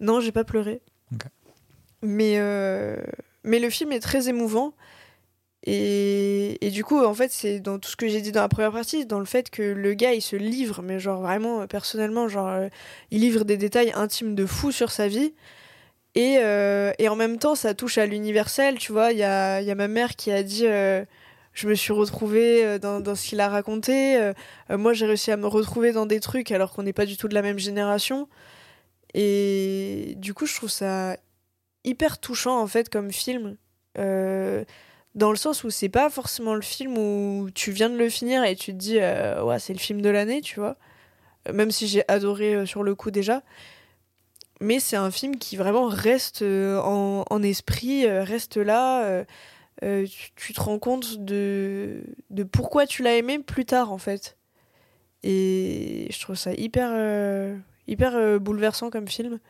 Non, 0.00 0.20
j'ai 0.20 0.32
pas 0.32 0.44
pleuré. 0.44 0.80
Mais, 2.02 2.34
euh, 2.38 2.96
mais 3.44 3.58
le 3.58 3.70
film 3.70 3.92
est 3.92 4.00
très 4.00 4.28
émouvant. 4.28 4.74
Et, 5.64 6.64
et 6.64 6.70
du 6.70 6.84
coup, 6.84 7.04
en 7.04 7.14
fait, 7.14 7.32
c'est 7.32 7.60
dans 7.60 7.78
tout 7.78 7.90
ce 7.90 7.96
que 7.96 8.08
j'ai 8.08 8.20
dit 8.20 8.32
dans 8.32 8.40
la 8.40 8.48
première 8.48 8.72
partie, 8.72 9.06
dans 9.06 9.18
le 9.18 9.24
fait 9.24 9.50
que 9.50 9.62
le 9.62 9.94
gars, 9.94 10.14
il 10.14 10.22
se 10.22 10.36
livre, 10.36 10.82
mais 10.82 11.00
genre 11.00 11.20
vraiment, 11.20 11.62
euh, 11.62 11.66
personnellement, 11.66 12.28
genre, 12.28 12.48
euh, 12.48 12.68
il 13.10 13.20
livre 13.20 13.44
des 13.44 13.56
détails 13.56 13.92
intimes 13.94 14.34
de 14.34 14.46
fou 14.46 14.70
sur 14.70 14.90
sa 14.90 15.08
vie. 15.08 15.34
Et, 16.14 16.38
euh, 16.38 16.92
et 16.98 17.08
en 17.08 17.16
même 17.16 17.38
temps, 17.38 17.54
ça 17.54 17.74
touche 17.74 17.98
à 17.98 18.06
l'universel, 18.06 18.78
tu 18.78 18.92
vois. 18.92 19.12
Il 19.12 19.18
y 19.18 19.24
a, 19.24 19.60
y 19.60 19.70
a 19.70 19.74
ma 19.74 19.88
mère 19.88 20.16
qui 20.16 20.30
a 20.32 20.42
dit 20.42 20.64
Je 21.54 21.68
me 21.68 21.74
suis 21.74 21.92
retrouvée 21.92 22.78
dans, 22.78 23.00
dans 23.00 23.14
ce 23.14 23.28
qu'il 23.28 23.40
a 23.40 23.48
raconté. 23.48 24.16
Euh, 24.16 24.32
moi, 24.70 24.94
j'ai 24.94 25.06
réussi 25.06 25.30
à 25.30 25.36
me 25.36 25.46
retrouver 25.46 25.92
dans 25.92 26.06
des 26.06 26.20
trucs 26.20 26.50
alors 26.50 26.72
qu'on 26.72 26.82
n'est 26.82 26.92
pas 26.92 27.06
du 27.06 27.16
tout 27.16 27.28
de 27.28 27.34
la 27.34 27.42
même 27.42 27.58
génération. 27.58 28.28
Et 29.14 30.14
du 30.16 30.34
coup, 30.34 30.46
je 30.46 30.54
trouve 30.54 30.70
ça 30.70 31.16
hyper 31.84 32.18
touchant 32.18 32.60
en 32.60 32.66
fait 32.66 32.88
comme 32.88 33.12
film. 33.12 33.56
Euh, 33.98 34.64
dans 35.14 35.30
le 35.30 35.36
sens 35.36 35.64
où 35.64 35.70
c'est 35.70 35.88
pas 35.88 36.10
forcément 36.10 36.54
le 36.54 36.60
film 36.60 36.96
où 36.96 37.48
tu 37.54 37.72
viens 37.72 37.90
de 37.90 37.96
le 37.96 38.08
finir 38.08 38.44
et 38.44 38.54
tu 38.54 38.72
te 38.72 38.76
dis 38.76 38.98
euh, 39.00 39.42
ouais 39.42 39.58
c'est 39.58 39.72
le 39.72 39.78
film 39.78 40.00
de 40.00 40.10
l'année 40.10 40.40
tu 40.40 40.60
vois. 40.60 40.76
Même 41.52 41.70
si 41.70 41.88
j'ai 41.88 42.04
adoré 42.08 42.54
euh, 42.54 42.66
sur 42.66 42.82
le 42.82 42.94
coup 42.94 43.10
déjà. 43.10 43.42
Mais 44.60 44.80
c'est 44.80 44.96
un 44.96 45.10
film 45.10 45.36
qui 45.36 45.56
vraiment 45.56 45.86
reste 45.86 46.42
en, 46.42 47.42
esprit 47.42 48.08
reste 48.08 48.56
là. 48.56 49.24
Tu, 49.80 50.32
tu 50.34 50.52
te 50.52 50.60
rends 50.60 50.80
compte 50.80 51.18
de, 51.18 52.02
de 52.30 52.42
pourquoi 52.42 52.84
tu 52.84 53.04
l'as 53.04 53.14
aimé 53.14 53.38
plus 53.38 53.64
tard 53.64 53.92
en 53.92 53.98
fait. 53.98 54.36
Et 55.22 56.08
je 56.10 56.20
trouve 56.20 56.34
ça 56.34 56.52
hyper 56.54 56.90
hyper 57.88 58.14
euh, 58.14 58.38
bouleversant 58.38 58.90
comme 58.90 59.08
film 59.08 59.40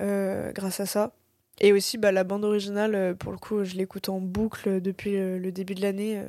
euh, 0.00 0.52
grâce 0.52 0.80
à 0.80 0.86
ça 0.86 1.12
et 1.60 1.72
aussi, 1.72 1.98
bah, 1.98 2.10
la 2.10 2.24
bande 2.24 2.44
originale, 2.44 2.96
euh, 2.96 3.14
pour 3.14 3.30
le 3.30 3.38
coup, 3.38 3.62
je 3.62 3.76
l'écoute 3.76 4.08
en 4.08 4.18
boucle 4.18 4.80
depuis 4.80 5.12
le 5.12 5.52
début 5.52 5.76
de 5.76 5.82
l'année. 5.82 6.20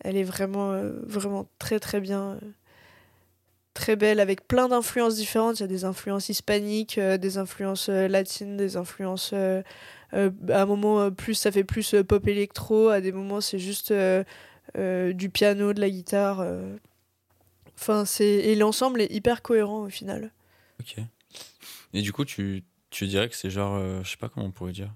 Elle 0.00 0.16
est 0.16 0.24
vraiment, 0.24 0.80
vraiment 1.04 1.48
très, 1.60 1.78
très 1.78 2.00
bien. 2.00 2.40
Très 3.72 3.94
belle, 3.94 4.18
avec 4.18 4.48
plein 4.48 4.66
d'influences 4.66 5.14
différentes. 5.14 5.60
Il 5.60 5.62
y 5.62 5.64
a 5.64 5.68
des 5.68 5.84
influences 5.84 6.28
hispaniques, 6.28 6.98
des 6.98 7.38
influences 7.38 7.88
latines, 7.88 8.56
des 8.56 8.76
influences. 8.76 9.32
à 9.32 9.62
un 10.12 10.66
moment, 10.66 11.12
plus 11.12 11.34
ça 11.34 11.52
fait 11.52 11.62
plus 11.62 11.94
pop 12.08 12.26
électro. 12.26 12.88
À 12.88 13.00
des 13.00 13.12
moments, 13.12 13.40
c'est 13.40 13.60
juste 13.60 13.92
du 14.74 15.30
piano, 15.30 15.72
de 15.72 15.80
la 15.80 15.90
guitare. 15.90 16.44
Enfin, 17.76 18.04
c'est. 18.04 18.26
Et 18.26 18.56
l'ensemble 18.56 19.02
est 19.02 19.12
hyper 19.12 19.40
cohérent 19.42 19.82
au 19.84 19.88
final. 19.88 20.32
Ok. 20.80 20.96
Et 21.94 22.02
du 22.02 22.12
coup, 22.12 22.24
tu, 22.24 22.64
tu 22.90 23.06
dirais 23.06 23.28
que 23.28 23.34
c'est 23.36 23.50
genre, 23.50 23.76
euh, 23.76 24.02
je 24.04 24.10
sais 24.10 24.16
pas 24.16 24.28
comment 24.28 24.46
on 24.46 24.50
pourrait 24.52 24.72
dire. 24.72 24.94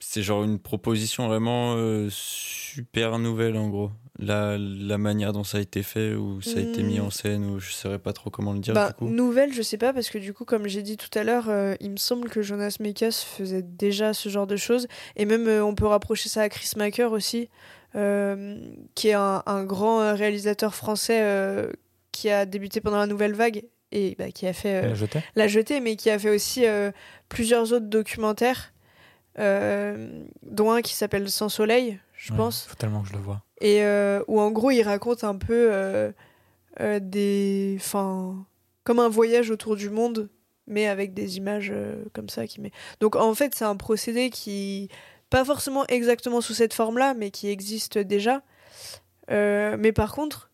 C'est 0.00 0.22
genre 0.22 0.44
une 0.44 0.60
proposition 0.60 1.26
vraiment 1.26 1.74
euh, 1.76 2.08
super 2.10 3.18
nouvelle 3.18 3.56
en 3.56 3.68
gros. 3.68 3.90
La, 4.20 4.56
la 4.58 4.96
manière 4.98 5.32
dont 5.32 5.42
ça 5.44 5.58
a 5.58 5.60
été 5.60 5.82
fait 5.82 6.14
ou 6.14 6.40
ça 6.40 6.58
a 6.58 6.60
été 6.60 6.82
mis 6.84 6.98
Hmm. 7.00 7.04
en 7.06 7.10
scène 7.10 7.44
ou 7.46 7.58
je 7.58 7.72
saurais 7.72 7.98
pas 7.98 8.12
trop 8.12 8.30
comment 8.30 8.52
le 8.52 8.60
dire 8.60 8.74
Bah, 8.74 8.88
du 8.88 8.94
coup. 8.94 9.08
nouvelle, 9.08 9.52
je 9.52 9.62
sais 9.62 9.76
pas, 9.78 9.92
parce 9.92 10.08
que 10.10 10.18
du 10.18 10.32
coup, 10.32 10.44
comme 10.44 10.68
j'ai 10.68 10.82
dit 10.82 10.96
tout 10.96 11.10
à 11.18 11.24
l'heure, 11.24 11.48
euh, 11.48 11.74
il 11.80 11.90
me 11.90 11.96
semble 11.96 12.28
que 12.28 12.42
Jonas 12.42 12.76
Mekas 12.80 13.24
faisait 13.26 13.62
déjà 13.62 14.14
ce 14.14 14.28
genre 14.28 14.46
de 14.46 14.56
choses. 14.56 14.86
Et 15.16 15.24
même, 15.24 15.46
euh, 15.48 15.64
on 15.64 15.74
peut 15.74 15.86
rapprocher 15.86 16.28
ça 16.28 16.42
à 16.42 16.48
Chris 16.48 16.70
Macker 16.76 17.10
aussi, 17.12 17.48
qui 17.92 19.08
est 19.08 19.14
un, 19.14 19.42
un 19.46 19.64
grand 19.64 20.14
réalisateur 20.14 20.74
français 20.76 21.68
qui 22.12 22.28
a 22.30 22.46
débuté 22.46 22.80
pendant 22.80 22.98
la 22.98 23.06
nouvelle 23.06 23.34
vague 23.34 23.62
et 23.92 24.14
bah, 24.18 24.30
qui 24.30 24.46
a 24.46 24.52
fait 24.52 24.84
euh, 24.84 24.94
La 25.34 25.48
Jetée, 25.48 25.80
mais 25.80 25.96
qui 25.96 26.10
a 26.10 26.18
fait 26.18 26.30
aussi 26.30 26.66
euh, 26.66 26.90
plusieurs 27.28 27.72
autres 27.72 27.86
documentaires, 27.86 28.72
euh, 29.38 30.22
dont 30.42 30.70
un 30.72 30.82
qui 30.82 30.94
s'appelle 30.94 31.30
Sans 31.30 31.48
Soleil, 31.48 31.98
je 32.14 32.32
Ouais, 32.32 32.36
pense. 32.38 32.66
Faut 32.66 32.74
tellement 32.74 33.02
que 33.02 33.08
je 33.08 33.12
le 33.14 33.20
vois. 33.20 33.42
et 33.60 33.82
où 34.26 34.40
en 34.40 34.50
gros 34.50 34.70
il 34.70 34.82
raconte 34.82 35.24
un 35.24 35.36
peu 35.36 36.12
des 37.00 37.76
enfin 37.80 38.46
comme 38.84 39.00
un 39.00 39.08
voyage 39.08 39.50
autour 39.50 39.76
du 39.76 39.90
monde 39.90 40.28
mais 40.66 40.86
avec 40.86 41.14
des 41.14 41.38
images 41.38 41.72
comme 42.12 42.28
ça 42.28 42.46
qui 42.46 42.60
met. 42.60 42.72
Donc 43.00 43.16
en 43.16 43.34
fait 43.34 43.54
c'est 43.54 43.64
un 43.64 43.76
procédé 43.76 44.30
qui 44.30 44.88
pas 45.30 45.44
forcément 45.44 45.86
exactement 45.86 46.40
sous 46.40 46.54
cette 46.54 46.74
forme 46.74 46.98
là 46.98 47.14
mais 47.14 47.30
qui 47.30 47.48
existe 47.48 47.98
déjà. 47.98 48.42
Mais 49.30 49.92
par 49.94 50.14
contre 50.14 50.47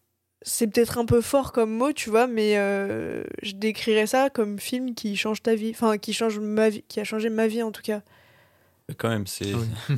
c'est 0.44 0.66
peut-être 0.68 0.98
un 0.98 1.06
peu 1.06 1.20
fort 1.20 1.50
comme 1.52 1.70
mot 1.72 1.92
tu 1.92 2.10
vois 2.10 2.26
mais 2.26 2.56
euh, 2.58 3.24
je 3.42 3.52
décrirais 3.52 4.06
ça 4.06 4.30
comme 4.30 4.58
film 4.60 4.94
qui 4.94 5.16
change 5.16 5.42
ta 5.42 5.54
vie 5.54 5.70
enfin 5.70 5.98
qui 5.98 6.12
change 6.12 6.38
ma 6.38 6.68
vie 6.68 6.84
qui 6.86 7.00
a 7.00 7.04
changé 7.04 7.30
ma 7.30 7.46
vie 7.48 7.62
en 7.62 7.72
tout 7.72 7.82
cas 7.82 8.02
Quand 8.98 9.08
même, 9.08 9.26
c'est. 9.26 9.52
Oui. 9.54 9.66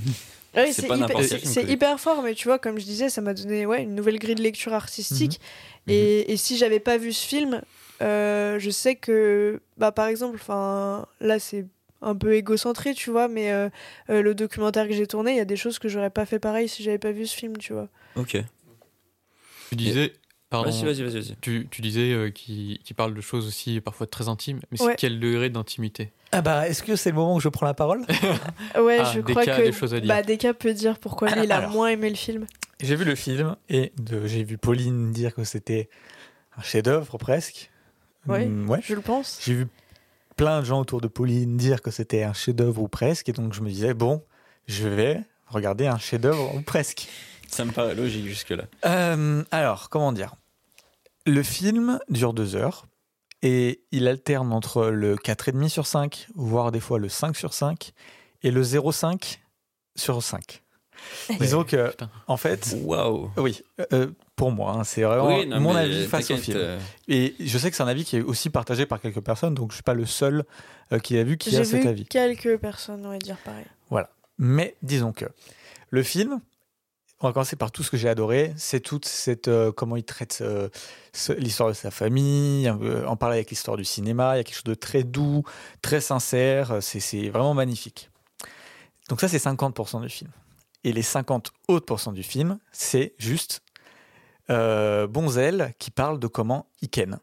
Ouais, 0.54 0.72
C'est 0.72 0.86
hyper, 0.88 1.22
c'est- 1.22 1.98
fort, 1.98 2.22
mais 2.22 2.34
tu 2.34 2.48
vois, 2.48 2.58
comme 2.58 2.78
je 2.78 2.84
disais, 2.86 3.10
ça 3.10 3.20
m'a 3.20 3.34
donné 3.34 3.66
ouais, 3.66 3.82
une 3.82 3.94
nouvelle 3.94 4.18
grille 4.18 4.36
de 4.36 4.42
lecture 4.42 4.72
artistique. 4.72 5.38
Mhm. 5.86 5.92
Et, 5.92 6.32
et 6.32 6.36
si 6.38 6.56
j'avais 6.56 6.80
pas 6.80 6.96
vu 6.96 7.12
ce 7.12 7.26
film, 7.26 7.60
euh, 8.00 8.58
je 8.58 8.70
sais 8.70 8.94
que, 8.96 9.60
bah, 9.76 9.92
par 9.92 10.06
exemple, 10.06 10.36
enfin, 10.40 11.04
là, 11.20 11.38
c'est 11.38 11.66
un 12.00 12.14
peu 12.16 12.32
égocentré, 12.36 12.94
tu 12.94 13.10
vois, 13.10 13.28
mais 13.28 13.52
euh, 13.52 13.68
euh, 14.08 14.22
le 14.22 14.34
documentaire 14.34 14.88
que 14.88 14.94
j'ai 14.94 15.06
tourné, 15.06 15.32
il 15.32 15.36
y 15.36 15.40
a 15.40 15.44
des 15.44 15.56
choses 15.56 15.78
que 15.78 15.88
j'aurais 15.88 16.08
pas 16.08 16.24
fait 16.24 16.38
pareil 16.38 16.68
si 16.70 16.82
j'avais 16.82 16.96
pas 16.98 17.12
vu 17.12 17.26
ce 17.26 17.36
film, 17.36 17.58
tu 17.58 17.74
vois. 17.74 17.88
Ok. 18.14 18.38
Tu 19.68 19.76
disais, 19.76 20.14
pardon, 20.50 20.70
Vas-y, 20.70 20.84
vas-y, 20.84 21.02
vas-y. 21.02 21.20
vas-y. 21.20 21.36
tu, 21.40 21.68
tu 21.70 21.82
disais 21.82 22.12
euh, 22.12 22.30
qu'il 22.30 22.78
parle 22.96 23.14
de 23.14 23.20
choses 23.20 23.46
aussi 23.46 23.80
parfois 23.80 24.06
très 24.06 24.28
intimes, 24.28 24.60
mais 24.70 24.80
Ouais. 24.80 24.90
c'est 24.92 24.96
quel 24.96 25.20
degré 25.20 25.50
d'intimité? 25.50 26.12
Ah 26.32 26.42
bah, 26.42 26.68
est-ce 26.68 26.82
que 26.82 26.96
c'est 26.96 27.10
le 27.10 27.16
moment 27.16 27.34
où 27.36 27.40
je 27.40 27.48
prends 27.48 27.66
la 27.66 27.74
parole? 27.74 28.04
Ouais, 28.78 28.98
Ah, 29.00 29.12
je 29.14 29.20
des 29.20 29.32
crois 29.32 29.44
cas, 29.44 29.56
que 29.58 29.62
des 29.62 29.72
choses 29.72 29.94
à 29.94 30.00
dire. 30.00 30.08
bah, 30.08 30.22
Deka 30.22 30.54
peut 30.54 30.72
dire 30.74 30.98
pourquoi 30.98 31.30
lui, 31.30 31.44
il 31.44 31.52
a 31.52 31.56
Alors. 31.58 31.70
moins 31.70 31.88
aimé 31.88 32.08
le 32.10 32.16
film. 32.16 32.46
J'ai 32.80 32.94
vu 32.96 33.04
le 33.04 33.14
film 33.14 33.56
et 33.70 33.92
j'ai 34.26 34.44
vu 34.44 34.58
Pauline 34.58 35.10
dire 35.12 35.34
que 35.34 35.44
c'était 35.44 35.88
un 36.58 36.62
chef-d'œuvre 36.62 37.16
presque. 37.18 37.70
Ouais. 38.26 38.46
Mm, 38.46 38.68
ouais. 38.68 38.80
Je 38.82 38.94
le 38.94 39.00
pense. 39.00 39.40
J'ai 39.44 39.54
vu 39.54 39.66
plein 40.36 40.60
de 40.60 40.66
gens 40.66 40.80
autour 40.80 41.00
de 41.00 41.08
Pauline 41.08 41.56
dire 41.56 41.80
que 41.80 41.90
c'était 41.90 42.22
un 42.24 42.34
chef-d'œuvre 42.34 42.82
ou 42.82 42.88
presque, 42.88 43.28
et 43.30 43.32
donc 43.32 43.54
je 43.54 43.62
me 43.62 43.68
disais 43.70 43.94
bon, 43.94 44.22
je 44.66 44.86
vais 44.88 45.20
regarder 45.46 45.86
un 45.86 45.96
chef-d'œuvre 45.98 46.54
ou 46.54 46.60
presque. 46.60 47.08
Ça 47.48 47.64
me 47.64 47.72
paraît 47.72 47.94
logique 47.94 48.26
jusque-là. 48.26 48.64
Euh, 48.84 49.42
alors, 49.50 49.88
comment 49.88 50.12
dire? 50.12 50.34
Le 51.26 51.42
film 51.42 51.98
dure 52.08 52.32
deux 52.34 52.54
heures 52.56 52.86
et 53.42 53.80
il 53.92 54.08
alterne 54.08 54.52
entre 54.52 54.86
le 54.86 55.16
4,5 55.16 55.68
sur 55.68 55.86
5, 55.86 56.28
voire 56.34 56.72
des 56.72 56.80
fois 56.80 56.98
le 56.98 57.08
5 57.08 57.36
sur 57.36 57.52
5, 57.54 57.92
et 58.42 58.50
le 58.50 58.62
0,5 58.62 59.38
sur 59.94 60.22
5. 60.22 60.62
Disons 61.40 61.62
que, 61.64 61.90
Putain. 61.90 62.10
en 62.26 62.36
fait, 62.38 62.74
Waouh! 62.82 63.30
oui, 63.36 63.62
euh, 63.92 64.08
pour 64.34 64.50
moi, 64.50 64.72
hein, 64.72 64.84
c'est 64.84 65.02
vraiment 65.02 65.26
Oui, 65.38 65.46
non, 65.46 65.60
mon 65.60 65.74
avis 65.76 66.06
face 66.06 66.30
au 66.30 66.36
film. 66.38 66.56
euh, 66.58 66.78
Et 67.06 67.34
je 67.38 67.58
sais 67.58 67.70
que 67.70 67.76
c'est 67.76 67.82
un 67.82 67.86
avis 67.88 68.04
qui 68.04 68.16
est 68.16 68.22
aussi 68.22 68.48
partagé 68.48 68.86
par 68.86 69.00
quelques 69.00 69.20
personnes, 69.20 69.54
donc 69.54 69.70
je 69.72 69.74
suis 69.76 69.82
pas 69.82 69.94
le 69.94 70.06
seul 70.06 70.44
euh, 70.92 70.98
qui 70.98 71.18
a 71.18 71.22
vu 71.24 71.36
qui 71.36 71.54
a 71.56 71.64
cet 71.64 71.82
vu 71.82 71.88
avis. 71.88 72.06
quelques 72.06 72.56
personnes, 72.58 73.04
on 73.04 73.10
va 73.10 73.18
dire 73.18 73.36
pareil. 73.44 73.66
Mais 74.38 74.76
disons 74.82 75.12
que 75.12 75.24
le 75.90 76.02
film, 76.02 76.40
on 77.20 77.28
va 77.28 77.32
commencer 77.32 77.56
par 77.56 77.70
tout 77.70 77.82
ce 77.82 77.90
que 77.90 77.96
j'ai 77.96 78.08
adoré. 78.08 78.52
C'est 78.56 78.80
toute 78.80 79.06
cette 79.06 79.48
euh, 79.48 79.72
comment 79.72 79.96
il 79.96 80.04
traite 80.04 80.38
euh, 80.42 80.68
l'histoire 81.38 81.70
de 81.70 81.74
sa 81.74 81.90
famille, 81.90 82.68
en 82.70 83.16
parler 83.16 83.36
avec 83.36 83.50
l'histoire 83.50 83.76
du 83.76 83.84
cinéma. 83.84 84.34
Il 84.34 84.38
y 84.38 84.40
a 84.40 84.44
quelque 84.44 84.56
chose 84.56 84.64
de 84.64 84.74
très 84.74 85.02
doux, 85.02 85.42
très 85.82 86.00
sincère. 86.00 86.78
C'est 86.80 87.28
vraiment 87.28 87.54
magnifique. 87.54 88.10
Donc 89.08 89.20
ça, 89.20 89.28
c'est 89.28 89.38
50% 89.38 90.02
du 90.02 90.08
film. 90.08 90.30
Et 90.84 90.92
les 90.92 91.02
50 91.02 91.52
autres 91.68 92.12
du 92.12 92.22
film, 92.22 92.58
c'est 92.70 93.14
juste 93.18 93.62
euh, 94.50 95.06
Bonzel 95.06 95.74
qui 95.78 95.90
parle 95.90 96.20
de 96.20 96.26
comment 96.26 96.68
il 96.80 96.88
ken 96.88 97.18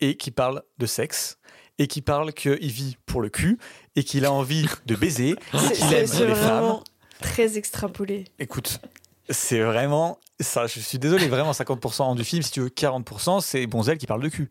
et 0.00 0.16
qui 0.16 0.30
parle 0.30 0.62
de 0.76 0.86
sexe 0.86 1.38
et 1.78 1.86
qui 1.86 2.02
parle 2.02 2.32
qu'il 2.32 2.70
vit 2.70 2.96
pour 3.06 3.22
le 3.22 3.30
cul 3.30 3.58
et 3.94 4.04
qu'il 4.04 4.26
a 4.26 4.32
envie 4.32 4.66
de 4.84 4.94
baiser, 4.94 5.36
qu'il 5.74 5.94
aime 5.94 6.28
les 6.28 6.34
femmes. 6.34 6.80
très 7.20 7.56
extrapolé. 7.56 8.24
Écoute, 8.38 8.80
c'est 9.28 9.60
vraiment 9.60 10.18
ça. 10.40 10.66
Je 10.66 10.80
suis 10.80 10.98
désolé, 10.98 11.28
vraiment 11.28 11.52
50% 11.52 12.14
du 12.16 12.24
film, 12.24 12.42
si 12.42 12.50
tu 12.52 12.60
veux 12.60 12.68
40%, 12.68 13.40
c'est 13.40 13.66
Bonzel 13.66 13.98
qui 13.98 14.06
parle 14.06 14.22
de 14.22 14.28
cul. 14.28 14.48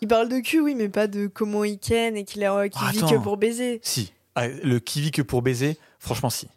Il 0.00 0.08
parle 0.08 0.28
de 0.28 0.38
cul, 0.38 0.60
oui, 0.60 0.74
mais 0.76 0.88
pas 0.88 1.06
de 1.08 1.26
comment 1.26 1.64
il 1.64 1.78
ken 1.78 2.16
et 2.16 2.24
qu'il 2.24 2.44
a- 2.44 2.68
qu'il 2.68 2.86
vit 2.88 2.98
Attends. 2.98 3.10
que 3.10 3.16
pour 3.16 3.36
baiser. 3.36 3.80
Si, 3.82 4.12
Ah, 4.36 4.46
le 4.46 4.78
qui 4.78 5.00
vit 5.00 5.10
que 5.10 5.22
pour 5.22 5.42
baiser, 5.42 5.76
franchement, 5.98 6.30
si. 6.30 6.48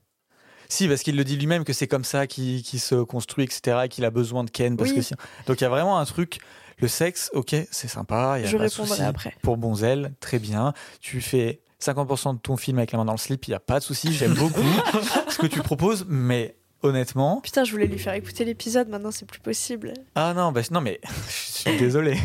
Si, 0.70 0.88
parce 0.88 1.02
qu'il 1.02 1.18
le 1.18 1.24
dit 1.24 1.36
lui-même 1.36 1.64
que 1.66 1.74
c'est 1.74 1.88
comme 1.88 2.04
ça 2.04 2.28
qu'il 2.28 2.64
se 2.64 2.96
construit, 3.04 3.44
etc., 3.46 3.80
et 3.86 3.90
qu'il 3.90 4.06
a 4.06 4.12
besoin 4.12 4.44
de 4.44 4.52
Ken. 4.52 4.78
Parce 4.78 4.92
Oui. 4.92 4.98
que 4.98 5.02
si- 5.02 5.16
Donc 5.48 5.60
il 5.60 5.64
y 5.64 5.68
a 5.68 5.70
vraiment 5.70 5.98
un 5.98 6.06
truc. 6.06 6.40
Le 6.78 6.88
sexe, 6.88 7.30
ok, 7.34 7.56
c'est 7.72 7.88
sympa. 7.88 8.36
il 8.38 8.44
Y 8.44 8.46
a 8.46 8.48
Je 8.48 8.58
pas 8.58 8.64
répondrai 8.64 8.90
souci. 8.90 9.02
après. 9.02 9.36
Pour 9.42 9.58
Bonzel, 9.58 10.14
très 10.20 10.38
bien. 10.40 10.74
Tu 11.00 11.20
fais 11.22 11.62
50% 11.80 12.34
de 12.36 12.40
ton 12.40 12.56
film 12.58 12.78
avec 12.78 12.92
la 12.92 13.00
main 13.00 13.06
dans 13.06 13.12
le 13.14 13.18
slip, 13.18 13.48
il 13.48 13.52
n'y 13.52 13.56
a 13.56 13.60
pas 13.60 13.80
de 13.80 13.84
souci. 13.84 14.14
J'aime 14.14 14.34
beaucoup 14.36 14.62
ce 15.30 15.38
que 15.40 15.48
tu 15.48 15.60
proposes, 15.62 16.06
mais 16.08 16.56
honnêtement, 16.84 17.42
Putain, 17.42 17.64
je 17.64 17.72
voulais 17.72 17.88
lui 17.88 18.00
faire 18.00 18.14
écouter 18.14 18.44
l'épisode, 18.46 18.90
maintenant 18.90 19.12
c'est 19.12 19.26
plus 19.26 19.40
possible. 19.40 19.94
ah 20.16 20.34
non, 20.34 20.52
bah, 20.52 20.62
non 20.72 20.82
mais 20.82 21.00
je 21.28 21.70
suis 21.70 21.78
désolé, 21.78 22.18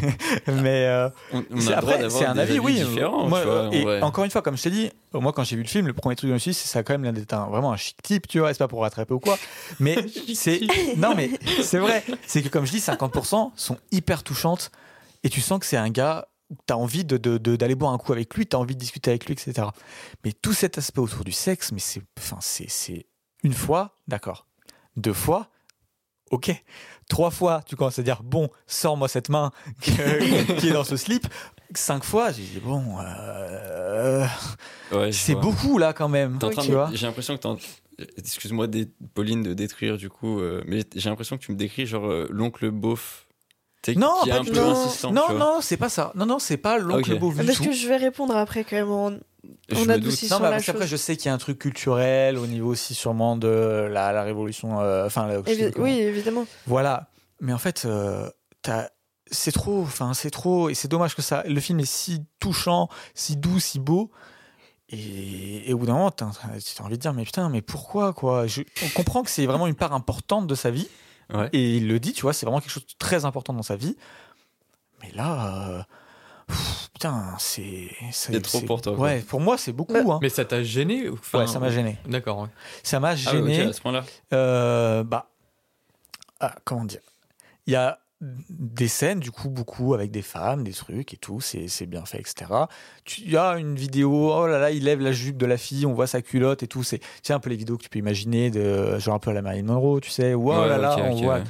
mais 0.47 0.87
euh, 0.87 1.09
On, 1.33 1.45
on 1.51 1.61
c'est- 1.61 1.73
a 1.73 1.77
le 1.77 1.81
droit 1.83 1.93
après 1.95 1.99
d'avoir 2.03 2.21
c'est 2.23 2.27
un 2.27 2.35
des 2.35 2.41
avis, 2.41 2.59
oui. 2.59 2.75
différents. 2.75 3.29
Moi, 3.29 3.41
tu 3.41 3.47
vois, 3.47 3.63
en 3.69 3.71
et 3.73 3.83
vrai. 3.83 4.03
encore 4.03 4.25
une 4.25 4.31
fois, 4.31 4.43
comme 4.43 4.57
je 4.57 4.63
t'ai 4.63 4.71
dit, 4.71 4.91
moi 5.13 5.33
quand 5.33 5.45
j'ai 5.45 5.57
vu 5.57 5.63
le 5.63 5.69
film, 5.69 5.87
le 5.87 5.93
premier 5.93 6.17
truc 6.17 6.29
que 6.29 6.31
je 6.31 6.35
me 6.35 6.39
suis 6.39 6.51
dit, 6.53 6.55
c'est 6.59 6.69
ça 6.69 6.79
a 6.81 6.83
quand 6.83 6.95
même 6.95 7.05
l'air 7.05 7.13
d'être 7.13 7.33
un- 7.35 7.47
vraiment 7.49 7.73
un 7.73 7.77
chic 7.77 8.01
type, 8.03 8.27
tu 8.29 8.39
vois, 8.39 8.53
c'est 8.55 8.59
pas 8.59 8.69
pour 8.69 8.81
rattraper 8.83 9.15
ou 9.15 9.21
quoi, 9.21 9.39
mais 9.81 9.97
c'est 10.35 10.61
non 10.97 11.15
mais 11.15 11.31
c'est 11.63 11.79
vrai, 11.79 12.05
c'est 12.27 12.43
que 12.43 12.49
comme 12.49 12.67
je 12.67 12.73
dis, 12.73 12.79
50% 12.79 13.53
sont 13.57 13.77
hyper 13.93 14.23
touchantes 14.23 14.71
et 15.23 15.29
tu 15.29 15.41
sens 15.41 15.59
que 15.59 15.67
c'est 15.67 15.77
un 15.77 15.91
gars 15.91 16.29
où 16.49 16.55
t'as 16.65 16.75
envie 16.77 17.05
de, 17.05 17.17
de- 17.17 17.39
de- 17.39 17.57
d'aller 17.57 17.75
boire 17.75 17.93
un 17.93 17.99
coup 17.99 18.13
avec 18.13 18.33
lui, 18.37 18.47
t'as 18.47 18.57
envie 18.59 18.75
de 18.77 18.81
discuter 18.81 19.11
avec 19.11 19.27
lui, 19.27 19.33
etc. 19.33 19.67
Mais 20.25 20.33
tout 20.33 20.53
cet 20.53 20.79
aspect 20.79 21.01
autour 21.01 21.25
du 21.25 21.33
sexe, 21.33 21.73
mais 21.73 21.81
c'est, 21.81 22.01
enfin 22.19 22.37
c'est, 22.41 22.71
c'est 22.71 23.07
une 23.43 23.53
fois, 23.53 23.97
d'accord, 24.07 24.46
deux 24.97 25.13
fois. 25.13 25.49
Ok. 26.31 26.53
Trois 27.09 27.31
fois, 27.31 27.63
tu 27.67 27.77
commences 27.77 27.99
à 27.99 28.03
dire 28.03 28.23
bon, 28.25 28.49
sors-moi 28.67 29.07
cette 29.09 29.29
main 29.29 29.53
que- 29.81 30.59
qui 30.59 30.69
est 30.69 30.73
dans 30.73 30.83
ce 30.85 30.97
slip. 30.97 31.27
Cinq 31.75 32.03
fois, 32.05 32.33
j'ai 32.33 32.43
dit 32.43 32.61
bon, 32.65 32.83
euh, 33.01 34.27
Ouais, 34.93 35.13
c'est 35.13 35.35
beaucoup 35.35 35.79
là 35.79 35.93
quand 35.93 36.09
même. 36.09 36.39
T'es 36.39 36.47
en 36.47 36.51
train 36.51 36.63
tu 36.63 36.69
de- 36.69 36.75
vois 36.75 36.91
J'ai 36.93 37.07
l'impression 37.07 37.37
que 37.37 37.43
Excuse-moi, 38.19 38.67
Pauline, 39.15 39.43
de 39.43 39.55
détruire 39.55 39.97
du 39.97 40.11
coup, 40.11 40.39
euh, 40.41 40.63
mais 40.67 40.85
j'ai 40.95 41.09
l'impression 41.09 41.39
que 41.39 41.43
tu 41.43 41.53
me 41.53 41.57
décris 41.57 41.87
genre 41.87 42.07
euh, 42.07 42.27
l'oncle 42.31 42.71
beauf. 42.71 43.27
Non, 43.97 44.15
qui 44.23 44.31
est 44.31 44.33
pas 44.33 44.39
un 44.41 44.43
du 44.43 44.51
peu 44.51 44.57
tout. 44.57 44.63
insistant. 44.65 45.13
Non, 45.13 45.27
vois. 45.29 45.39
non, 45.39 45.59
c'est 45.61 45.77
pas 45.77 45.89
ça. 45.89 46.11
Non, 46.17 46.27
non, 46.27 46.39
c'est 46.41 46.57
pas 46.57 46.77
l'oncle 46.77 47.13
Ok. 47.13 47.19
beau 47.21 47.33
Parce 47.33 47.59
tout. 47.59 47.65
que 47.67 47.73
je 47.73 47.87
vais 47.87 47.97
répondre 47.97 48.35
après 48.37 48.65
quand 48.65 48.75
même. 48.77 48.91
en- 48.91 49.13
Je 49.69 49.77
on 49.77 49.85
me 49.85 49.93
adoucit 49.95 50.29
Non, 50.31 50.39
la 50.41 50.51
parce 50.51 50.65
qu'après, 50.67 50.87
je 50.87 50.97
sais 50.97 51.17
qu'il 51.17 51.27
y 51.27 51.29
a 51.29 51.35
un 51.35 51.39
truc 51.39 51.59
culturel 51.59 52.39
au 52.39 52.47
niveau 52.47 52.71
aussi 52.71 52.95
sûrement 52.95 53.37
de 53.37 53.49
la, 53.91 54.13
la 54.13 54.23
révolution. 54.23 54.81
euh, 54.81 55.07
enfin, 55.07 55.27
la- 55.27 55.41
Évi- 55.41 55.73
oui, 55.79 55.99
évidemment. 56.01 56.47
Voilà. 56.67 57.09
Mais 57.41 57.53
en 57.53 57.59
fait, 57.59 57.85
euh, 57.85 58.31
t'as- 58.63 58.91
c'est 59.31 59.53
trop. 59.53 59.83
Enfin, 59.83 60.15
c'est 60.15 60.31
trop. 60.31 60.69
Et 60.71 60.75
c'est 60.75 60.89
dommage 60.89 61.15
que 61.17 61.23
ça. 61.23 61.43
Le 61.47 61.61
film 61.61 61.81
est 61.81 61.85
si 61.91 62.23
touchant, 62.41 62.89
si 63.15 63.37
doux, 63.37 63.59
si 63.61 63.79
beau. 63.81 64.11
Et, 64.89 65.69
et 65.69 65.75
au 65.75 65.79
bout 65.79 65.87
d'un 65.87 65.95
moment, 65.95 66.11
t'as 66.13 66.27
as 66.27 66.83
envie 66.83 66.97
de 66.97 67.01
dire, 67.03 67.13
mais 67.13 67.25
putain, 67.25 67.49
mais 67.49 67.61
pourquoi, 67.61 68.13
quoi? 68.13 68.47
Je- 68.47 68.63
On 68.85 68.89
comprend 68.91 69.23
que 69.25 69.31
c'est 69.31 69.45
vraiment 69.47 69.67
une 69.67 69.75
part 69.75 69.93
importante 69.93 70.47
de 70.47 70.55
sa 70.55 70.71
vie. 70.71 70.89
Ouais. 71.35 71.49
Et 71.53 71.77
il 71.79 71.89
le 71.89 71.99
dit, 71.99 72.13
tu 72.13 72.23
vois, 72.23 72.33
c'est 72.33 72.47
vraiment 72.47 72.61
quelque 72.61 72.71
chose 72.71 72.87
de 72.87 72.95
très 72.99 73.25
important 73.25 73.53
dans 73.53 73.65
sa 73.65 73.75
vie. 73.75 73.97
Mais 75.03 75.11
là, 75.13 75.69
euh, 75.71 75.83
pff, 76.47 76.89
putain, 76.93 77.35
c'est. 77.39 77.89
C'est 78.13 78.41
trop 78.43 78.61
pour 78.63 78.81
toi, 78.83 78.95
quoi. 78.95 79.05
Ouais, 79.05 79.21
pour 79.21 79.41
moi, 79.41 79.59
c'est 79.59 79.73
beaucoup. 79.73 79.93
Bah, 79.95 80.15
hein. 80.15 80.19
Mais 80.23 80.29
ça 80.29 80.45
t'a 80.45 80.63
gêné 80.63 81.09
ou- 81.09 81.15
enfin, 81.15 81.41
ouais, 81.41 81.47
ça 81.47 81.59
m'a 81.59 81.71
gêné. 81.71 81.99
D'accord. 82.07 82.41
ouais. 82.41 82.49
Ça 82.83 83.01
m'a 83.01 83.09
Ah 83.11 83.13
ouais, 83.13 83.17
gêné. 83.55 83.61
à 83.63 83.73
ce 83.73 83.81
point-là. 83.81 84.05
Euh, 84.33 85.03
bah, 85.05 85.29
ah, 86.41 86.55
comment 86.65 86.85
dire 86.85 87.01
Il 87.67 87.73
y 87.73 87.77
a 87.77 87.99
des 88.23 88.89
scènes, 88.89 89.21
du 89.21 89.31
coup, 89.31 89.51
beaucoup 89.51 89.93
avec 89.93 90.11
des 90.11 90.23
femmes, 90.23 90.65
des 90.65 90.73
trucs 90.73 91.13
et 91.13 91.19
tout, 91.19 91.43
c'est 91.43 91.69
c'est 91.69 91.85
bien 91.85 92.07
fait, 92.07 92.19
etc. 92.19 92.47
Tu- 93.05 93.21
Il 93.21 93.31
y 93.31 93.37
a 93.37 93.59
une 93.59 93.75
vidéo, 93.77 94.33
oh 94.33 94.47
là 94.47 94.59
là, 94.59 94.71
il 94.71 94.85
lève 94.85 95.01
la 95.01 95.13
jupe 95.13 95.37
de 95.37 95.45
la 95.45 95.59
fille, 95.59 95.85
on 95.85 95.93
voit 95.93 96.07
sa 96.07 96.23
culotte 96.23 96.63
et 96.63 96.67
tout. 96.67 96.83
C'est 96.83 96.99
tu 97.01 97.07
sais, 97.25 97.33
un 97.35 97.41
peu 97.41 97.51
les 97.51 97.57
vidéos 97.57 97.77
que 97.77 97.83
tu 97.83 97.91
peux 97.91 97.99
imaginer, 97.99 98.51
de, 98.51 98.99
genre 98.99 99.15
un 99.17 99.19
peu 99.19 99.31
à 99.31 99.35
la 99.35 99.43
Marilyn 99.43 99.65
Monroe, 99.67 100.01
tu 100.01 100.09
sais, 100.11 100.33
oh 100.33 100.39
Ouais, 100.39 100.67
là 100.67 100.79
là, 100.79 100.95
ok, 100.97 101.03
on 101.05 101.15
voit. 101.17 101.35
ouais. 101.35 101.45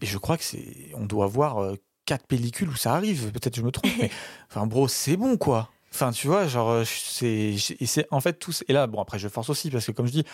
Et 0.00 0.06
je 0.06 0.16
crois 0.18 0.38
que 0.38 0.44
c'est, 0.44 0.90
on 0.94 1.04
doit 1.04 1.26
voir 1.26 1.58
euh, 1.58 1.76
quatre 2.06 2.26
pellicules 2.26 2.68
où 2.70 2.76
ça 2.76 2.94
arrive. 2.94 3.30
Peut-être 3.32 3.54
que 3.54 3.60
je 3.60 3.66
me 3.66 3.70
trompe, 3.70 3.90
mais 4.00 4.10
enfin, 4.50 4.66
bro, 4.66 4.88
c'est 4.88 5.16
bon 5.18 5.36
quoi. 5.36 5.70
Enfin, 5.92 6.10
tu 6.12 6.26
vois, 6.26 6.46
genre, 6.46 6.70
euh, 6.70 6.84
c'est, 6.86 7.54
et 7.80 7.86
c'est 7.86 8.06
en 8.10 8.20
fait 8.20 8.34
tous. 8.34 8.64
Et 8.68 8.72
là, 8.72 8.86
bon, 8.86 9.00
après, 9.00 9.18
je 9.18 9.28
force 9.28 9.48
aussi 9.50 9.70
parce 9.70 9.86
que 9.86 9.92
comme 9.92 10.06
je 10.06 10.12
dis, 10.12 10.24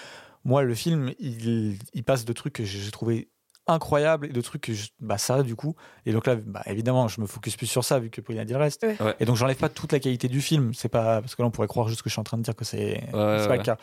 moi, 0.45 0.63
le 0.63 0.75
film, 0.75 1.13
il, 1.21 1.79
il 1.95 2.05
passe 2.05 2.25
de 2.25 2.33
trucs 2.33 2.55
que 2.55 2.65
j'ai 2.65 2.91
trouvé 2.91 3.29
incroyables 3.69 4.27
et 4.27 4.31
de 4.31 4.41
trucs 4.41 4.63
que 4.63 4.73
je- 4.75 4.89
bah 4.99 5.19
ça 5.19 5.45
du 5.45 5.55
coup 5.55 5.77
et 6.05 6.11
donc 6.13 6.27
là 6.27 6.35
bah, 6.35 6.63
évidemment 6.67 7.07
je 7.07 7.21
me 7.21 7.29
focus 7.29 7.55
plus 7.57 7.69
sur 7.69 7.85
ça 7.85 8.01
vu 8.01 8.11
que 8.11 8.21
Pauline 8.21 8.41
a 8.41 8.45
dit 8.45 8.55
le 8.55 8.59
reste 8.59 8.83
Ouais. 8.83 9.01
Ouais. 9.01 9.15
et 9.21 9.25
donc 9.25 9.37
j'enlève 9.37 9.57
pas 9.57 9.69
toute 9.69 9.93
la 9.93 10.01
qualité 10.01 10.27
du 10.27 10.41
film 10.41 10.75
c'est 10.75 10.89
pas 10.89 11.21
parce 11.21 11.37
que 11.37 11.43
là 11.43 11.47
on 11.47 11.53
pourrait 11.53 11.69
croire 11.69 11.87
juste 11.87 12.03
que 12.03 12.09
je 12.09 12.15
suis 12.15 12.19
en 12.21 12.25
train 12.25 12.39
de 12.39 12.43
dire 12.43 12.57
que 12.57 12.65
c'est 12.65 13.01
c'est 13.07 13.13
pas 13.13 13.47
ouais. 13.51 13.57
le 13.59 13.63
cas 13.63 13.77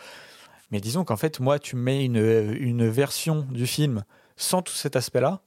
mais 0.69 0.81
disons 0.81 1.05
qu'en 1.05 1.15
fait 1.15 1.39
moi 1.39 1.59
tu 1.59 1.77
mets 1.77 2.03
une, 2.03 2.17
une 2.59 2.89
version 2.89 3.47
du 3.51 3.65
film 3.65 4.03
sans 4.35 4.61
tout 4.61 4.73
cet 4.73 4.97
aspect 4.97 5.21
là 5.21 5.39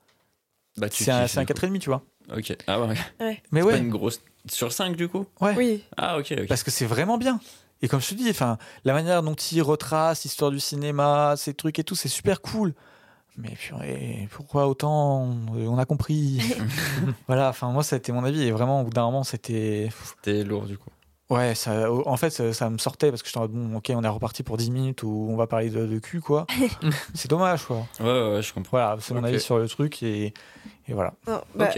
Bah, 0.77 0.89
tu 0.89 1.05
c'est 1.05 1.11
un, 1.11 1.27
c'est 1.27 1.39
un 1.39 1.45
du 1.45 1.53
coup. 1.53 1.61
4,5 1.61 1.79
tu 1.79 1.91
vois 1.91 2.03
Ok. 2.35 2.57
Ah 2.67 2.81
ouais. 2.81 2.95
mais 3.51 3.61
Pas 3.61 3.67
ouais 3.67 3.79
une 3.79 3.91
grosse. 3.91 4.21
Sur 4.51 4.73
5 4.73 4.97
du 4.97 5.09
coup? 5.09 5.27
Ouais 5.41 5.55
Oui. 5.57 5.85
Ah 5.97 6.19
ok, 6.19 6.35
ok. 6.39 6.47
parce 6.49 6.63
que 6.63 6.71
c'est 6.71 6.87
vraiment 6.87 7.19
bien. 7.19 7.41
Et 7.83 7.89
comme 7.89 8.01
je 8.01 8.09
te 8.09 8.15
dis, 8.15 8.31
enfin, 8.31 8.59
la 8.85 8.93
manière 8.93 9.23
dont 9.23 9.35
il 9.35 9.61
retrace 9.63 10.23
l'histoire 10.23 10.51
du 10.51 10.61
cinéma, 10.61 11.35
ces 11.37 11.53
trucs 11.53 11.79
et 11.79 11.85
tout, 11.85 11.97
c'est 11.97 12.09
super 12.09 12.41
cool. 12.41 12.75
Mais 13.37 13.51
purée, 13.51 14.29
pourquoi 14.31 14.69
autant 14.69 15.35
On 15.55 15.79
a 15.79 15.85
compris. 15.85 16.41
voilà, 17.27 17.49
enfin 17.49 17.71
moi, 17.71 17.83
c'était 17.83 18.13
mon 18.13 18.25
avis. 18.25 18.43
Et 18.43 18.51
vraiment, 18.53 18.83
au 18.83 18.85
bout 18.85 18.91
d'un 18.91 19.05
moment, 19.05 19.25
c'était. 19.25 19.89
C'était 20.05 20.45
lourd 20.45 20.67
du 20.67 20.79
coup. 20.79 20.91
Ouais, 21.35 21.55
ça, 21.55 21.91
en 21.91 22.17
fait, 22.17 22.31
ça, 22.31 22.53
ça 22.53 22.71
me 22.71 22.79
sortait 22.79 23.11
parce 23.11 23.23
que 23.23 23.29
j'étais 23.29 23.39
en 23.39 23.43
mode, 23.43 23.53
bon, 23.53 23.77
ok, 23.79 23.91
on 23.95 24.05
est 24.05 24.09
reparti 24.09 24.43
pour 24.43 24.57
10 24.57 24.71
minutes 24.71 25.03
où 25.03 25.27
on 25.31 25.37
va 25.37 25.47
parler 25.47 25.71
de, 25.71 25.87
de 25.87 25.99
cul, 25.99 26.21
quoi. 26.21 26.47
c'est 27.15 27.29
dommage, 27.31 27.65
quoi. 27.65 27.87
Ouais, 28.01 28.07
ouais, 28.07 28.35
ouais, 28.35 28.43
je 28.43 28.53
comprends. 28.53 28.79
Voilà, 28.79 28.97
c'est 29.01 29.15
mon 29.15 29.21
Ok. 29.21 29.27
avis 29.27 29.41
sur 29.41 29.59
le 29.59 29.69
truc. 29.69 30.03
Et, 30.03 30.27
et 30.89 30.93
voilà. 30.93 31.15
Non, 31.27 31.41
bah. 31.55 31.71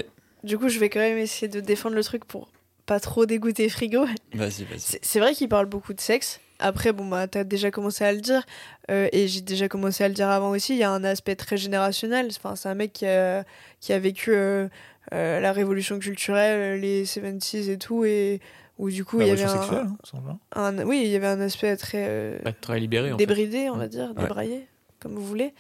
Du 0.43 0.59
coup, 0.59 0.69
je 0.69 0.79
vais 0.79 0.91
quand 0.91 1.01
même 1.01 1.17
essayer 1.19 1.49
de 1.49 1.61
défendre 1.61 1.95
le 1.97 2.05
truc 2.05 2.25
pour 2.27 2.49
pas 2.85 3.01
trop 3.01 3.25
dégoûter 3.25 3.69
Frigo. 3.71 4.05
Vas-y, 4.35 4.65
vas-y. 4.65 4.79
C'est 4.81 4.99
c'est 5.03 5.19
vrai 5.21 5.33
qu'il 5.35 5.49
parle 5.49 5.67
beaucoup 5.67 5.95
de 5.95 6.01
sexe. 6.01 6.41
Après, 6.59 6.93
bon, 6.93 7.07
bah, 7.07 7.27
t'as 7.27 7.45
déjà 7.45 7.71
commencé 7.71 8.05
à 8.05 8.13
le 8.13 8.21
dire, 8.21 8.43
euh, 8.91 9.09
et 9.13 9.27
j'ai 9.27 9.41
déjà 9.41 9.69
commencé 9.69 10.05
à 10.05 10.09
le 10.09 10.15
dire 10.15 10.29
avant 10.29 10.51
aussi, 10.51 10.75
il 10.75 10.79
y 10.79 10.85
a 10.85 10.91
un 10.91 11.03
aspect 11.03 11.35
très 11.35 11.57
générationnel. 11.57 12.29
Enfin, 12.37 12.57
c'est 12.57 12.69
un 12.69 12.75
mec 12.75 12.93
qui 12.93 13.07
a, 13.07 13.45
qui 13.81 13.93
a 13.93 13.99
vécu 13.99 14.33
euh, 14.35 14.69
euh, 15.15 15.41
la 15.41 15.53
révolution 15.53 15.99
culturelle, 15.99 16.79
les 16.81 17.05
70s 17.07 17.71
et 17.71 17.79
tout, 17.79 18.05
et 18.05 18.41
où 18.79 18.91
du 18.91 19.05
coup, 19.05 19.21
il 19.21 19.27
y 19.29 19.31
avait 19.31 19.45
Révolution 19.45 19.61
un, 19.61 19.63
sexuelle, 19.63 20.23
hein, 20.55 20.77
un- 20.81 20.85
Oui, 20.87 21.03
il 21.05 21.11
y 21.11 21.17
avait 21.17 21.27
un 21.29 21.41
aspect 21.41 21.77
très 21.77 22.07
euh, 22.09 22.39
Pas 22.43 22.53
très 22.53 22.81
libéré 22.81 23.13
en 23.13 23.19
fait. 23.19 23.25
débridé, 23.27 23.71
on 23.71 23.77
va 23.77 23.89
dire, 23.89 24.13
Ouais. 24.17 24.23
débraillé, 24.23 24.67
comme 25.01 25.15
vous 25.15 25.25
voulez. 25.25 25.55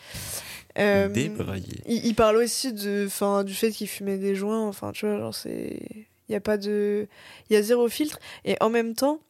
Euh, 0.79 1.09
Débraillé. 1.09 1.81
il, 1.87 2.05
il 2.07 2.15
parle 2.17 2.37
aussi 2.37 2.73
de, 2.73 3.07
fin, 3.09 3.45
du 3.45 3.55
fait 3.55 3.71
qu'il 3.71 3.87
fumait 3.89 4.19
des 4.19 4.35
joints. 4.35 4.67
Enfin, 4.67 4.91
tu 4.93 5.07
vois, 5.07 5.19
genre, 5.19 5.35
c'est. 5.35 5.81
Il 6.29 6.33
y 6.33 6.35
a 6.35 6.41
pas 6.41 6.57
de. 6.57 7.07
Il 7.49 7.55
y 7.55 7.57
a 7.57 7.63
zéro 7.63 7.89
filtre. 7.89 8.19
Et 8.45 8.57
en 8.61 8.71
même 8.71 8.95
temps, 8.95 9.21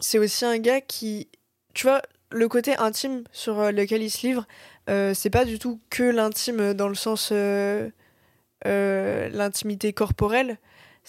c'est 0.00 0.18
aussi 0.18 0.44
un 0.46 0.58
gars 0.58 0.80
qui. 0.80 1.28
Tu 1.74 1.86
vois, 1.86 2.00
le 2.30 2.48
côté 2.48 2.76
intime 2.78 3.24
sur 3.32 3.58
euh, 3.60 3.72
lequel 3.72 4.02
il 4.02 4.10
se 4.10 4.26
livre, 4.26 4.46
euh, 4.88 5.12
c'est 5.12 5.28
pas 5.30 5.44
du 5.44 5.58
tout 5.58 5.80
que 5.90 6.02
l'intime 6.04 6.72
dans 6.72 6.88
le 6.88 6.94
sens. 6.94 7.28
euh, 7.32 7.90
euh, 8.66 9.28
l'intimité 9.28 9.92
corporelle. 9.92 10.58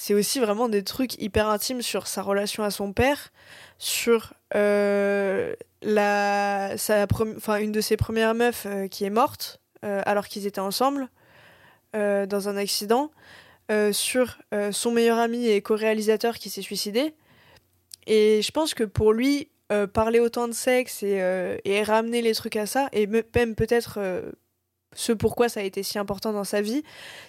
C'est 0.01 0.13
aussi 0.13 0.39
vraiment 0.39 0.69
des 0.69 0.85
trucs 0.85 1.21
hyper 1.21 1.49
intimes 1.49 1.81
sur 1.81 2.07
sa 2.07 2.21
relation 2.21 2.63
à 2.63 2.71
son 2.71 2.93
père, 2.93 3.33
sur 3.79 4.33
euh, 4.55 5.53
la, 5.81 6.77
sa 6.77 7.05
une 7.59 7.73
de 7.73 7.81
ses 7.81 7.97
premières 7.97 8.33
meufs 8.33 8.65
euh, 8.65 8.87
qui 8.87 9.03
est 9.03 9.09
morte 9.09 9.59
euh, 9.83 10.01
alors 10.05 10.29
qu'ils 10.29 10.47
étaient 10.47 10.61
ensemble 10.61 11.09
dans 11.93 12.47
un 12.47 12.55
accident, 12.55 13.11
sur 13.91 14.37
son 14.71 14.91
meilleur 14.91 15.17
ami 15.17 15.47
et 15.47 15.61
co-réalisateur 15.61 16.37
qui 16.37 16.49
s'est 16.49 16.61
suicidé. 16.61 17.13
Et 18.05 18.41
je 18.41 18.51
pense 18.51 18.73
que 18.75 18.83
pour 18.83 19.11
lui, 19.11 19.49
parler 19.93 20.19
autant 20.19 20.47
de 20.47 20.53
sexe 20.53 21.01
et, 21.03 21.19
et 21.65 21.83
ramener 21.83 22.21
les 22.21 22.35
trucs 22.35 22.55
à 22.57 22.67
ça, 22.67 22.89
et 22.93 23.07
me- 23.07 23.25
même 23.35 23.55
peut-être 23.55 23.99
ce 24.93 25.11
pourquoi 25.11 25.49
ça 25.49 25.59
a 25.59 25.63
été 25.63 25.83
si 25.83 25.99
important 25.99 26.33
dans 26.33 26.43
sa 26.43 26.61
vie, 26.61 26.83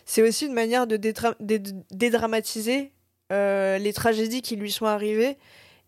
c'est 0.05 0.23
aussi 0.23 0.47
une 0.47 0.53
manière 0.55 0.87
de 0.87 0.97
dédra- 0.97 1.37
dé- 1.41 1.63
dédramatiser 1.91 2.93
euh, 3.33 3.79
les 3.79 3.93
tragédies 3.93 4.43
qui 4.43 4.57
lui 4.57 4.73
sont 4.73 4.87
arrivées 4.87 5.37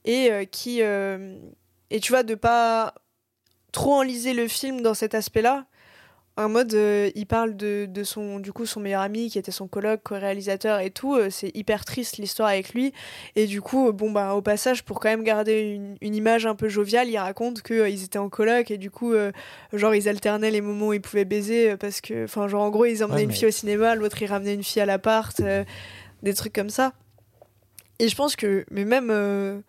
et 0.05 0.31
euh, 0.31 0.45
qui 0.45 0.83
euh, 0.83 1.37
et 1.91 2.01
tu 2.01 2.13
vois 2.13 2.23
de 2.23 2.35
pas 2.35 2.95
trop 3.73 3.95
enliser 3.95 4.35
le 4.35 4.49
film 4.49 4.83
dans 4.83 4.95
cet 4.95 5.15
aspect-là. 5.15 5.67
En 6.39 6.49
mode, 6.49 6.73
euh, 6.73 7.11
il 7.15 7.27
parle 7.27 7.57
de, 7.57 7.87
de 7.87 8.05
son 8.05 8.39
du 8.39 8.55
coup 8.55 8.65
son 8.65 8.81
meilleur 8.81 9.03
ami 9.03 9.29
qui 9.29 9.39
était 9.39 9.51
son 9.53 9.69
coloc, 9.69 10.01
co-réalisateur 10.03 10.81
et 10.81 10.91
tout. 10.91 11.15
euh, 11.15 11.29
c'est 11.29 11.55
hyper 11.55 11.85
triste 11.85 12.17
l'histoire 12.17 12.49
avec 12.49 12.73
lui. 12.73 12.95
Et 13.37 13.47
du 13.47 13.61
coup, 13.61 13.89
euh, 13.89 13.93
bon 13.93 14.11
bah 14.11 14.33
au 14.35 14.41
passage, 14.41 14.83
pour 14.83 14.99
quand 14.99 15.11
même 15.11 15.25
garder 15.25 15.61
une, 15.61 15.97
une 16.01 16.15
image 16.15 16.47
un 16.47 16.55
peu 16.55 16.71
joviale, 16.71 17.11
il 17.11 17.19
raconte 17.19 17.61
que 17.61 17.75
euh, 17.75 17.89
ils 17.91 18.03
étaient 18.05 18.19
en 18.19 18.31
coloc 18.31 18.71
et 18.71 18.79
du 18.79 18.91
coup, 18.91 19.13
genre 19.75 19.95
ils 19.95 20.09
alternaient 20.09 20.51
les 20.51 20.63
moments 20.63 20.89
où 20.89 20.93
ils 20.95 21.03
pouvaient 21.03 21.27
baiser 21.27 21.77
parce 21.77 22.01
que, 22.01 22.25
enfin 22.25 22.49
genre 22.49 22.63
en 22.63 22.71
gros 22.71 22.87
ils 22.87 23.05
emmenaient 23.05 23.17
Ouais, 23.17 23.23
une 23.25 23.33
fille 23.33 23.49
au 23.49 23.51
cinéma, 23.51 23.95
l'autre 23.95 24.23
il 24.23 24.27
ramenait 24.27 24.55
une 24.55 24.65
fille 24.65 24.81
à 24.81 24.87
l'appart, 24.87 25.39
des 26.23 26.35
trucs 26.35 26.55
comme 26.55 26.71
ça. 26.71 26.93
Et 27.99 28.09
je 28.09 28.17
pense 28.17 28.37
que, 28.37 28.65
mais 28.71 28.87
même 28.87 29.63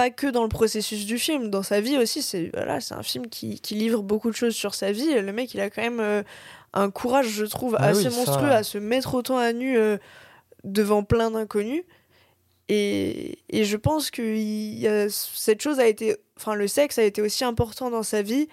pas 0.00 0.10
que 0.10 0.28
dans 0.28 0.44
le 0.44 0.48
processus 0.48 1.06
du 1.06 1.18
film, 1.18 1.50
dans 1.50 1.62
sa 1.64 1.80
vie 1.80 1.96
aussi, 1.98 2.22
c'est 2.22 2.50
voilà, 2.54 2.80
c'est 2.80 2.94
un 2.94 3.02
film 3.02 3.26
qui, 3.28 3.58
qui 3.60 3.74
livre 3.74 4.02
beaucoup 4.02 4.30
de 4.30 4.36
choses 4.36 4.54
sur 4.54 4.74
sa 4.74 4.92
vie. 4.92 5.12
Le 5.14 5.32
mec, 5.32 5.52
il 5.54 5.60
a 5.60 5.70
quand 5.70 5.82
même 5.82 5.98
euh, 6.00 6.22
un 6.72 6.90
courage, 6.90 7.28
je 7.28 7.44
trouve, 7.44 7.76
Ah 7.80 7.86
assez 7.88 8.06
oui, 8.06 8.12
ça- 8.12 8.16
monstrueux 8.16 8.50
à 8.52 8.62
se 8.62 8.78
mettre 8.78 9.14
autant 9.14 9.38
à 9.38 9.52
nu 9.52 9.76
euh, 9.76 9.96
devant 10.62 11.02
plein 11.02 11.30
d'inconnus. 11.32 11.82
Et, 12.68 13.38
et 13.48 13.64
je 13.64 13.76
pense 13.76 14.10
que 14.10 14.22
il 14.22 15.08
cette 15.10 15.62
chose 15.62 15.80
a 15.80 15.86
été, 15.86 16.16
enfin 16.36 16.54
le 16.54 16.68
sexe 16.68 16.98
a 16.98 17.02
été 17.02 17.22
aussi 17.22 17.42
important 17.44 17.90
dans 17.90 18.02
sa 18.02 18.20
vie 18.22 18.46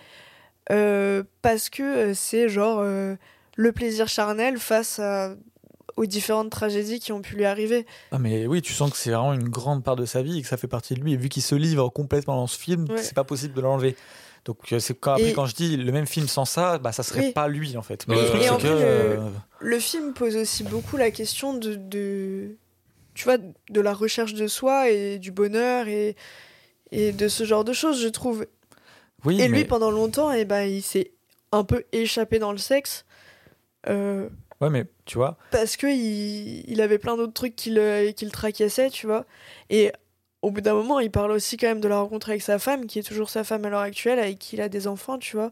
euh, 0.71 1.23
parce 1.41 1.69
que 1.69 2.13
c'est 2.13 2.47
genre 2.49 2.81
le 2.81 3.71
plaisir 3.71 4.07
charnel 4.07 4.57
face 4.57 4.99
à- 4.99 5.35
aux 5.95 6.05
différentes 6.05 6.49
tragédies 6.49 6.99
qui 6.99 7.11
ont 7.13 7.21
pu 7.21 7.35
lui 7.35 7.45
arriver. 7.45 7.85
Ah 8.11 8.19
mais 8.19 8.47
oui, 8.47 8.61
tu 8.61 8.73
sens 8.73 8.91
que 8.91 8.97
c'est 8.97 9.11
vraiment 9.11 9.33
une 9.33 9.47
grande 9.49 9.83
part 9.83 9.95
de 9.95 10.05
sa 10.05 10.21
vie 10.21 10.39
et 10.39 10.41
que 10.41 10.47
ça 10.47 10.57
fait 10.57 10.67
partie 10.67 10.93
de 10.93 10.99
lui. 11.01 11.13
Et 11.13 11.17
vu 11.17 11.29
qu'il 11.29 11.41
se 11.43 11.55
livre 11.55 11.87
complètement 11.89 12.35
dans 12.35 12.47
ce 12.47 12.59
film, 12.59 12.85
Ouais. 12.89 13.01
c'est 13.01 13.13
pas 13.15 13.23
possible 13.23 13.53
de 13.53 13.61
l'enlever. 13.61 13.95
Donc 14.43 14.57
euh, 14.73 14.79
c'est 14.79 14.93
quand, 14.93 15.13
après 15.13 15.29
Et- 15.29 15.33
quand 15.33 15.45
je 15.45 15.55
dis 15.55 15.75
le 15.77 15.91
même 15.91 16.05
film 16.05 16.27
sans 16.27 16.45
ça, 16.45 16.77
bah 16.77 16.91
ça 16.91 17.01
serait 17.01 17.27
Oui. 17.27 17.31
pas 17.33 17.47
lui 17.47 17.77
en 17.77 17.81
fait. 17.81 18.05
Mais 18.07 18.15
Ouais, 18.15 18.21
le 18.23 18.27
truc 18.27 18.41
que 18.41 18.45
Et 18.45 18.49
en 18.49 18.57
le- 18.57 18.63
euh, 18.65 19.29
Le 19.59 19.79
film 19.79 20.13
pose 20.13 20.35
aussi 20.35 20.63
beaucoup 20.63 20.97
la 20.97 21.09
question 21.11 21.53
de, 21.55 21.75
de 21.75 22.55
tu 23.13 23.23
vois, 23.23 23.37
de 23.37 23.81
la 23.81 23.93
recherche 23.93 24.33
de 24.33 24.45
soi 24.47 24.89
et 24.91 25.17
du 25.17 25.31
bonheur 25.31 25.87
et, 25.87 26.15
et 26.91 27.13
de 27.13 27.27
ce 27.29 27.45
genre 27.45 27.63
de 27.63 27.71
choses, 27.73 28.01
je 28.01 28.09
trouve. 28.09 28.45
oui, 29.23 29.41
et 29.41 29.47
lui, 29.47 29.63
pendant 29.65 29.89
longtemps, 29.89 30.31
et 30.31 30.43
ben, 30.45 30.63
il 30.63 30.81
s'est 30.83 31.11
un 31.53 31.63
peu 31.63 31.85
échappé 31.93 32.37
dans 32.37 32.51
le 32.51 32.57
sexe. 32.57 33.05
euh, 33.87 34.27
ouais, 34.61 34.69
mais 34.69 34.85
tu 35.05 35.17
vois, 35.17 35.37
parce 35.51 35.77
que 35.77 35.87
il, 35.87 36.63
il 36.69 36.81
avait 36.81 36.97
plein 36.97 37.15
d'autres 37.17 37.33
trucs 37.33 37.55
qui 37.55 37.71
le, 37.71 38.11
qui 38.11 38.25
le 38.25 38.31
tracassaient, 38.31 38.89
tu 38.89 39.07
vois. 39.07 39.25
Et 39.69 39.91
au 40.41 40.51
bout 40.51 40.61
d'un 40.61 40.73
moment, 40.73 40.99
il 40.99 41.09
parle 41.11 41.31
aussi 41.31 41.57
quand 41.57 41.67
même 41.67 41.81
de 41.81 41.87
la 41.87 41.99
rencontre 41.99 42.29
avec 42.29 42.41
sa 42.41 42.59
femme, 42.59 42.85
qui 42.85 42.99
est 42.99 43.03
toujours 43.03 43.29
sa 43.29 43.43
femme 43.43 43.65
à 43.65 43.69
l'heure 43.69 43.79
actuelle, 43.81 44.19
avec 44.19 44.37
qui 44.39 44.55
il 44.55 44.61
a 44.61 44.69
des 44.69 44.87
enfants, 44.87 45.17
tu 45.17 45.35
vois. 45.35 45.51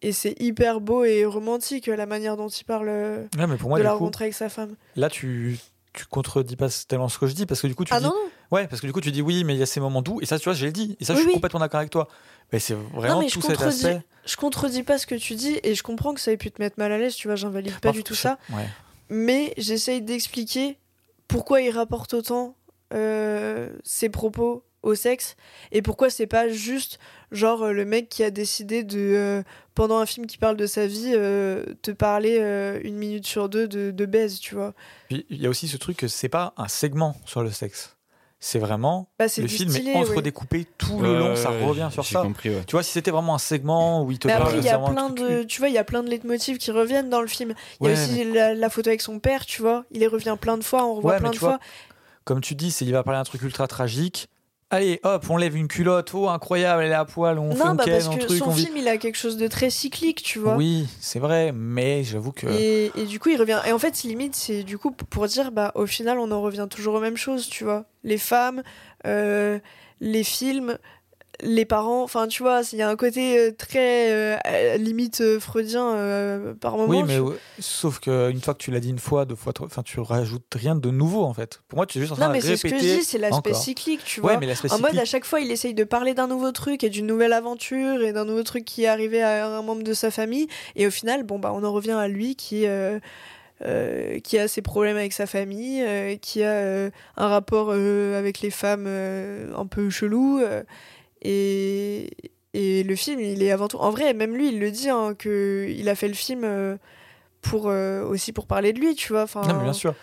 Et 0.00 0.12
c'est 0.12 0.40
hyper 0.40 0.80
beau 0.80 1.02
et 1.04 1.24
romantique 1.24 1.88
la 1.88 2.06
manière 2.06 2.36
dont 2.36 2.48
il 2.48 2.64
parle 2.64 2.88
ouais, 2.88 3.46
mais 3.48 3.56
pour 3.56 3.68
moi 3.68 3.78
de 3.80 3.82
la 3.84 3.90
coup, 3.90 3.98
rencontre 3.98 4.22
avec 4.22 4.34
sa 4.34 4.48
femme. 4.48 4.76
là 4.94 5.10
tu 5.10 5.58
tu 5.92 6.04
contredis 6.06 6.54
pas 6.54 6.68
tellement 6.86 7.08
ce 7.08 7.18
que 7.18 7.26
je 7.26 7.34
dis 7.34 7.46
parce 7.46 7.60
que 7.60 7.66
du 7.66 7.74
coup 7.74 7.84
tu 7.84 7.92
Ah 7.92 7.98
dis 7.98 8.04
non, 8.04 8.10
non, 8.12 8.27
ouais 8.50 8.66
parce 8.66 8.80
que 8.80 8.86
du 8.86 8.92
coup 8.92 9.00
tu 9.00 9.10
dis 9.12 9.22
oui 9.22 9.44
mais 9.44 9.54
il 9.54 9.58
y 9.58 9.62
a 9.62 9.66
ces 9.66 9.80
moments 9.80 10.02
doux 10.02 10.20
et 10.22 10.26
ça 10.26 10.38
tu 10.38 10.44
vois 10.44 10.54
j'ai 10.54 10.72
dit 10.72 10.96
et 11.00 11.04
ça 11.04 11.12
Oui, 11.12 11.18
je 11.18 11.22
suis 11.22 11.28
oui. 11.28 11.34
complètement 11.34 11.60
d'accord 11.60 11.78
avec 11.80 11.90
toi. 11.90 12.08
Mais 12.52 12.58
c'est 12.60 12.74
vraiment 12.74 13.20
mais 13.20 13.28
je 13.28 13.34
tout 13.34 13.42
cet 13.42 13.60
aspect. 13.60 14.00
je 14.24 14.36
contredis 14.36 14.82
pas 14.82 14.96
ce 14.98 15.06
que 15.06 15.14
tu 15.14 15.34
dis 15.34 15.60
et 15.62 15.74
je 15.74 15.82
comprends 15.82 16.14
que 16.14 16.20
ça 16.20 16.32
ait 16.32 16.36
pu 16.38 16.50
te 16.50 16.62
mettre 16.62 16.78
mal 16.78 16.90
à 16.92 16.96
l'aise, 16.98 17.14
tu 17.14 17.28
vois, 17.28 17.36
j'invalide 17.36 17.78
pas 17.80 17.90
Enfin, 17.90 17.98
du 17.98 18.02
tout 18.04 18.14
je- 18.14 18.20
ça. 18.20 18.38
Ouais. 18.50 18.66
mais 19.10 19.52
j'essaye 19.58 20.00
d'expliquer 20.00 20.78
pourquoi 21.28 21.60
il 21.60 21.70
rapporte 21.70 22.14
autant 22.14 22.56
euh, 22.94 23.68
ses 23.84 24.08
propos 24.08 24.64
au 24.82 24.94
sexe 24.94 25.36
et 25.72 25.82
pourquoi 25.82 26.08
c'est 26.08 26.26
pas 26.26 26.48
juste 26.48 26.98
genre 27.32 27.64
euh, 27.64 27.72
le 27.72 27.84
mec 27.84 28.08
qui 28.08 28.22
a 28.24 28.30
décidé 28.30 28.82
de 28.84 28.98
euh, 28.98 29.42
pendant 29.74 29.98
un 29.98 30.06
film 30.06 30.26
qui 30.26 30.38
parle 30.38 30.56
de 30.56 30.66
sa 30.66 30.86
vie 30.86 31.12
euh, 31.14 31.64
te 31.82 31.90
parler 31.90 32.38
euh, 32.40 32.80
une 32.84 32.94
minute 32.96 33.26
sur 33.26 33.48
deux 33.50 33.68
de, 33.68 33.90
de 33.90 34.06
baise 34.06 34.38
tu 34.40 34.54
vois 34.54 34.72
il 35.10 35.24
y 35.30 35.44
a 35.46 35.50
aussi 35.50 35.68
ce 35.68 35.76
truc 35.76 35.96
que 35.98 36.08
c'est 36.08 36.28
pas 36.30 36.54
un 36.56 36.68
segment 36.68 37.16
sur 37.26 37.42
le 37.42 37.50
sexe. 37.50 37.96
C'est 38.40 38.60
vraiment 38.60 39.08
bah 39.18 39.24
le 39.36 39.48
film 39.48 39.74
est 39.74 39.96
entre 39.96 40.14
ouais. 40.14 40.22
découpé 40.22 40.66
tout 40.78 41.00
le 41.00 41.18
long, 41.18 41.34
ça 41.34 41.50
revient 41.50 41.88
sur 41.90 42.04
ça. 42.04 42.22
compris, 42.22 42.50
ouais. 42.50 42.62
Tu 42.66 42.72
vois, 42.72 42.84
si 42.84 42.92
c'était 42.92 43.10
vraiment 43.10 43.34
un 43.34 43.38
segment 43.38 44.04
où 44.04 44.12
il 44.12 44.20
te 44.20 44.28
mais 44.28 44.34
parle 44.34 44.46
après 44.46 44.58
il 44.58 44.64
y 44.64 44.68
a 44.68 44.78
plein 44.78 45.10
de 45.10 45.42
tu 45.42 45.58
vois 45.58 45.68
il 45.68 45.74
y 45.74 45.78
a 45.78 45.82
plein 45.84 46.04
de 46.04 46.08
leitmotivs 46.08 46.58
qui 46.58 46.70
reviennent 46.70 47.10
dans 47.10 47.20
le 47.20 47.26
film 47.26 47.54
il 47.80 47.88
y 47.88 47.90
a 47.90 47.92
aussi 47.94 48.24
la, 48.24 48.54
la 48.54 48.70
photo 48.70 48.90
avec 48.90 49.00
son 49.00 49.18
père 49.18 49.44
tu 49.44 49.60
vois 49.60 49.84
il 49.90 50.00
y 50.00 50.06
revient 50.06 50.36
plein 50.40 50.56
de 50.56 50.62
fois 50.62 50.86
on 50.86 50.94
revoit 50.94 51.16
plein 51.16 51.30
de 51.30 51.36
vois, 51.36 51.50
fois 51.50 51.58
Comme 52.24 52.40
tu 52.40 52.54
dis, 52.54 52.70
c'est 52.70 52.84
il 52.84 52.92
va 52.92 53.02
parler 53.02 53.18
d'un 53.18 53.24
truc 53.24 53.42
ultra 53.42 53.66
tragique. 53.66 54.28
Allez, 54.70 55.00
hop, 55.02 55.24
on 55.30 55.38
lève 55.38 55.56
une 55.56 55.66
culotte, 55.66 56.12
oh 56.12 56.28
incroyable, 56.28 56.82
elle 56.82 56.90
est 56.92 56.94
à 56.94 57.06
poil, 57.06 57.38
on 57.38 57.52
fait 57.52 57.58
non 57.64 57.70
une 57.70 57.76
bah 57.78 57.84
parce 57.86 58.06
un 58.08 58.16
que 58.16 58.24
truc, 58.26 58.38
son 58.38 58.48
on 58.48 58.50
vit. 58.50 58.66
film 58.66 58.76
il 58.76 58.86
a 58.88 58.98
quelque 58.98 59.16
chose 59.16 59.38
de 59.38 59.46
très 59.48 59.70
cyclique 59.70 60.22
tu 60.22 60.38
vois 60.38 60.56
Oui, 60.56 60.86
c'est 61.00 61.18
vrai, 61.20 61.52
mais 61.52 62.04
j'avoue 62.04 62.32
que. 62.32 62.46
Et, 62.48 62.92
et 62.94 63.06
du 63.06 63.18
coup, 63.18 63.30
il 63.30 63.38
revient. 63.40 63.60
Et 63.66 63.72
en 63.72 63.78
fait, 63.78 64.02
limite, 64.02 64.34
c'est 64.34 64.64
du 64.64 64.76
coup 64.76 64.90
pour 64.90 65.26
dire, 65.26 65.52
bah, 65.52 65.72
au 65.74 65.86
final, 65.86 66.18
on 66.18 66.30
en 66.30 66.42
revient 66.42 66.66
toujours 66.68 66.94
aux 66.94 67.00
mêmes 67.00 67.16
choses, 67.16 67.48
tu 67.48 67.64
vois. 67.64 67.86
Les 68.04 68.18
femmes, 68.18 68.62
euh, 69.06 69.58
les 70.00 70.22
films, 70.22 70.76
les 71.42 71.64
parents. 71.64 72.02
Enfin, 72.02 72.26
tu 72.26 72.42
vois, 72.42 72.62
il 72.72 72.78
y 72.78 72.82
a 72.82 72.88
un 72.88 72.96
côté 72.96 73.38
euh, 73.38 73.52
très 73.56 74.10
euh, 74.12 74.76
limite 74.76 75.20
euh, 75.20 75.38
freudien 75.38 75.94
euh, 75.94 76.54
par 76.54 76.76
moment. 76.76 76.88
Oui, 76.88 76.98
tu 77.00 77.04
mais 77.06 77.18
ouais, 77.18 77.36
sauf 77.60 78.00
que 78.00 78.30
une 78.30 78.40
fois 78.40 78.54
que 78.54 78.58
tu 78.58 78.70
l'as 78.70 78.80
dit 78.80 78.90
une 78.90 78.98
fois, 78.98 79.24
deux 79.24 79.36
fois, 79.36 79.52
enfin, 79.60 79.82
tu 79.82 80.00
rajoutes 80.00 80.42
rien 80.54 80.74
de 80.74 80.90
nouveau 80.90 81.22
en 81.24 81.32
fait. 81.34 81.60
Pour 81.68 81.76
moi, 81.76 81.86
tu 81.86 81.98
es 81.98 82.00
juste 82.00 82.12
en 82.12 82.16
train 82.16 82.26
Non, 82.26 82.32
mais 82.32 82.40
c'est 82.40 82.56
ce 82.56 82.62
que 82.62 82.68
je 82.70 82.74
dis, 82.76 83.04
c'est 83.04 83.18
l'aspect 83.18 83.54
cyclique, 83.54 84.02
tu 84.04 84.20
Ouais, 84.20 84.32
vois. 84.32 84.40
mais 84.40 84.46
l'aspect 84.46 84.72
En 84.72 84.78
mode, 84.78 84.86
cyclique- 84.90 85.02
à 85.02 85.04
chaque 85.04 85.24
fois, 85.24 85.40
il 85.40 85.50
essaye 85.50 85.74
de 85.74 85.84
parler 85.84 86.14
d'un 86.14 86.26
nouveau 86.26 86.50
truc 86.52 86.82
et 86.84 86.88
d'une 86.90 87.06
nouvelle 87.06 87.32
aventure 87.32 88.02
et 88.02 88.12
d'un 88.12 88.24
nouveau 88.24 88.42
truc 88.42 88.64
qui 88.64 88.84
est 88.84 88.88
arrivé 88.88 89.22
à 89.22 89.46
un 89.46 89.62
membre 89.62 89.82
de 89.84 89.92
sa 89.92 90.10
famille. 90.10 90.48
Et 90.76 90.86
au 90.86 90.90
final, 90.90 91.22
bon, 91.22 91.38
bah, 91.38 91.52
on 91.54 91.62
en 91.62 91.72
revient 91.72 91.92
à 91.92 92.08
lui 92.08 92.34
qui, 92.36 92.66
euh, 92.66 92.98
euh, 93.64 94.18
qui 94.20 94.38
a 94.38 94.46
ses 94.48 94.62
problèmes 94.62 94.96
avec 94.96 95.12
sa 95.12 95.26
famille, 95.26 95.82
euh, 95.82 96.16
qui 96.16 96.42
a 96.42 96.50
euh, 96.52 96.90
un 97.16 97.28
rapport 97.28 97.70
avec 97.72 98.40
les 98.40 98.50
femmes 98.50 98.86
un 98.88 99.66
peu 99.66 99.88
chelou. 99.90 100.40
Et, 101.22 102.10
et 102.54 102.82
le 102.82 102.96
film, 102.96 103.20
il 103.20 103.42
est 103.42 103.50
avant 103.50 103.68
tout. 103.68 103.78
En 103.78 103.90
vrai, 103.90 104.14
même 104.14 104.34
lui, 104.36 104.48
il 104.48 104.58
le 104.60 104.70
dit, 104.70 104.88
hein, 104.90 105.14
que 105.18 105.66
il 105.68 105.88
a 105.88 105.94
fait 105.94 106.08
le 106.08 106.14
film 106.14 106.44
euh, 106.44 106.76
pour, 107.42 107.68
euh, 107.68 108.04
aussi 108.04 108.32
pour 108.32 108.46
parler 108.46 108.72
de 108.72 108.80
lui, 108.80 108.94
tu 108.94 109.12
vois. 109.12 109.22
Enfin, 109.22 109.42
Non, 109.46 109.54
mais 109.56 109.64
bien 109.64 109.72
sûr. 109.72 109.94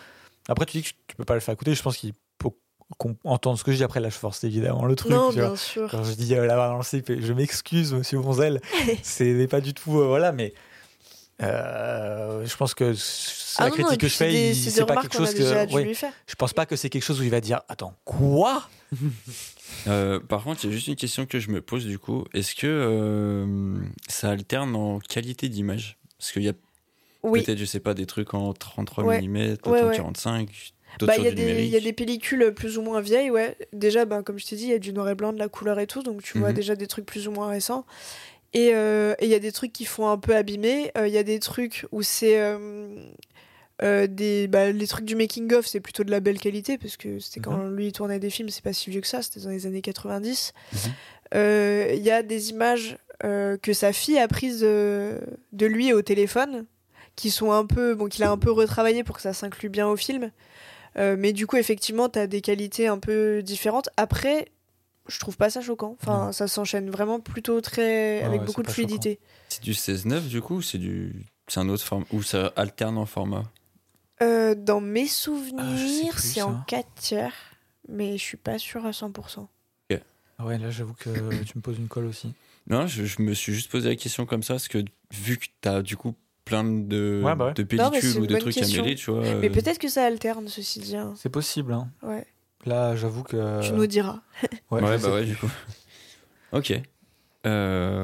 Après, 0.47 0.66
tu 0.66 0.78
dis 0.78 0.84
que 0.84 0.89
tu 1.07 1.16
peux 1.16 1.26
pas 1.26 1.34
le 1.34 1.39
faire 1.39 1.53
écouter. 1.53 1.74
Je 1.76 1.82
pense 1.82 1.97
qu'il 1.97 2.13
faut 2.41 2.55
qu'on 2.97 3.16
entende 3.24 3.57
ce 3.57 3.63
que 3.63 3.72
je 3.72 3.78
dis. 3.78 3.84
Après, 3.84 3.99
là, 3.99 4.09
je 4.09 4.16
force 4.18 4.43
évidemment 4.43 4.86
le 4.86 4.95
truc. 4.95 5.11
Non, 5.11 5.32
tu 5.32 5.39
vois. 5.39 5.47
bien 5.47 5.55
sûr. 5.55 5.89
Quand 5.89 6.03
je 6.03 6.13
dis 6.13 6.36
euh, 6.36 6.45
le 6.78 6.84
slip, 6.84 7.11
je 7.20 7.34
m'excuse, 7.34 7.93
monsieur 7.93 8.20
Bonzel. 8.20 8.61
c'est 9.03 9.47
pas 9.47 9.61
du 9.61 9.74
tout. 9.74 9.99
euh, 9.99 10.05
voilà, 10.07 10.32
mais. 10.32 10.53
euh, 11.41 12.45
je 12.45 12.55
pense 12.55 12.74
que 12.74 12.93
Ah 13.57 13.63
la 13.66 13.70
non, 13.70 13.74
critique 13.76 13.99
que 14.01 14.07
je 14.07 14.16
fais, 14.16 14.53
c'est 14.53 14.86
pas 14.86 14.95
quelque 15.01 15.16
a 15.16 15.18
chose 15.20 15.34
déjà 15.34 15.66
que. 15.66 15.70
dû 15.70 15.76
ouais, 15.76 15.84
lui 15.84 15.95
faire. 15.95 16.13
je 16.28 16.36
pense 16.36 16.53
pas 16.53 16.66
que 16.66 16.76
c'est 16.76 16.89
quelque 16.89 17.03
chose 17.03 17.20
où 17.20 17.24
il 17.24 17.30
va 17.32 17.41
dire 17.41 17.61
Attends, 17.68 17.93
quoi? 18.05 18.70
Euh, 19.87 20.19
par 20.19 20.43
contre, 20.43 20.63
il 20.63 20.69
y 20.69 20.73
a 20.73 20.75
juste 20.75 20.87
une 20.87 20.95
question 20.95 21.25
que 21.25 21.39
je 21.39 21.51
me 21.51 21.61
pose 21.61 21.85
du 21.85 21.99
coup. 21.99 22.23
Est-ce 22.33 22.55
que 22.55 22.65
euh, 22.67 23.77
ça 24.07 24.29
alterne 24.31 24.75
en 24.75 24.99
qualité 24.99 25.47
d'image? 25.49 25.97
Parce 26.17 26.31
qu'il 26.31 26.43
y 26.43 26.49
a 26.49 26.53
Oui. 27.23 27.43
peut-être, 27.43 27.57
je 27.59 27.65
sais 27.65 27.79
pas, 27.79 27.93
des 27.93 28.05
trucs 28.05 28.33
en 28.33 28.53
33 28.53 29.03
Ouais. 29.03 29.21
mm, 29.21 29.49
d'autres 29.57 29.71
Ouais, 29.71 29.81
en 29.81 29.87
ouais. 29.89 29.95
45, 29.95 30.49
d'autres 30.99 31.13
Bah, 31.13 31.17
il 31.19 31.23
y, 31.23 31.27
a 31.27 31.31
du 31.31 31.35
des- 31.35 31.63
il 31.65 31.69
y 31.69 31.75
a 31.77 31.79
des 31.81 31.93
pellicules 31.93 32.53
plus 32.55 32.77
ou 32.77 32.81
moins 32.81 33.01
vieilles, 33.01 33.29
ouais. 33.29 33.57
Déjà, 33.73 34.05
ben, 34.05 34.23
comme 34.23 34.39
je 34.39 34.45
t'ai 34.45 34.55
dit, 34.55 34.63
il 34.63 34.69
y 34.69 34.73
a 34.73 34.79
du 34.79 34.91
noir 34.93 35.09
et 35.09 35.15
blanc, 35.15 35.33
de 35.33 35.39
la 35.39 35.49
couleur 35.49 35.79
et 35.79 35.87
tout, 35.87 36.01
donc 36.03 36.23
tu 36.23 36.37
vois 36.37 36.49
Mhm. 36.49 36.55
déjà 36.55 36.75
des 36.75 36.87
trucs 36.87 37.05
plus 37.05 37.27
ou 37.27 37.31
moins 37.31 37.47
récents. 37.49 37.85
Et 38.53 38.71
euh, 38.73 39.13
et 39.19 39.25
il 39.25 39.29
y 39.31 39.35
a 39.35 39.39
des 39.39 39.51
trucs 39.51 39.73
qui 39.73 39.83
font 39.85 40.07
un 40.07 40.17
peu 40.17 40.33
abîmer. 40.35 40.89
Euh, 40.97 41.07
Il 41.07 41.13
y 41.13 41.17
a 41.17 41.23
des 41.23 41.39
trucs 41.39 41.85
où 41.91 42.01
c'est. 42.01 42.39
euh, 42.39 42.95
euh, 43.82 44.07
des, 44.07 44.47
bah, 44.47 44.71
les 44.71 44.88
trucs 44.88 45.05
du 45.05 45.15
making-of, 45.15 45.65
c'est 45.65 45.80
plutôt 45.80 46.03
de 46.03 46.11
la 46.11 46.19
belle 46.19 46.39
qualité, 46.39 46.78
parce 46.78 46.97
que 46.97 47.19
c'était 47.19 47.39
quand 47.39 47.67
lui 47.67 47.88
il 47.88 47.91
tournait 47.91 48.19
des 48.19 48.30
films, 48.30 48.49
c'est 48.49 48.63
pas 48.63 48.73
si 48.73 48.89
vieux 48.89 49.01
que 49.01 49.07
ça, 49.07 49.21
c'était 49.21 49.41
dans 49.41 49.49
les 49.49 49.65
années 49.65 49.82
90. 49.82 50.53
Mhm. 50.71 50.80
Euh, 51.36 51.91
Il 51.93 52.03
y 52.03 52.11
a 52.11 52.23
des 52.23 52.49
images 52.51 52.97
euh, 53.23 53.57
que 53.57 53.73
sa 53.73 53.93
fille 53.93 54.19
a 54.19 54.28
prises 54.28 54.61
euh, 54.63 55.19
de 55.53 55.65
lui 55.65 55.93
au 55.93 56.01
téléphone, 56.01 56.65
qui 57.15 57.32
sont 57.32 57.51
un 57.51 57.65
peu. 57.65 57.95
Bon, 57.95 58.07
qu'il 58.07 58.23
a 58.23 58.32
un 58.32 58.38
peu 58.38 58.51
retravaillé 58.51 59.03
pour 59.03 59.15
que 59.15 59.21
ça 59.21 59.34
s'inclue 59.34 59.69
bien 59.69 59.88
au 59.88 59.95
film. 59.95 60.32
Euh, 60.97 61.15
mais 61.17 61.34
du 61.34 61.47
coup, 61.47 61.57
effectivement, 61.57 62.09
t'as 62.09 62.28
des 62.28 62.41
qualités 62.41 62.88
un 62.88 62.99
peu 62.99 63.41
différentes. 63.41 63.89
Après, 63.97 64.47
je 65.07 65.19
trouve 65.19 65.38
pas 65.38 65.49
ça 65.49 65.61
choquant. 65.61 65.97
Enfin, 66.01 66.32
ça 66.32 66.47
s'enchaîne 66.47 66.89
vraiment 66.89 67.19
plutôt 67.19 67.61
très. 67.61 68.21
Avec 68.21 68.41
ouais, 68.41 68.45
beaucoup 68.45 68.63
de 68.63 68.69
fluidité. 68.69 69.19
C'est 69.49 69.63
du 69.63 69.73
16-9 69.73 70.28
du 70.28 70.41
coup 70.41 70.55
ou 70.55 70.61
c'est 70.61 70.78
du... 70.78 71.26
C'est 71.47 71.59
un 71.59 71.69
autre 71.69 71.84
format 71.84 72.05
Ou 72.11 72.23
ça 72.23 72.51
alterne 72.55 72.97
en 72.97 73.05
format? 73.05 73.43
Euh, 74.22 74.55
dans 74.55 74.82
mes 74.82 75.03
Ah, 75.05 75.09
souvenirs, 75.09 76.20
c'est 76.20 76.41
en 76.41 76.61
4 76.68 76.88
tiers. 76.95 77.34
Mais 77.88 78.18
je 78.18 78.24
suis 78.24 78.38
pas 78.38 78.57
sûre 78.57 78.86
à 78.86 78.91
100%. 78.91 79.47
Ah 80.38 80.45
ouais, 80.45 80.57
là, 80.57 80.70
j'avoue 80.70 80.93
que 80.95 81.09
tu 81.45 81.53
me 81.57 81.61
poses 81.61 81.78
une 81.78 81.88
colle 81.88 82.07
aussi. 82.07 82.34
Non, 82.68 82.88
je, 82.88 83.05
je 83.05 83.22
me 83.22 83.34
suis 83.34 83.53
juste 83.53 83.72
posé 83.72 83.88
la 83.88 83.95
question 83.95 84.26
comme 84.26 84.43
ça, 84.43 84.55
parce 84.55 84.68
que 84.68 84.84
vu 85.13 85.38
que 85.38 85.45
t'as 85.61 85.82
du 85.82 85.95
coup 85.95 86.13
plein 86.43 86.66
de, 86.66 87.22
Ouais, 87.24 87.36
bah 87.36 87.45
ouais. 87.45 87.53
de 87.53 87.63
pellicules 87.63 88.20
ou 88.20 88.28
de 88.28 88.36
trucs 88.36 88.53
question. 88.53 88.82
à 88.82 88.84
mêler, 88.84 88.95
tu 88.95 89.11
vois. 89.11 89.22
Mais 89.22 89.47
euh, 89.47 89.49
peut-être 89.49 89.78
que 89.80 89.88
ça 89.88 90.03
alterne, 90.05 90.49
ceci 90.49 90.82
dit. 90.82 90.97
hein. 90.97 91.13
C'est 91.16 91.30
possible. 91.30 91.72
Hein. 91.72 91.89
Ouais. 92.03 92.28
Là, 92.66 92.97
j'avoue 92.97 93.24
que. 93.24 93.61
Tu 93.66 93.72
nous 93.72 93.88
diras. 93.88 94.20
Ouais, 94.72 94.82
Ouais, 94.84 94.97
bah 94.97 95.13
ouais, 95.13 95.24
du 95.24 95.38
coup. 95.38 95.49
Ok. 96.51 96.74
Euh, 97.45 97.94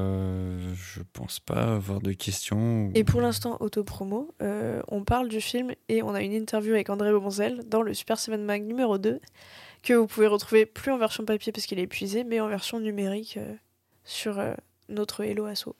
pense 1.21 1.39
pas 1.39 1.75
avoir 1.75 2.01
de 2.01 2.13
questions. 2.13 2.87
ou- 2.87 2.91
Et 2.95 3.03
pour 3.03 3.21
l'instant, 3.21 3.57
autopromo, 3.59 4.33
euh, 4.41 4.81
on 4.87 5.03
parle 5.03 5.29
du 5.29 5.39
film 5.41 5.71
et 5.89 6.01
on 6.01 6.13
a 6.15 6.21
une 6.21 6.33
interview 6.33 6.73
avec 6.73 6.89
André 6.89 7.11
Bonzel 7.11 7.61
dans 7.67 7.81
le 7.83 7.93
Super 7.93 8.17
7 8.19 8.39
Mag 8.39 8.63
numéro 8.65 8.97
2 8.97 9.19
que 9.83 9.93
vous 9.93 10.07
pouvez 10.07 10.27
retrouver 10.27 10.65
plus 10.65 10.91
en 10.91 10.97
version 10.97 11.23
papier 11.25 11.51
parce 11.51 11.65
qu'il 11.67 11.77
est 11.79 11.83
épuisé, 11.83 12.23
mais 12.23 12.39
en 12.39 12.47
version 12.47 12.79
numérique 12.79 13.37
euh, 13.37 13.53
sur 14.03 14.39
euh, 14.39 14.53
notre 14.89 15.23
Hello 15.23 15.45
Asso. 15.45 15.75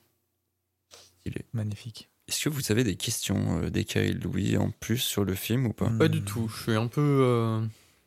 Magnifique. 1.52 2.08
Est-ce 2.28 2.44
que 2.44 2.48
vous 2.48 2.72
avez 2.72 2.84
des 2.84 2.96
questions, 2.96 3.60
euh, 3.62 3.70
d'Eka 3.70 4.00
et 4.00 4.12
Louis, 4.12 4.56
en 4.56 4.70
plus 4.70 4.98
sur 4.98 5.24
le 5.24 5.34
film 5.34 5.66
ou 5.66 5.72
pas 5.72 5.90
Pas 5.98 6.08
du 6.08 6.22
tout. 6.22 6.48
Je 6.48 6.62
suis 6.62 6.74
un 6.74 6.86
peu. 6.86 7.00
euh, 7.00 7.60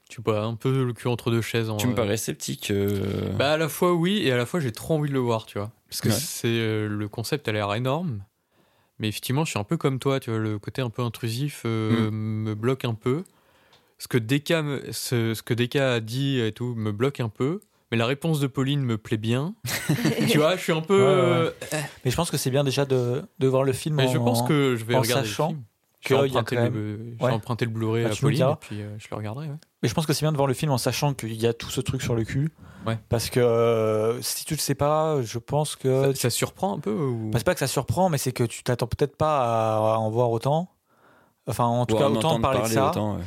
tu 0.09 0.21
pas, 0.21 0.43
un 0.43 0.55
peu 0.55 0.83
le 0.85 0.93
cul 0.93 1.07
entre 1.07 1.31
deux 1.31 1.41
chaises. 1.41 1.69
En, 1.69 1.77
Tu 1.77 1.87
me 1.87 1.91
euh, 1.93 1.95
parais 1.95 2.17
sceptique. 2.17 2.71
euh, 2.71 3.31
Bah, 3.37 3.53
à 3.53 3.57
la 3.57 3.69
fois 3.69 3.93
oui, 3.93 4.19
et 4.23 4.31
à 4.31 4.37
la 4.37 4.45
fois 4.45 4.59
j'ai 4.59 4.71
trop 4.71 4.95
envie 4.95 5.09
de 5.09 5.13
le 5.13 5.19
voir, 5.19 5.45
tu 5.45 5.57
vois. 5.57 5.71
Parce 6.01 6.01
que 6.01 6.07
Ouais. 6.09 6.25
c'est 6.27 6.47
euh, 6.47 6.87
le 6.87 7.07
concept 7.07 7.47
a 7.47 7.51
l'air 7.51 7.73
énorme. 7.73 8.23
Mais 8.99 9.09
effectivement, 9.09 9.43
je 9.45 9.49
suis 9.51 9.59
un 9.59 9.63
peu 9.63 9.77
comme 9.77 9.99
toi, 9.99 10.19
tu 10.19 10.29
vois, 10.29 10.39
le 10.39 10.57
côté 10.59 10.81
un 10.81 10.89
peu 10.89 11.01
intrusif 11.01 11.63
euh, 11.65 12.09
me 12.11 12.53
bloque 12.55 12.85
un 12.85 12.93
peu. 12.93 13.23
Ce 13.97 14.07
que 14.07 14.17
Deka, 14.17 14.61
me- 14.61 14.91
ce, 14.91 15.33
ce 15.33 15.41
que 15.43 15.53
Deka 15.53 15.93
a 15.95 15.99
dit 15.99 16.39
et 16.39 16.51
tout 16.51 16.75
me 16.75 16.91
bloque 16.91 17.19
un 17.19 17.29
peu. 17.29 17.59
Mais 17.91 17.97
la 17.97 18.05
réponse 18.07 18.39
de 18.39 18.47
Pauline 18.47 18.81
me 18.81 18.97
plaît 18.97 19.17
bien. 19.17 19.53
tu 20.29 20.37
vois, 20.37 20.55
je 20.55 20.61
suis 20.61 20.71
un 20.73 20.81
peu. 20.81 20.97
Ouais, 20.97 21.05
ouais, 21.05 21.53
euh, 21.73 21.81
Mais 22.03 22.11
je 22.11 22.15
pense 22.15 22.31
que 22.31 22.37
c'est 22.37 22.49
bien 22.51 22.63
déjà 22.63 22.85
de, 22.85 23.21
de 23.39 23.47
voir 23.47 23.63
le 23.63 23.73
film. 23.73 23.95
Mais 23.95 24.07
en- 24.07 24.11
je 24.11 24.17
pense 24.17 24.41
que 24.47 24.75
je 24.77 24.83
vais 24.85 24.95
en 24.95 25.01
regarder 25.01 25.27
sachant 25.27 25.49
le 25.49 25.53
film. 25.55 25.63
A 26.13 26.23
emprunter, 26.23 26.55
quand 26.55 26.63
le, 26.69 27.15
Ouais. 27.19 27.67
Blu-ray 27.67 28.03
Bah, 28.05 28.11
à 28.11 28.15
Pauline 28.15 28.41
et 28.49 28.55
puis 28.59 28.81
euh, 28.81 28.95
je 28.99 29.07
le 29.09 29.17
regarderai. 29.17 29.47
ouais. 29.47 29.55
Mais 29.81 29.89
je 29.89 29.93
pense 29.93 30.05
que 30.05 30.13
c'est 30.13 30.21
bien 30.25 30.31
de 30.31 30.37
voir 30.37 30.47
le 30.47 30.53
film 30.53 30.71
en 30.71 30.77
sachant 30.77 31.13
qu'il 31.13 31.33
y 31.33 31.47
a 31.47 31.53
tout 31.53 31.69
ce 31.69 31.81
truc 31.81 32.01
sur 32.01 32.15
le 32.15 32.23
cul. 32.23 32.51
Ouais. 32.85 32.99
Parce 33.09 33.29
que 33.29 33.39
euh, 33.39 34.21
si 34.21 34.45
tu 34.45 34.53
le 34.53 34.59
sais 34.59 34.75
pas, 34.75 35.21
je 35.21 35.39
pense 35.39 35.75
que. 35.75 36.13
Ça, 36.13 36.19
ça 36.21 36.29
surprend 36.29 36.75
un 36.75 36.79
peu 36.79 36.91
ou... 36.93 37.29
Bah, 37.31 37.39
c'est 37.39 37.45
pas 37.45 37.53
que 37.53 37.59
ça 37.59 37.67
surprend, 37.67 38.09
mais 38.09 38.17
c'est 38.17 38.31
que 38.31 38.43
tu 38.43 38.63
t'attends 38.63 38.87
peut-être 38.87 39.15
pas 39.17 39.93
à 39.95 39.97
en 39.97 40.09
voir 40.11 40.29
autant. 40.31 40.69
Enfin, 41.47 41.65
en 41.65 41.85
tout 41.85 41.95
ou 41.95 41.97
cas, 41.99 42.09
autant 42.09 42.29
entendre 42.29 42.41
parler, 42.41 42.61
de 42.61 42.65
ça. 42.67 42.89
autant, 42.89 43.15
ouais. 43.17 43.23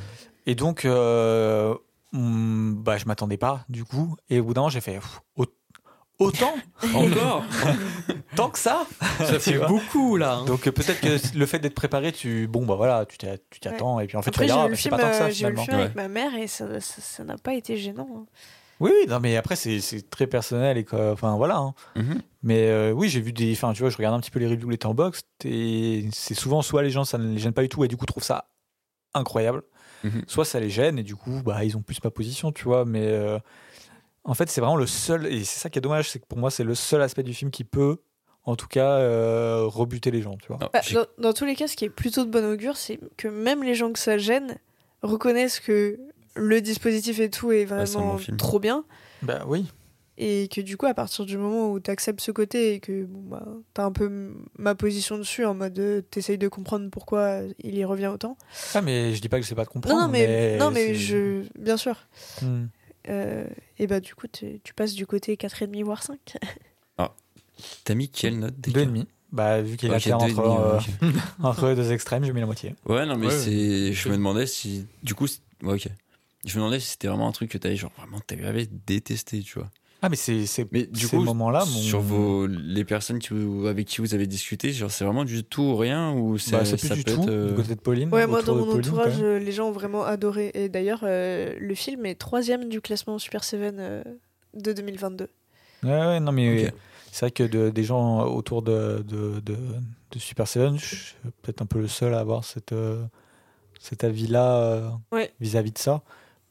Et 0.47 0.55
donc, 0.55 0.85
euh, 0.85 1.75
hmm, 2.13 2.75
bah, 2.75 2.97
je 2.99 3.05
m'attendais 3.07 3.37
pas, 3.37 3.65
du 3.69 3.85
coup. 3.85 4.17
Et 4.31 4.41
au 4.41 4.45
bout 4.45 4.55
d'un 4.55 4.63
moment, 4.63 4.71
j'ai 4.71 4.81
fait 4.81 4.95
pff, 4.95 5.21
au- 5.37 5.45
autant 6.19 6.55
Encore 6.95 7.45
Tant 8.37 8.51
que 8.51 8.59
ça 8.59 8.87
Ça 9.19 9.39
fait 9.41 9.59
beaucoup 9.67 10.17
là. 10.17 10.37
hein. 10.37 10.45
Donc, 10.45 10.67
euh, 10.67 10.73
peut-être 10.73 11.01
que 11.01 11.37
le 11.37 11.47
fait 11.47 11.59
d'être 11.59 11.75
préparé, 11.75 12.13
tu. 12.13 12.47
Bon, 12.47 12.65
bah 12.67 12.75
voilà, 12.77 13.05
tu 13.07 13.19
t'y 13.19 13.27
tu 13.51 13.61
t'y 13.61 13.69
attends. 13.69 13.99
Et 14.01 14.07
puis 14.07 14.17
en 14.17 14.23
fait, 14.23 14.29
Après, 14.31 14.47
tu 14.47 14.53
le 14.53 14.69
mais 14.69 14.77
c'est 14.77 14.91
pas 14.91 14.99
tant 14.99 15.09
que 15.11 15.15
ça, 15.17 15.25
euh, 15.25 15.31
j'ai 15.31 15.47
vu 15.47 15.53
le 15.53 15.59
finalement. 15.59 15.65
film 15.65 15.77
avec 15.81 15.97
Ouais. 15.97 16.03
ma 16.03 16.09
mère 16.09 16.35
et 16.37 16.47
ça 16.47 17.25
n'a 17.25 17.37
pas 17.39 17.55
été 17.55 17.77
gênant. 17.77 18.09
hein. 18.17 18.27
Oui, 18.81 18.93
non, 19.09 19.19
mais 19.19 19.37
après, 19.37 19.57
c'est 19.57 20.09
très 20.09 20.29
personnel. 20.29 20.79
Et 20.79 20.87
enfin, 20.93 21.37
voilà. 21.37 21.57
hein. 21.57 21.75
Mhm. 21.97 22.23
Mais 22.45 22.69
euh, 22.69 22.93
oui, 22.93 23.09
j'ai 23.09 23.21
vu 23.21 23.33
des. 23.33 23.53
Enfin, 23.53 23.73
tu 23.73 23.81
vois, 23.81 23.91
je 23.91 23.97
regarde 23.97 24.15
un 24.15 24.21
petit 24.21 24.31
peu 24.31 24.39
les 24.39 24.47
reviews, 24.47 24.71
les 24.71 24.79
box 24.95 25.23
et 25.45 26.09
c'est 26.13 26.35
souvent 26.35 26.63
soit 26.63 26.83
les 26.85 26.91
gens, 26.91 27.05
ça 27.05 27.19
ne 27.19 27.33
les 27.33 27.39
gêne 27.39 27.53
pas 27.53 27.63
du 27.63 27.69
tout 27.69 27.83
et 27.85 27.89
du 27.89 27.97
coup, 27.97 28.07
trouvent 28.07 28.23
ça 28.23 28.49
incroyable, 29.15 29.63
Mhm. 30.05 30.23
soit 30.29 30.45
ça 30.45 30.61
les 30.61 30.71
gêne 30.71 30.97
et 30.99 31.03
du 31.03 31.17
coup, 31.17 31.43
bah, 31.45 31.65
ils 31.65 31.77
ont 31.77 31.83
plus 31.83 31.99
ma 32.05 32.11
position, 32.11 32.53
tu 32.53 32.65
vois. 32.65 32.85
Mais 32.85 33.03
euh, 33.05 33.39
en 34.29 34.35
fait, 34.35 34.49
c'est 34.51 34.61
vraiment 34.61 34.77
le 34.77 34.87
seul. 34.87 35.27
Et 35.27 35.43
c'est 35.45 35.59
ça 35.59 35.71
qui 35.71 35.79
est 35.79 35.83
dommage, 35.83 36.11
c'est 36.11 36.19
que 36.21 36.27
pour 36.27 36.39
moi, 36.39 36.51
c'est 36.51 36.65
le 36.65 36.75
seul 36.75 37.03
aspect 37.03 37.23
du 37.23 37.35
film 37.35 37.51
qui 37.51 37.65
peut, 37.65 37.97
en 38.45 38.55
tout 38.57 38.69
cas, 38.69 38.99
euh, 38.99 39.65
rebuter 39.67 40.11
les 40.11 40.23
gens, 40.23 40.37
tu 40.37 40.49
vois. 40.49 40.59
Ah, 40.63 40.71
Bah, 40.73 40.81
dans, 40.93 41.07
dans 41.23 41.33
tous 41.33 41.45
les 41.45 41.55
cas, 41.57 41.67
ce 41.67 41.77
qui 41.77 41.85
est 41.85 41.91
plutôt 41.91 42.25
de 42.25 42.31
bon 42.31 42.45
augure, 42.45 42.77
c'est 42.77 43.01
que 43.17 43.27
même 43.29 43.63
les 43.65 43.75
gens 43.75 43.93
que 43.93 43.99
ça 43.99 44.19
gêne 44.19 44.59
reconnaissent 45.03 45.61
que 45.61 45.99
le 46.35 46.61
dispositif 46.61 47.19
et 47.21 47.31
tout 47.31 47.51
est 47.53 47.61
c'est 47.61 47.65
vraiment 47.75 48.19
trop 48.37 48.61
bien. 48.61 48.85
Bah 49.23 49.45
oui. 49.47 49.67
Et 50.21 50.49
que 50.49 50.61
du 50.61 50.77
coup, 50.77 50.87
à 50.87 50.95
partir 50.95 51.25
du 51.27 51.39
moment 51.39 51.71
où 51.71 51.79
tu 51.79 51.91
acceptes 51.93 52.21
ce 52.21 52.33
côté 52.33 52.75
et 52.75 52.81
que 52.81 53.05
bon, 53.05 53.21
bah, 53.29 53.45
tu 53.75 53.81
as 53.81 53.85
un 53.85 53.93
peu 53.93 54.33
ma 54.59 54.75
position 54.75 55.17
dessus, 55.17 55.45
en 55.45 55.55
mode 55.55 55.79
euh, 55.79 56.01
t'essayes 56.01 56.39
de 56.39 56.49
comprendre 56.49 56.91
pourquoi 56.91 57.43
il 57.63 57.77
y 57.79 57.85
revient 57.85 58.09
autant. 58.09 58.37
Ah, 58.75 58.83
mais 58.83 59.15
je 59.15 59.21
dis 59.21 59.29
pas 59.29 59.37
que 59.39 59.45
je 59.45 59.49
sais 59.49 59.55
pas 59.55 59.65
te 59.65 59.71
comprendre. 59.71 59.97
Non, 59.97 60.07
non, 60.07 60.13
mais, 60.13 60.57
non, 60.59 60.71
mais 60.73 60.87
c'est- 60.87 60.95
je, 60.95 61.43
bien 61.57 61.77
sûr. 61.77 62.09
Hmm. 62.43 62.67
Euh, 63.09 63.47
et 63.79 63.87
bah, 63.87 64.01
du 64.01 64.15
coup, 64.15 64.27
tu 64.29 64.61
tu 64.63 64.75
passes 64.75 64.95
du 64.95 65.07
côté 65.07 65.37
4,5 65.37 65.83
voire 65.85 66.03
5. 66.03 66.19
T'as 67.85 67.95
mis 67.95 68.09
quelle 68.09 68.39
note 68.39 68.55
Deux 68.61 68.83
et 68.83 68.87
demi. 68.87 69.07
Bah, 69.33 69.61
vu 69.61 69.77
qu'il 69.77 69.91
Ok, 69.91 69.97
a 69.97 69.99
deux 69.99 70.11
et 70.11 70.13
entre, 70.15 70.41
euh, 70.41 70.79
ouais, 70.79 71.13
entre 71.43 71.75
deux 71.75 71.91
extrêmes, 71.93 72.25
j'ai 72.25 72.33
mis 72.33 72.41
la 72.41 72.47
moitié. 72.47 72.77
Ouais, 72.87 73.05
non, 73.05 73.17
mais 73.17 73.27
Ouais, 73.27 73.33
c'est. 73.33 73.93
Je 73.93 74.09
me 74.09 74.15
demandais 74.15 74.47
si. 74.47 74.87
Du 75.03 75.15
coup, 75.15 75.27
ouais, 75.63 75.75
ok. 75.75 75.89
Je 76.47 76.51
me 76.55 76.61
demandais 76.63 76.79
si 76.79 76.91
c'était 76.91 77.09
vraiment 77.09 77.27
un 77.29 77.33
truc 77.33 77.51
que 77.51 77.59
t'avais 77.59 77.75
genre 77.77 77.91
vraiment 77.99 78.21
t'avais 78.21 78.69
détesté, 78.87 79.43
tu 79.43 79.59
vois. 79.59 79.71
Ah, 80.01 80.09
mais 80.09 80.15
c'est 80.17 80.47
c'est 80.47 80.71
Mais 80.73 80.85
du 80.87 81.07
ces 81.07 81.17
coup, 81.17 81.23
moments-là. 81.25 81.61
mon- 81.65 81.81
sur 81.81 82.01
vos 82.01 82.47
les 82.47 82.85
personnes 82.85 83.19
qui 83.19 83.31
vous- 83.35 83.67
avec 83.67 83.87
qui 83.89 84.01
vous 84.01 84.15
avez 84.15 84.29
discuté, 84.29 84.73
genre 84.73 84.91
c'est 84.93 85.05
vraiment 85.05 85.25
du 85.25 85.43
tout 85.43 85.63
ou 85.63 85.77
rien 85.77 86.13
ou 86.13 86.39
c'est 86.39 86.53
Bah, 86.53 86.65
c'est 86.65 86.77
plus 86.77 86.87
ça 86.89 86.95
du 86.95 87.03
peut 87.03 87.15
tout 87.15 87.23
être, 87.23 87.29
euh, 87.31 87.49
du 87.49 87.55
côté 87.55 87.75
de 87.75 87.81
Pauline. 87.81 88.09
Ouais, 88.15 88.27
moi, 88.29 88.43
dans 88.43 88.55
mon 88.55 88.65
Pauline, 88.65 88.79
entourage, 88.81 89.21
euh, 89.21 89.39
les 89.41 89.51
gens 89.51 89.69
ont 89.69 89.73
vraiment 89.73 90.05
adoré. 90.05 90.53
Et 90.55 90.69
d'ailleurs, 90.69 91.01
euh, 91.03 91.53
le 91.59 91.75
film 91.75 92.07
est 92.07 92.15
troisième 92.15 92.69
du 92.69 92.81
classement 92.81 93.19
Super 93.19 93.43
Seven 93.43 93.77
euh, 93.81 94.03
de 94.55 94.73
2022. 94.73 95.29
Ouais, 95.83 95.91
ouais, 95.91 96.21
non, 96.21 96.31
mais 96.31 96.73
c'est 97.11 97.27
vrai 97.27 97.31
que 97.33 97.43
de- 97.43 97.71
des 97.71 97.83
gens 97.85 98.25
autour 98.27 98.63
de, 98.63 99.05
de, 99.07 99.41
de, 99.41 99.57
de 100.13 100.19
Super 100.21 100.47
Seven, 100.47 100.79
je 100.79 100.85
suis 100.87 101.15
peut-être 101.43 101.61
un 101.63 101.67
peu 101.67 101.81
le 101.81 101.89
seul 101.89 102.15
à 102.15 102.21
avoir 102.21 102.45
cette, 102.45 102.71
euh, 102.73 103.03
cet 103.81 104.05
avis-là 104.05 104.59
euh, 104.63 104.89
Ouais. 105.11 105.33
vis-à-vis 105.41 105.73
de 105.73 105.79
ça. 105.79 106.03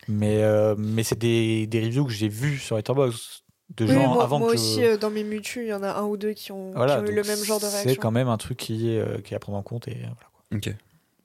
Mais, 0.08 0.42
euh, 0.44 0.76
mais 0.78 1.04
c'est 1.04 1.18
des, 1.20 1.68
des 1.68 1.82
reviews 1.86 2.06
que 2.06 2.12
j'ai 2.14 2.30
vues 2.30 2.58
sur 2.58 2.78
Letterboxd 2.78 3.44
de 3.76 3.86
Oui, 3.86 3.94
gens 3.94 4.14
moi, 4.14 4.24
avant 4.24 4.40
moi 4.40 4.48
que 4.50 4.54
aussi, 4.54 4.82
je... 4.82 4.92
euh, 4.94 4.98
dans 4.98 5.10
mes 5.10 5.24
mutus, 5.24 5.64
il 5.64 5.68
y 5.68 5.74
en 5.74 5.84
a 5.84 5.92
un 5.92 6.04
ou 6.06 6.16
deux 6.16 6.32
qui 6.34 6.52
ont, 6.54 6.72
Voilà, 6.74 6.96
qui 6.96 7.02
ont 7.02 7.12
eu 7.12 7.16
le 7.16 7.24
même 7.24 7.44
genre 7.44 7.60
de 7.60 7.66
C'est 7.66 7.84
réaction. 7.84 8.02
quand 8.02 8.12
même 8.12 8.30
un 8.30 8.38
truc 8.38 8.58
qui 8.58 8.90
est, 8.92 9.00
euh, 9.00 9.20
qui 9.20 9.34
est 9.34 9.38
à 9.38 9.40
prendre 9.40 9.58
en 9.58 9.64
compte. 9.64 9.88
Et, 9.90 9.92
euh, 9.96 9.98
voilà, 10.04 10.30
quoi. 10.34 10.44
Ok. 10.58 10.70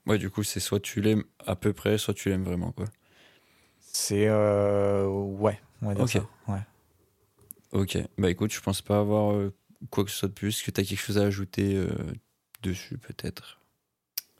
Ouais, 0.05 0.17
du 0.17 0.29
coup, 0.29 0.43
c'est 0.43 0.59
soit 0.59 0.81
tu 0.81 0.99
l'aimes 0.99 1.23
à 1.45 1.55
peu 1.55 1.71
près, 1.71 1.97
soit 1.97 2.13
tu 2.13 2.27
l'aimes 2.29 2.43
vraiment 2.43 2.71
quoi. 2.73 2.85
C'est. 3.79 4.27
euh, 4.27 5.07
ouais, 5.07 5.59
on 5.81 5.87
va 5.87 5.93
dire 5.95 6.03
Ok. 6.03 6.09
ça. 6.11 6.25
Ouais. 6.51 6.59
Ok. 7.71 7.97
Bah 8.17 8.29
écoute, 8.29 8.51
je 8.53 8.59
pense 8.59 8.81
pas 8.81 8.99
avoir 8.99 9.31
euh, 9.33 9.53
quoi 9.89 10.03
que 10.03 10.11
ce 10.11 10.17
soit 10.17 10.27
de 10.27 10.33
plus. 10.33 10.61
Que 10.61 10.71
t'as 10.71 10.83
quelque 10.83 10.99
chose 10.99 11.17
à 11.17 11.23
ajouter 11.23 11.75
euh, 11.75 11.87
dessus 12.61 12.97
peut-être? 12.97 13.59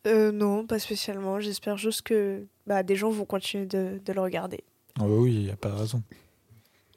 Euh, 0.06 0.32
non, 0.32 0.66
pas 0.68 0.80
spécialement. 0.80 1.40
J'espère 1.40 1.78
juste 1.78 2.02
que 2.02 2.46
bah, 2.68 2.84
des 2.84 2.96
gens 2.96 3.10
vont 3.10 3.26
continuer 3.26 3.66
de, 3.66 4.02
de 4.04 4.14
le 4.14 4.22
regarder. 4.22 4.64
Ah 5.00 5.04
bah 5.04 5.08
oui, 5.10 5.34
il 5.34 5.44
n'y 5.46 5.52
a 5.52 5.56
pas 5.56 5.70
de 5.70 5.76
raison. 5.76 6.04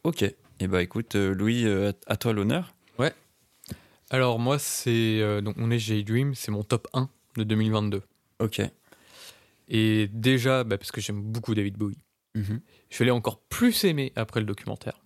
Ok. 0.05 0.23
Et 0.59 0.69
bah 0.69 0.83
écoute, 0.83 1.17
euh, 1.17 1.35
Louis, 1.35 1.67
euh, 1.67 1.93
à 2.07 2.17
toi 2.17 2.33
l'honneur. 2.33 2.77
Alors 4.11 4.39
moi 4.39 4.59
c'est 4.59 5.21
euh, 5.21 5.41
donc 5.41 5.57
on 5.59 5.71
est 5.71 5.79
J 5.79 6.05
Dream, 6.05 6.35
c'est 6.35 6.53
mon 6.53 6.63
top 6.63 6.87
1 6.93 7.09
de 7.37 7.45
2022. 7.45 8.03
Ok. 8.39 8.63
Et 9.69 10.09
déjà 10.13 10.63
bah, 10.63 10.79
parce 10.79 10.93
que 10.93 11.01
j'aime 11.01 11.21
beaucoup 11.21 11.55
David 11.55 11.77
Bowie. 11.77 11.99
Mhm. 12.37 12.61
Je 12.89 13.05
l'ai 13.05 13.11
encore 13.11 13.41
plus 13.41 13.85
aimé 13.85 14.13
après 14.15 14.41
le 14.41 14.47
documentaire. 14.47 15.03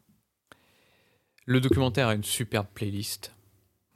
Le 1.47 1.61
documentaire 1.61 2.09
a 2.09 2.15
une 2.15 2.25
superbe 2.25 2.67
playlist, 2.75 3.33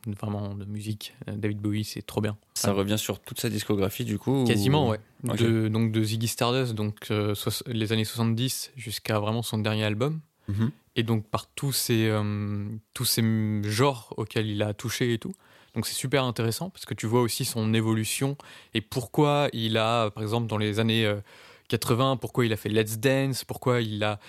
vraiment 0.06 0.54
de 0.54 0.64
musique. 0.64 1.14
Euh, 1.28 1.32
David 1.36 1.58
Bowie, 1.58 1.84
c'est 1.84 2.02
trop 2.02 2.20
bien. 2.20 2.36
Ça 2.54 2.72
Ouais. 2.72 2.78
revient 2.78 2.98
sur 2.98 3.20
toute 3.20 3.40
sa 3.40 3.48
discographie 3.50 4.04
du 4.04 4.18
coup. 4.18 4.42
ou- 4.42 4.44
Quasiment, 4.44 4.88
ouais. 4.88 5.00
Ok. 5.28 5.36
De, 5.38 5.68
donc 5.68 5.92
de 5.92 6.02
Ziggy 6.02 6.28
Stardust, 6.28 6.74
donc 6.74 7.10
euh, 7.10 7.34
les 7.66 7.92
années 7.92 8.04
70 8.04 8.72
jusqu'à 8.76 9.18
vraiment 9.18 9.42
son 9.42 9.58
dernier 9.58 9.84
album. 9.84 10.20
Mhm. 10.48 10.70
Et 10.96 11.02
donc 11.02 11.26
par 11.28 11.46
tous 11.46 11.72
ces, 11.72 12.08
euh, 12.08 12.66
tous 12.92 13.04
ces 13.04 13.22
genres 13.64 14.12
auxquels 14.16 14.46
il 14.46 14.62
a 14.62 14.74
touché 14.74 15.12
et 15.14 15.18
tout. 15.18 15.32
Donc 15.74 15.86
c'est 15.86 15.94
super 15.94 16.22
intéressant 16.24 16.70
parce 16.70 16.84
que 16.84 16.94
tu 16.94 17.06
vois 17.06 17.20
aussi 17.22 17.44
son 17.44 17.74
évolution 17.74 18.36
et 18.74 18.80
pourquoi 18.80 19.48
il 19.52 19.76
a, 19.76 20.10
par 20.10 20.22
exemple, 20.22 20.46
dans 20.46 20.58
les 20.58 20.78
années 20.78 21.04
euh, 21.04 21.16
80, 21.68 22.16
pourquoi 22.18 22.46
il 22.46 22.52
a 22.52 22.56
fait 22.56 22.68
Let's 22.68 22.98
Dance, 22.98 23.44
pourquoi 23.44 23.80
il 23.80 24.04
a, 24.04 24.20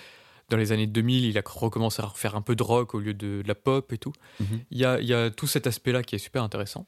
dans 0.48 0.56
les 0.56 0.72
années 0.72 0.86
2000, 0.86 1.24
il 1.24 1.38
a 1.38 1.42
recommencé 1.44 2.00
à 2.02 2.06
refaire 2.06 2.36
un 2.36 2.42
peu 2.42 2.54
de 2.54 2.62
rock 2.62 2.94
au 2.94 3.00
lieu 3.00 3.14
de, 3.14 3.42
de 3.42 3.48
la 3.48 3.54
pop 3.54 3.92
et 3.92 3.98
tout. 3.98 4.12
Mhm. 4.40 4.60
Il 4.70 4.78
y 4.78 4.84
a, 4.84 5.00
il 5.00 5.06
y 5.06 5.14
a 5.14 5.30
tout 5.30 5.46
cet 5.46 5.66
aspect-là 5.66 6.02
qui 6.02 6.14
est 6.14 6.18
super 6.18 6.42
intéressant. 6.42 6.86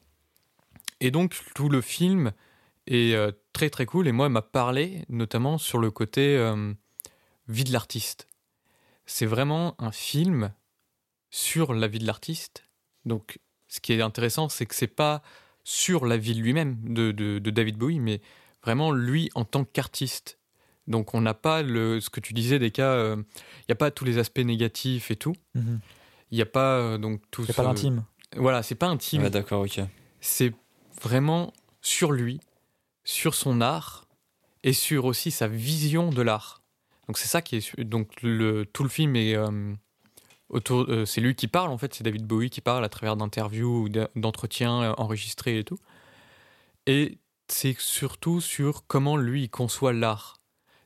Et 1.01 1.11
donc 1.11 1.37
tout 1.55 1.69
le 1.69 1.81
film 1.81 2.31
est 2.87 3.13
euh, 3.13 3.31
très 3.53 3.69
très 3.69 3.85
cool 3.85 4.07
et 4.07 4.11
moi 4.11 4.29
m'a 4.29 4.41
parlé 4.41 5.03
notamment 5.09 5.57
sur 5.57 5.77
le 5.77 5.91
côté 5.91 6.35
euh, 6.37 6.73
vie 7.47 7.63
de 7.65 7.71
l'artiste. 7.73 8.27
C'est 9.05 9.25
vraiment 9.25 9.75
un 9.81 9.91
film 9.91 10.51
sur 11.29 11.73
la 11.73 11.87
vie 11.87 11.99
de 11.99 12.05
l'artiste. 12.05 12.65
Donc 13.05 13.39
ce 13.67 13.79
qui 13.79 13.93
est 13.93 14.01
intéressant, 14.01 14.49
c'est 14.49 14.65
que 14.65 14.75
c'est 14.75 14.87
pas 14.87 15.21
sur 15.63 16.05
la 16.05 16.17
vie 16.17 16.33
lui-même 16.33 16.77
de, 16.93 17.11
de- 17.11 17.39
de 17.39 17.49
David 17.51 17.77
Bowie, 17.77 17.99
mais 17.99 18.21
vraiment 18.63 18.91
lui 18.91 19.29
en 19.35 19.45
tant 19.45 19.63
qu'artiste. 19.65 20.38
Donc 20.89 21.13
on 21.13 21.21
n'a 21.21 21.33
pas 21.33 21.61
le, 21.61 22.01
ce 22.01 22.09
que 22.09 22.19
tu 22.19 22.33
disais 22.33 22.59
des 22.59 22.71
cas, 22.71 22.89
euh, 22.91 23.15
il 23.17 23.65
n'y 23.69 23.73
a 23.73 23.75
pas 23.75 23.91
tous 23.91 24.05
les 24.05 24.17
aspects 24.17 24.39
négatifs 24.39 25.11
et 25.11 25.15
tout. 25.15 25.35
Mhm. 25.55 25.79
Il 26.31 26.35
n'y 26.35 26.41
a 26.41 26.45
pas 26.47 26.75
euh, 26.77 26.97
donc 26.97 27.21
tout 27.31 27.45
C'est 27.45 27.51
ce- 27.53 27.57
pas 27.57 27.63
l'intime. 27.63 28.03
Voilà, 28.35 28.61
c'est 28.63 28.75
pas 28.75 28.87
intime 28.87 29.23
Ouais, 29.23 29.29
d'accord, 29.29 29.61
ok. 29.63 29.79
c'est 30.19 30.53
vraiment 31.01 31.53
sur 31.81 32.11
lui, 32.11 32.39
sur 33.03 33.33
son 33.35 33.61
art 33.61 34.05
et 34.63 34.73
sur 34.73 35.05
aussi 35.05 35.31
sa 35.31 35.47
vision 35.47 36.09
de 36.09 36.21
l'art. 36.21 36.61
Donc 37.07 37.17
c'est 37.17 37.27
ça 37.27 37.41
qui 37.41 37.55
est 37.55 37.79
donc 37.81 38.21
le 38.21 38.65
tout 38.65 38.83
le 38.83 38.89
film 38.89 39.15
est 39.15 39.33
euh, 39.35 39.73
autour 40.49 40.85
euh, 40.89 41.05
c'est 41.05 41.21
lui 41.21 41.33
qui 41.35 41.47
parle 41.47 41.69
en 41.71 41.77
fait, 41.77 41.93
c'est 41.95 42.03
David 42.03 42.25
Bowie 42.27 42.49
qui 42.51 42.61
parle 42.61 42.83
à 42.85 42.89
travers 42.89 43.15
d'interviews 43.15 43.83
ou 43.85 43.89
d'entretiens 44.15 44.93
enregistrés 44.97 45.59
et 45.59 45.63
tout. 45.63 45.79
Et 46.85 47.17
c'est 47.47 47.75
surtout 47.79 48.41
sur 48.41 48.85
comment 48.87 49.17
lui 49.17 49.43
il 49.43 49.49
conçoit 49.49 49.93
l'art. 49.93 50.38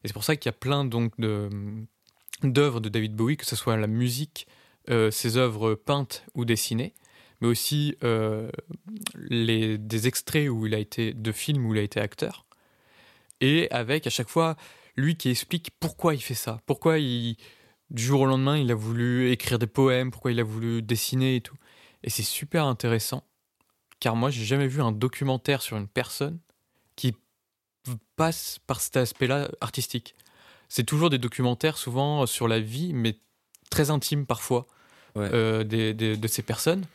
Et 0.04 0.08
c'est 0.08 0.14
pour 0.14 0.24
ça 0.24 0.36
qu'il 0.36 0.50
y 0.50 0.54
a 0.54 0.58
plein 0.58 0.86
donc 0.86 1.14
d'œuvres 1.20 2.80
de 2.80 2.90
David 2.90 3.16
Bowie, 3.16 3.38
que 3.38 3.46
ce 3.46 3.56
soit 3.56 3.78
la 3.78 3.88
musique, 3.88 4.48
ses 4.88 5.38
œuvres 5.38 5.76
peintes 5.76 6.26
ou 6.34 6.46
dessinées, 6.46 6.94
mais 7.42 7.48
aussi 7.48 7.96
les, 9.16 9.78
des 9.78 10.08
extraits 10.08 10.50
où 10.50 10.66
il 10.66 10.76
a 10.76 10.80
été 10.80 11.14
de 11.14 11.32
films 11.32 11.66
où 11.66 11.74
il 11.74 11.80
a 11.80 11.84
été 11.84 12.00
acteur 12.00 12.46
et 13.44 13.70
avec 13.72 14.08
à 14.08 14.10
chaque 14.10 14.30
fois 14.30 14.56
lui 14.96 15.18
qui 15.18 15.30
explique 15.30 15.72
pourquoi 15.80 16.16
il 16.16 16.22
fait 16.22 16.34
ça, 16.34 16.62
pourquoi 16.66 16.98
il, 17.00 17.36
du 17.90 18.02
jour 18.02 18.22
au 18.22 18.26
lendemain 18.26 18.58
il 18.58 18.72
a 18.72 18.76
voulu 18.76 19.32
écrire 19.32 19.60
des 19.60 19.68
poèmes, 19.68 20.12
pourquoi 20.12 20.32
il 20.32 20.40
a 20.40 20.44
voulu 20.44 20.82
dessiner 20.82 21.36
et 21.36 21.42
tout. 21.42 21.58
Et 22.04 22.10
c'est 22.10 22.24
super 22.24 22.66
intéressant, 22.66 23.24
car 24.00 24.16
moi 24.16 24.30
j'ai 24.30 24.46
jamais 24.46 24.68
vu 24.68 24.82
un 24.82 24.94
documentaire 24.94 25.62
sur 25.62 25.76
une 25.76 25.90
personne 25.90 26.40
qui 26.96 27.16
passe 28.16 28.60
par 28.68 28.82
cet 28.82 28.98
aspect-là 28.98 29.50
artistique. 29.62 30.16
C'est 30.70 30.84
toujours 30.84 31.10
des 31.10 31.18
documentaires 31.18 31.78
souvent 31.78 32.26
sur 32.26 32.48
la 32.48 32.60
vie, 32.60 32.94
mais 32.94 33.18
très 33.70 33.92
intimes 33.92 34.26
parfois, 34.26 34.66
euh, 35.18 35.64
de 35.64 36.28
ces 36.28 36.42
personnes. 36.42 36.86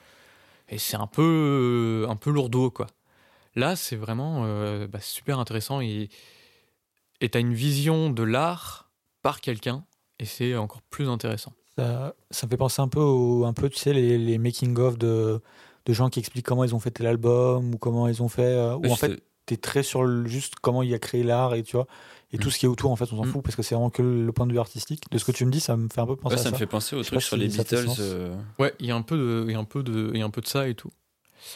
Et 0.68 0.78
c'est 0.78 0.96
un 0.96 1.06
peu, 1.06 2.06
un 2.08 2.16
peu 2.16 2.30
lourdeau, 2.30 2.70
quoi. 2.70 2.86
Là, 3.54 3.74
c'est 3.74 3.96
vraiment 3.96 4.42
euh, 4.44 4.86
bah, 4.86 5.00
super 5.00 5.38
intéressant 5.38 5.80
et 5.80 6.08
tu 7.20 7.30
as 7.32 7.40
une 7.40 7.54
vision 7.54 8.10
de 8.10 8.22
l'art 8.22 8.90
par 9.22 9.40
quelqu'un 9.40 9.84
et 10.18 10.24
c'est 10.24 10.56
encore 10.56 10.82
plus 10.82 11.08
intéressant. 11.08 11.52
Ça, 11.76 12.14
ça, 12.30 12.46
me 12.46 12.50
fait 12.50 12.56
penser 12.56 12.82
un 12.82 12.88
peu, 12.88 13.00
au, 13.00 13.44
un 13.44 13.52
peu 13.52 13.68
tu 13.68 13.78
sais, 13.78 13.92
les, 13.92 14.18
les 14.18 14.38
making-of 14.38 14.98
de, 14.98 15.40
de, 15.86 15.92
gens 15.92 16.08
qui 16.08 16.18
expliquent 16.18 16.46
comment 16.46 16.64
ils 16.64 16.74
ont 16.74 16.80
fait 16.80 16.98
l'album 16.98 17.74
ou 17.74 17.78
comment 17.78 18.08
ils 18.08 18.22
ont 18.22 18.28
fait. 18.28 18.42
Euh, 18.42 18.76
ou 18.76 18.90
en 18.90 18.96
fait, 18.96 19.22
tu 19.48 19.54
es 19.54 19.56
très 19.56 19.82
sur 19.82 20.26
juste 20.26 20.54
comment 20.60 20.82
il 20.82 20.92
a 20.94 20.98
créé 20.98 21.22
l'art 21.22 21.54
et 21.54 21.62
tu 21.62 21.76
vois. 21.76 21.86
Et 22.32 22.38
tout 22.38 22.48
mm. 22.48 22.50
ce 22.50 22.58
qui 22.58 22.66
est 22.66 22.68
autour, 22.68 22.90
en 22.90 22.96
fait, 22.96 23.06
on 23.12 23.16
s'en 23.16 23.24
mm. 23.24 23.30
fout 23.30 23.42
parce 23.42 23.56
que 23.56 23.62
c'est 23.62 23.74
vraiment 23.74 23.90
que 23.90 24.02
le 24.02 24.32
point 24.32 24.46
de 24.46 24.52
vue 24.52 24.58
artistique. 24.58 25.10
De 25.10 25.18
ce 25.18 25.24
que 25.24 25.32
tu 25.32 25.46
me 25.46 25.50
dis, 25.50 25.60
ça 25.60 25.76
me 25.76 25.88
fait 25.88 26.00
un 26.00 26.06
peu 26.06 26.16
penser 26.16 26.34
à 26.34 26.38
ça. 26.38 26.44
Ça 26.44 26.50
me 26.50 26.56
fait 26.56 26.66
penser 26.66 26.96
au 26.96 27.02
truc 27.02 27.22
sur 27.22 27.36
les 27.36 27.48
Beatles. 27.48 27.86
Euh. 28.00 28.36
Ouais, 28.58 28.74
il 28.80 28.86
y 28.86 28.90
a 28.90 28.96
un 28.96 29.02
peu 29.02 29.16
de, 29.16 29.44
il 29.48 29.52
y 29.52 29.56
a 29.56 29.58
un 29.58 29.64
peu 29.64 29.82
de, 29.82 30.10
il 30.12 30.20
y 30.20 30.22
a 30.22 30.26
un 30.26 30.30
peu 30.30 30.40
de 30.40 30.46
ça 30.46 30.68
et 30.68 30.74
tout. 30.74 30.90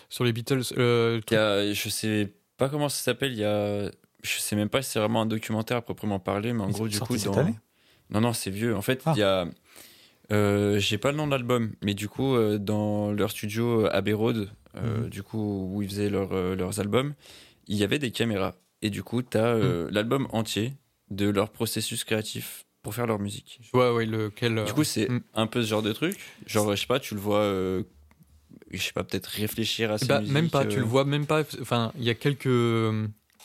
Sur 0.09 0.24
les 0.24 0.32
Beatles. 0.32 0.62
Euh, 0.78 1.20
y 1.31 1.35
a, 1.35 1.73
je 1.73 1.89
sais 1.89 2.32
pas 2.56 2.69
comment 2.69 2.89
ça 2.89 3.02
s'appelle. 3.02 3.32
Il 3.32 3.39
y 3.39 3.44
a, 3.44 3.90
je 4.23 4.39
sais 4.39 4.56
même 4.56 4.70
pas 4.70 4.81
si 4.82 4.90
c'est 4.90 4.98
vraiment 4.98 5.23
un 5.23 5.27
documentaire 5.27 5.77
à 5.77 5.82
proprement 5.82 6.19
parler, 6.19 6.52
mais 6.52 6.62
en 6.62 6.70
gros, 6.70 6.89
du 6.89 6.98
coup, 7.01 7.16
dans. 7.16 7.44
non, 8.10 8.20
non, 8.20 8.32
c'est 8.32 8.51
vieux. 8.51 8.74
En 8.74 8.82
fait, 8.82 9.02
il 9.14 9.19
y 9.19 9.23
a. 9.23 9.47
Euh, 10.31 10.78
j'ai 10.78 10.98
pas 10.98 11.10
le 11.10 11.16
nom 11.16 11.27
de 11.27 11.32
l'album, 11.32 11.73
mais 11.82 11.94
du 11.94 12.09
coup, 12.09 12.35
euh, 12.35 12.59
dans 12.59 13.12
leur 13.12 13.31
studio 13.31 13.86
Abbey 13.86 14.12
Road, 14.12 14.48
euh, 14.77 15.02
mhm. 15.02 15.09
du 15.10 15.23
coup, 15.23 15.69
où 15.70 15.82
ils 15.82 15.89
faisaient 15.89 16.09
leurs 16.09 16.81
albums, 16.81 17.14
il 17.66 17.76
y 17.76 17.84
avait 17.84 17.98
des 17.98 18.10
caméras. 18.10 18.55
Et 18.82 18.90
du 18.90 19.02
coup, 19.02 19.22
tu 19.22 19.36
as 19.36 19.55
mhm. 19.55 19.89
l'album 19.90 20.26
entier 20.30 20.74
de 21.10 21.28
leur 21.28 21.51
processus 21.51 22.05
créatif 22.05 22.64
pour 22.82 22.94
faire 22.94 23.06
leur 23.06 23.18
musique. 23.18 23.60
Ouais, 23.74 23.90
ouais, 23.90 24.06
lequel. 24.06 24.64
Du 24.64 24.72
coup, 24.72 24.84
c'est 24.84 25.09
mhm. 25.09 25.22
un 25.34 25.47
peu 25.47 25.62
ce 25.62 25.68
genre 25.68 25.82
de 25.82 25.93
truc. 25.93 26.18
Genre, 26.47 26.74
je 26.74 26.80
sais 26.80 26.86
pas, 26.86 27.01
tu 27.01 27.14
le 27.14 27.20
vois 27.20 27.84
je 28.72 28.82
sais 28.82 28.93
pas, 28.93 29.05
peut-être 29.05 29.26
réfléchir 29.26 29.90
à 29.93 29.98
ça. 29.98 30.20
Bah, 30.20 30.26
même 30.26 30.51
pas, 30.51 30.64
tu 30.64 30.78
le 30.78 30.84
vois 30.84 31.05
même 31.05 31.26
pas. 31.26 31.43
Enfin, 31.60 31.93
il 31.98 32.05
y 32.05 32.10
a 32.10 32.14
quelques 32.14 32.47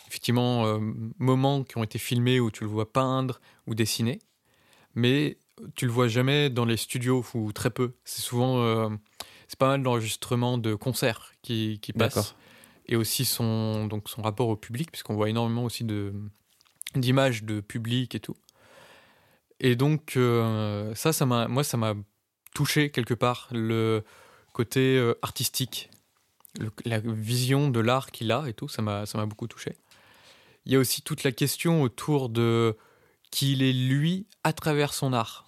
effectivement 0.07 0.65
euh, 0.65 0.79
moments 1.19 1.63
qui 1.63 1.77
ont 1.77 1.83
été 1.83 1.99
filmés 1.99 2.39
où 2.39 2.49
tu 2.49 2.63
le 2.63 2.69
vois 2.69 2.91
peindre 2.91 3.41
ou 3.67 3.75
dessiner, 3.75 4.19
mais 4.95 5.37
tu 5.75 5.85
le 5.85 5.91
vois 5.91 6.07
jamais 6.07 6.49
dans 6.49 6.65
les 6.65 6.77
studios 6.77 7.25
ou 7.33 7.51
très 7.51 7.69
peu. 7.69 7.93
C'est 8.05 8.21
souvent 8.21 8.61
euh, 8.61 8.89
c'est 9.47 9.59
pas 9.59 9.67
mal 9.67 9.83
d'enregistrements 9.83 10.57
de 10.57 10.75
concerts 10.75 11.33
qui, 11.41 11.79
qui 11.81 11.93
passent 11.93 12.35
et 12.87 12.95
aussi 12.95 13.25
son 13.25 13.87
donc 13.87 14.09
son 14.09 14.21
rapport 14.21 14.47
au 14.49 14.55
public 14.55 14.91
puisqu'on 14.91 15.15
voit 15.15 15.29
énormément 15.29 15.63
aussi 15.63 15.83
de 15.83 16.13
d'images 16.95 17.43
de 17.43 17.59
public 17.59 18.15
et 18.15 18.19
tout. 18.19 18.37
Et 19.59 19.75
donc 19.75 20.15
euh, 20.17 20.93
ça 20.95 21.13
ça 21.13 21.25
m'a 21.25 21.47
moi 21.47 21.63
ça 21.63 21.77
m'a 21.77 21.93
touché 22.53 22.91
quelque 22.91 23.13
part 23.13 23.47
le 23.51 24.03
côté 24.53 25.13
artistique 25.21 25.89
la 26.85 26.99
vision 26.99 27.69
de 27.69 27.79
l'art 27.79 28.09
qu'il 28.09 28.31
a 28.31 28.45
et 28.47 28.53
tout, 28.53 28.67
ça 28.67 28.81
m'a 28.81 29.05
beaucoup 29.27 29.45
touché 29.47 29.75
il 30.67 30.73
y 30.73 30.75
a 30.75 30.79
aussi 30.79 31.01
toute 31.01 31.23
la 31.23 31.31
question 31.31 31.81
autour 31.81 32.27
de 32.27 32.75
qui 33.31 33.53
il 33.53 33.63
est 33.63 33.71
lui 33.71 34.27
à 34.43 34.51
travers 34.51 34.93
son 34.93 35.13
art. 35.13 35.45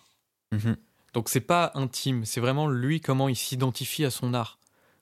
Mhm. 0.54 0.78
Donc 1.14 1.28
c'est 1.28 1.42
pas 1.42 1.72
intime, 1.76 2.24
c'est 2.24 2.40
vraiment 2.40 2.70
lui 2.70 3.02
comment 3.02 3.28
il 3.28 3.36
s'identifie 3.36 4.06
à 4.06 4.12
son 4.12 4.34
art, 4.34 4.59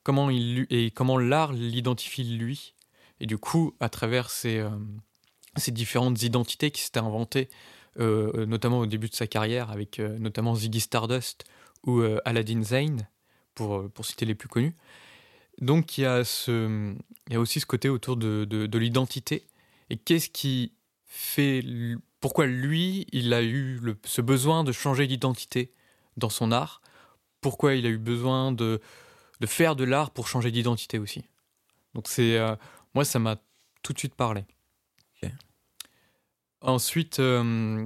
comment 0.08 0.30
il 0.30 0.66
et 0.70 0.90
comment 0.90 1.18
l'art 1.18 1.52
l'identifie 1.52 2.24
lui. 2.24 2.76
Et 3.20 3.26
du 3.26 3.38
coup, 3.38 3.76
à 3.82 3.90
travers 3.90 4.30
ces, 4.30 4.60
euh, 4.60 4.70
différentes 5.68 6.24
identités 6.24 6.72
qui 6.72 6.82
s'étaient 6.82 7.02
inventées, 7.02 7.50
euh, 8.00 8.46
notamment 8.46 8.80
au 8.80 8.86
début 8.86 9.10
de 9.10 9.16
sa 9.16 9.28
carrière, 9.28 9.70
avec 9.70 10.00
euh, 10.00 10.18
notamment 10.18 10.56
Ziggy 10.56 10.80
Stardust 10.80 11.44
ou 11.86 12.02
Aladdin 12.24 12.64
Zane, 12.64 13.10
pour, 13.54 13.92
pour 13.92 14.06
citer 14.06 14.26
les 14.26 14.34
plus 14.34 14.48
connus. 14.48 14.78
Donc 15.60 15.98
il 15.98 16.02
y, 16.02 16.06
a 16.06 16.24
ce, 16.24 16.96
il 17.28 17.34
y 17.34 17.36
a 17.36 17.40
aussi 17.42 17.60
ce 17.60 17.66
côté 17.66 17.90
autour 17.90 18.16
de, 18.16 18.46
de 18.46 18.78
l'identité 18.78 19.46
et 19.90 19.98
qu'est-ce 19.98 20.30
qui 20.30 20.72
fait. 21.06 21.66
Pourquoi 22.22 22.46
lui, 22.46 23.08
il 23.12 23.34
a 23.34 23.44
eu 23.44 23.82
ce 24.06 24.22
besoin 24.22 24.64
de 24.64 24.72
changer 24.72 25.06
d'identité 25.06 25.74
dans 26.16 26.30
son 26.30 26.54
art? 26.54 26.82
Pourquoi 27.42 27.76
il 27.76 27.86
a 27.86 27.90
eu 27.90 27.98
besoin 27.98 28.52
de, 28.52 28.82
de 29.40 29.48
faire 29.48 29.76
de 29.76 29.84
l'art 29.84 30.12
pour 30.12 30.28
changer 30.28 30.52
d'identité 30.52 31.00
aussi 31.00 31.24
Donc, 31.94 32.08
c'est. 32.08 32.38
Euh, 32.38 32.56
moi, 32.94 33.06
ça 33.06 33.20
m'a 33.20 33.38
tout 33.84 33.94
de 33.94 34.00
suite 34.00 34.16
parlé. 34.16 34.46
Ensuite, 36.60 37.20
euh, 37.20 37.86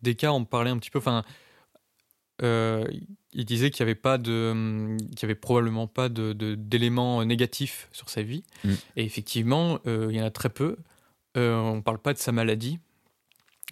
des 0.00 0.14
cas, 0.14 0.32
on 0.32 0.44
parlait 0.44 0.70
un 0.70 0.78
petit 0.78 0.90
peu. 0.90 0.98
Enfin. 0.98 1.24
Euh, 2.42 2.88
il 3.34 3.44
disait 3.44 3.70
qu'il 3.70 3.84
n'y 3.84 3.90
avait 3.90 4.00
pas 4.00 4.18
de, 4.18 4.96
qu'il 5.10 5.22
y 5.22 5.24
avait 5.24 5.34
probablement 5.34 5.86
pas 5.86 6.08
de, 6.08 6.32
d'éléments 6.32 7.24
négatifs 7.24 7.88
sur 7.92 8.08
sa 8.10 8.22
vie. 8.22 8.42
Mm. 8.64 8.72
Et 8.96 9.04
effectivement, 9.04 9.78
il 9.86 10.10
y 10.10 10.20
en 10.20 10.24
a 10.24 10.30
très 10.30 10.48
peu. 10.48 10.76
Euh, 11.36 11.54
on 11.56 11.76
ne 11.76 11.80
parle 11.80 11.98
pas 11.98 12.12
de 12.12 12.18
sa 12.18 12.32
maladie 12.32 12.78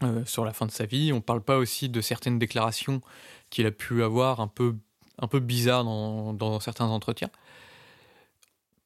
euh, 0.03 0.25
sur 0.25 0.45
la 0.45 0.53
fin 0.53 0.67
de 0.67 0.71
sa 0.71 0.87
vie. 0.87 1.13
On 1.13 1.17
ne 1.17 1.21
parle 1.21 1.43
pas 1.43 1.59
aussi 1.59 1.89
de 1.89 2.01
certaines 2.01 2.39
déclarations 2.39 3.01
qu'il 3.51 3.67
a 3.67 3.71
pu 3.71 4.03
avoir 4.03 4.41
un 4.41 4.49
peu, 4.49 4.77
un 5.21 5.27
peu 5.27 5.41
bizarres 5.41 5.85
dans, 5.85 6.61
certains 6.61 6.87
entretiens. 6.87 7.31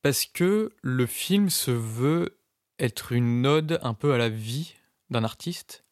Parce 0.02 0.26
que 0.26 0.72
le 0.82 1.06
film 1.06 1.48
se 1.50 1.70
veut 1.70 2.38
être 2.78 3.12
une 3.12 3.46
ode 3.46 3.78
un 3.82 3.94
peu 3.94 4.12
à 4.12 4.18
la 4.18 4.28
vie 4.28 4.74
d'un 5.10 5.24
artiste 5.24 5.84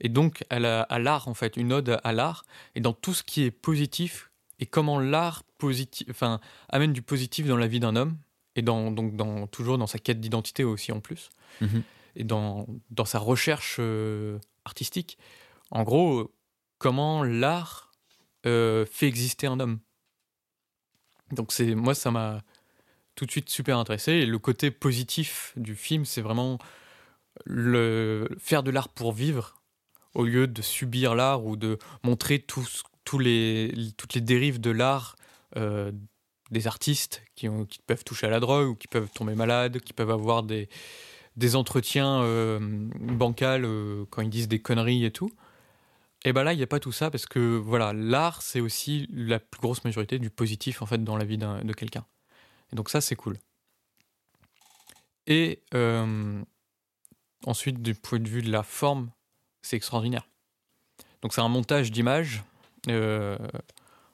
et 0.00 0.08
donc 0.08 0.44
à 0.50 0.58
l'art 0.98 1.28
en 1.28 1.34
fait, 1.34 1.56
une 1.56 1.72
ode 1.72 2.00
à 2.04 2.12
l'art 2.12 2.44
et 2.74 2.80
dans 2.80 2.92
tout 2.92 3.14
ce 3.14 3.22
qui 3.22 3.42
est 3.42 3.50
positif 3.50 4.30
et 4.58 4.66
comment 4.66 5.00
l'art 5.00 5.42
positif, 5.58 6.06
enfin, 6.10 6.40
amène 6.68 6.92
du 6.92 7.02
positif 7.02 7.46
dans 7.46 7.56
la 7.56 7.66
vie 7.66 7.80
d'un 7.80 7.96
homme 7.96 8.16
et 8.56 8.62
dans, 8.62 8.90
donc 8.90 9.16
dans, 9.16 9.46
toujours 9.46 9.78
dans 9.78 9.86
sa 9.86 9.98
quête 9.98 10.20
d'identité 10.20 10.64
aussi 10.64 10.92
en 10.92 11.00
plus. 11.00 11.30
Mm-hmm 11.60 11.82
et 12.16 12.24
dans, 12.24 12.66
dans 12.90 13.04
sa 13.04 13.18
recherche 13.18 13.76
euh, 13.78 14.38
artistique. 14.64 15.18
En 15.70 15.82
gros, 15.82 16.32
comment 16.78 17.22
l'art 17.22 17.89
euh, 18.46 18.86
fait 18.86 19.06
exister 19.06 19.46
un 19.46 19.60
homme. 19.60 19.80
Donc 21.32 21.52
c'est 21.52 21.74
moi 21.74 21.94
ça 21.94 22.10
m'a 22.10 22.42
tout 23.14 23.26
de 23.26 23.30
suite 23.30 23.50
super 23.50 23.78
intéressé 23.78 24.12
et 24.12 24.26
le 24.26 24.38
côté 24.38 24.70
positif 24.70 25.52
du 25.56 25.76
film 25.76 26.04
c'est 26.04 26.22
vraiment 26.22 26.58
le 27.44 28.28
faire 28.38 28.62
de 28.62 28.70
l'art 28.70 28.88
pour 28.88 29.12
vivre 29.12 29.60
au 30.14 30.24
lieu 30.24 30.46
de 30.46 30.62
subir 30.62 31.14
l'art 31.14 31.44
ou 31.44 31.56
de 31.56 31.78
montrer 32.02 32.40
tous, 32.40 32.82
tous 33.04 33.18
les, 33.18 33.72
toutes 33.96 34.14
les 34.14 34.20
dérives 34.20 34.60
de 34.60 34.70
l'art 34.70 35.16
euh, 35.56 35.92
des 36.50 36.66
artistes 36.66 37.22
qui, 37.36 37.48
peuvent 37.86 38.04
toucher 38.04 38.26
à 38.26 38.30
la 38.30 38.40
drogue 38.40 38.68
ou 38.70 38.74
qui 38.74 38.88
peuvent 38.88 39.10
tomber 39.14 39.34
malades, 39.34 39.78
qui 39.80 39.92
peuvent 39.92 40.10
avoir 40.10 40.42
des, 40.42 40.68
des 41.36 41.54
entretiens 41.54 42.22
euh, 42.22 42.58
bancals 42.60 43.68
quand 44.10 44.22
ils 44.22 44.30
disent 44.30 44.48
des 44.48 44.58
conneries 44.58 45.04
et 45.04 45.12
tout. 45.12 45.30
Et 46.24 46.32
ben 46.32 46.42
là, 46.42 46.52
il 46.52 46.56
n'y 46.58 46.62
a 46.62 46.66
pas 46.66 46.80
tout 46.80 46.92
ça 46.92 47.10
parce 47.10 47.26
que 47.26 47.56
voilà, 47.56 47.92
l'art, 47.92 48.42
c'est 48.42 48.60
aussi 48.60 49.06
la 49.10 49.38
plus 49.38 49.60
grosse 49.60 49.84
majorité 49.84 50.18
du 50.18 50.28
positif 50.30 50.82
en 50.82 50.86
fait 50.86 51.02
dans 51.02 51.16
la 51.16 51.24
vie 51.24 51.38
de 51.38 51.72
quelqu'un. 51.72 52.04
Et 52.72 52.76
donc 52.76 52.90
ça, 52.90 53.00
c'est 53.00 53.16
cool. 53.16 53.38
Et 55.26 55.62
euh, 55.74 56.42
ensuite, 57.46 57.80
du 57.82 57.94
point 57.94 58.18
de 58.18 58.28
vue 58.28 58.42
de 58.42 58.50
la 58.50 58.62
forme, 58.62 59.10
c'est 59.62 59.76
extraordinaire. 59.76 60.28
Donc 61.22 61.32
c'est 61.32 61.40
un 61.40 61.48
montage 61.48 61.90
d'images, 61.90 62.42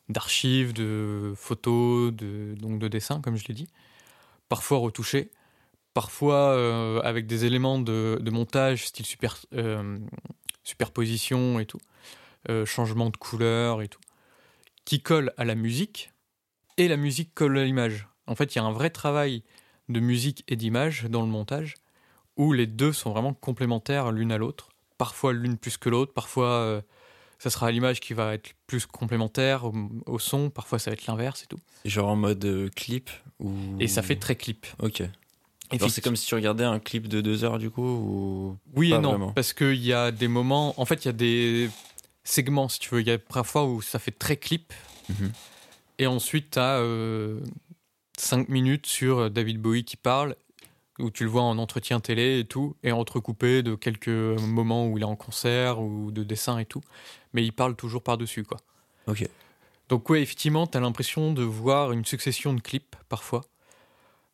d'archives, 0.08 0.72
de 0.72 1.32
photos, 1.36 2.12
de, 2.12 2.54
donc 2.58 2.78
de 2.78 2.88
dessins, 2.88 3.20
comme 3.20 3.36
je 3.36 3.46
l'ai 3.48 3.54
dit, 3.54 3.68
parfois 4.48 4.78
retouchés, 4.78 5.30
parfois 5.96 6.50
euh, 6.50 7.00
avec 7.04 7.26
des 7.26 7.46
éléments 7.46 7.78
de, 7.78 8.18
de 8.20 8.30
montage, 8.30 8.84
style 8.84 9.06
super, 9.06 9.38
euh, 9.54 9.98
superposition 10.62 11.58
et 11.58 11.64
tout, 11.64 11.80
euh, 12.50 12.66
changement 12.66 13.08
de 13.08 13.16
couleur 13.16 13.80
et 13.80 13.88
tout, 13.88 14.02
qui 14.84 15.00
collent 15.00 15.32
à 15.38 15.46
la 15.46 15.54
musique, 15.54 16.12
et 16.76 16.86
la 16.86 16.98
musique 16.98 17.32
colle 17.32 17.56
à 17.56 17.64
l'image. 17.64 18.08
En 18.26 18.34
fait, 18.34 18.54
il 18.54 18.58
y 18.58 18.60
a 18.60 18.64
un 18.64 18.72
vrai 18.72 18.90
travail 18.90 19.42
de 19.88 19.98
musique 19.98 20.44
et 20.48 20.56
d'image 20.56 21.04
dans 21.04 21.22
le 21.22 21.28
montage, 21.28 21.76
où 22.36 22.52
les 22.52 22.66
deux 22.66 22.92
sont 22.92 23.12
vraiment 23.12 23.32
complémentaires 23.32 24.12
l'une 24.12 24.32
à 24.32 24.36
l'autre. 24.36 24.68
Parfois 24.98 25.32
l'une 25.32 25.56
plus 25.56 25.78
que 25.78 25.88
l'autre, 25.88 26.12
parfois 26.12 26.82
ça 27.38 27.48
sera 27.48 27.70
l'image 27.70 28.00
qui 28.00 28.12
va 28.12 28.34
être 28.34 28.52
plus 28.66 28.84
complémentaire 28.84 29.64
au, 29.64 29.72
au 30.06 30.18
son, 30.18 30.50
parfois 30.50 30.78
ça 30.78 30.90
va 30.90 30.92
être 30.92 31.06
l'inverse 31.06 31.42
et 31.44 31.46
tout. 31.46 31.58
Genre 31.86 32.08
en 32.08 32.16
mode 32.16 32.44
euh, 32.44 32.68
clip 32.68 33.08
ou... 33.38 33.50
Et 33.80 33.88
ça 33.88 34.02
fait 34.02 34.16
très 34.16 34.36
clip. 34.36 34.66
Ok. 34.78 35.02
C'est 35.88 36.00
comme 36.02 36.16
si 36.16 36.26
tu 36.26 36.34
regardais 36.34 36.64
un 36.64 36.78
clip 36.78 37.08
de 37.08 37.20
deux 37.20 37.44
heures 37.44 37.58
du 37.58 37.70
coup 37.70 37.82
ou... 37.82 38.56
Oui 38.74 38.90
Pas 38.90 38.96
et 38.96 39.00
non, 39.00 39.10
vraiment. 39.10 39.32
parce 39.32 39.52
qu'il 39.52 39.82
y 39.82 39.92
a 39.92 40.10
des 40.12 40.28
moments, 40.28 40.74
en 40.80 40.84
fait, 40.84 41.04
il 41.04 41.08
y 41.08 41.10
a 41.10 41.12
des 41.12 41.70
segments, 42.24 42.68
si 42.68 42.78
tu 42.78 42.94
veux. 42.94 43.00
Il 43.00 43.06
y 43.06 43.10
a 43.10 43.18
parfois 43.18 43.64
où 43.64 43.82
ça 43.82 43.98
fait 43.98 44.10
très 44.12 44.36
clip, 44.36 44.72
Mhm. 45.08 45.32
et 45.98 46.06
ensuite, 46.06 46.52
tu 46.52 46.58
as 46.58 46.80
5 48.18 48.48
minutes 48.48 48.86
sur 48.86 49.30
David 49.30 49.60
Bowie 49.60 49.84
qui 49.84 49.96
parle, 49.96 50.36
où 50.98 51.10
tu 51.10 51.24
le 51.24 51.30
vois 51.30 51.42
en 51.42 51.58
entretien 51.58 52.00
télé 52.00 52.38
et 52.40 52.44
tout, 52.44 52.74
et 52.82 52.90
entrecoupé 52.92 53.62
de 53.62 53.74
quelques 53.74 54.08
moments 54.08 54.86
où 54.88 54.96
il 54.98 55.02
est 55.02 55.04
en 55.06 55.16
concert 55.16 55.80
ou 55.80 56.10
de 56.10 56.22
dessin 56.24 56.58
et 56.58 56.64
tout. 56.64 56.80
Mais 57.34 57.44
il 57.44 57.52
parle 57.52 57.76
toujours 57.76 58.02
par-dessus, 58.02 58.44
quoi. 58.44 58.58
Ok. 59.06 59.28
Donc, 59.88 60.08
ouais, 60.10 60.22
effectivement, 60.22 60.66
tu 60.66 60.76
as 60.78 60.80
l'impression 60.80 61.32
de 61.32 61.42
voir 61.42 61.92
une 61.92 62.04
succession 62.04 62.54
de 62.54 62.60
clips 62.60 62.96
parfois. 63.08 63.44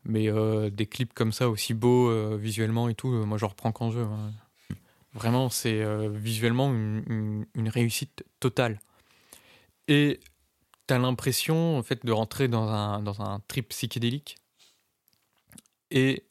Mais 0.05 0.29
euh, 0.29 0.71
des 0.71 0.87
clips 0.87 1.15
comme 1.15 1.33
ça, 1.33 1.49
aussi 1.49 1.75
beaux 1.75 2.11
euh, 2.11 2.37
visuellement 2.37 2.89
et 2.89 2.95
tout, 2.95 3.13
euh, 3.13 3.25
moi, 3.25 3.39
je 3.39 3.45
reprends 3.45 3.73
qu'en 3.73 3.91
jeu. 3.91 4.03
hein. 4.03 4.33
Vraiment, 5.15 5.51
c'est 5.51 5.85
visuellement 6.09 6.73
une, 6.73 7.45
une- 7.55 7.69
réussite 7.69 8.25
totale. 8.41 8.81
Et 9.87 10.21
tu 10.89 10.95
as 10.95 10.99
l'impression, 10.99 11.77
en 11.77 11.83
fait, 11.83 12.07
de 12.07 12.13
rentrer 12.13 12.49
dans 12.49 12.67
un, 12.69 13.03
dans 13.03 13.21
un 13.21 13.41
trip 13.47 13.69
psychédélique. 13.69 14.39
Et 15.91 16.25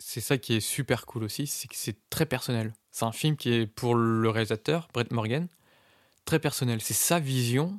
c'est 0.00 0.20
ça 0.20 0.38
qui 0.38 0.54
est 0.54 0.60
super 0.60 1.06
cool 1.06 1.22
aussi, 1.22 1.46
c'est 1.46 1.68
que 1.68 1.76
c'est 1.76 1.96
très 2.10 2.26
personnel. 2.26 2.74
C'est 2.90 3.04
un 3.04 3.12
film 3.12 3.36
qui 3.36 3.52
est, 3.52 3.66
pour 3.68 3.94
le 3.94 4.28
réalisateur, 4.28 4.88
Brett 4.92 5.12
Morgan, 5.12 5.46
très 6.24 6.40
personnel. 6.40 6.80
C'est 6.80 6.94
sa 6.94 7.20
vision 7.20 7.78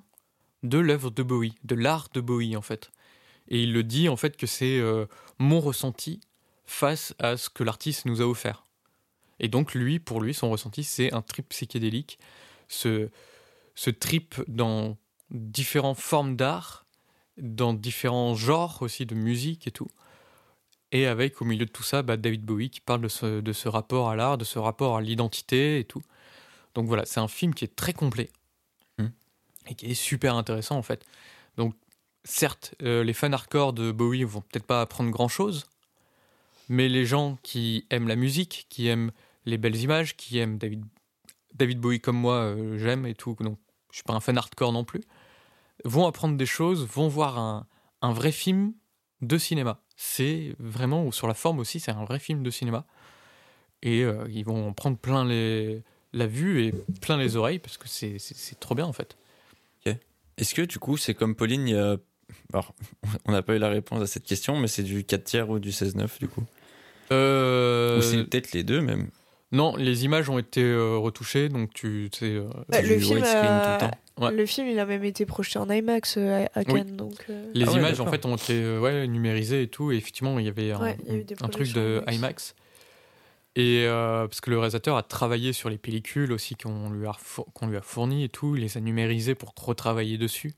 de 0.64 0.78
l'œuvre 0.78 1.10
de 1.10 1.24
Bowie, 1.24 1.56
de 1.66 1.76
l'art 1.76 2.08
de 2.14 2.22
Bowie 2.22 2.56
en 2.56 2.62
fait. 2.62 2.90
Et 3.50 3.64
il 3.64 3.74
le 3.74 3.84
dit 3.84 4.10
en 4.10 4.16
fait 4.16 4.38
que 4.38 4.48
c'est 4.48 4.80
euh, 4.80 5.06
mon 5.40 5.60
ressenti 5.60 6.22
face 6.66 7.16
à 7.20 7.36
ce 7.36 7.50
que 7.50 7.64
l'artiste 7.64 8.06
nous 8.06 8.22
a 8.22 8.26
offert. 8.26 8.64
Et 9.40 9.48
donc 9.48 9.74
lui, 9.74 10.00
pour 10.00 10.22
lui, 10.22 10.34
son 10.34 10.50
ressenti, 10.50 10.84
c'est 10.84 11.14
un 11.14 11.22
trip 11.22 11.50
psychédélique, 11.50 12.20
ce, 12.68 13.10
ce 13.76 13.90
trip 13.90 14.42
dans 14.48 14.98
différentes 15.32 15.98
formes 15.98 16.36
d'art, 16.36 16.86
dans 17.38 17.74
différents 17.74 18.36
genres 18.36 18.82
aussi 18.82 19.06
de 19.06 19.16
musique 19.16 19.68
et 19.68 19.72
tout. 19.72 19.90
Et 20.92 21.06
avec 21.06 21.42
au 21.42 21.46
milieu 21.46 21.66
de 21.66 21.72
tout 21.72 21.84
ça, 21.84 22.02
bah, 22.02 22.18
David 22.18 22.44
Bowie 22.44 22.70
qui 22.70 22.82
parle 22.82 23.02
de 23.02 23.08
ce, 23.08 23.42
de 23.42 23.54
ce 23.54 23.70
rapport 23.70 24.10
à 24.10 24.16
l'art, 24.16 24.38
de 24.38 24.46
ce 24.46 24.60
rapport 24.60 24.98
à 24.98 25.02
l'identité 25.02 25.80
et 25.80 25.84
tout. 25.84 26.02
Donc 26.76 26.88
voilà, 26.88 27.06
c'est 27.06 27.20
un 27.20 27.28
film 27.28 27.54
qui 27.54 27.66
est 27.66 27.76
très 27.76 27.94
complet 27.94 28.30
et 29.70 29.76
qui 29.76 29.86
est 29.86 29.94
super 29.94 30.36
intéressant 30.36 30.78
en 30.78 30.82
fait. 30.82 31.06
Donc 31.58 31.76
certes, 32.30 32.76
euh, 32.82 33.04
les 33.04 33.14
fans 33.14 33.32
hardcore 33.32 33.74
de 33.74 33.92
Bowie 33.92 34.24
vont 34.24 34.42
peut-être 34.42 34.66
pas 34.66 34.82
apprendre 34.82 35.10
grand-chose, 35.10 35.66
mais 36.70 36.88
les 36.88 37.06
gens 37.06 37.38
qui 37.44 37.86
aiment 37.90 38.08
la 38.08 38.16
musique, 38.16 38.68
qui 38.70 38.88
aiment 38.88 39.12
les 39.46 39.58
belles 39.58 39.78
images, 39.78 40.16
qui 40.16 40.38
aiment 40.38 40.58
David, 40.58 40.84
David 41.56 41.80
Bowie 41.80 42.00
comme 42.00 42.18
moi, 42.18 42.36
euh, 42.36 42.78
j'aime 42.78 43.06
et 43.06 43.16
tout, 43.16 43.36
donc 43.40 43.58
je 43.92 43.98
suis 43.98 44.04
pas 44.04 44.14
un 44.14 44.20
fan 44.20 44.38
hardcore 44.38 44.72
non 44.72 44.84
plus, 44.84 45.02
vont 45.86 46.06
apprendre 46.06 46.38
des 46.38 46.46
choses, 46.46 46.86
vont 46.86 47.08
voir 47.08 47.40
un, 47.40 47.66
un 48.02 48.14
vrai 48.14 48.32
film 48.32 48.74
de 49.22 49.38
cinéma. 49.38 49.82
C'est 49.96 50.56
vraiment, 50.60 51.12
sur 51.12 51.28
la 51.28 51.34
forme 51.34 51.60
aussi, 51.60 51.80
c'est 51.80 51.92
un 51.92 52.06
vrai 52.06 52.20
film 52.20 52.44
de 52.44 52.52
cinéma. 52.52 52.86
Et 53.82 54.04
euh, 54.04 54.26
ils 54.30 54.46
vont 54.46 54.68
en 54.68 54.74
prendre 54.74 54.98
plein 54.98 55.26
les, 55.26 55.84
la 56.14 56.28
vue 56.28 56.66
et 56.66 56.74
plein 57.02 57.18
les 57.18 57.36
oreilles 57.36 57.60
parce 57.60 57.78
que 57.78 57.88
c'est 57.88 58.60
trop 58.60 58.76
bien 58.76 58.86
en 58.86 58.94
fait. 58.94 59.18
Est-ce 60.38 60.56
que 60.56 60.62
du 60.62 60.80
coup 60.80 60.96
c'est 60.96 61.14
comme 61.14 61.36
Pauline. 61.36 62.00
Alors, 62.54 62.74
on 63.26 63.32
n'a 63.32 63.42
pas 63.42 63.56
eu 63.56 63.60
la 63.60 63.70
réponse 63.70 64.02
à 64.02 64.08
cette 64.08 64.24
question, 64.26 64.58
mais 64.60 64.68
c'est 64.68 64.84
du 64.84 65.04
4 65.04 65.24
tiers 65.24 65.50
ou 65.50 65.60
du 65.60 65.70
16-9 65.72 66.20
du 66.20 66.28
coup 66.28 66.44
Euh, 67.12 67.98
Ou 67.98 68.02
c'est 68.02 68.24
peut-être 68.26 68.52
les 68.54 68.64
deux 68.64 68.82
même 68.82 69.10
Non, 69.52 69.76
les 69.76 70.06
images 70.06 70.30
ont 70.30 70.38
été 70.40 70.62
euh, 70.64 70.98
retouchées, 70.98 71.50
donc 71.50 71.74
tu 71.74 72.10
sais. 72.14 72.26
euh, 72.26 72.48
Bah, 72.70 72.82
le 72.82 73.00
film, 73.00 73.24
euh, 73.24 73.64
tout 73.66 73.72
le 73.72 73.78
temps. 73.80 73.98
Ouais. 74.18 74.32
Le 74.34 74.46
film, 74.46 74.68
il 74.68 74.78
a 74.80 74.86
même 74.86 75.04
été 75.06 75.26
projeté 75.26 75.60
en 75.60 75.70
IMAX 75.70 76.18
euh, 76.18 76.46
à, 76.54 76.60
à 76.60 76.64
Oui. 76.68 76.74
Cannes, 76.84 76.96
donc. 76.98 77.14
euh, 77.30 77.50
les 77.54 77.66
Ah 77.68 77.72
ouais, 77.72 77.78
images 77.80 78.00
en 78.02 78.06
fait 78.08 78.26
ont 78.26 78.36
été 78.36 78.54
euh, 78.62 78.80
ouais, 78.80 79.08
numérisées 79.08 79.62
et 79.64 79.68
tout, 79.70 79.92
et 79.92 79.96
effectivement 79.96 80.38
il 80.40 80.46
y 80.46 80.50
avait 80.50 80.72
un, 80.72 80.90
y 80.90 81.26
truc 81.52 81.72
de 81.74 82.02
IMAX. 82.08 82.16
IMAX. 82.18 82.56
Et 83.56 83.86
euh, 83.88 84.28
parce 84.28 84.42
que 84.42 84.52
le 84.52 84.58
réalisateur 84.60 84.96
a 84.98 85.04
travaillé 85.04 85.52
sur 85.54 85.70
les 85.70 85.78
pellicules 85.78 86.32
aussi 86.32 86.56
qu'on 86.56 86.90
lui, 86.92 87.08
a 87.08 87.14
qu'on 87.54 87.68
lui 87.68 87.76
a 87.78 87.82
fournies 87.82 88.24
et 88.26 88.30
tout, 88.30 88.56
il 88.56 88.62
les 88.62 88.78
a 88.78 88.80
numérisées 88.82 89.36
pour 89.36 89.54
retravailler 89.58 90.18
dessus. 90.18 90.54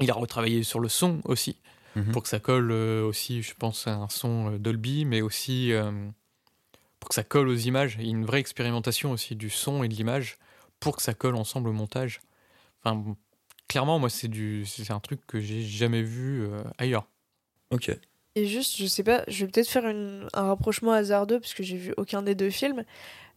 Il 0.00 0.10
a 0.10 0.14
retravaillé 0.14 0.62
sur 0.62 0.80
le 0.80 0.88
son 0.88 1.20
aussi, 1.24 1.56
Mhm. 1.96 2.12
pour 2.12 2.22
que 2.22 2.28
ça 2.28 2.38
colle 2.38 2.70
euh, 2.72 3.04
aussi, 3.04 3.42
je 3.42 3.54
pense, 3.54 3.86
à 3.86 3.94
un 3.94 4.08
son 4.08 4.52
euh, 4.54 4.58
Dolby, 4.58 5.04
mais 5.04 5.20
aussi 5.22 5.72
euh, 5.72 5.90
pour 7.00 7.08
que 7.08 7.14
ça 7.14 7.24
colle 7.24 7.48
aux 7.48 7.56
images. 7.56 7.96
Il 7.98 8.04
y 8.06 8.08
a 8.08 8.10
une 8.10 8.24
vraie 8.24 8.40
expérimentation 8.40 9.12
aussi 9.12 9.34
du 9.36 9.50
son 9.50 9.82
et 9.84 9.88
de 9.88 9.94
l'image 9.94 10.36
pour 10.78 10.96
que 10.96 11.02
ça 11.02 11.14
colle 11.14 11.34
ensemble 11.36 11.68
au 11.68 11.72
montage. 11.72 12.20
Enfin, 12.84 13.04
clairement, 13.68 13.98
moi, 13.98 14.08
c'est 14.10 14.28
du, 14.28 14.64
c'est 14.66 14.90
un 14.90 15.00
truc 15.00 15.20
que 15.26 15.40
j'ai 15.40 15.62
jamais 15.62 16.02
vu 16.02 16.42
euh, 16.44 16.62
ailleurs. 16.78 17.06
Ok. 17.70 17.90
Et 18.36 18.46
juste, 18.46 18.76
je 18.78 18.86
sais 18.86 19.02
pas, 19.02 19.24
je 19.28 19.44
vais 19.44 19.50
peut-être 19.50 19.68
faire 19.68 19.86
une- 19.88 20.28
un 20.32 20.44
rapprochement 20.44 20.92
hasardeux 20.92 21.40
parce 21.40 21.52
que 21.54 21.62
j'ai 21.62 21.76
vu 21.76 21.92
aucun 21.96 22.22
des 22.22 22.34
deux 22.34 22.50
films. 22.50 22.84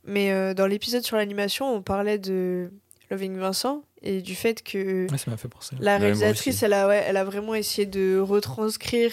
Mais 0.05 0.31
euh, 0.31 0.53
dans 0.53 0.67
l'épisode 0.67 1.03
sur 1.03 1.17
l'animation, 1.17 1.73
on 1.73 1.81
parlait 1.81 2.19
de 2.19 2.71
Loving 3.13 3.37
Vincent 3.37 3.83
et 4.01 4.21
du 4.21 4.35
fait 4.35 4.63
que 4.63 5.09
Ouais, 5.11 5.17
ça 5.17 5.29
m'a 5.31 5.37
fait 5.37 5.47
penser. 5.47 5.75
la 5.79 5.97
réalisatrice, 5.97 6.63
elle 6.63 6.73
a, 6.73 6.87
ouais, 6.87 7.03
elle 7.07 7.17
a 7.17 7.23
vraiment 7.23 7.53
essayé 7.55 7.85
de 7.85 8.17
retranscrire 8.19 9.11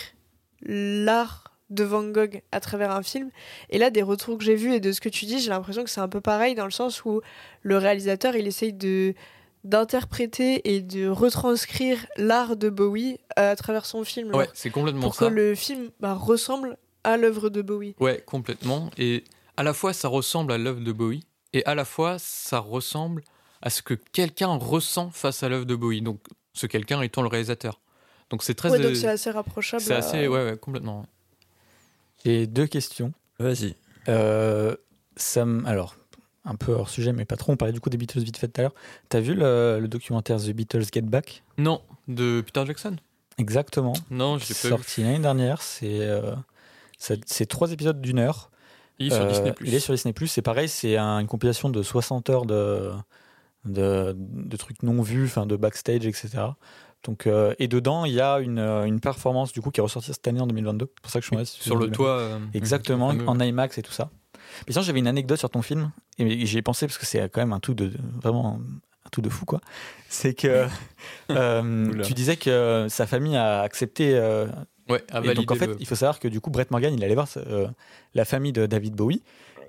l'art 0.62 1.44
de 1.70 1.84
Van 1.84 2.02
Gogh 2.02 2.42
à 2.50 2.58
travers 2.60 2.90
un 2.90 3.02
film. 3.02 3.30
Et 3.70 3.78
là, 3.78 3.90
des 3.90 4.02
retours 4.02 4.36
que 4.38 4.44
j'ai 4.44 4.56
vus 4.56 4.74
et 4.74 4.80
de 4.80 4.90
ce 4.90 5.00
que 5.00 5.08
tu 5.08 5.24
dis, 5.26 5.38
j'ai 5.38 5.50
l'impression 5.50 5.84
que 5.84 5.90
c'est 5.90 6.00
un 6.00 6.08
peu 6.08 6.20
pareil 6.20 6.54
dans 6.54 6.64
le 6.64 6.70
sens 6.72 7.04
où 7.04 7.20
le 7.62 7.76
réalisateur, 7.78 8.34
il 8.36 8.46
essaye 8.46 8.72
de 8.72 9.14
d'interpréter 9.62 10.74
et 10.74 10.80
de 10.80 11.06
retranscrire 11.08 12.06
l'art 12.16 12.56
de 12.56 12.70
Bowie 12.70 13.18
à 13.36 13.54
travers 13.56 13.84
son 13.84 14.04
film. 14.04 14.34
Ouais, 14.34 14.48
c'est 14.54 14.70
complètement 14.70 15.02
pour 15.02 15.14
ça. 15.14 15.28
que 15.28 15.34
le 15.34 15.54
film 15.54 15.90
bah, 16.00 16.14
ressemble 16.14 16.78
à 17.04 17.16
l'œuvre 17.18 17.50
de 17.50 17.60
Bowie. 17.62 17.94
Ouais, 18.00 18.22
complètement. 18.24 18.90
Et 18.96 19.22
à 19.58 19.62
la 19.62 19.74
fois, 19.74 19.92
ça 19.92 20.08
ressemble 20.08 20.52
à 20.52 20.58
l'œuvre 20.58 20.80
de 20.80 20.92
Bowie, 20.92 21.24
et 21.52 21.64
à 21.66 21.74
la 21.74 21.84
fois, 21.84 22.16
ça 22.18 22.58
ressemble 22.58 23.22
à 23.62 23.70
ce 23.70 23.82
que 23.82 23.94
quelqu'un 23.94 24.48
ressent 24.56 25.10
face 25.10 25.42
à 25.42 25.48
l'œuvre 25.48 25.64
de 25.66 25.74
Bowie. 25.74 26.02
Donc, 26.02 26.18
ce 26.52 26.66
quelqu'un 26.66 27.00
étant 27.02 27.22
le 27.22 27.28
réalisateur. 27.28 27.80
Donc, 28.30 28.42
c'est 28.42 28.54
très. 28.54 28.70
Ouais, 28.70 28.78
donc 28.78 28.92
euh, 28.92 28.94
c'est 28.94 29.08
assez 29.08 29.30
rapprochable. 29.30 29.82
c'est 29.82 29.94
à- 29.94 29.98
assez. 29.98 30.28
Ouais, 30.28 30.44
ouais, 30.50 30.56
complètement. 30.56 31.06
J'ai 32.24 32.46
deux 32.46 32.66
questions. 32.66 33.12
Vas-y. 33.38 33.74
Euh, 34.08 34.76
ça 35.16 35.44
me- 35.44 35.66
alors, 35.66 35.96
un 36.44 36.54
peu 36.54 36.72
hors 36.72 36.88
sujet, 36.88 37.12
mais 37.12 37.24
pas 37.24 37.36
trop. 37.36 37.52
On 37.52 37.56
parlait 37.56 37.72
du 37.72 37.80
coup 37.80 37.90
des 37.90 37.96
Beatles 37.96 38.20
vite 38.20 38.36
fait 38.36 38.48
tout 38.48 38.60
à 38.60 38.62
l'heure. 38.62 38.74
T'as 39.08 39.20
vu 39.20 39.34
le, 39.34 39.78
le 39.80 39.88
documentaire 39.88 40.38
The 40.38 40.50
Beatles 40.50 40.84
Get 40.92 41.02
Back? 41.02 41.42
Non, 41.58 41.82
de 42.08 42.42
Peter 42.44 42.64
Jackson 42.66 42.96
Exactement. 43.38 43.94
Non, 44.10 44.36
je 44.38 44.48
l'ai 44.48 44.54
pas 44.54 44.62
vu. 44.62 44.68
Sorti 44.68 45.02
l'année 45.02 45.18
dernière. 45.18 45.62
C'est 45.62 46.00
euh, 46.00 46.34
c'est 46.98 47.46
trois 47.46 47.72
épisodes 47.72 48.00
d'une 48.00 48.18
heure. 48.18 48.50
Il 48.98 49.06
est 49.06 49.16
sur 49.16 49.26
Disney+. 49.26 49.54
Il 49.62 49.74
est 49.74 49.80
sur 49.80 49.94
Disney+. 49.94 50.14
C'est 50.26 50.42
pareil, 50.42 50.68
c'est 50.68 50.98
un- 50.98 51.20
une 51.20 51.26
compilation 51.26 51.70
de 51.70 51.82
60 51.82 52.28
heures 52.28 52.44
de, 52.44 52.90
de, 53.64 54.14
de 54.16 54.56
trucs 54.56 54.82
non 54.82 55.02
vus, 55.02 55.24
enfin 55.24 55.46
de 55.46 55.56
backstage, 55.56 56.06
etc. 56.06 56.30
Donc, 57.04 57.26
euh, 57.26 57.54
et 57.58 57.66
dedans, 57.68 58.04
il 58.04 58.12
y 58.12 58.20
a 58.20 58.40
une, 58.40 58.58
euh, 58.58 58.84
une 58.84 59.00
performance 59.00 59.52
du 59.52 59.60
coup 59.62 59.70
qui 59.70 59.80
est 59.80 59.82
ressortie 59.82 60.12
cette 60.12 60.26
année 60.28 60.40
en 60.40 60.46
2022. 60.46 60.86
C'est 60.94 61.00
pour 61.02 61.10
ça 61.10 61.20
que 61.20 61.24
je 61.24 61.44
suis 61.44 61.62
Sur 61.62 61.76
le 61.76 61.90
toit. 61.90 62.10
euh, 62.18 62.38
Exactement, 62.52 63.08
en 63.26 63.40
IMAX 63.40 63.78
et 63.78 63.82
tout 63.82 63.92
ça. 63.92 64.10
Mais 64.66 64.72
sinon, 64.72 64.82
j'avais 64.84 64.98
une 64.98 65.06
anecdote 65.06 65.38
sur 65.38 65.48
ton 65.50 65.62
film, 65.62 65.92
et 66.18 66.44
j'y 66.44 66.58
ai 66.58 66.62
pensé 66.62 66.86
parce 66.86 66.98
que 66.98 67.06
c'est 67.06 67.20
quand 67.30 67.40
même 67.40 67.52
un 67.52 67.60
tout 67.60 67.72
de, 67.74 67.92
vraiment 68.20 68.60
un 69.06 69.08
tout 69.10 69.22
de 69.22 69.28
fou, 69.30 69.44
quoi. 69.46 69.60
C'est 70.08 70.34
que 70.34 70.66
euh, 71.30 72.02
tu 72.02 72.14
disais 72.14 72.36
que 72.36 72.86
sa 72.88 73.06
famille 73.06 73.36
a 73.36 73.60
accepté. 73.60 74.14
Ouais, 74.88 75.04
et 75.22 75.34
donc 75.34 75.50
en 75.52 75.54
fait, 75.54 75.66
le- 75.68 75.76
il 75.80 75.86
faut 75.86 75.94
savoir 75.94 76.18
que 76.18 76.28
du 76.28 76.40
coup, 76.40 76.50
Brett 76.50 76.70
Morgan, 76.70 76.92
il 76.92 77.02
allait 77.04 77.14
voir 77.14 77.28
la 78.14 78.24
famille 78.24 78.52
de 78.52 78.66
David 78.66 78.94
Bowie, 78.94 79.22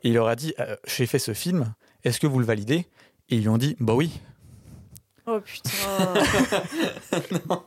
et 0.03 0.09
il 0.09 0.13
leur 0.15 0.27
a 0.27 0.35
dit 0.35 0.53
J'ai 0.87 1.05
fait 1.05 1.19
ce 1.19 1.33
film, 1.33 1.73
est-ce 2.03 2.19
que 2.19 2.27
vous 2.27 2.39
le 2.39 2.45
validez? 2.45 2.87
Et 3.31 3.35
ils 3.35 3.41
lui 3.41 3.49
ont 3.49 3.57
dit 3.57 3.75
Bah 3.79 3.93
oui. 3.93 4.11
Oh 5.25 5.39
putain. 5.39 5.71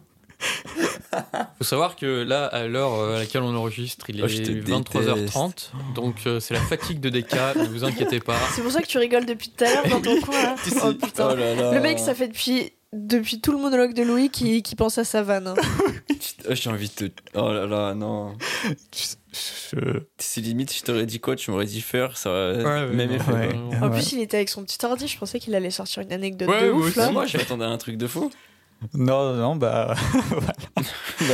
Faut 1.58 1.64
savoir 1.64 1.96
que 1.96 2.22
là, 2.22 2.44
à 2.46 2.66
l'heure 2.66 2.92
euh, 2.94 3.16
à 3.16 3.18
laquelle 3.20 3.42
on 3.42 3.54
enregistre, 3.54 4.10
il 4.10 4.20
est 4.20 4.24
Oh, 4.24 4.28
je 4.28 4.42
te 4.42 4.50
23h30. 4.50 5.70
Donc 5.94 6.16
euh, 6.26 6.40
c'est 6.40 6.52
la 6.54 6.60
fatigue 6.60 7.00
de 7.00 7.08
DK, 7.08 7.34
ne 7.56 7.66
vous 7.66 7.84
inquiétez 7.84 8.20
pas. 8.20 8.36
C'est 8.54 8.60
pour 8.62 8.70
ça 8.72 8.82
que 8.82 8.86
tu 8.86 8.98
rigoles 8.98 9.24
depuis 9.24 9.48
tout 9.48 9.64
à 9.64 9.72
l'heure 9.72 9.88
dans 9.88 10.00
ton 10.00 10.20
coin. 10.20 10.42
là. 10.42 10.56
Oh 10.84 10.92
putain. 10.92 11.28
Oh 11.32 11.34
là 11.34 11.54
là. 11.54 11.72
Le 11.72 11.80
mec, 11.80 11.98
ça 11.98 12.14
fait 12.14 12.28
depuis, 12.28 12.72
depuis 12.94 13.40
tout 13.40 13.52
le 13.52 13.58
monologue 13.58 13.92
de 13.94 14.02
Louis 14.02 14.30
qui, 14.30 14.62
qui 14.62 14.76
pense 14.76 14.96
à 14.98 15.04
sa 15.04 15.22
vanne. 15.22 15.48
hein. 15.48 15.54
Oh, 16.48 16.54
J'ai 16.54 16.68
envie 16.70 16.88
de 16.88 17.08
te. 17.08 17.22
Oh 17.34 17.52
là 17.52 17.66
là, 17.66 17.94
non. 17.94 18.36
Je- 19.32 20.00
C'est 20.18 20.40
limite, 20.42 20.74
je 20.74 20.82
t'aurais 20.82 21.06
dit 21.06 21.18
quoi? 21.18 21.36
Tu 21.36 21.50
m'aurais 21.50 21.64
dit 21.64 21.80
faire, 21.80 22.16
ça 22.18 22.30
aurait 22.30 22.56
Ouais, 22.58 22.64
ouais, 22.64 22.86
même 22.94 23.10
effet. 23.12 23.32
ouais. 23.32 23.54
En 23.80 23.88
Ouais. 23.88 23.90
plus, 23.90 24.12
il 24.12 24.20
était 24.20 24.36
avec 24.36 24.48
son 24.50 24.62
petit 24.64 24.84
ordi. 24.84 25.08
Je 25.08 25.18
pensais 25.18 25.38
qu'il 25.40 25.54
allait 25.54 25.70
sortir 25.70 26.02
une 26.02 26.12
anecdote 26.12 26.48
Ouais, 26.48 26.66
de 26.66 26.70
moi 26.70 26.80
ouf 26.80 26.86
aussi. 26.88 26.98
là. 26.98 27.10
Moi, 27.12 27.26
je 27.26 27.38
m'attendais 27.38 27.64
à 27.64 27.68
un 27.68 27.78
truc 27.78 27.96
de 27.96 28.06
fou. 28.06 28.30
Non, 28.92 29.34
non, 29.36 29.56
bah, 29.56 29.94
Bah, 30.74 30.84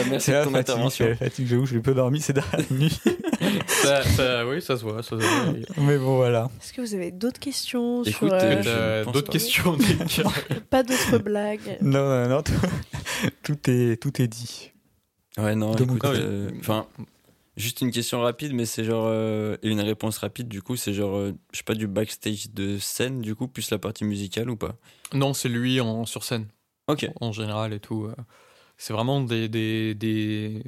merci 0.08 0.26
c'est 0.26 0.38
de 0.40 0.44
ton 0.44 0.50
fatigue, 0.50 0.52
c'est 0.52 0.58
intervention. 0.58 1.06
la 1.08 1.16
fatigue, 1.16 1.46
j'avoue, 1.48 1.66
j'ai 1.66 1.80
peu 1.80 1.94
dormi 1.94 2.20
ces 2.20 2.32
dernières 2.32 2.64
nuits. 2.72 2.98
Ça, 3.66 4.02
ça- 4.04 4.46
oui, 4.46 4.62
ça 4.62 4.76
se 4.76 4.82
voit. 4.84 5.02
Ça 5.02 5.10
se 5.10 5.14
voit. 5.16 5.54
Mais 5.78 5.98
bon, 5.98 6.16
voilà. 6.16 6.48
Est-ce 6.62 6.72
que 6.72 6.80
vous 6.80 6.94
avez 6.94 7.10
d'autres 7.10 7.40
questions 7.40 8.02
Écoute, 8.04 8.28
sur, 8.28 8.32
euh, 8.32 8.62
euh, 8.66 9.04
pense 9.04 9.14
d'autres 9.14 9.32
questions 9.32 9.76
Pas 10.70 10.82
d'autres 10.82 11.18
blagues 11.18 11.78
Non, 11.80 12.04
non, 12.08 12.28
non, 12.28 12.42
tout, 12.42 12.52
tout 13.42 13.70
est, 13.70 14.00
tout 14.00 14.22
est 14.22 14.28
dit. 14.28 14.72
Ouais, 15.38 15.54
non, 15.54 15.74
De 15.74 15.84
mon 15.84 15.96
écoute, 15.96 16.10
côté. 16.10 16.20
euh, 16.22 16.50
enfin, 16.60 16.86
juste 17.56 17.80
une 17.80 17.90
question 17.90 18.20
rapide, 18.20 18.52
mais 18.54 18.66
c'est 18.66 18.84
genre, 18.84 19.06
euh, 19.08 19.56
et 19.62 19.70
une 19.70 19.80
réponse 19.80 20.18
rapide, 20.18 20.48
du 20.48 20.60
coup, 20.62 20.76
c'est 20.76 20.92
genre, 20.92 21.16
euh, 21.16 21.32
je 21.52 21.58
sais 21.58 21.64
pas, 21.64 21.74
du 21.74 21.86
backstage 21.86 22.50
de 22.52 22.78
scène, 22.78 23.20
du 23.22 23.34
coup, 23.34 23.48
plus 23.48 23.70
la 23.70 23.78
partie 23.78 24.04
musicale 24.04 24.50
ou 24.50 24.56
pas? 24.56 24.76
Non, 25.14 25.32
c'est 25.34 25.48
lui 25.48 25.80
en, 25.80 26.04
sur 26.04 26.22
scène, 26.24 26.46
En 27.20 27.32
général 27.32 27.72
et 27.72 27.80
tout. 27.80 28.04
euh. 28.04 28.14
C'est 28.76 28.92
vraiment 28.92 29.20
des, 29.20 29.48
des, 29.48 29.94
des- 29.94 30.62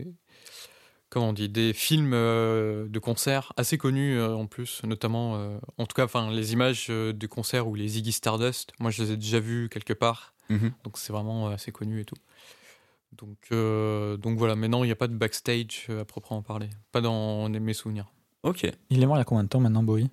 comment 1.08 1.30
on 1.30 1.32
dit, 1.32 1.48
des 1.48 1.72
films 1.72 2.12
euh, 2.14 2.86
de 2.88 2.98
concert 2.98 3.52
assez 3.56 3.78
connus 3.78 4.18
euh, 4.18 4.34
en 4.34 4.46
plus, 4.46 4.82
notamment, 4.84 5.36
euh, 5.36 5.58
en 5.78 5.86
tout 5.86 5.94
cas, 5.94 6.04
enfin, 6.04 6.30
les 6.30 6.52
images 6.52 6.88
euh, 6.90 7.12
de 7.12 7.26
concert 7.26 7.68
ou 7.68 7.74
les 7.74 7.88
Ziggy 7.88 8.12
Stardust. 8.12 8.72
Moi, 8.80 8.90
je 8.90 9.02
les 9.02 9.12
ai 9.12 9.16
déjà 9.16 9.40
vus 9.40 9.68
quelque 9.70 9.92
part, 9.94 10.34
Mhm. 10.50 10.72
donc 10.84 10.98
c'est 10.98 11.12
vraiment 11.12 11.48
euh, 11.48 11.54
assez 11.54 11.72
connu 11.72 12.00
et 12.00 12.04
tout. 12.04 12.16
Donc, 13.12 13.36
euh, 13.52 14.16
donc 14.16 14.38
voilà, 14.38 14.56
mais 14.56 14.68
non, 14.68 14.84
il 14.84 14.86
n'y 14.88 14.92
a 14.92 14.96
pas 14.96 15.08
de 15.08 15.14
backstage 15.14 15.86
à 15.90 16.04
proprement 16.04 16.40
parler, 16.42 16.70
pas 16.92 17.00
dans 17.02 17.48
mes 17.48 17.74
souvenirs. 17.74 18.06
ok. 18.42 18.70
Il 18.90 19.02
est 19.02 19.06
mort 19.06 19.16
il 19.16 19.20
y 19.20 19.22
a 19.22 19.24
combien 19.24 19.44
de 19.44 19.48
temps 19.48 19.60
maintenant, 19.60 19.82
Bowie? 19.82 20.08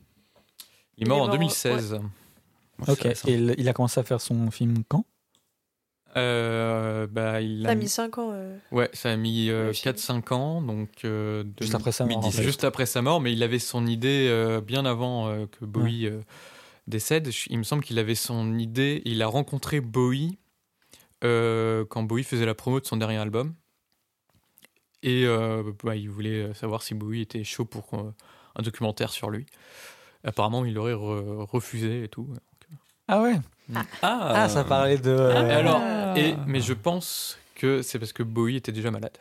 Il 0.98 1.04
est 1.04 1.08
mort 1.08 1.18
est 1.18 1.22
en 1.22 1.28
mort, 1.28 1.38
2016. 1.38 1.94
Ouais, 1.94 2.86
Ok, 2.88 3.06
et 3.06 3.34
il 3.58 3.68
a 3.70 3.74
commencé 3.74 4.00
à 4.00 4.04
faire 4.04 4.20
son 4.22 4.52
film 4.52 4.84
quand? 4.88 5.06
Euh, 6.18 7.06
bah, 7.08 7.40
il 7.42 7.64
Ça 7.66 7.72
a 7.72 7.76
mis 7.76 7.88
5 7.88 8.18
ans. 8.18 8.32
euh. 8.34 8.58
Ouais, 8.72 8.90
ça 8.94 9.12
a 9.12 9.16
mis 9.16 9.50
euh, 9.50 9.68
Le 9.68 9.74
film. 9.74 9.94
4-5 9.96 10.32
ans, 10.34 10.62
donc 10.62 10.90
euh, 11.06 11.44
de- 11.44 11.54
Juste 11.62 11.76
après 11.76 11.92
sa 11.92 12.06
mort, 12.06 12.18
en 12.18 12.22
midi, 12.22 12.36
fait. 12.36 12.44
juste 12.44 12.64
après 12.64 12.86
sa 12.86 13.02
mort, 13.02 13.22
mais 13.22 13.32
il 13.32 13.44
avait 13.44 13.60
son 13.60 13.86
idée 13.86 14.28
euh, 14.30 14.60
bien 14.62 14.86
avant 14.86 15.28
euh, 15.28 15.46
que 15.46 15.66
Bowie 15.66 16.08
euh, 16.08 16.22
décède. 16.88 17.30
Il 17.50 17.58
me 17.60 17.64
semble 17.64 17.84
qu'il 17.84 18.00
avait 18.00 18.16
son 18.16 18.58
idée, 18.58 19.02
il 19.06 19.22
a 19.22 19.28
rencontré 19.28 19.82
Bowie 19.82 20.38
euh, 21.24 21.86
quand 21.90 22.02
Bowie 22.04 22.24
faisait 22.24 22.46
la 22.46 22.56
promo 22.56 22.80
de 22.80 22.86
son 22.86 22.98
dernier 22.98 23.18
album. 23.18 23.54
Et 25.04 25.26
euh, 25.26 25.72
bah, 25.84 25.96
il 25.96 26.10
voulait 26.10 26.54
savoir 26.54 26.82
si 26.82 26.94
Bowie 26.96 27.22
était 27.22 27.44
chaud 27.44 27.66
pour 27.66 27.88
euh, 27.94 28.14
un 28.56 28.62
documentaire 28.64 29.12
sur 29.12 29.30
lui. 29.30 29.46
Apparemment, 30.24 30.66
il 30.66 30.78
aurait 30.78 30.94
re- 30.94 31.46
refusé 31.46 32.04
et 32.04 32.08
tout. 32.10 32.28
Ah 33.08 33.22
ouais 33.22 33.36
Ah, 33.76 33.86
Ah, 34.44 34.50
ça 34.50 34.64
parlait 34.64 34.98
de... 34.98 35.12
Et 35.16 35.52
alors, 35.52 35.80
Ah. 35.82 36.14
et, 36.18 36.36
mais 36.48 36.60
je 36.62 36.74
pense 36.74 37.38
que 37.56 37.82
c'est 37.82 38.00
parce 38.00 38.14
que 38.14 38.24
Bowie 38.24 38.56
était 38.56 38.72
déjà 38.72 38.90
malade. 38.92 39.18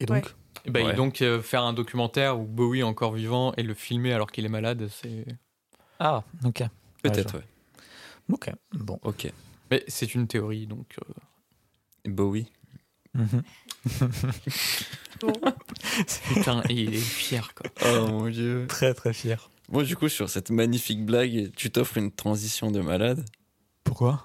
Et 0.00 0.06
donc 0.06 0.34
Et 0.64 0.70
bah, 0.70 0.80
et 0.80 0.92
donc 0.94 1.22
euh, 1.22 1.40
faire 1.40 1.62
un 1.62 1.72
documentaire 1.72 2.38
où 2.38 2.44
Bowie 2.44 2.80
est 2.80 2.82
encore 2.84 3.12
vivant 3.12 3.52
et 3.56 3.62
le 3.62 3.74
filmer 3.74 4.12
alors 4.12 4.30
qu'il 4.30 4.44
est 4.44 4.48
malade, 4.50 4.88
c'est. 4.90 5.24
Ah, 6.00 6.22
ok. 6.44 6.64
Peut-être, 7.02 7.36
Ouais. 7.36 7.42
Ok, 8.32 8.50
bon. 8.72 8.98
Ok. 9.02 9.30
Mais 9.70 9.82
c'est 9.88 10.14
une 10.14 10.26
théorie, 10.26 10.66
donc. 10.66 10.96
euh, 10.98 12.10
Bowie. 12.10 12.50
Mhm. 13.14 13.42
Putain, 16.34 16.62
il 16.70 16.94
est 16.94 16.98
fier 16.98 17.52
quoi. 17.54 17.70
Oh 17.86 18.06
mon 18.08 18.28
dieu. 18.30 18.66
Très 18.68 18.94
très 18.94 19.12
fier. 19.12 19.50
Bon, 19.72 19.82
du 19.82 19.96
coup, 19.96 20.08
sur 20.08 20.28
cette 20.28 20.50
magnifique 20.50 21.04
blague, 21.04 21.50
tu 21.56 21.70
t'offres 21.70 21.96
une 21.96 22.12
transition 22.12 22.70
de 22.70 22.80
malade. 22.80 23.24
Pourquoi? 23.84 24.24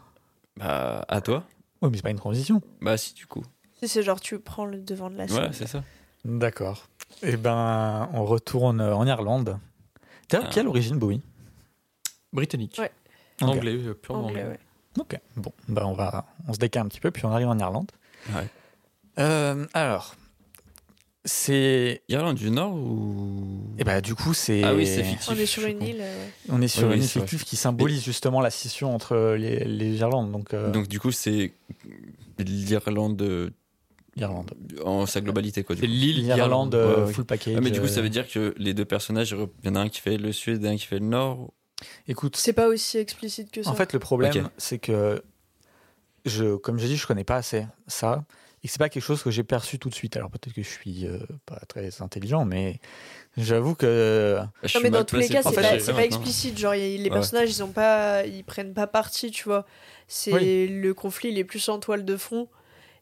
Bah, 0.57 1.05
à 1.07 1.21
toi 1.21 1.45
Oui, 1.81 1.89
mais 1.89 1.97
c'est 1.97 2.03
pas 2.03 2.09
une 2.11 2.17
transition. 2.17 2.61
Bah, 2.81 2.97
si, 2.97 3.13
du 3.13 3.25
coup. 3.27 3.43
Si 3.81 3.87
c'est 3.87 4.03
genre 4.03 4.19
tu 4.19 4.39
prends 4.39 4.65
le 4.65 4.79
devant 4.79 5.09
de 5.09 5.15
la 5.15 5.27
scène. 5.27 5.37
Ouais, 5.45 5.49
c'est 5.53 5.67
ça. 5.67 5.83
D'accord. 6.25 6.87
Eh 7.23 7.37
ben, 7.37 8.09
on 8.13 8.25
retourne 8.25 8.81
en 8.81 9.05
Irlande. 9.07 9.57
D'ailleurs, 10.29 10.47
Ah. 10.49 10.53
quelle 10.53 10.67
origine 10.67 10.97
Bowie? 10.99 11.21
Britannique. 12.33 12.75
Ouais. 12.77 12.91
Ok. 13.41 13.47
Anglais, 13.49 13.75
euh, 13.77 13.93
purement 13.93 14.25
Anglais, 14.25 14.41
anglais. 14.43 14.51
ouais. 14.53 14.59
Ok, 14.99 15.19
bon, 15.35 15.53
ben 15.69 15.85
on 15.85 15.93
va, 15.93 16.25
on 16.47 16.53
se 16.53 16.57
décale 16.57 16.85
un 16.85 16.89
petit 16.89 16.99
peu, 16.99 17.11
puis 17.11 17.23
on 17.25 17.31
arrive 17.31 17.47
en 17.47 17.57
Irlande. 17.59 17.91
Ouais. 18.31 18.47
Euh, 19.19 19.65
alors, 19.73 20.15
c'est, 21.27 22.01
Irlande 22.09 22.37
du 22.37 22.49
Nord 22.49 22.73
ou? 22.73 23.61
et 23.77 23.83
ben 23.83 24.01
du 24.01 24.15
coup 24.15 24.33
c'est, 24.33 24.63
Ah 24.63 24.73
oui, 24.73 24.87
c'est 24.87 25.03
fictif. 25.03 25.29
On 25.29 25.35
est 25.37 25.45
sur 25.45 25.63
une 25.65 25.83
île. 25.83 25.97
euh, 25.99 26.25
on 26.49 26.61
est 26.61 26.67
sur 26.67 26.87
Oui, 26.87 26.95
une 26.95 26.99
oui, 27.01 27.05
île 27.05 27.09
fictive 27.11 27.43
qui 27.43 27.55
symbolise 27.57 28.03
justement 28.03 28.41
la 28.41 28.49
scission 28.49 28.95
entre 28.95 29.35
les, 29.37 29.63
les 29.65 29.97
Irlandes, 29.97 30.31
donc, 30.31 30.53
euh, 30.53 30.71
Donc, 30.71 30.87
du 30.87 30.99
coup, 30.99 31.11
c'est 31.11 31.51
l'Irlande 32.39 33.21
euh, 33.21 33.49
Irlande. 34.15 34.51
en 34.83 35.05
sa 35.05 35.21
globalité, 35.21 35.63
quoi. 35.63 35.75
C'est 35.75 35.85
l'île 35.85 36.21
L'Irlande 36.23 36.71
d'Irlande. 36.71 36.75
euh, 36.75 37.05
Ouais, 37.05 37.13
full 37.13 37.25
package. 37.25 37.53
Ah, 37.57 37.61
mais 37.61 37.71
du 37.71 37.79
coup, 37.79 37.85
euh, 37.85 37.89
ça 37.89 38.01
veut 38.01 38.09
dire 38.09 38.27
que 38.27 38.53
les 38.57 38.73
deux 38.73 38.85
personnages, 38.85 39.35
il 39.63 39.67
y 39.67 39.69
en 39.69 39.75
a 39.75 39.79
un 39.81 39.89
qui 39.89 40.01
fait 40.01 40.17
le 40.17 40.31
sud 40.31 40.63
et 40.63 40.67
un 40.69 40.75
qui 40.77 40.85
fait 40.85 40.99
le 40.99 41.05
nord. 41.05 41.51
Écoute, 42.07 42.35
C'est 42.37 42.53
pas 42.53 42.67
aussi 42.67 42.97
explicite 42.97 43.51
que 43.51 43.61
ça. 43.61 43.69
En 43.69 43.75
fait, 43.75 43.93
le 43.93 43.99
problème, 43.99 44.49
c'est 44.57 44.79
que, 44.79 45.21
je, 46.25 46.55
comme 46.55 46.79
j'ai 46.79 46.87
dit, 46.87 46.97
je 46.97 47.05
connais 47.05 47.23
pas 47.23 47.35
assez 47.35 47.65
ça. 47.87 48.23
Et 48.67 48.69
c'est 48.69 48.79
pas 48.79 48.89
quelque 48.89 49.01
chose 49.03 49.23
que 49.23 49.31
j'ai 49.31 49.45
perçu 49.45 49.79
tout 49.79 49.87
de 49.87 49.93
suite. 49.95 50.17
Alors 50.17 50.29
peut-être 50.29 50.53
que 50.53 50.61
je 50.61 50.67
suis 50.67 51.07
euh, 51.07 51.19
pas 51.45 51.57
très 51.69 52.01
intelligent, 52.01 52.43
mais 52.43 52.81
j'avoue 53.37 53.75
que. 53.75 54.41
Je 54.61 54.77
non, 54.77 54.83
mais 54.83 54.89
dans 54.89 55.05
tous 55.05 55.15
les 55.15 55.29
cas, 55.29 55.41
c'est 55.41 55.55
pas, 55.55 55.93
pas 55.93 56.03
explicite. 56.03 56.57
Genre, 56.57 56.75
y- 56.75 56.97
les 56.97 57.03
Ouais. 57.05 57.09
personnages, 57.09 57.49
ils 57.49 57.63
ont 57.63 57.71
pas, 57.71 58.25
ils 58.25 58.43
prennent 58.43 58.73
pas 58.73 58.85
parti, 58.85 59.31
tu 59.31 59.45
vois. 59.45 59.65
C'est 60.09 60.33
Oui. 60.33 60.67
le 60.67 60.93
conflit, 60.93 61.29
il 61.29 61.37
est 61.37 61.45
plus 61.45 61.69
en 61.69 61.79
toile 61.79 62.03
de 62.03 62.17
fond. 62.17 62.49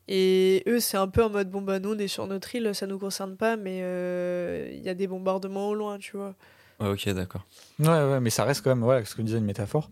Et 0.08 0.62
eux, 0.68 0.80
c'est 0.80 0.98
un 0.98 1.08
peu 1.08 1.24
en 1.24 1.32
mode 1.32 1.50
bon 1.50 1.64
bah 1.64 1.80
nous 1.80 1.94
on 1.94 1.98
est 1.98 2.08
sur 2.08 2.28
notre 2.28 2.54
île, 2.54 2.76
ça 2.76 2.86
nous 2.86 3.00
concerne 3.00 3.36
pas, 3.36 3.56
mais 3.58 3.80
euh, 3.82 4.70
il 4.72 4.84
y 4.84 4.90
a 4.90 4.94
des 4.94 5.08
bombardements 5.08 5.70
au 5.70 5.74
loin, 5.74 5.98
tu 5.98 6.16
vois. 6.16 6.36
Ouais, 6.80 6.90
ok, 6.90 7.10
d'accord. 7.10 7.44
Ouais, 7.80 7.88
ouais, 7.88 8.20
mais 8.20 8.30
ça 8.30 8.44
reste 8.44 8.62
quand 8.64 8.70
même, 8.70 8.84
voilà, 8.84 9.04
ce 9.04 9.16
que 9.16 9.24
je 9.24 9.26
disais, 9.26 9.40
une 9.40 9.46
métaphore. 9.46 9.90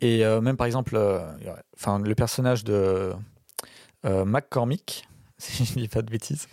Et 0.00 0.24
euh, 0.24 0.40
même 0.40 0.56
par 0.56 0.68
exemple, 0.68 0.94
euh, 0.94 1.18
enfin, 1.76 1.98
le 1.98 2.14
personnage 2.14 2.62
de 2.62 2.72
euh, 2.72 3.12
McCormick, 4.04 5.08
si 5.38 5.64
je 5.64 5.72
dis 5.74 5.88
pas 5.88 6.02
de 6.02 6.10
bêtises, 6.10 6.48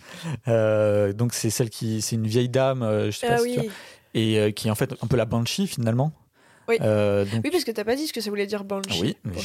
euh, 0.48 1.12
donc 1.12 1.34
c'est 1.34 1.50
celle 1.50 1.70
qui, 1.70 2.02
c'est 2.02 2.16
une 2.16 2.26
vieille 2.26 2.48
dame, 2.48 2.82
euh, 2.82 3.10
je 3.10 3.18
sais 3.18 3.26
pas 3.26 3.34
Ah 3.34 3.38
si 3.38 3.52
tu 3.54 3.60
vois, 3.60 3.70
et 4.14 4.38
euh, 4.38 4.50
qui 4.50 4.68
est 4.68 4.70
en 4.70 4.74
fait 4.74 4.92
un 5.02 5.06
peu 5.06 5.16
la 5.16 5.24
banshee 5.24 5.66
finalement. 5.66 6.12
Oui. 6.68 6.76
Euh, 6.80 7.24
donc, 7.24 7.42
oui, 7.44 7.50
parce 7.50 7.64
que 7.64 7.72
t'as 7.72 7.82
pas 7.84 7.96
dit 7.96 8.06
ce 8.06 8.12
que 8.12 8.20
ça 8.20 8.30
voulait 8.30 8.46
dire 8.46 8.62
Banshee. 8.62 8.88
Ah 8.90 9.00
oui, 9.00 9.16
ne 9.24 9.32
pas. 9.32 9.40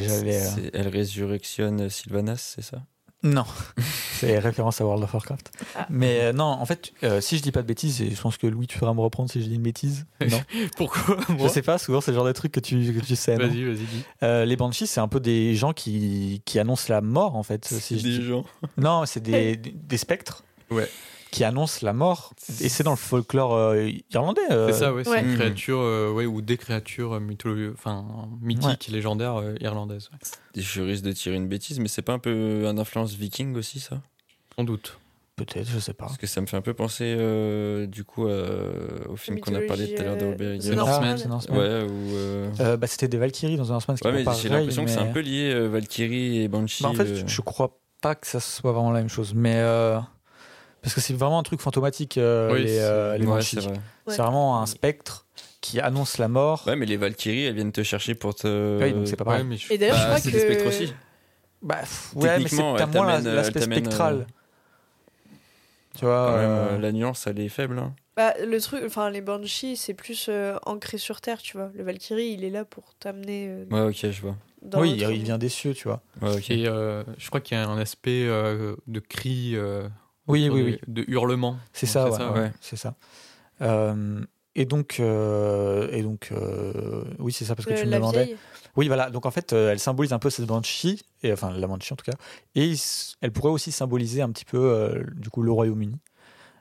j'allais. 0.00 0.40
euh, 0.40 0.50
C'est- 0.54 0.70
Elle 0.74 0.88
résurrectionne 0.88 1.88
Sylvanas, 1.88 2.54
c'est 2.56 2.62
ça? 2.62 2.82
Non, 3.24 3.44
c'est 4.12 4.38
référence 4.38 4.80
à 4.80 4.84
World 4.84 5.02
of 5.02 5.12
Warcraft. 5.12 5.50
Ah. 5.76 5.86
Mais 5.90 6.20
euh, 6.20 6.32
non, 6.32 6.44
en 6.44 6.64
fait, 6.66 6.92
euh, 7.02 7.20
si 7.20 7.36
je 7.36 7.42
dis 7.42 7.50
pas 7.50 7.62
de 7.62 7.66
bêtises, 7.66 8.00
et 8.00 8.10
je 8.14 8.20
pense 8.20 8.36
que 8.36 8.46
Louis, 8.46 8.66
tu 8.68 8.78
feras 8.78 8.94
me 8.94 9.00
reprendre 9.00 9.28
si 9.30 9.42
je 9.42 9.48
dis 9.48 9.56
une 9.56 9.62
bêtise. 9.62 10.06
Non, 10.30 10.40
Pourquoi? 10.76 11.16
Je 11.38 11.48
sais 11.48 11.62
pas, 11.62 11.78
souvent 11.78 12.00
c'est 12.00 12.12
le 12.12 12.16
genre 12.16 12.26
de 12.26 12.32
truc 12.32 12.52
que 12.52 12.60
tu, 12.60 12.76
que 12.92 13.04
tu 13.04 13.16
sais. 13.16 13.36
non 13.36 13.48
Vas-y, 13.48 13.64
vas-y, 13.64 13.74
dis. 13.76 14.02
Euh, 14.22 14.44
les 14.44 14.56
Banshees, 14.56 14.86
c'est 14.86 15.00
un 15.00 15.08
peu 15.08 15.18
des 15.20 15.54
gens 15.56 15.72
qui, 15.72 16.42
qui 16.44 16.58
annoncent 16.60 16.92
la 16.92 17.00
mort, 17.00 17.34
en 17.34 17.42
fait. 17.42 17.64
Si 17.66 17.98
je 17.98 18.04
des 18.04 18.18
dis- 18.18 18.24
gens. 18.24 18.44
Non, 18.76 19.04
c'est 19.06 19.20
des, 19.20 19.56
des, 19.56 19.72
des 19.72 19.96
spectres 19.98 20.44
Ouais. 20.70 20.88
Qui 21.30 21.44
annoncent 21.44 21.84
la 21.84 21.92
mort. 21.92 22.32
Et 22.60 22.68
c'est 22.68 22.82
dans 22.84 22.90
le 22.92 22.96
folklore 22.96 23.54
euh, 23.54 23.88
irlandais. 24.10 24.40
euh, 24.50 24.68
C'est 24.72 24.78
ça, 24.78 24.94
ouais, 24.94 25.04
c'est 25.04 25.10
ouais. 25.10 25.22
une 25.22 25.34
créature, 25.36 25.80
euh, 25.80 26.10
ouais, 26.12 26.26
ou 26.26 26.40
des 26.40 26.56
créatures 26.56 27.14
euh, 27.14 27.20
mythiques 28.40 28.88
légendaires 28.88 29.36
euh, 29.36 29.54
irlandaises. 29.60 30.10
ouais. 30.12 30.62
Je 30.62 30.82
risque 30.82 31.04
de 31.04 31.12
tirer 31.12 31.36
une 31.36 31.48
bêtise, 31.48 31.80
mais 31.80 31.88
c'est 31.88 32.02
pas 32.02 32.12
un 32.14 32.18
peu 32.18 32.64
un 32.66 32.78
influence 32.78 33.14
viking 33.14 33.56
aussi, 33.56 33.80
ça? 33.80 34.00
Sans 34.56 34.64
doute. 34.64 34.98
Peut-être, 35.36 35.68
je 35.70 35.78
sais 35.78 35.92
pas. 35.92 36.06
Parce 36.06 36.16
que 36.18 36.26
ça 36.26 36.40
me 36.40 36.46
fait 36.46 36.56
un 36.56 36.62
peu 36.62 36.74
penser, 36.74 37.14
euh, 37.16 37.86
du 37.86 38.02
coup, 38.02 38.26
euh, 38.26 38.88
au 39.08 39.14
film 39.14 39.38
qu'on 39.38 39.54
a 39.54 39.60
parlé 39.60 39.94
tout 39.94 40.02
à 40.02 40.04
l'heure 40.04 40.16
de 40.16 40.24
Robert 40.24 40.56
c'est 40.60 40.74
Norseman. 40.74 41.16
Ah. 41.30 41.52
Ouais, 41.52 41.82
ou. 41.84 42.14
euh, 42.16 42.50
Euh, 42.58 42.76
bah, 42.76 42.88
c'était 42.88 43.06
des 43.06 43.18
Valkyries 43.18 43.56
dans 43.56 43.68
un 43.70 43.74
Norseman. 43.74 43.96
Ouais, 44.04 44.24
mais 44.24 44.32
j'ai 44.42 44.48
l'impression 44.48 44.84
que 44.84 44.90
c'est 44.90 44.98
un 44.98 45.12
peu 45.12 45.20
lié, 45.20 45.52
euh, 45.54 45.68
Valkyrie 45.68 46.38
et 46.42 46.48
Banshee. 46.48 46.82
Bah, 46.82 46.88
en 46.88 46.94
fait, 46.94 47.04
euh, 47.06 47.22
je 47.24 47.40
crois 47.40 47.78
pas 48.00 48.16
que 48.16 48.26
ça 48.26 48.40
soit 48.40 48.72
vraiment 48.72 48.90
la 48.90 48.98
même 48.98 49.08
chose. 49.08 49.32
Mais. 49.34 49.60
Euh, 50.78 50.82
Parce 50.82 50.94
que 50.94 51.00
c'est 51.00 51.14
vraiment 51.14 51.38
un 51.38 51.42
truc 51.42 51.60
fantomatique, 51.60 52.18
euh, 52.18 52.52
Oui, 52.52 52.62
les, 52.64 52.78
euh, 52.78 53.16
les 53.18 53.26
ouais, 53.26 53.34
Banshees. 53.36 53.60
c'est 53.60 53.68
vrai. 53.68 53.74
Ouais. 54.06 54.14
C'est 54.14 54.22
vraiment 54.22 54.60
un 54.62 54.66
spectre 54.66 55.26
qui 55.60 55.80
annonce 55.80 56.18
la 56.18 56.28
mort. 56.28 56.64
Ouais, 56.66 56.76
mais 56.76 56.86
les 56.86 56.96
Valkyries, 56.96 57.44
elles 57.46 57.54
viennent 57.54 57.72
te 57.72 57.82
chercher 57.82 58.14
pour 58.14 58.34
te. 58.34 58.82
Oui, 58.82 58.92
donc 58.92 59.08
c'est 59.08 59.16
pas 59.16 59.24
Ouais, 59.24 59.30
pareil. 59.30 59.44
mais 59.44 59.56
je- 59.56 59.72
Et 59.72 59.78
d'ailleurs, 59.78 59.96
Bah, 59.96 60.00
je 60.02 60.06
crois 60.06 60.20
c'est 60.20 60.30
que 60.30 60.36
des 60.36 60.40
spectres 60.42 60.66
aussi. 60.66 60.94
Bah, 61.60 61.76
pff, 61.80 62.12
ouais, 62.16 62.38
mais 62.38 62.48
c'est 62.48 62.56
moins 62.56 62.76
euh, 63.26 63.34
l'aspect 63.34 63.60
t'amène, 63.60 63.80
spectral. 63.84 64.14
euh, 64.20 64.24
Tu 65.96 66.04
vois, 66.04 66.30
euh, 66.30 66.76
euh, 66.76 66.78
la 66.78 66.92
nuance, 66.92 67.26
elle 67.26 67.40
est 67.40 67.48
faible. 67.48 67.78
hein. 67.78 67.94
Bah, 68.16 68.34
le 68.44 68.60
truc, 68.60 68.82
enfin, 68.84 69.10
les 69.10 69.20
Banshees, 69.20 69.76
c'est 69.76 69.94
plus 69.94 70.26
euh, 70.28 70.56
ancré 70.66 70.98
sur 70.98 71.20
Terre, 71.20 71.38
tu 71.42 71.56
vois. 71.56 71.70
Le 71.74 71.82
Valkyrie, 71.84 72.30
il 72.30 72.44
est 72.44 72.50
là 72.50 72.64
pour 72.64 72.94
t'amener 72.94 73.46
euh, 73.48 73.64
Ouais, 73.70 73.80
ok, 73.88 74.10
je 74.10 74.20
vois. 74.20 74.36
dans 74.62 74.80
oui, 74.80 74.92
il 74.98 75.22
vient 75.22 75.38
des 75.38 75.48
cieux, 75.48 75.72
tu 75.74 75.88
vois. 75.88 76.00
Ouais, 76.20 76.36
ok. 76.36 76.50
Et 76.50 76.66
euh, 76.68 77.02
je 77.16 77.26
crois 77.28 77.40
qu'il 77.40 77.56
y 77.56 77.60
a 77.60 77.68
un 77.68 77.78
aspect 77.78 78.24
euh, 78.26 78.74
de 78.88 79.00
cri, 79.00 79.52
euh, 79.54 79.88
Oui, 80.28 80.48
oui, 80.48 80.60
de, 80.60 80.64
oui. 80.66 80.80
de 80.86 81.04
hurlement. 81.08 81.58
C'est 81.72 81.86
ça, 81.86 82.10
ça, 82.10 82.30
ouais, 82.32 82.40
ouais. 82.40 82.52
c'est 82.60 82.76
ça. 82.76 82.94
Euh, 83.62 84.20
et 84.54 84.64
donc, 84.64 84.96
euh, 85.00 85.88
et 85.92 86.02
donc, 86.02 86.28
euh, 86.32 87.04
oui, 87.18 87.32
c'est 87.32 87.44
ça 87.44 87.54
parce 87.54 87.66
que 87.66 87.74
Le- 87.74 87.80
tu 87.80 87.86
me 87.86 87.92
demandais. 87.94 88.24
vieille. 88.24 88.36
Oui, 88.76 88.86
voilà. 88.88 89.10
Donc 89.10 89.26
en 89.26 89.30
fait, 89.30 89.52
euh, 89.52 89.70
elle 89.72 89.78
symbolise 89.78 90.12
un 90.12 90.18
peu 90.18 90.30
cette 90.30 90.46
banshee, 90.46 91.02
et 91.22 91.32
enfin 91.32 91.50
la 91.52 91.66
banshee 91.66 91.92
en 91.92 91.96
tout 91.96 92.04
cas, 92.04 92.16
et 92.54 92.74
elle 93.20 93.32
pourrait 93.32 93.50
aussi 93.50 93.72
symboliser 93.72 94.22
un 94.22 94.30
petit 94.30 94.44
peu 94.44 94.58
euh, 94.58 95.02
du 95.14 95.30
coup 95.30 95.42
le 95.42 95.50
Royaume-Uni, 95.52 95.98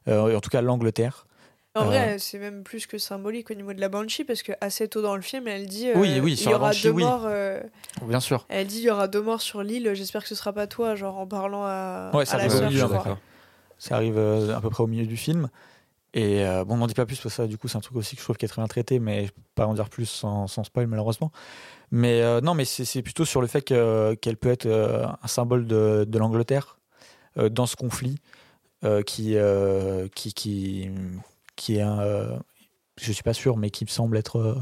Euh, 0.07 0.35
en 0.35 0.39
tout 0.39 0.49
cas 0.49 0.61
l'Angleterre. 0.61 1.25
En 1.75 1.81
Euh, 1.81 1.85
vrai, 1.85 2.17
c'est 2.19 2.39
même 2.39 2.63
plus 2.63 2.87
que 2.87 2.97
symbolique 2.97 3.51
au 3.51 3.53
niveau 3.53 3.73
de 3.73 3.81
la 3.81 3.89
Banshee, 3.89 4.23
parce 4.23 4.41
que 4.41 4.51
assez 4.61 4.87
tôt 4.87 5.01
dans 5.03 5.15
le 5.15 5.21
film, 5.21 5.47
elle 5.47 5.67
dit 5.67 5.89
euh, 5.89 5.95
Oui, 5.97 6.19
oui, 6.23 6.31
il 6.33 6.37
sur 6.37 6.49
y 6.49 6.53
la 6.53 6.57
aura 6.57 6.67
Banshee, 6.69 6.83
deux 6.83 6.91
oui. 6.91 7.03
morts. 7.03 7.25
euh, 7.25 7.59
Bien 8.03 8.19
sûr. 8.19 8.45
Elle 8.49 8.65
dit 8.67 8.77
il 8.79 8.83
y 8.85 8.89
aura 8.89 9.07
deux 9.07 9.21
morts 9.21 9.41
sur 9.41 9.61
l'île. 9.61 9.91
J'espère 9.93 10.23
que 10.23 10.27
ce 10.29 10.33
sera 10.35 10.53
pas 10.53 10.65
toi, 10.65 10.95
genre 10.95 11.17
en 11.19 11.27
parlant 11.27 11.63
à, 11.65 12.11
Ouais, 12.15 12.25
ça 12.25 12.35
à 12.35 12.37
la 12.37 12.49
sœur, 12.49 12.71
je 12.71 12.85
crois. 12.85 13.19
Ça 13.77 13.95
arrive 13.95 14.17
euh, 14.17 14.55
à 14.55 14.61
peu 14.61 14.69
près 14.69 14.83
au 14.83 14.87
milieu 14.87 15.05
du 15.05 15.17
film. 15.17 15.49
Et 16.13 16.45
euh, 16.45 16.63
bon, 16.63 16.75
on 16.75 16.77
n'en 16.77 16.87
dit 16.87 16.93
pas 16.93 17.05
plus 17.05 17.15
parce 17.15 17.23
que 17.23 17.29
ça, 17.29 17.47
du 17.47 17.57
coup, 17.57 17.67
c'est 17.67 17.77
un 17.77 17.81
truc 17.81 17.95
aussi 17.97 18.15
que 18.15 18.21
je 18.21 18.25
trouve 18.25 18.37
qui 18.37 18.45
est 18.45 18.47
très 18.47 18.61
bien 18.61 18.67
traité, 18.67 18.99
mais 18.99 19.27
je 19.27 19.31
peux 19.31 19.41
pas 19.55 19.67
en 19.67 19.73
dire 19.73 19.89
plus 19.89 20.05
sans, 20.05 20.47
sans 20.47 20.63
spoil, 20.63 20.87
malheureusement. 20.87 21.31
Mais 21.91 22.21
euh, 22.21 22.41
non, 22.41 22.53
mais 22.53 22.65
c'est 22.65 23.01
plutôt 23.01 23.25
sur 23.25 23.41
le 23.41 23.47
fait 23.47 23.61
que- 23.61 24.15
qu'elle 24.15 24.37
peut 24.37 24.49
être 24.49 24.65
euh, 24.65 25.05
un 25.05 25.27
symbole 25.27 25.67
de, 25.67 26.17
l'Angleterre 26.17 26.79
dans 27.51 27.67
ce 27.67 27.75
conflit 27.75 28.19
qui, 29.05 29.35
qui, 30.15 30.33
qui, 30.33 30.89
qui 31.55 31.75
est 31.77 31.81
un. 31.81 32.39
je 32.99 33.11
suis 33.11 33.23
pas 33.23 33.33
sûr, 33.33 33.57
mais 33.57 33.69
qui 33.69 33.85
me 33.85 33.89
semble 33.89 34.17
être 34.17 34.57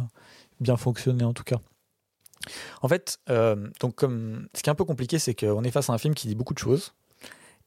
bien 0.60 0.76
fonctionné 0.76 1.24
en 1.24 1.34
tout 1.34 1.46
cas. 1.46 1.60
En 2.82 2.90
fait, 2.90 3.20
donc 3.80 4.02
ce 4.02 4.62
qui 4.62 4.70
est 4.70 4.72
un 4.72 4.76
peu 4.76 4.84
compliqué, 4.84 5.20
c'est 5.20 5.36
qu'on 5.36 5.64
est 5.64 5.72
face 5.72 5.90
à 5.90 5.94
un 5.94 5.98
film 5.98 6.16
qui 6.16 6.28
dit 6.28 6.36
beaucoup 6.36 6.54
de 6.54 6.60
choses 6.60 6.94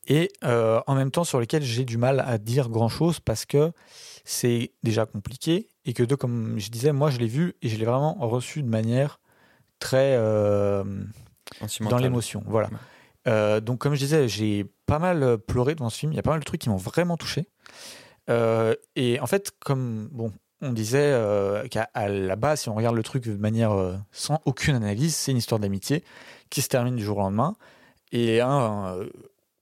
et 0.09 0.33
euh, 0.43 0.81
en 0.87 0.95
même 0.95 1.11
temps 1.11 1.25
sur 1.25 1.39
lesquels 1.39 1.63
j'ai 1.63 1.85
du 1.85 1.99
mal 1.99 2.25
à 2.27 2.39
dire 2.39 2.71
grand 2.71 2.89
chose 2.89 3.21
parce 3.21 3.45
que 3.45 3.73
c'est 4.25 4.73
déjà 4.83 5.05
compliqué 5.05 5.69
et 5.85 5.93
que 5.93 6.03
deux, 6.03 6.17
comme 6.17 6.59
je 6.59 6.71
disais, 6.71 6.93
moi 6.93 7.11
je 7.11 7.19
l'ai 7.19 7.27
vu 7.27 7.55
et 7.61 7.69
je 7.69 7.77
l'ai 7.77 7.85
vraiment 7.85 8.15
reçu 8.15 8.63
de 8.63 8.69
manière 8.69 9.21
très 9.79 10.17
euh, 10.17 10.83
dans 11.81 11.99
l'émotion. 11.99 12.43
Voilà. 12.47 12.71
Euh, 13.27 13.61
donc 13.61 13.79
comme 13.79 13.95
je 13.95 14.01
disais, 14.01 14.29
j'ai 14.29 14.65
pas 14.87 14.99
mal 14.99 15.39
pleuré 15.39 15.75
devant 15.75 15.91
ce 15.91 15.99
film. 15.99 16.13
Il 16.13 16.17
y 16.17 16.19
a 16.19 16.23
pas 16.23 16.31
mal 16.31 16.41
de 16.41 16.45
trucs 16.45 16.63
qui 16.63 16.71
m'ont 16.71 16.77
vraiment 16.77 17.19
touché. 17.19 17.47
Et 18.97 19.21
en 19.21 19.27
fait, 19.27 19.53
comme 19.59 20.09
bon, 20.13 20.33
on 20.61 20.73
disait 20.73 21.15
qu'à 21.71 21.89
la 22.09 22.37
base, 22.37 22.63
si 22.63 22.69
on 22.71 22.75
regarde 22.75 22.97
le 22.97 23.03
truc 23.03 23.25
de 23.25 23.37
manière 23.37 23.75
sans 24.13 24.41
aucune 24.47 24.75
analyse, 24.75 25.15
c'est 25.15 25.33
une 25.33 25.39
histoire 25.39 25.59
d'amitié 25.59 26.03
qui 26.49 26.63
se 26.63 26.69
termine 26.69 26.97
du 26.97 27.05
jour 27.05 27.19
au 27.19 27.21
lendemain. 27.21 27.57
Et 28.13 28.41
un 28.41 28.99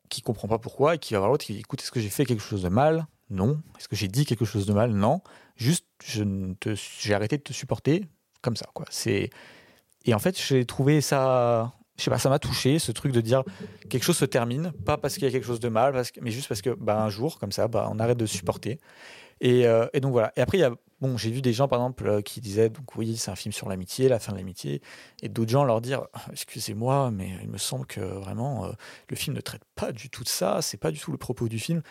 qui 0.09 0.23
comprend 0.23 0.49
pas 0.49 0.59
pourquoi 0.59 0.95
et 0.95 0.99
qui 0.99 1.15
va 1.15 1.21
voir 1.21 1.31
l'autre 1.31 1.45
qui 1.45 1.53
dit 1.55 1.61
écoute, 1.61 1.83
est-ce 1.83 1.91
que 1.91 2.01
j'ai 2.01 2.11
fait 2.11 2.25
quelque 2.25 2.43
chose 2.43 2.63
de 2.63 2.69
mal? 2.69 3.07
Non. 3.31 3.61
Est-ce 3.79 3.89
que 3.89 3.97
j'ai 3.97 4.09
dit 4.09 4.25
quelque 4.25 4.45
chose 4.45 4.67
de 4.67 4.73
mal? 4.73 4.93
Non. 4.93 5.21
Juste, 5.57 5.87
j'ai 6.01 7.15
arrêté 7.15 7.39
de 7.39 7.43
te 7.43 7.53
supporter 7.53 8.05
comme 8.43 8.57
ça. 8.57 8.67
Quoi. 8.73 8.87
C'est 8.91 9.31
et 10.07 10.15
en 10.15 10.19
fait, 10.19 10.41
j'ai 10.41 10.65
trouvé 10.65 11.01
ça, 11.01 11.73
je 11.99 12.05
sais 12.05 12.11
pas, 12.11 12.19
ça 12.19 12.29
m'a 12.29 12.39
touché 12.39 12.79
ce 12.79 12.93
truc 12.93 13.13
de 13.13 13.21
dire 13.21 13.43
quelque 13.91 14.05
chose 14.05 14.17
se 14.17 14.25
termine, 14.25 14.73
pas 14.85 14.97
parce 14.97 15.15
qu'il 15.15 15.25
y 15.25 15.27
a 15.27 15.31
quelque 15.31 15.47
chose 15.47 15.61
de 15.61 15.69
mal, 15.69 15.93
parce 15.93 16.13
mais 16.23 16.31
juste 16.31 16.49
parce 16.49 16.63
que 16.63 16.71
bah, 16.71 17.03
un 17.03 17.11
jour, 17.11 17.39
comme 17.39 17.53
ça, 17.53 17.67
bah, 17.67 17.89
on 17.93 17.99
arrête 17.99 18.17
de 18.17 18.27
supporter. 18.27 18.79
Et, 19.41 19.67
euh, 19.67 19.87
et 19.93 20.01
donc 20.01 20.13
voilà. 20.13 20.33
Et 20.37 20.41
après, 20.41 20.59
il 20.59 20.61
y 20.61 20.65
a, 20.65 20.73
bon, 21.01 21.17
j'ai 21.17 21.31
vu 21.31 21.43
des 21.43 21.53
gens 21.53 21.69
par 21.69 21.81
exemple 21.81 22.07
euh, 22.07 22.21
qui 22.23 22.41
disaient 22.41 22.69
donc 22.69 22.97
oui, 22.97 23.17
c'est 23.17 23.31
un 23.31 23.37
film 23.37 23.53
sur 23.53 23.69
l'amitié, 23.69 24.09
la 24.09 24.19
fin 24.19 24.33
de 24.33 24.39
l'amitié, 24.39 24.83
et 25.23 25.29
d'autres 25.29 25.51
gens 25.51 25.65
leur 25.65 25.81
dire 25.81 26.07
excusez-moi, 26.33 27.11
mais 27.11 27.33
il 27.43 27.49
me 27.49 27.59
semble 27.59 27.87
que 27.87 28.01
vraiment 28.01 28.67
euh, 28.67 28.73
le 29.09 29.17
film 29.17 29.37
ne 29.37 29.41
traite 29.41 29.65
pas 29.75 29.93
du 29.93 30.11
tout 30.11 30.25
de 30.25 30.29
ça, 30.29 30.63
c'est 30.63 30.79
pas 30.79 30.91
du 30.91 30.99
tout 30.99 31.13
le 31.13 31.19
propos 31.19 31.49
du 31.49 31.59
film. 31.59 31.83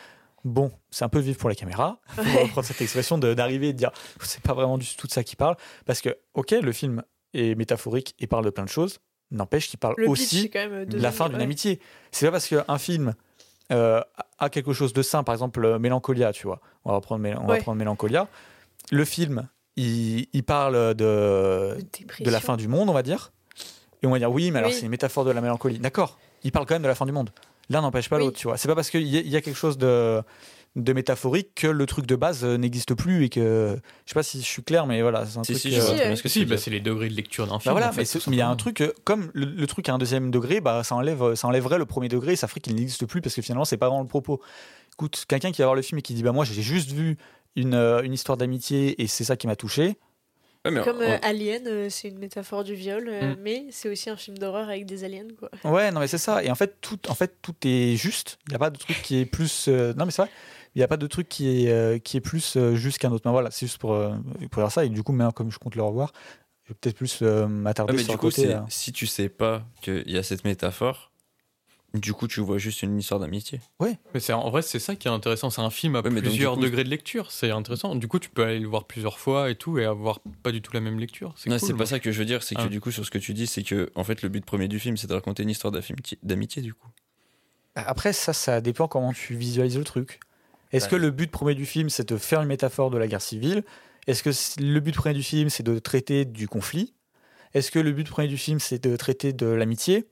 Bon, 0.43 0.71
c'est 0.91 1.03
un 1.03 1.09
peu 1.09 1.19
vivre 1.19 1.39
pour 1.39 1.49
la 1.49 1.55
caméra. 1.55 1.99
Ouais. 2.17 2.43
reprendre 2.43 2.67
cette 2.67 2.81
expression 2.81 3.17
d'arriver 3.17 3.69
et 3.69 3.73
de 3.73 3.77
dire 3.77 3.91
c'est 4.21 4.41
pas 4.41 4.53
vraiment 4.53 4.77
du 4.77 4.87
tout 4.95 5.07
de 5.07 5.11
ça 5.11 5.23
qui 5.23 5.35
parle, 5.35 5.55
parce 5.85 6.01
que 6.01 6.17
ok, 6.33 6.51
le 6.51 6.71
film 6.71 7.03
est 7.33 7.55
métaphorique 7.55 8.15
et 8.19 8.27
parle 8.27 8.45
de 8.45 8.49
plein 8.49 8.63
de 8.63 8.69
choses, 8.69 8.99
n'empêche 9.31 9.69
qu'il 9.69 9.79
parle 9.79 9.95
Le 9.97 10.07
aussi 10.07 10.43
c'est 10.43 10.49
quand 10.49 10.69
même 10.69 10.85
de 10.85 10.99
la 10.99 11.11
fin 11.11 11.27
d'une 11.27 11.37
ouais. 11.37 11.43
amitié. 11.43 11.79
C'est 12.11 12.27
pas 12.27 12.33
parce 12.33 12.47
qu'un 12.47 12.77
film 12.77 13.15
euh, 13.71 14.01
a 14.39 14.49
quelque 14.49 14.73
chose 14.73 14.93
de 14.93 15.01
sain, 15.01 15.23
par 15.23 15.33
exemple 15.33 15.63
euh, 15.65 15.79
Mélancolia, 15.79 16.31
tu 16.33 16.47
vois. 16.47 16.59
On 16.83 16.91
va 16.91 17.01
prendre, 17.01 17.23
va 17.27 17.73
Mélancolia. 17.73 18.27
Le 18.91 19.05
film, 19.05 19.47
il, 19.75 20.27
il 20.33 20.43
parle 20.43 20.93
de, 20.93 21.77
De 22.19 22.29
la 22.29 22.39
fin 22.39 22.57
du 22.57 22.67
monde, 22.67 22.89
on 22.89 22.93
va 22.93 23.03
dire. 23.03 23.31
Et 24.03 24.07
on 24.07 24.11
va 24.11 24.19
dire 24.19 24.31
oui, 24.31 24.51
mais 24.51 24.59
alors 24.59 24.69
Oui. 24.71 24.75
c'est 24.77 24.85
une 24.85 24.91
métaphore 24.91 25.25
de 25.25 25.31
la 25.31 25.41
mélancolie. 25.41 25.79
D'accord, 25.79 26.19
il 26.43 26.51
parle 26.51 26.65
quand 26.65 26.75
même 26.75 26.83
de 26.83 26.87
la 26.87 26.95
fin 26.95 27.05
du 27.05 27.11
monde. 27.11 27.31
L'un 27.69 27.81
n'empêche 27.81 28.09
pas 28.09 28.17
Oui. 28.17 28.23
l'autre, 28.25 28.37
tu 28.37 28.47
vois. 28.47 28.57
C'est 28.57 28.67
pas 28.67 28.75
parce 28.75 28.91
qu'il 28.91 29.07
y 29.07 29.35
a 29.35 29.41
quelque 29.41 29.55
chose 29.57 29.77
de, 29.79 30.21
de 30.75 30.91
métaphorique 30.93 31.49
que 31.55 31.67
le 31.67 31.85
truc 31.85 32.05
de 32.05 32.15
base 32.15 32.43
euh, 32.43 32.57
n'existe 32.57 32.93
plus 32.95 33.23
et 33.23 33.29
que. 33.29 33.77
Je 34.05 34.09
sais 34.09 34.13
pas 34.13 34.23
si 34.23 34.39
je 34.41 34.45
suis 34.45 34.61
clair, 34.63 34.85
mais 34.87 35.01
voilà, 35.01 35.25
c'est 35.25 35.37
un 35.37 35.43
Si, 35.43 35.53
truc. 35.53 35.61
si, 35.61 35.71
je 35.71 35.79
euh, 35.79 36.15
que 36.15 36.27
Si, 36.27 36.45
bah, 36.45 36.57
c'est 36.57 36.71
les 36.71 36.81
degrés 36.81 37.07
de 37.09 37.13
lecture 37.13 37.47
d'un 37.47 37.53
bah 37.53 37.59
film. 37.59 37.71
voilà, 37.71 37.89
en 37.89 37.91
fait, 37.93 38.01
mais, 38.27 38.33
il 38.35 38.37
y 38.37 38.41
a 38.41 38.49
un 38.49 38.55
truc, 38.55 38.81
euh, 38.81 38.91
comme 39.05 39.31
le, 39.33 39.45
le 39.45 39.67
truc 39.67 39.87
à 39.87 39.93
un 39.93 39.97
deuxième 39.97 40.31
degré, 40.31 40.59
bah, 40.61 40.83
ça, 40.83 40.95
enlève, 40.95 41.35
ça 41.35 41.47
enlèverait 41.47 41.77
le 41.77 41.85
premier 41.85 42.09
degré 42.09 42.33
et 42.33 42.35
ça 42.35 42.47
ferait 42.47 42.59
qu'il 42.59 42.75
n'existe 42.75 43.05
plus 43.05 43.21
parce 43.21 43.35
que 43.35 43.41
finalement, 43.41 43.63
c'est 43.65 43.77
pas 43.77 43.87
vraiment 43.87 44.01
le 44.03 44.07
propos. 44.07 44.41
Écoute, 44.93 45.25
quelqu'un 45.29 45.51
qui 45.51 45.61
va 45.61 45.65
voir 45.67 45.75
le 45.75 45.81
film 45.81 45.99
et 45.99 46.01
qui 46.01 46.13
dit 46.13 46.23
Bah, 46.23 46.31
moi, 46.33 46.43
j'ai 46.45 46.61
juste 46.61 46.91
vu 46.91 47.17
une, 47.55 47.73
euh, 47.73 48.01
une 48.03 48.13
histoire 48.13 48.37
d'amitié 48.37 49.01
et 49.01 49.07
c'est 49.07 49.23
ça 49.23 49.37
qui 49.37 49.47
m'a 49.47 49.55
touché. 49.55 49.97
Ouais, 50.65 50.81
Comme 50.83 50.99
Alien, 51.21 51.61
euh, 51.67 51.89
c'est 51.91 52.07
une 52.07 52.17
métaphore 52.17 52.63
du 52.63 52.73
viol, 52.73 53.07
euh, 53.07 53.35
Mm. 53.35 53.37
mais 53.43 53.65
c'est 53.69 53.87
aussi 53.87 54.09
un 54.09 54.17
film 54.17 54.39
d'horreur 54.39 54.67
avec 54.67 54.87
des 54.87 55.03
aliens, 55.03 55.27
quoi. 55.37 55.51
Ouais, 55.63 55.91
non, 55.91 55.99
mais 55.99 56.07
c'est 56.07 56.17
ça. 56.17 56.43
Et 56.43 56.49
en 56.49 56.55
fait, 56.55 56.77
tout, 56.81 56.97
en 57.07 57.13
fait, 57.13 57.35
tout 57.43 57.53
est 57.65 57.95
juste. 57.95 58.39
Il 58.47 58.49
n'y 58.49 58.55
a 58.55 58.59
pas 58.59 58.71
de 58.71 58.77
truc 58.79 58.99
qui 59.03 59.19
est 59.19 59.25
plus. 59.27 59.67
euh, 59.67 59.93
Non, 59.93 60.05
mais 60.05 60.11
c'est 60.11 60.23
vrai. 60.23 60.31
Il 60.75 60.79
n'y 60.79 60.83
a 60.83 60.87
pas 60.89 60.97
de 60.97 61.07
truc 61.07 61.29
qui 61.29 61.63
est, 61.65 61.71
euh, 61.71 61.99
qui 61.99 62.17
est 62.17 62.21
plus 62.21 62.57
euh, 62.57 62.75
juste 62.75 62.97
qu'un 62.97 63.11
autre. 63.11 63.23
Mais 63.25 63.31
voilà, 63.31 63.49
c'est 63.49 63.65
juste 63.65 63.77
pour, 63.77 63.93
euh, 63.93 64.13
pour 64.51 64.61
dire 64.61 64.71
ça. 64.71 64.83
Et 64.85 64.89
du 64.89 65.03
coup, 65.03 65.13
maintenant, 65.13 65.31
comme 65.31 65.49
je 65.51 65.57
compte 65.57 65.75
le 65.75 65.81
revoir, 65.83 66.11
je 66.65 66.73
vais 66.73 66.77
peut-être 66.81 66.97
plus 66.97 67.21
m'attarder 67.21 67.93
mais 67.93 67.99
sur 67.99 68.07
du 68.09 68.13
le 68.13 68.17
coup, 68.17 68.25
côté. 68.29 68.55
si 68.67 68.91
tu 68.91 69.07
sais 69.07 69.29
pas 69.29 69.63
qu'il 69.81 70.09
y 70.11 70.17
a 70.17 70.23
cette 70.23 70.43
métaphore, 70.43 71.11
du 71.93 72.11
coup, 72.11 72.27
tu 72.27 72.41
vois 72.41 72.57
juste 72.57 72.81
une 72.81 72.97
histoire 72.99 73.21
d'amitié. 73.21 73.61
Mais 73.79 74.19
c'est 74.19 74.33
en 74.33 74.49
vrai, 74.49 74.61
c'est 74.63 74.79
ça 74.79 74.97
qui 74.97 75.07
est 75.07 75.11
intéressant. 75.11 75.49
C'est 75.49 75.61
un 75.61 75.69
film 75.69 75.95
à 75.95 76.01
Ouais, 76.01 76.09
donc, 76.09 76.19
plusieurs 76.23 76.55
coup- 76.55 76.59
degrés 76.59 76.83
de 76.83 76.89
lecture. 76.89 77.31
C'est 77.31 77.51
intéressant. 77.51 77.95
Du 77.95 78.09
coup, 78.09 78.19
tu 78.19 78.29
peux 78.29 78.43
aller 78.43 78.59
le 78.59 78.67
voir 78.67 78.83
plusieurs 78.83 79.17
fois 79.17 79.49
et 79.49 79.55
tout 79.55 79.79
et 79.79 79.85
avoir 79.85 80.19
pas 80.43 80.51
du 80.51 80.61
tout 80.61 80.73
la 80.73 80.81
même 80.81 80.99
lecture. 80.99 81.33
C'est 81.37 81.49
Non, 81.49 81.57
cool, 81.57 81.67
c'est 81.67 81.73
moi. 81.73 81.83
pas 81.83 81.85
ça 81.85 81.99
que 82.01 82.11
je 82.11 82.19
veux 82.19 82.25
dire. 82.25 82.43
C'est 82.43 82.55
que 82.55 82.61
Ah. 82.63 82.67
du 82.67 82.81
coup, 82.81 82.91
sur 82.91 83.05
ce 83.05 83.11
que 83.11 83.17
tu 83.19 83.33
dis, 83.33 83.47
c'est 83.47 83.63
que 83.63 83.89
en 83.95 84.03
fait, 84.03 84.21
le 84.23 84.27
but 84.27 84.43
premier 84.43 84.67
du 84.67 84.77
film, 84.79 84.97
c'est 84.97 85.07
de 85.07 85.13
raconter 85.13 85.43
une 85.43 85.49
histoire 85.51 85.71
d'affimiti- 85.71 86.17
d'amitié, 86.21 86.61
du 86.61 86.73
coup. 86.73 86.89
Après, 87.75 88.11
ça, 88.11 88.33
ça 88.33 88.59
dépend 88.59 88.89
comment 88.89 89.13
tu 89.13 89.35
visualises 89.35 89.77
le 89.77 89.83
truc. 89.85 90.19
Est-ce 90.75 90.87
que 90.89 90.95
le 90.95 91.11
but 91.11 91.31
premier 91.31 91.55
du 91.55 91.65
film, 91.65 91.89
c'est 91.89 92.07
de 92.07 92.17
faire 92.17 92.41
une 92.41 92.47
métaphore 92.47 92.89
de 92.89 92.97
la 92.97 93.07
guerre 93.07 93.21
civile? 93.21 93.63
Est-ce 94.07 94.23
que 94.23 94.29
le 94.61 94.79
but 94.79 94.95
premier 94.95 95.15
du 95.15 95.23
film, 95.23 95.49
c'est 95.49 95.63
de 95.63 95.79
traiter 95.79 96.25
du 96.25 96.47
conflit? 96.47 96.93
Est-ce 97.53 97.71
que 97.71 97.79
le 97.79 97.91
but 97.91 98.07
premier 98.07 98.27
du 98.27 98.37
film, 98.37 98.59
c'est 98.59 98.83
de 98.83 98.95
traiter 98.95 99.33
de 99.33 99.47
l'amitié? 99.47 100.05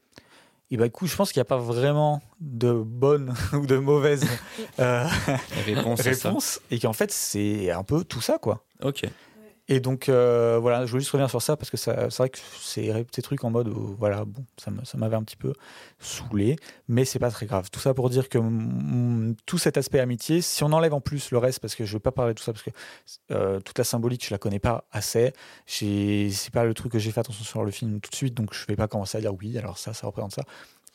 Et 0.71 0.77
bah, 0.77 0.87
écoute, 0.87 1.09
je 1.09 1.15
pense 1.15 1.31
qu'il 1.31 1.39
n'y 1.39 1.43
a 1.43 1.45
pas 1.45 1.57
vraiment 1.57 2.21
de 2.39 2.71
bonne 2.73 3.33
ou 3.53 3.67
de 3.67 3.77
mauvaise 3.77 4.25
euh, 4.79 5.05
Réponse 5.65 6.01
réponse. 6.01 6.61
Et 6.71 6.79
qu'en 6.79 6.93
fait, 6.93 7.11
c'est 7.11 7.69
un 7.69 7.83
peu 7.83 8.03
tout 8.03 8.21
ça, 8.21 8.37
quoi. 8.39 8.65
Ok. 8.81 9.03
Et 9.69 9.79
donc, 9.79 10.09
euh, 10.09 10.59
voilà, 10.61 10.85
je 10.85 10.91
voulais 10.91 11.01
juste 11.01 11.11
revenir 11.11 11.29
sur 11.29 11.41
ça 11.41 11.55
parce 11.55 11.69
que 11.69 11.77
c'est 11.77 11.93
vrai 11.93 12.29
que 12.29 12.37
c'est 12.59 12.91
ces 13.15 13.21
trucs 13.21 13.43
en 13.45 13.49
mode, 13.49 13.69
où, 13.69 13.95
voilà, 13.97 14.25
bon, 14.25 14.43
ça 14.57 14.97
m'avait 14.97 15.15
un 15.15 15.23
petit 15.23 15.37
peu 15.37 15.53
saoulé, 15.99 16.57
mais 16.89 17.05
c'est 17.05 17.19
pas 17.19 17.31
très 17.31 17.45
grave. 17.45 17.69
Tout 17.71 17.79
ça 17.79 17.93
pour 17.93 18.09
dire 18.09 18.27
que 18.27 18.37
mm, 18.37 19.35
tout 19.45 19.57
cet 19.57 19.77
aspect 19.77 19.99
amitié, 20.01 20.41
si 20.41 20.63
on 20.65 20.73
enlève 20.73 20.93
en 20.93 20.99
plus 20.99 21.31
le 21.31 21.37
reste, 21.37 21.59
parce 21.59 21.75
que 21.75 21.85
je 21.85 21.93
vais 21.93 22.01
pas 22.01 22.11
parler 22.11 22.33
de 22.33 22.39
tout 22.39 22.43
ça, 22.43 22.51
parce 22.51 22.63
que 22.63 22.71
euh, 23.31 23.61
toute 23.61 23.77
la 23.77 23.85
symbolique, 23.85 24.25
je 24.25 24.33
la 24.33 24.37
connais 24.37 24.59
pas 24.59 24.83
assez, 24.91 25.31
c'est 25.65 26.51
pas 26.51 26.65
le 26.65 26.73
truc 26.73 26.91
que 26.91 26.99
j'ai 26.99 27.11
fait 27.11 27.21
attention 27.21 27.45
sur 27.45 27.63
le 27.63 27.71
film 27.71 28.01
tout 28.01 28.09
de 28.09 28.15
suite, 28.15 28.33
donc 28.33 28.53
je 28.53 28.65
vais 28.67 28.75
pas 28.75 28.89
commencer 28.89 29.17
à 29.17 29.21
dire 29.21 29.33
oui, 29.33 29.57
alors 29.57 29.77
ça, 29.77 29.93
ça 29.93 30.07
représente 30.07 30.33
ça. 30.33 30.43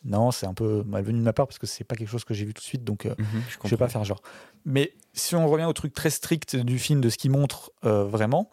Non, 0.04 0.30
c'est 0.30 0.46
un 0.46 0.54
peu 0.54 0.84
malvenu 0.86 1.18
de 1.18 1.24
ma 1.24 1.32
part 1.32 1.46
parce 1.46 1.58
que 1.58 1.66
c'est 1.66 1.84
pas 1.84 1.96
quelque 1.96 2.08
chose 2.08 2.24
que 2.24 2.34
j'ai 2.34 2.44
vu 2.44 2.54
tout 2.54 2.60
de 2.60 2.66
suite, 2.66 2.84
donc 2.84 3.06
euh, 3.06 3.14
Mhm, 3.18 3.42
je 3.48 3.56
je 3.64 3.70
vais 3.70 3.76
pas 3.76 3.88
faire 3.88 4.04
genre. 4.04 4.22
Mais 4.64 4.92
si 5.12 5.34
on 5.34 5.48
revient 5.48 5.64
au 5.64 5.72
truc 5.72 5.92
très 5.92 6.10
strict 6.10 6.54
du 6.54 6.78
film, 6.78 7.00
de 7.00 7.08
ce 7.08 7.16
qu'il 7.16 7.30
montre 7.30 7.72
euh, 7.84 8.04
vraiment, 8.04 8.50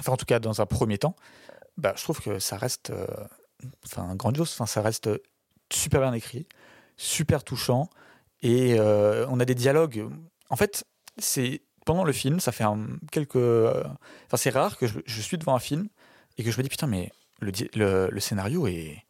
enfin 0.00 0.12
en 0.12 0.16
tout 0.16 0.24
cas 0.26 0.38
dans 0.40 0.60
un 0.60 0.66
premier 0.66 0.98
temps, 0.98 1.14
bah, 1.76 1.94
je 1.96 2.02
trouve 2.02 2.20
que 2.20 2.38
ça 2.40 2.56
reste 2.56 2.90
euh, 2.90 3.06
enfin, 3.84 4.14
grandiose, 4.16 4.50
enfin, 4.52 4.66
ça 4.66 4.82
reste 4.82 5.08
super 5.72 6.00
bien 6.00 6.12
écrit, 6.12 6.46
super 6.96 7.44
touchant, 7.44 7.88
et 8.42 8.78
euh, 8.78 9.26
on 9.28 9.38
a 9.40 9.44
des 9.44 9.54
dialogues. 9.54 10.08
En 10.48 10.56
fait, 10.56 10.84
c'est 11.18 11.62
pendant 11.86 12.04
le 12.04 12.12
film, 12.12 12.40
ça 12.40 12.52
fait 12.52 12.64
un, 12.64 12.86
quelques... 13.12 13.36
euh, 13.36 13.84
Enfin 14.26 14.36
c'est 14.36 14.50
rare 14.50 14.76
que 14.76 14.86
je, 14.86 14.98
je 15.06 15.20
suis 15.20 15.38
devant 15.38 15.54
un 15.54 15.60
film 15.60 15.88
et 16.38 16.44
que 16.44 16.50
je 16.50 16.58
me 16.58 16.62
dis 16.62 16.68
putain 16.68 16.86
mais 16.86 17.10
le, 17.40 17.52
di- 17.52 17.70
le, 17.74 18.08
le 18.10 18.20
scénario 18.20 18.66
est, 18.66 19.04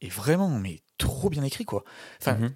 est 0.00 0.08
vraiment 0.12 0.48
mais 0.50 0.80
trop 0.98 1.28
bien 1.30 1.42
écrit, 1.42 1.64
quoi. 1.64 1.84
Enfin, 2.20 2.34
Mhm. 2.36 2.54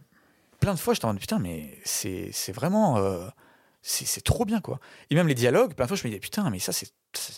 plein 0.58 0.74
de 0.74 0.78
fois, 0.78 0.94
j'étais 0.94 1.06
en 1.06 1.12
mode 1.12 1.20
putain, 1.20 1.38
mais 1.38 1.78
c'est 1.84 2.30
c'est 2.32 2.52
vraiment. 2.52 2.98
euh, 2.98 3.28
c'est 3.82 4.22
trop 4.22 4.44
bien, 4.44 4.60
quoi. 4.60 4.78
Et 5.10 5.14
même 5.14 5.26
les 5.28 5.34
dialogues, 5.34 5.74
plein 5.74 5.86
de 5.86 5.88
fois, 5.88 5.96
je 5.96 6.04
me 6.04 6.08
disais 6.10 6.20
putain, 6.20 6.48
mais 6.50 6.58
ça, 6.58 6.72
c'est. 6.72 6.92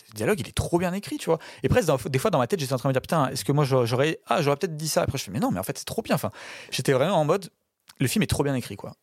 Le 0.09 0.13
dialogue, 0.15 0.39
il 0.39 0.47
est 0.47 0.51
trop 0.55 0.77
bien 0.77 0.93
écrit, 0.93 1.17
tu 1.17 1.25
vois. 1.25 1.39
Et 1.63 1.69
presque, 1.69 1.87
dans- 1.87 1.97
des 1.97 2.19
fois, 2.19 2.29
dans 2.31 2.37
ma 2.37 2.47
tête, 2.47 2.59
j'étais 2.59 2.73
en 2.73 2.77
train 2.77 2.89
de 2.89 2.91
me 2.91 2.93
dire 2.93 3.01
putain, 3.01 3.27
est-ce 3.29 3.43
que 3.45 3.51
moi, 3.51 3.63
j'aurais- 3.63 3.87
j'aurais. 3.87 4.19
Ah, 4.27 4.41
j'aurais 4.41 4.57
peut-être 4.57 4.75
dit 4.77 4.87
ça. 4.89 5.01
Après, 5.03 5.17
je 5.17 5.23
fais 5.23 5.31
mais 5.31 5.39
non, 5.39 5.51
mais 5.51 5.59
en 5.59 5.63
fait, 5.63 5.77
c'est 5.77 5.85
trop 5.85 6.01
bien. 6.01 6.15
Enfin, 6.15 6.29
j'étais 6.71 6.91
vraiment 6.93 7.15
en 7.19 7.25
mode. 7.25 7.49
Le 7.99 8.07
film 8.07 8.21
est 8.23 8.27
trop 8.27 8.43
bien 8.43 8.53
écrit, 8.55 8.75
quoi. 8.75 8.93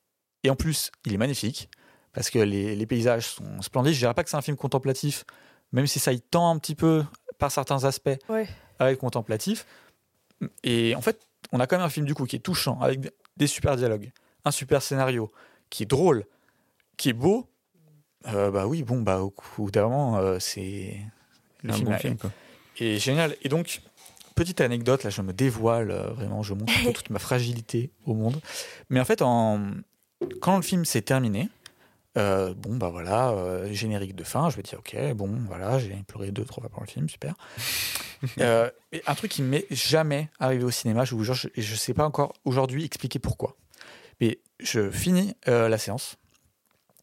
Et 0.45 0.51
en 0.51 0.57
plus, 0.57 0.91
il 1.07 1.13
est 1.15 1.17
magnifique. 1.19 1.71
Parce 2.13 2.29
que 2.31 2.39
les, 2.41 2.75
les 2.77 2.87
paysages 2.87 3.27
sont 3.27 3.63
splendides. 3.63 3.95
Je 3.95 3.99
dirais 4.01 4.15
pas 4.15 4.23
que 4.25 4.31
c'est 4.31 4.37
un 4.37 4.43
film 4.43 4.57
contemplatif, 4.57 5.25
même 5.73 5.87
si 5.87 5.99
ça 6.01 6.13
y 6.13 6.21
tend 6.21 6.51
un 6.51 6.59
petit 6.59 6.75
peu 6.75 7.05
par 7.39 7.51
certains 7.53 7.85
aspects 7.85 8.11
Ouais. 8.29 8.49
à 8.81 8.91
être 8.93 8.99
contemplatif. 8.99 9.65
Et 10.65 10.95
en 10.95 11.01
fait, 11.01 11.21
on 11.53 11.61
a 11.61 11.67
quand 11.67 11.77
même 11.77 11.87
un 11.87 11.91
film 11.91 12.07
du 12.07 12.15
coup 12.15 12.27
qui 12.27 12.37
est 12.37 12.41
touchant, 12.41 12.81
avec 12.81 13.13
des 13.37 13.47
super 13.47 13.77
dialogues, 13.77 14.11
un 14.45 14.51
super 14.51 14.83
scénario, 14.83 15.31
qui 15.69 15.83
est 15.85 15.87
drôle, 15.87 16.25
qui 17.01 17.09
est 17.09 17.15
beau. 17.15 17.49
Euh, 18.29 18.51
bah 18.51 18.67
oui, 18.67 18.83
bon, 18.83 19.01
bah 19.01 19.21
au 19.23 19.33
d'un 19.71 19.83
moment, 19.83 20.19
euh, 20.19 20.39
c'est. 20.39 21.01
Le 21.63 21.71
un 21.71 21.75
film 21.75 21.89
bon 21.91 21.99
film, 21.99 22.17
quoi. 22.19 22.31
est 22.79 22.99
génial. 22.99 23.37
Et 23.43 23.49
donc, 23.49 23.81
petite 24.35 24.61
anecdote, 24.61 25.03
là, 25.05 25.11
je 25.11 25.23
me 25.23 25.33
dévoile 25.33 25.91
euh, 25.91 26.09
vraiment, 26.11 26.43
je 26.43 26.53
montre 26.55 26.73
un 26.79 26.85
peu 26.85 26.93
toute 26.95 27.11
ma 27.11 27.19
fragilité 27.19 27.91
au 28.05 28.15
monde. 28.15 28.41
Mais 28.91 29.01
en 29.01 29.05
fait, 29.05 29.23
en... 29.23 29.61
quand 30.41 30.57
le 30.57 30.63
film 30.63 30.85
s'est 30.85 31.01
terminé, 31.03 31.49
euh, 32.19 32.53
bon, 32.55 32.77
bah 32.77 32.89
voilà, 32.91 33.31
euh, 33.31 33.73
générique 33.73 34.15
de 34.15 34.25
fin, 34.25 34.51
je 34.51 34.59
me 34.59 34.63
dis, 34.63 34.75
ok, 34.77 34.97
bon, 35.15 35.31
voilà, 35.47 35.79
j'ai 35.79 35.95
pleuré 36.07 36.31
deux, 36.33 36.45
trois 36.45 36.63
fois 36.63 36.71
pendant 36.71 36.85
le 36.87 36.91
film, 36.91 37.09
super. 37.09 37.35
Euh, 38.39 38.71
et 38.93 39.01
un 39.07 39.15
truc 39.15 39.31
qui 39.31 39.41
ne 39.41 39.47
m'est 39.49 39.65
jamais 39.71 40.29
arrivé 40.39 40.63
au 40.63 40.71
cinéma, 40.71 41.07
je 41.07 41.15
vous 41.15 41.25
jure, 41.25 41.33
je- 41.33 41.49
et 41.55 41.63
je 41.63 41.73
ne 41.73 41.79
sais 41.79 41.95
pas 41.95 42.05
encore 42.05 42.35
aujourd'hui 42.45 42.85
expliquer 42.85 43.19
pourquoi. 43.19 43.57
Mais 44.21 44.41
je 44.59 44.91
finis 44.91 45.33
euh, 45.49 45.71
la 45.71 45.79
séance, 45.79 46.17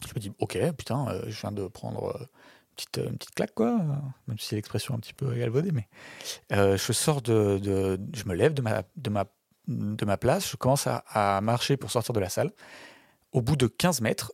je 0.06 0.14
me 0.16 0.20
dis, 0.20 0.32
ok, 0.40 0.58
putain, 0.78 1.08
euh, 1.10 1.24
je 1.28 1.42
viens 1.42 1.52
de 1.52 1.68
prendre 1.68 2.16
euh, 2.16 2.20
une 2.20 2.76
petite, 2.76 2.98
une 2.98 3.18
petite 3.18 3.36
claque, 3.36 3.54
quoi, 3.54 3.80
euh, 3.80 3.96
même 4.28 4.40
si 4.40 4.56
l'expression 4.56 4.94
est 4.94 4.98
un 4.98 5.00
petit 5.00 5.14
peu 5.14 5.34
galvaudée, 5.34 5.72
mais 5.72 5.88
euh, 6.54 6.78
je 6.78 6.94
sors 6.94 7.22
de, 7.22 7.60
Je 8.14 8.24
me 8.26 8.36
lève 8.36 8.54
de 8.54 8.62
ma, 8.62 8.84
de 8.96 9.10
ma, 9.10 9.26
de 9.68 10.06
ma 10.06 10.18
place, 10.18 10.52
je 10.52 10.56
commence 10.56 10.88
à, 10.88 11.42
marcher 11.42 11.78
pour 11.78 11.92
sortir 11.92 12.14
de 12.14 12.20
la 12.20 12.30
salle. 12.30 12.52
Au 13.32 13.42
bout 13.42 13.56
de 13.56 13.68
15 13.68 14.02
mètres, 14.02 14.34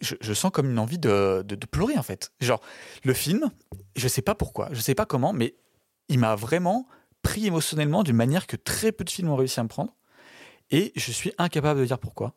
je, 0.00 0.14
je 0.20 0.32
sens 0.32 0.50
comme 0.52 0.70
une 0.70 0.78
envie 0.78 0.98
de, 0.98 1.42
de, 1.46 1.54
de 1.54 1.66
pleurer, 1.66 1.96
en 1.96 2.02
fait. 2.02 2.32
Genre, 2.40 2.60
le 3.04 3.14
film, 3.14 3.50
je 3.96 4.08
sais 4.08 4.22
pas 4.22 4.34
pourquoi, 4.34 4.68
je 4.72 4.80
sais 4.80 4.94
pas 4.94 5.06
comment, 5.06 5.32
mais 5.32 5.56
il 6.08 6.18
m'a 6.18 6.34
vraiment 6.34 6.86
pris 7.22 7.46
émotionnellement 7.46 8.02
d'une 8.02 8.16
manière 8.16 8.46
que 8.46 8.56
très 8.56 8.92
peu 8.92 9.04
de 9.04 9.10
films 9.10 9.30
ont 9.30 9.36
réussi 9.36 9.60
à 9.60 9.62
me 9.62 9.68
prendre. 9.68 9.94
Et 10.70 10.92
je 10.96 11.12
suis 11.12 11.32
incapable 11.38 11.80
de 11.80 11.86
dire 11.86 11.98
pourquoi. 11.98 12.34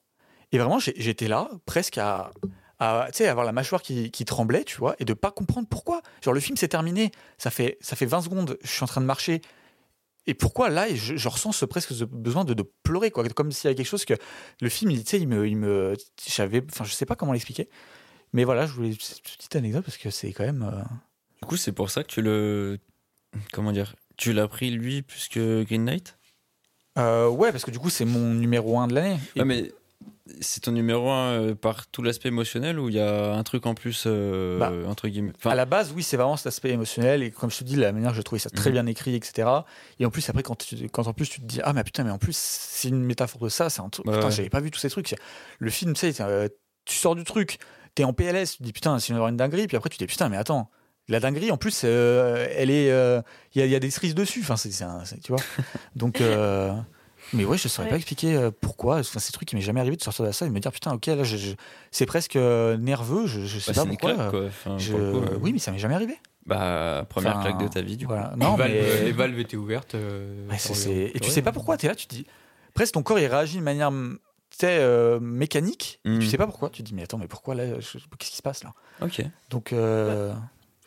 Et 0.52 0.58
vraiment, 0.58 0.80
j'étais 0.80 1.28
là, 1.28 1.50
presque 1.66 1.98
à, 1.98 2.32
à 2.80 3.08
avoir 3.30 3.46
la 3.46 3.52
mâchoire 3.52 3.82
qui, 3.82 4.12
qui 4.12 4.26
tremblait, 4.26 4.64
tu 4.64 4.78
vois, 4.78 4.96
et 5.00 5.06
de 5.06 5.14
pas 5.14 5.32
comprendre 5.32 5.68
pourquoi. 5.70 6.02
Genre, 6.24 6.34
le 6.34 6.40
film 6.40 6.58
s'est 6.58 6.68
terminé, 6.68 7.12
ça 7.38 7.52
fait, 7.52 7.78
ça 7.82 7.96
fait 7.96 8.06
20 8.06 8.22
secondes, 8.22 8.58
je 8.62 8.68
suis 8.70 8.84
en 8.84 8.88
train 8.88 9.02
de 9.02 9.06
marcher. 9.06 9.42
Et 10.28 10.34
pourquoi 10.34 10.70
là, 10.70 10.94
je, 10.94 11.16
je 11.16 11.28
ressens 11.30 11.52
ce, 11.54 11.66
presque 11.66 11.94
ce 11.94 12.04
besoin 12.04 12.44
de, 12.46 12.54
de 12.54 12.64
pleurer, 12.84 13.10
quoi, 13.12 13.28
comme 13.30 13.52
s'il 13.52 13.66
y 13.66 13.68
avait 13.70 13.76
quelque 13.76 13.88
chose 13.88 14.06
que 14.06 14.14
le 14.62 14.70
film, 14.70 14.92
il- 14.92 15.04
tu 15.04 15.10
sais, 15.12 15.20
il 15.20 15.28
me, 15.28 15.48
il 15.48 15.58
me, 15.58 15.96
j'avais, 16.28 16.64
enfin, 16.70 16.84
je 16.84 16.94
sais 16.94 17.06
pas 17.08 17.16
comment 17.16 17.32
l'expliquer, 17.34 17.70
mais 18.34 18.44
voilà, 18.44 18.66
je 18.68 18.74
voulais 18.74 18.94
cette 19.00 19.22
petite 19.24 19.56
anecdote 19.56 19.84
parce 19.86 19.98
que 19.98 20.10
c'est 20.10 20.32
quand 20.34 20.44
même. 20.46 20.62
euh, 20.64 20.82
Du 21.42 21.48
coup, 21.48 21.58
c'est 21.58 21.72
pour 21.72 21.90
ça 21.90 22.04
que 22.04 22.08
tu 22.10 22.22
le. 22.22 22.78
Comment 23.52 23.72
dire 23.72 23.96
Tu 24.18 24.32
l'as 24.34 24.48
pris 24.48 24.70
lui 24.70 25.02
plus 25.02 25.28
que 25.28 25.64
Green 25.64 25.86
Knight? 25.86 26.18
Euh, 26.98 27.28
ouais, 27.30 27.52
parce 27.52 27.64
que 27.66 27.72
du 27.72 27.80
coup, 27.80 27.90
c'est 27.90 28.06
mon 28.06 28.34
numéro 28.34 28.78
1 28.80 28.88
de 28.88 28.94
l'année. 28.96 29.18
Ouais, 29.38 29.46
mais 29.46 29.72
c'est 30.40 30.62
ton 30.62 30.72
numéro 30.72 31.10
un 31.10 31.32
euh, 31.34 31.56
par 31.56 31.88
tout 31.88 32.02
l'aspect 32.02 32.30
émotionnel 32.30 32.80
ou 32.80 32.90
il 32.90 32.96
y 32.96 33.00
a 33.00 33.34
un 33.34 33.44
truc 33.44 33.66
en 33.66 33.74
plus 33.76 34.04
euh, 34.08 34.58
Bah, 34.60 34.72
entre 34.88 35.08
guillemets? 35.08 35.34
À 35.46 35.56
la 35.56 35.66
base, 35.66 35.92
oui, 35.96 36.04
c'est 36.04 36.18
vraiment 36.18 36.38
cet 36.38 36.48
aspect 36.48 36.70
émotionnel 36.70 37.24
et 37.24 37.32
comme 37.32 37.52
je 37.52 37.58
te 37.60 37.64
dis, 37.64 37.76
la 37.76 37.92
manière 37.92 38.12
que 38.12 38.18
je 38.18 38.22
trouvais 38.22 38.40
ça 38.40 38.50
très 38.50 38.70
Mhm. 38.70 38.74
bien 38.74 38.86
écrit, 38.86 39.16
etc. 39.16 39.48
Et 40.00 40.06
en 40.06 40.10
plus, 40.10 40.30
après, 40.30 40.44
quand, 40.44 40.56
tu- 40.56 40.88
quand 40.90 41.08
en 41.08 41.14
plus 41.14 41.28
tu 41.30 41.42
te 41.42 41.46
dis, 41.46 41.60
ah, 41.64 41.74
mais 41.74 41.84
putain, 41.84 42.04
mais 42.04 42.12
en 42.12 42.18
plus, 42.18 42.36
c'est 42.38 42.88
une 42.90 43.04
métaphore 43.04 43.42
de 43.42 43.50
ça, 43.50 43.70
c'est 43.70 43.82
un 43.82 43.90
truc. 43.90 44.06
Putain, 44.06 44.26
ouais. 44.26 44.32
j'avais 44.32 44.50
pas 44.50 44.60
vu 44.62 44.72
tous 44.72 44.80
ces 44.80 44.90
trucs. 44.90 45.14
Le 45.60 45.70
film, 45.70 45.94
tu 45.94 46.12
sais, 46.12 46.22
euh, 46.22 46.48
tu 46.86 46.96
sors 46.96 47.16
du 47.16 47.24
truc, 47.24 47.58
t'es 47.96 48.04
en 48.04 48.14
PLS, 48.14 48.52
tu 48.54 48.58
te 48.60 48.64
dis, 48.64 48.74
putain, 48.74 48.98
c'est 49.00 49.14
une, 49.14 49.20
une 49.20 49.38
dinguerie, 49.38 49.68
puis 49.68 49.78
après, 49.78 49.90
tu 49.90 49.98
te 49.98 50.04
dis, 50.04 50.08
putain, 50.08 50.30
mais 50.30 50.38
attends. 50.38 50.70
La 51.08 51.20
dinguerie, 51.20 51.52
en 51.52 51.58
plus, 51.58 51.82
euh, 51.84 52.48
elle 52.56 52.70
est, 52.70 52.86
il 52.86 53.60
y, 53.60 53.62
a, 53.62 53.66
il 53.66 53.72
y 53.72 53.76
a 53.76 53.80
des 53.80 53.90
cerises 53.90 54.16
dessus. 54.16 54.40
Enfin, 54.42 54.56
c'est, 54.56 54.70
tu 54.70 55.32
vois. 55.32 55.42
Donc, 55.96 56.22
mais 57.34 57.46
ouais, 57.46 57.58
je 57.58 57.68
saurais 57.68 57.86
Ouais. 57.88 57.92
pas 57.92 57.96
expliquer 57.98 58.36
euh, 58.36 58.52
pourquoi. 58.52 59.00
Enfin, 59.00 59.20
c'est 59.20 59.30
un 59.30 59.34
truc 59.34 59.48
qui 59.48 59.56
m'est 59.56 59.62
jamais 59.62 59.80
arrivé 59.80 59.96
de 59.96 60.02
sortir 60.02 60.26
de 60.26 60.32
ça 60.32 60.46
et 60.46 60.50
de 60.50 60.54
me 60.54 60.60
dire, 60.60 60.72
putain, 60.72 60.94
ok, 60.94 61.06
là, 61.08 61.24
je- 61.24 61.38
je- 61.38 61.54
c'est 61.92 62.06
presque 62.06 62.36
euh, 62.36 62.78
nerveux. 62.78 63.28
Je, 63.28 63.42
je 63.42 63.60
sais 63.60 63.74
bah, 63.74 63.84
pas 63.84 63.88
pourquoi. 63.90 64.14
claque 64.16 64.30
quoi. 64.32 64.46
Enfin, 64.48 64.78
Je- 64.78 64.92
pour 64.92 65.00
le 65.00 65.28
coup, 65.28 65.34
euh, 65.34 65.38
Oui, 65.42 65.54
mais 65.54 65.60
ça 65.60 65.72
m'est 65.72 65.80
jamais 65.80 65.96
arrivé. 65.96 66.18
Bah, 66.46 67.06
première 67.10 67.38
Enfin, 67.38 67.52
claque 67.52 67.62
de 67.62 67.68
ta 67.68 67.82
vie, 67.82 67.98
du 67.98 68.08
coup. 68.08 68.14
Non, 68.38 68.52
les, 68.54 68.58
valves, 68.58 68.72
mais... 68.72 69.04
les 69.04 69.12
valves 69.12 69.40
étaient 69.40 69.58
ouvertes. 69.58 69.96
euh, 69.96 70.48
Ouais, 70.50 70.58
c'est- 70.58 70.68
pour- 70.70 70.76
c'est- 70.78 71.12
Et 71.14 71.20
tu 71.20 71.28
ouais. 71.28 71.34
sais 71.34 71.42
pas 71.42 71.52
pourquoi, 71.52 71.78
tu 71.78 71.86
es 71.86 71.90
là, 71.90 71.96
tu 71.96 72.08
te 72.08 72.16
dis. 72.16 72.26
Presque 72.74 72.94
ton 72.94 73.04
corps 73.04 73.20
il 73.20 73.28
réagit 73.28 73.58
de 73.58 73.64
manière 73.64 73.92
tu 73.92 74.58
sais, 74.58 74.78
euh, 74.80 75.20
mécanique. 75.22 76.00
et 76.04 76.10
Mhm. 76.10 76.20
Tu 76.20 76.28
sais 76.28 76.38
pas 76.38 76.46
pourquoi. 76.48 76.70
Tu 76.70 76.84
te 76.84 76.88
dis, 76.90 76.94
mais 76.94 77.04
attends, 77.04 77.18
mais 77.18 77.28
pourquoi 77.28 77.56
là 77.56 77.80
je- 77.80 77.98
Qu'est-ce 78.18 78.32
qui 78.32 78.38
se 78.38 78.42
passe 78.42 78.64
là? 78.64 78.74
Ok. 79.02 79.22
Donc, 79.50 79.72
euh, 79.72 80.34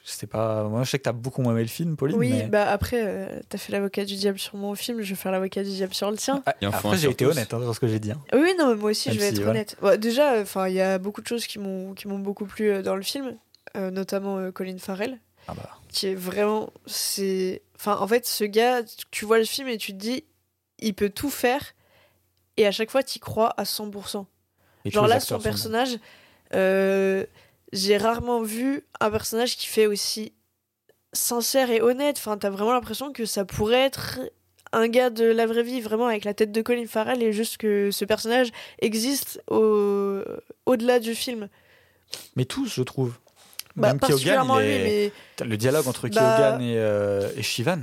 je 0.05 0.11
sais 0.11 0.27
pas. 0.27 0.65
Moi, 0.65 0.83
je 0.85 0.91
sais 0.91 0.99
que 0.99 1.05
t'as 1.05 1.13
beaucoup 1.13 1.41
moins 1.43 1.53
aimé 1.53 1.63
le 1.63 1.69
film, 1.69 1.97
Pauline. 1.97 2.17
Oui, 2.19 2.31
mais... 2.31 2.47
bah 2.47 2.71
après, 2.71 3.03
euh, 3.05 3.41
t'as 3.49 3.57
fait 3.59 3.73
l'avocat 3.73 4.05
du 4.05 4.15
diable 4.17 4.39
sur 4.39 4.57
mon 4.57 4.75
film, 4.75 5.01
je 5.01 5.09
vais 5.11 5.15
faire 5.15 5.33
l'avocat 5.33 5.63
du 5.65 5.71
diable 5.71 5.95
sur 5.95 6.11
le 6.11 6.17
tien. 6.19 6.43
Ah, 6.47 6.55
Il 6.61 6.69
en 6.69 6.73
faut 6.73 6.89
Après, 6.89 6.97
j'ai 6.97 7.03
sur 7.03 7.11
été 7.13 7.25
honnête 7.27 7.53
hein, 7.55 7.59
dans 7.61 7.73
ce 7.73 7.81
que 7.81 7.87
j'ai 7.89 7.99
dit. 7.99 8.13
hein. 8.13 8.21
Oui, 8.35 8.55
non, 8.59 8.69
mais 8.69 8.75
moi 8.77 8.91
aussi, 8.91 9.09
Même 9.09 9.17
je 9.17 9.21
vais 9.23 9.29
si, 9.31 9.35
être 9.37 9.39
voilà. 9.43 9.51
honnête. 9.53 9.77
Bon, 9.81 9.99
déjà, 9.99 10.41
enfin, 10.41 10.69
il 10.69 10.75
y 10.75 10.81
a 10.81 10.99
beaucoup 10.99 11.23
de 11.23 11.27
choses 11.27 11.47
qui 11.47 11.59
m'ont 11.59 11.95
qui 11.95 12.07
m'ont 12.07 12.19
beaucoup 12.19 12.45
plu 12.45 12.71
euh, 12.71 12.83
dans 12.83 12.97
le 12.97 13.03
film, 13.03 13.35
euh, 13.77 13.91
notamment 13.91 14.39
euh, 14.39 14.51
Colin 14.53 14.77
Farrell, 14.79 15.19
Ah 15.49 15.55
bah. 15.55 15.71
qui 15.89 16.07
est 16.09 16.15
vraiment, 16.15 16.71
c'est, 16.87 17.63
enfin, 17.77 17.97
en 17.99 18.07
fait, 18.07 18.27
ce 18.27 18.45
gars, 18.45 18.83
tu 19.11 19.25
vois 19.25 19.39
le 19.39 19.45
film 19.45 19.69
et 19.69 19.79
tu 19.79 19.93
te 19.93 19.99
dis, 19.99 20.25
il 20.81 20.93
peut 20.95 21.09
tout 21.11 21.31
faire, 21.31 21.73
et 22.59 22.67
à 22.67 22.71
chaque 22.73 22.91
fois, 22.91 23.03
tu 23.03 23.19
crois 23.21 23.55
à 23.57 23.63
100%. 23.65 24.27
Et 24.85 24.91
tous 24.91 24.95
Genre 24.97 25.07
là, 25.07 25.19
son 25.19 25.39
personnage, 25.39 25.97
euh, 26.55 27.25
j'ai 27.75 27.97
rarement 27.99 28.41
vu 28.43 28.83
un 29.01 29.11
personnage 29.11 29.57
qui 29.57 29.67
fait 29.67 29.87
aussi 29.87 30.33
sincère 31.13 31.71
et 31.71 31.81
honnête. 31.83 32.17
Enfin, 32.19 32.39
t'as 32.39 32.51
vraiment 32.51 32.73
l'impression 32.73 33.13
que 33.13 33.27
ça 33.27 33.45
pourrait 33.45 33.83
être 33.83 34.21
un 34.73 34.89
gars 34.89 35.11
de 35.11 35.25
la 35.25 35.47
vraie 35.47 35.63
vie, 35.63 35.81
vraiment 35.81 36.07
avec 36.07 36.25
la 36.25 36.35
tête 36.35 36.51
de 36.51 36.63
Colin 36.63 36.87
Farrell, 36.87 37.23
et 37.23 37.33
juste 37.33 37.59
que 37.59 37.91
ce 37.93 38.05
personnage 38.05 38.49
existe 38.81 39.41
au... 39.51 40.21
au-delà 40.67 40.99
du 40.99 41.15
film. 41.15 41.49
Mais 42.37 42.45
tous, 42.45 42.67
je 42.75 42.83
trouve. 42.83 43.15
Bah, 43.77 43.89
Même 43.89 43.99
lui, 44.61 44.71
est- 44.73 45.13
mais 45.39 45.47
Le 45.47 45.57
dialogue 45.57 45.87
entre 45.89 46.09
Bah- 46.09 46.37
Keoghan 46.37 46.61
et, 46.61 46.75
euh, 46.79 47.29
et 47.37 47.43
Shivan. 47.43 47.81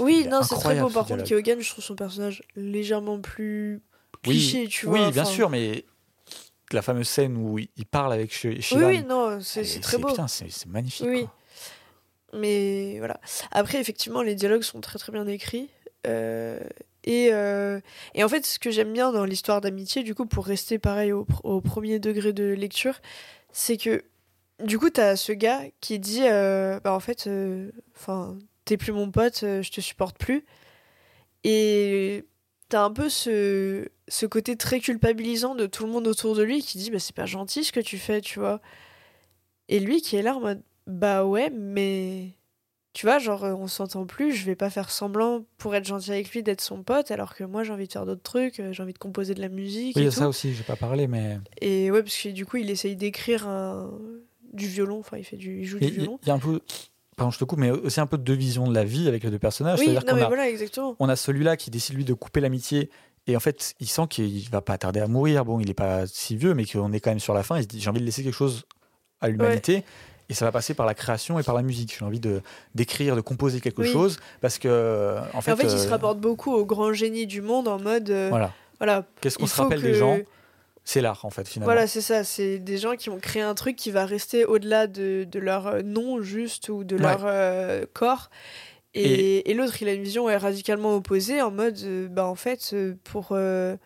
oui, 0.00 0.26
non, 0.28 0.42
c'est 0.42 0.56
très 0.56 0.74
beau. 0.80 0.88
ce 0.88 0.94
Par 0.94 1.06
contre. 1.06 1.24
Keoghan, 1.24 1.60
je 1.60 1.70
trouve 1.70 1.84
son 1.84 1.94
personnage 1.94 2.42
légèrement 2.56 3.20
plus 3.20 3.80
Oui, 4.26 4.34
cliché, 4.38 4.66
tu 4.68 4.86
Oui, 4.86 4.98
vois. 5.00 5.10
bien 5.12 5.22
enfin. 5.22 5.30
sûr, 5.32 5.50
mais 5.50 5.84
la 6.72 6.82
fameuse 6.82 7.08
scène 7.08 7.36
où 7.36 7.58
il 7.58 7.86
parle 7.90 8.12
avec 8.12 8.32
Shivan. 8.32 8.86
oui, 8.86 9.02
non, 9.02 9.40
c'est 9.40 9.80
très 9.80 9.98
beau. 9.98 10.08
Putain, 10.08 10.28
c'est 10.28 10.66
magnifique. 10.66 11.06
Oui. 11.08 11.20
quoi. 11.22 11.34
Mais 12.34 12.96
voilà. 12.98 13.20
Après, 13.50 13.80
effectivement, 13.80 14.22
les 14.22 14.34
dialogues 14.34 14.62
sont 14.62 14.80
très 14.80 14.98
très 14.98 15.10
bien 15.12 15.26
écrits. 15.26 15.68
Euh, 16.06 16.60
et, 17.04 17.30
euh, 17.32 17.80
et 18.14 18.22
en 18.22 18.28
fait, 18.28 18.46
ce 18.46 18.58
que 18.58 18.70
j'aime 18.70 18.92
bien 18.92 19.10
dans 19.12 19.24
l'histoire 19.24 19.60
d'amitié, 19.60 20.02
du 20.02 20.14
coup, 20.14 20.26
pour 20.26 20.46
rester 20.46 20.78
pareil 20.78 21.12
au, 21.12 21.24
pr- 21.24 21.40
au 21.44 21.60
premier 21.60 21.98
degré 21.98 22.32
de 22.32 22.44
lecture, 22.44 23.00
c'est 23.52 23.76
que 23.76 24.04
du 24.62 24.78
coup, 24.78 24.90
t'as 24.90 25.16
ce 25.16 25.32
gars 25.32 25.62
qui 25.80 25.98
dit 25.98 26.22
euh, 26.28 26.78
Bah, 26.80 26.92
en 26.92 27.00
fait, 27.00 27.28
enfin, 27.96 28.38
t'es 28.64 28.76
plus 28.76 28.92
mon 28.92 29.10
pote, 29.10 29.40
je 29.40 29.70
te 29.70 29.80
supporte 29.80 30.16
plus. 30.18 30.44
Et 31.44 32.24
t'as 32.68 32.84
un 32.84 32.92
peu 32.92 33.08
ce, 33.08 33.88
ce 34.10 34.26
côté 34.26 34.56
très 34.56 34.80
culpabilisant 34.80 35.54
de 35.54 35.66
tout 35.66 35.86
le 35.86 35.92
monde 35.92 36.06
autour 36.06 36.34
de 36.34 36.42
lui 36.42 36.62
qui 36.62 36.76
dit 36.76 36.90
Bah, 36.90 36.98
c'est 36.98 37.14
pas 37.14 37.26
gentil 37.26 37.64
ce 37.64 37.72
que 37.72 37.80
tu 37.80 37.96
fais, 37.96 38.20
tu 38.20 38.38
vois. 38.38 38.60
Et 39.68 39.80
lui 39.80 40.02
qui 40.02 40.16
est 40.16 40.22
là 40.22 40.36
en 40.36 40.40
mode 40.40 40.62
Bah 40.86 41.24
ouais, 41.24 41.50
mais. 41.50 42.32
Tu 42.92 43.06
vois, 43.06 43.20
genre, 43.20 43.44
on 43.44 43.68
s'entend 43.68 44.04
plus, 44.04 44.32
je 44.32 44.44
vais 44.44 44.56
pas 44.56 44.68
faire 44.68 44.90
semblant 44.90 45.44
pour 45.58 45.76
être 45.76 45.84
gentil 45.86 46.10
avec 46.10 46.28
lui 46.32 46.42
d'être 46.42 46.60
son 46.60 46.82
pote, 46.82 47.12
alors 47.12 47.36
que 47.36 47.44
moi 47.44 47.62
j'ai 47.62 47.72
envie 47.72 47.86
de 47.86 47.92
faire 47.92 48.04
d'autres 48.04 48.22
trucs, 48.24 48.58
euh, 48.58 48.72
j'ai 48.72 48.82
envie 48.82 48.92
de 48.92 48.98
composer 48.98 49.32
de 49.32 49.40
la 49.40 49.48
musique. 49.48 49.94
Oui, 49.94 50.02
il 50.02 50.06
y 50.06 50.06
et 50.06 50.08
a 50.08 50.10
ça 50.10 50.22
tout. 50.22 50.26
aussi, 50.30 50.52
j'ai 50.54 50.64
pas 50.64 50.74
parlé, 50.74 51.06
mais. 51.06 51.38
Et 51.60 51.92
ouais, 51.92 52.02
parce 52.02 52.16
que 52.16 52.30
du 52.30 52.44
coup, 52.44 52.56
il 52.56 52.68
essaye 52.68 52.96
d'écrire 52.96 53.46
un... 53.46 53.92
du 54.52 54.66
violon, 54.66 54.98
enfin, 54.98 55.18
il, 55.18 55.24
fait 55.24 55.36
du... 55.36 55.60
il 55.60 55.64
joue 55.66 55.78
du 55.78 55.86
violon. 55.88 56.18
il 56.24 56.28
y 56.28 56.30
a 56.32 56.34
un 56.34 56.40
peu. 56.40 56.60
Pardon, 57.16 57.30
je 57.30 57.38
te 57.38 57.44
coupe, 57.44 57.60
mais 57.60 57.70
aussi 57.70 58.00
un 58.00 58.06
peu 58.06 58.18
de 58.18 58.24
deux 58.24 58.34
visions 58.34 58.66
de 58.66 58.74
la 58.74 58.82
vie 58.82 59.06
avec 59.06 59.22
les 59.22 59.30
deux 59.30 59.38
personnages. 59.38 59.78
Oui, 59.78 59.84
C'est-à-dire 59.84 60.02
non, 60.06 60.12
qu'on 60.14 60.16
mais 60.16 60.22
a, 60.24 60.28
voilà, 60.28 60.48
exactement. 60.48 60.96
on 60.98 61.08
a 61.08 61.14
celui-là 61.14 61.56
qui 61.56 61.70
décide 61.70 61.94
lui 61.94 62.04
de 62.04 62.14
couper 62.14 62.40
l'amitié. 62.40 62.90
Et 63.30 63.36
en 63.36 63.40
fait, 63.40 63.74
il 63.80 63.88
sent 63.88 64.02
qu'il 64.10 64.48
va 64.50 64.60
pas 64.60 64.76
tarder 64.78 65.00
à 65.00 65.06
mourir. 65.06 65.44
Bon, 65.44 65.60
il 65.60 65.70
est 65.70 65.74
pas 65.74 66.06
si 66.06 66.36
vieux, 66.36 66.54
mais 66.54 66.64
qu'on 66.66 66.92
est 66.92 67.00
quand 67.00 67.10
même 67.10 67.20
sur 67.20 67.34
la 67.34 67.42
fin. 67.42 67.56
Il 67.58 67.62
se 67.62 67.68
dit 67.68 67.80
j'ai 67.80 67.88
envie 67.90 68.00
de 68.00 68.04
laisser 68.06 68.22
quelque 68.22 68.34
chose 68.34 68.64
à 69.20 69.28
l'humanité. 69.28 69.84
Et 70.28 70.34
ça 70.34 70.44
va 70.44 70.52
passer 70.52 70.74
par 70.74 70.86
la 70.86 70.94
création 70.94 71.40
et 71.40 71.42
par 71.42 71.54
la 71.56 71.62
musique. 71.62 71.96
J'ai 71.98 72.04
envie 72.04 72.20
de 72.20 72.40
d'écrire, 72.76 73.16
de 73.16 73.20
composer 73.20 73.60
quelque 73.60 73.82
Oui. 73.82 73.88
chose 73.92 74.18
parce 74.40 74.58
que 74.58 75.16
en 75.34 75.40
fait, 75.40 75.52
en 75.52 75.56
fait, 75.56 75.64
il 75.64 75.70
se 75.78 75.86
euh, 75.88 75.90
rapporte 75.90 76.20
beaucoup 76.20 76.52
au 76.52 76.64
grand 76.64 76.92
génie 76.92 77.26
du 77.26 77.40
monde 77.42 77.66
en 77.66 77.80
mode. 77.80 78.10
euh, 78.10 78.28
voilà. 78.30 78.52
voilà. 78.78 79.04
Qu'est-ce 79.20 79.38
qu'on 79.38 79.46
se 79.48 79.60
rappelle 79.60 79.80
que- 79.80 79.86
des 79.86 79.94
gens? 79.94 80.18
C'est 80.84 81.00
l'art 81.02 81.24
en 81.24 81.30
fait 81.30 81.46
finalement. 81.46 81.72
Voilà, 81.72 81.86
c'est 81.86 82.00
ça. 82.00 82.24
C'est 82.24 82.58
des 82.58 82.78
gens 82.78 82.94
qui 82.96 83.10
ont 83.10 83.18
créé 83.18 83.42
un 83.42 83.54
truc 83.54 83.76
qui 83.76 83.90
va 83.90 84.06
rester 84.06 84.44
au-delà 84.44 84.86
de, 84.86 85.24
de 85.30 85.38
leur 85.38 85.66
euh, 85.66 85.82
nom 85.82 86.22
juste 86.22 86.68
ou 86.68 86.84
de 86.84 86.94
Ouais. 86.96 87.02
leur 87.02 87.20
euh, 87.24 87.84
corps. 87.92 88.30
Et, 88.94 89.50
et 89.50 89.54
l'autre, 89.54 89.80
il 89.82 89.88
a 89.88 89.92
une 89.92 90.02
vision 90.02 90.24
ouais, 90.24 90.36
radicalement 90.36 90.96
opposée 90.96 91.40
en 91.42 91.50
mode, 91.50 91.78
euh, 91.84 92.08
bah 92.08 92.26
en 92.26 92.34
fait, 92.34 92.70
euh, 92.72 92.94
pour. 93.04 93.28
euh, 93.32 93.76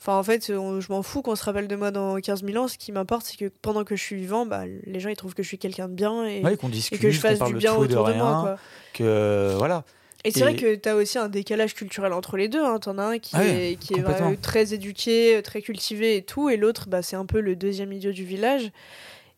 Enfin, 0.00 0.16
en 0.16 0.22
fait, 0.22 0.48
on- 0.50 0.80
je 0.80 0.92
m'en 0.92 1.02
fous 1.02 1.22
qu'on 1.22 1.34
se 1.34 1.42
rappelle 1.42 1.66
de 1.66 1.74
moi 1.74 1.90
dans 1.90 2.14
15 2.20 2.44
000 2.44 2.56
ans. 2.62 2.68
Ce 2.68 2.78
qui 2.78 2.92
m'importe, 2.92 3.26
c'est 3.26 3.36
que 3.36 3.50
pendant 3.62 3.82
que 3.82 3.96
je 3.96 4.02
suis 4.04 4.14
vivant, 4.14 4.46
bah, 4.46 4.62
les 4.86 5.00
gens 5.00 5.08
ils 5.08 5.16
trouvent 5.16 5.34
que 5.34 5.42
je 5.42 5.48
suis 5.48 5.58
quelqu'un 5.58 5.88
de 5.88 5.92
bien 5.94 6.24
et, 6.24 6.40
Ouais, 6.44 6.56
qu'on 6.56 6.68
et 6.68 6.70
discute, 6.70 7.00
que 7.00 7.10
je 7.10 7.18
fasse 7.18 7.40
du 7.40 7.54
bien 7.54 7.74
de 7.74 7.78
autour 7.80 8.04
de, 8.06 8.12
moi. 8.12 8.40
Quoi. 8.42 8.56
que 8.94 9.54
voilà. 9.56 9.82
Et 10.24 10.30
c'est 10.30 10.38
Et- 10.38 10.42
vrai 10.44 10.54
que 10.54 10.76
t'as 10.76 10.94
aussi 10.94 11.18
un 11.18 11.28
décalage 11.28 11.74
culturel 11.74 12.12
entre 12.12 12.36
les 12.36 12.46
deux. 12.46 12.62
Hein. 12.64 12.78
T'en 12.78 12.96
as 12.98 13.02
un 13.06 13.18
qui 13.18 13.34
est, 13.38 13.76
qui 13.80 13.94
est 13.94 13.96
complètement. 13.96 14.30
euh, 14.30 14.36
très 14.40 14.72
éduqué, 14.72 15.40
très 15.42 15.62
cultivé 15.62 16.14
et 16.16 16.22
tout, 16.22 16.48
et 16.48 16.56
l'autre, 16.56 16.86
bah, 16.88 17.02
c'est 17.02 17.16
un 17.16 17.26
peu 17.26 17.40
le 17.40 17.56
deuxième 17.56 17.92
idiot 17.92 18.12
du 18.12 18.24
village. 18.24 18.70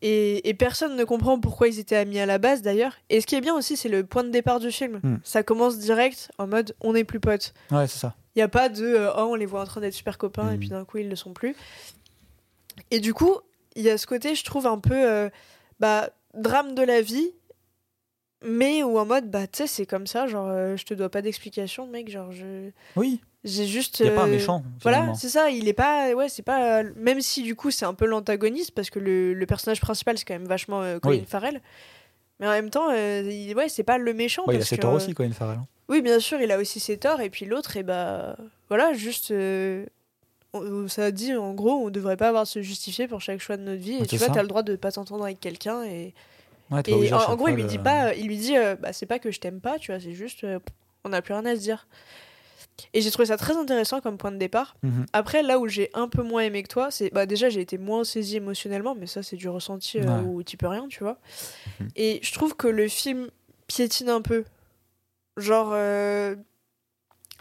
Et, 0.02 0.48
et 0.48 0.54
personne 0.54 0.96
ne 0.96 1.04
comprend 1.04 1.38
pourquoi 1.38 1.68
ils 1.68 1.78
étaient 1.78 1.96
amis 1.96 2.18
à 2.18 2.26
la 2.26 2.38
base 2.38 2.62
d'ailleurs. 2.62 2.94
Et 3.10 3.20
ce 3.20 3.26
qui 3.26 3.34
est 3.34 3.40
bien 3.42 3.54
aussi, 3.54 3.76
c'est 3.76 3.88
le 3.90 4.04
point 4.04 4.24
de 4.24 4.30
départ 4.30 4.58
du 4.60 4.70
film. 4.72 5.00
Hmm. 5.02 5.16
Ça 5.24 5.42
commence 5.42 5.78
direct 5.78 6.30
en 6.38 6.46
mode 6.46 6.74
on 6.80 6.94
n'est 6.94 7.04
plus 7.04 7.20
potes. 7.20 7.52
Ouais, 7.70 7.86
c'est 7.86 7.98
ça. 7.98 8.14
Il 8.34 8.38
n'y 8.38 8.42
a 8.42 8.48
pas 8.48 8.68
de 8.68 8.84
euh, 8.84 9.10
oh, 9.16 9.28
on 9.30 9.34
les 9.34 9.44
voit 9.46 9.60
en 9.60 9.66
train 9.66 9.80
d'être 9.80 9.92
super 9.94 10.16
copains 10.16 10.50
et 10.52 10.56
Hmm. 10.56 10.60
puis 10.60 10.68
d'un 10.70 10.84
coup 10.84 10.98
ils 10.98 11.08
le 11.08 11.16
sont 11.16 11.32
plus. 11.34 11.54
Et 12.90 13.00
du 13.00 13.12
coup, 13.12 13.36
il 13.76 13.82
y 13.82 13.90
a 13.90 13.98
ce 13.98 14.06
côté, 14.06 14.34
je 14.34 14.44
trouve, 14.44 14.66
un 14.66 14.78
peu 14.78 14.94
euh, 14.94 15.28
bah, 15.80 16.08
drame 16.34 16.74
de 16.74 16.82
la 16.82 17.02
vie, 17.02 17.30
mais 18.42 18.82
où 18.82 18.98
en 18.98 19.04
mode 19.04 19.30
bah 19.30 19.46
tu 19.46 19.58
sais, 19.58 19.66
c'est 19.66 19.86
comme 19.86 20.06
ça, 20.06 20.26
genre 20.26 20.48
euh, 20.48 20.76
je 20.76 20.84
te 20.86 20.94
dois 20.94 21.10
pas 21.10 21.20
d'explication, 21.20 21.86
mec, 21.86 22.08
genre 22.10 22.32
je. 22.32 22.70
Oui. 22.96 23.20
J'ai 23.44 23.66
juste. 23.66 24.00
Il 24.00 24.04
n'y 24.06 24.10
a 24.10 24.14
pas 24.14 24.22
un 24.24 24.28
euh, 24.28 24.32
méchant. 24.32 24.62
Voilà, 24.82 25.14
c'est 25.14 25.28
ça, 25.30 25.48
il 25.50 25.66
est 25.66 25.72
pas. 25.72 26.12
Ouais, 26.12 26.28
c'est 26.28 26.42
pas. 26.42 26.82
Même 26.96 27.20
si 27.22 27.42
du 27.42 27.54
coup 27.56 27.70
c'est 27.70 27.86
un 27.86 27.94
peu 27.94 28.04
l'antagoniste, 28.04 28.72
parce 28.72 28.90
que 28.90 28.98
le, 28.98 29.32
le 29.32 29.46
personnage 29.46 29.80
principal 29.80 30.18
c'est 30.18 30.24
quand 30.26 30.34
même 30.34 30.46
vachement 30.46 30.82
euh, 30.82 30.98
Colin 30.98 31.18
Oui. 31.20 31.24
Farrell. 31.26 31.60
Mais 32.38 32.46
en 32.46 32.50
même 32.52 32.70
temps, 32.70 32.88
euh, 32.90 33.22
il- 33.30 33.54
ouais, 33.54 33.68
c'est 33.68 33.82
pas 33.82 33.98
le 33.98 34.12
méchant. 34.14 34.44
Ouais, 34.46 34.54
il 34.56 34.60
a 34.60 34.64
ses 34.64 34.76
que, 34.76 34.82
torts 34.82 34.94
aussi, 34.94 35.14
Colin 35.14 35.32
Farrell. 35.32 35.58
hein. 35.58 35.66
Oui, 35.88 36.02
bien 36.02 36.20
sûr, 36.20 36.40
il 36.40 36.50
a 36.52 36.58
aussi 36.58 36.80
ses 36.80 36.96
torts, 36.98 37.20
et 37.20 37.30
puis 37.30 37.46
l'autre, 37.46 37.76
et 37.76 37.82
bah. 37.82 38.36
Voilà, 38.68 38.92
juste. 38.92 39.30
euh, 39.30 39.84
on- 40.52 40.88
ça 40.88 41.10
dit 41.10 41.34
en 41.34 41.54
gros, 41.54 41.72
on 41.86 41.90
devrait 41.90 42.16
pas 42.16 42.28
avoir 42.28 42.42
à 42.42 42.46
se 42.46 42.60
justifier 42.60 43.08
pour 43.08 43.20
chaque 43.20 43.40
choix 43.40 43.56
de 43.56 43.62
notre 43.62 43.80
vie. 43.80 43.94
Et 44.02 44.06
tu 44.06 44.16
vois, 44.16 44.28
t'as 44.28 44.42
le 44.42 44.48
droit 44.48 44.62
de 44.62 44.76
pas 44.76 44.92
t'entendre 44.92 45.24
avec 45.24 45.40
quelqu'un. 45.40 45.82
Et, 45.84 46.12
Ouais, 46.70 46.82
et 46.86 47.12
en, 47.12 47.34
gros, 47.36 47.48
il 47.48 47.54
lui 47.56 47.64
dit 47.64 47.78
pas, 47.78 48.14
il 48.14 48.28
lui 48.28 48.36
dit, 48.36 48.54
bah 48.80 48.92
c'est 48.92 49.06
pas 49.06 49.18
que 49.18 49.32
je 49.32 49.40
t'aime 49.40 49.60
pas, 49.60 49.78
tu 49.78 49.90
vois, 49.90 49.98
c'est 50.00 50.12
juste, 50.12 50.46
on 51.04 51.08
n'a 51.08 51.20
plus 51.20 51.34
rien 51.34 51.44
à 51.46 51.56
se 51.56 51.60
dire. 51.60 51.88
Et 52.94 53.00
j'ai 53.00 53.10
trouvé 53.10 53.26
ça 53.26 53.36
très 53.36 53.56
intéressant 53.56 54.00
comme 54.00 54.16
point 54.18 54.32
de 54.32 54.36
départ. 54.38 54.76
Mhm. 54.82 55.06
Après, 55.12 55.42
là 55.42 55.58
où 55.58 55.68
j'ai 55.68 55.90
un 55.94 56.08
peu 56.08 56.22
moins 56.22 56.42
aimé 56.42 56.62
que 56.62 56.68
toi, 56.68 56.90
c'est 56.90 57.10
bah 57.12 57.26
déjà 57.26 57.48
j'ai 57.48 57.60
été 57.60 57.78
moins 57.78 58.04
saisie 58.04 58.36
émotionnellement, 58.36 58.94
mais 58.94 59.06
ça 59.06 59.22
c'est 59.22 59.36
du 59.36 59.48
ressenti 59.48 59.98
euh, 59.98 60.04
Ouais. 60.04 60.22
où 60.26 60.42
tu 60.42 60.56
peux 60.56 60.66
rien, 60.68 60.86
tu 60.88 61.02
vois. 61.02 61.18
Mhm. 61.80 61.88
Et 61.96 62.20
je 62.22 62.32
trouve 62.32 62.54
que 62.56 62.68
le 62.68 62.88
film 62.88 63.28
piétine 63.66 64.08
un 64.08 64.22
peu, 64.22 64.44
genre 65.36 65.70
euh, 65.72 66.34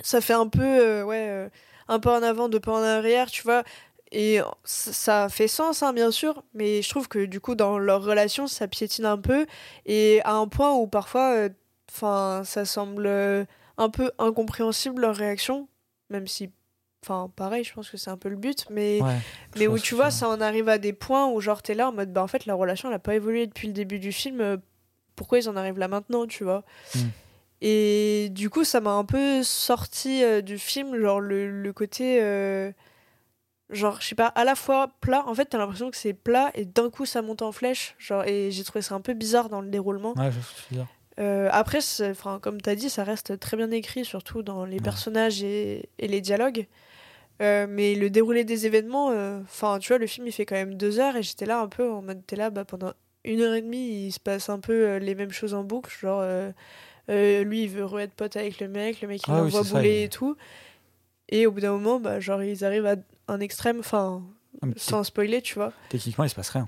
ça 0.01 0.21
fait 0.21 0.33
un 0.33 0.47
peu 0.47 0.61
euh, 0.63 1.03
ouais 1.03 1.27
euh, 1.29 1.49
un 1.87 1.99
pas 1.99 2.17
en 2.19 2.23
avant, 2.23 2.49
deux 2.49 2.59
pas 2.59 2.73
en 2.73 2.83
arrière, 2.83 3.29
tu 3.31 3.43
vois. 3.43 3.63
Et 4.11 4.39
ça- 4.63 5.29
fait 5.29 5.47
sens, 5.47 5.83
hein, 5.83 5.93
bien 5.93 6.09
sûr, 6.09 6.43
mais 6.55 6.81
je 6.81 6.89
trouve 6.89 7.07
que 7.07 7.25
du 7.25 7.39
coup, 7.39 7.53
dans 7.53 7.77
leur 7.77 8.03
relation, 8.03 8.47
ça 8.47 8.67
piétine 8.67 9.05
un 9.05 9.19
peu, 9.19 9.45
et 9.85 10.19
à 10.23 10.33
un 10.33 10.47
point 10.47 10.73
où 10.73 10.87
parfois, 10.87 11.47
enfin, 11.91 12.41
ça 12.43 12.65
semble 12.65 13.07
un 13.79 13.89
peu 13.89 14.11
incompréhensible 14.19 15.01
leur 15.01 15.15
réaction, 15.15 15.67
même 16.11 16.27
si, 16.27 16.51
enfin, 17.03 17.31
pareil, 17.35 17.63
je 17.63 17.73
pense 17.73 17.89
que 17.89 17.97
c'est 17.97 18.11
un 18.11 18.17
peu 18.17 18.29
le 18.29 18.35
but, 18.35 18.67
mais, 18.69 19.01
Ouais, 19.01 19.17
mais 19.57 19.67
où 19.67 19.79
tu 19.79 19.95
vois, 19.95 20.11
ça 20.11 20.29
en 20.29 20.39
arrive 20.41 20.69
à 20.69 20.77
des 20.77 20.93
points 20.93 21.27
où 21.27 21.41
genre 21.41 21.63
t'es 21.63 21.73
là 21.73 21.89
en 21.89 21.91
mode, 21.93 22.13
bah 22.13 22.21
en 22.21 22.27
fait, 22.27 22.45
la 22.45 22.53
relation, 22.53 22.89
elle 22.89 22.95
a 22.95 22.99
pas 22.99 23.15
évolué 23.15 23.47
depuis 23.47 23.67
le 23.67 23.73
début 23.73 23.97
du 23.99 24.11
film, 24.11 24.41
euh, 24.41 24.57
pourquoi 25.15 25.39
ils 25.39 25.49
en 25.49 25.55
arrivent 25.55 25.79
là 25.79 25.87
maintenant, 25.87 26.27
tu 26.27 26.43
vois? 26.43 26.63
Mm. 26.93 26.99
Et 27.61 28.29
du 28.31 28.49
coup, 28.49 28.63
ça 28.63 28.79
m'a 28.79 28.91
un 28.91 29.03
peu 29.03 29.43
sorti 29.43 30.23
euh, 30.23 30.41
du 30.41 30.57
film, 30.57 30.97
genre 30.99 31.19
le, 31.19 31.49
le 31.49 31.73
côté. 31.73 32.19
euh, 32.21 32.71
genre, 33.69 33.99
je 34.01 34.07
sais 34.07 34.15
pas, 34.15 34.27
à 34.27 34.43
la 34.43 34.55
fois 34.55 34.89
plat. 35.01 35.23
En 35.27 35.35
fait, 35.35 35.45
t'as 35.45 35.57
l'impression 35.57 35.91
que 35.91 35.97
c'est 35.97 36.13
plat 36.13 36.51
et 36.55 36.65
d'un 36.65 36.89
coup 36.89 37.05
ça 37.05 37.21
monte 37.21 37.41
en 37.41 37.51
flèche. 37.51 37.95
Genre, 37.99 38.23
et 38.25 38.51
j'ai 38.51 38.63
trouvé 38.63 38.81
ça 38.81 38.95
un 38.95 39.01
peu 39.01 39.13
bizarre 39.13 39.49
dans 39.49 39.61
le 39.61 39.69
déroulement. 39.69 40.13
Ouais, 40.17 40.31
je 40.31 40.79
tu. 41.19 41.23
Euh, 41.23 41.49
après, 41.51 41.79
enfin, 42.01 42.39
comme 42.41 42.61
t'as 42.61 42.75
dit, 42.75 42.89
ça 42.89 43.03
reste 43.03 43.39
très 43.39 43.57
bien 43.57 43.69
écrit, 43.71 44.05
surtout 44.05 44.41
dans 44.41 44.65
les 44.65 44.77
Ouais. 44.77 44.81
personnages 44.81 45.43
et, 45.43 45.89
et 45.99 46.07
les 46.07 46.21
dialogues. 46.21 46.67
Euh, 47.41 47.67
mais 47.69 47.95
le 47.95 48.09
déroulé 48.09 48.43
des 48.43 48.65
événements, 48.65 49.11
euh, 49.11 49.39
enfin, 49.43 49.79
tu 49.79 49.89
vois, 49.89 49.97
le 49.97 50.07
film 50.07 50.27
il 50.27 50.33
fait 50.33 50.45
quand 50.45 50.55
même 50.55 50.75
deux 50.75 50.99
heures 50.99 51.15
et 51.15 51.23
j'étais 51.23 51.45
là 51.45 51.61
un 51.61 51.69
peu 51.69 51.89
en 51.89 52.01
mode, 52.01 52.25
t'es 52.27 52.35
là, 52.35 52.49
bah, 52.49 52.65
pendant 52.65 52.91
une 53.23 53.39
heure 53.41 53.53
et 53.53 53.61
demie, 53.61 54.07
il 54.07 54.11
se 54.11 54.19
passe 54.19 54.49
un 54.49 54.59
peu 54.59 54.97
les 54.97 55.15
mêmes 55.15 55.31
choses 55.31 55.53
en 55.53 55.63
boucle. 55.63 55.89
Genre, 56.01 56.21
lui, 57.07 57.63
il 57.63 57.69
veut 57.69 57.85
re-être 57.85 58.13
pote 58.13 58.35
avec 58.35 58.59
le 58.59 58.67
mec, 58.67 59.01
le 59.01 59.07
mec, 59.07 59.21
il 59.25 59.31
Ah 59.31 59.35
oui, 59.35 59.51
l'envoie 59.51 59.63
ça, 59.63 59.73
bouler 59.75 60.03
et 60.03 60.09
tout. 60.09 60.35
Et 61.29 61.45
au 61.47 61.51
bout 61.51 61.59
d'un 61.61 61.71
moment, 61.71 61.99
bah, 61.99 62.19
genre, 62.19 62.41
ils 62.43 62.65
arrivent 62.65 62.85
à 62.87 62.95
un 63.27 63.39
extrême, 63.39 63.79
enfin, 63.79 64.21
Ah, 64.61 64.67
sans 64.75 65.03
spoiler, 65.03 65.41
tu 65.41 65.53
vois. 65.55 65.71
Techniquement, 65.89 66.23
il 66.25 66.29
se 66.29 66.35
passe 66.35 66.49
rien. 66.49 66.67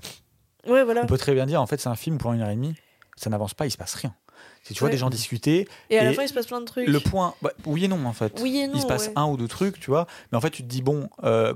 Ouais, 0.66 0.84
voilà. 0.84 1.02
On 1.02 1.06
peut 1.06 1.18
très 1.18 1.34
bien 1.34 1.46
dire, 1.46 1.60
en 1.60 1.66
fait, 1.66 1.80
c'est 1.80 1.88
un 1.88 1.96
film 1.96 2.16
pour 2.18 2.32
une 2.32 2.40
heure 2.40 2.48
et 2.50 2.54
demie, 2.54 2.74
ça 3.16 3.28
n'avance 3.28 3.52
pas, 3.54 3.66
il 3.66 3.70
se 3.70 3.76
passe 3.76 3.94
rien. 3.94 4.14
Si 4.62 4.74
tu 4.74 4.80
vois 4.80 4.86
Ouais. 4.86 4.92
des 4.92 4.98
gens 4.98 5.10
discuter, 5.10 5.66
Et 5.90 5.98
à 5.98 6.04
la 6.04 6.12
fin, 6.12 6.22
il 6.22 6.28
se 6.28 6.34
passe 6.34 6.46
plein 6.46 6.60
de 6.60 6.64
trucs. 6.66 6.86
le 6.88 7.00
point, 7.00 7.34
bah, 7.42 7.50
oui 7.66 7.84
et 7.84 7.88
non 7.88 8.04
en 8.06 8.12
fait. 8.12 8.38
Oui 8.40 8.58
et 8.58 8.66
non. 8.68 8.74
il 8.76 8.80
se 8.80 8.86
passe 8.86 9.08
ouais. 9.08 9.12
un 9.16 9.26
ou 9.26 9.36
deux 9.36 9.48
trucs, 9.48 9.80
tu 9.80 9.90
vois. 9.90 10.06
Mais 10.30 10.38
en 10.38 10.40
fait, 10.40 10.50
tu 10.50 10.62
te 10.62 10.68
dis, 10.68 10.82
bon, 10.82 11.08
euh, 11.24 11.52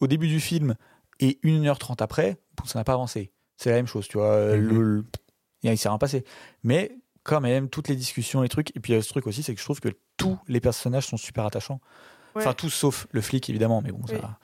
au 0.00 0.06
début 0.06 0.28
du 0.28 0.38
film 0.40 0.76
et 1.18 1.38
1h30 1.42 2.02
après, 2.02 2.36
ça 2.64 2.78
n'a 2.78 2.84
pas 2.84 2.92
avancé. 2.92 3.32
C'est 3.56 3.70
la 3.70 3.76
même 3.76 3.86
chose, 3.88 4.06
tu 4.06 4.18
vois. 4.18 4.30
euh, 4.30 4.56
Mhm. 4.58 4.68
le, 4.68 4.82
le- 4.98 5.04
il 5.64 5.76
s'est 5.78 5.88
rien 5.88 5.98
passé. 5.98 6.24
Mais 6.62 6.92
quand 7.24 7.40
même, 7.40 7.68
toutes 7.68 7.88
les 7.88 7.96
discussions, 7.96 8.42
les 8.42 8.48
trucs. 8.48 8.70
Et 8.76 8.80
puis, 8.80 8.92
il 8.92 8.96
y 8.96 8.98
a 8.98 9.02
ce 9.02 9.08
truc 9.08 9.26
aussi, 9.26 9.42
c'est 9.42 9.52
que 9.54 9.58
je 9.60 9.64
trouve 9.64 9.80
que 9.80 9.88
tous 10.16 10.38
les 10.46 10.60
personnages 10.60 11.06
sont 11.06 11.16
super 11.16 11.44
attachants. 11.46 11.80
Ouais. 12.36 12.42
Enfin, 12.42 12.52
tous 12.52 12.68
sauf 12.70 13.06
le 13.12 13.22
flic, 13.22 13.48
évidemment. 13.50 13.80
Mais 13.82 13.90
bon, 13.90 14.00
Oui. 14.08 14.14
ça, 14.20 14.38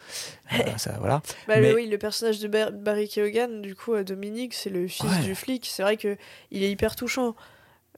euh, 0.66 0.76
ça. 0.78 0.96
Voilà. 0.98 1.20
Bah, 1.46 1.56
le- 1.56 1.62
Mais- 1.62 1.74
oui, 1.74 1.86
le 1.88 1.98
personnage 1.98 2.40
de 2.40 2.48
Bar- 2.48 2.72
Barry 2.72 3.06
Keoghan, 3.08 3.60
du 3.60 3.76
coup, 3.76 3.92
euh, 3.94 4.02
Dominique, 4.02 4.54
c'est 4.54 4.70
le 4.70 4.88
fils 4.88 5.04
Ouais. 5.10 5.22
du 5.22 5.34
flic. 5.36 5.66
C'est 5.70 5.82
vrai 5.82 5.96
que 5.96 6.16
il 6.50 6.62
est 6.64 6.70
hyper 6.72 6.96
touchant. 6.96 7.36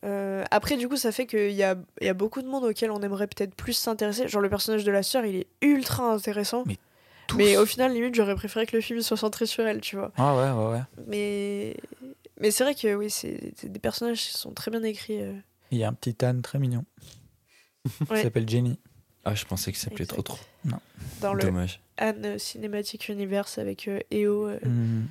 Euh, 0.05 0.45
après, 0.51 0.77
du 0.77 0.89
coup, 0.89 0.97
ça 0.97 1.13
fait 1.13 1.27
qu'il 1.27 1.53
y 1.53 1.63
a, 1.63 1.77
il 2.01 2.07
y 2.07 2.11
a 2.11 2.15
beaucoup 2.15 2.43
de 2.43 2.47
monde 2.49 2.65
auquel 2.65 2.91
on 2.91 3.01
aimerait 3.03 3.27
peut-être 3.27 3.55
plus 3.55 3.73
s'intéresser. 3.73 4.29
Genre, 4.29 4.43
le 4.43 4.51
personnage 4.51 4.85
de 4.85 4.93
la 4.93 5.03
sœur, 5.03 5.25
il 5.25 5.37
est 5.37 5.47
ultra 5.63 6.13
intéressant. 6.13 6.65
Mais 7.37 7.57
au 7.57 7.65
final, 7.65 7.93
limite, 7.93 8.15
j'aurais 8.15 8.35
préféré 8.35 8.67
que 8.67 8.77
le 8.77 8.83
film 8.83 9.01
soit 9.01 9.17
centré 9.17 9.47
sur 9.47 9.67
elle, 9.67 9.81
tu 9.81 9.97
vois. 9.97 10.13
Ah 10.17 10.37
ouais, 10.37 10.51
ouais, 10.51 10.73
ouais. 10.73 10.83
Mais, 11.07 11.77
mais 12.41 12.51
c'est 12.51 12.65
vrai 12.65 12.75
que 12.75 12.95
oui, 12.95 13.09
c'est 13.09 13.55
des 13.65 13.79
personnages 13.79 14.21
qui 14.21 14.33
sont 14.33 14.53
très 14.53 14.71
bien 14.71 14.83
écrits. 14.83 15.23
euh. 15.23 15.33
Il 15.71 15.79
y 15.79 15.85
a 15.85 15.89
un 15.89 15.95
petit 15.95 16.23
âne 16.25 16.43
très 16.43 16.59
mignon. 16.59 16.85
Ouais. 18.11 18.21
Il 18.21 18.23
s'appelle 18.23 18.49
Jenny. 18.49 18.79
Ah, 19.27 19.35
je 19.35 19.45
pensais 19.47 19.71
que 19.73 19.79
ça 19.79 19.85
s'appelait 19.85 20.07
trop 20.07 20.23
trop. 20.23 20.39
dans 21.21 21.33
le 21.35 21.43
Dommage. 21.43 21.81
Anne 21.97 22.39
Cinematic 22.39 23.09
Universe 23.09 23.59
avec 23.59 23.89
euh, 23.89 24.01
EO 24.13 24.49
euh, 24.49 24.59
Mhm. 24.65 25.07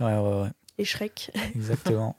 Ouais, 0.00 0.16
ouais, 0.18 0.42
ouais. 0.42 0.48
et 0.78 0.84
Shrek. 0.84 1.30
Exactement. 1.54 2.16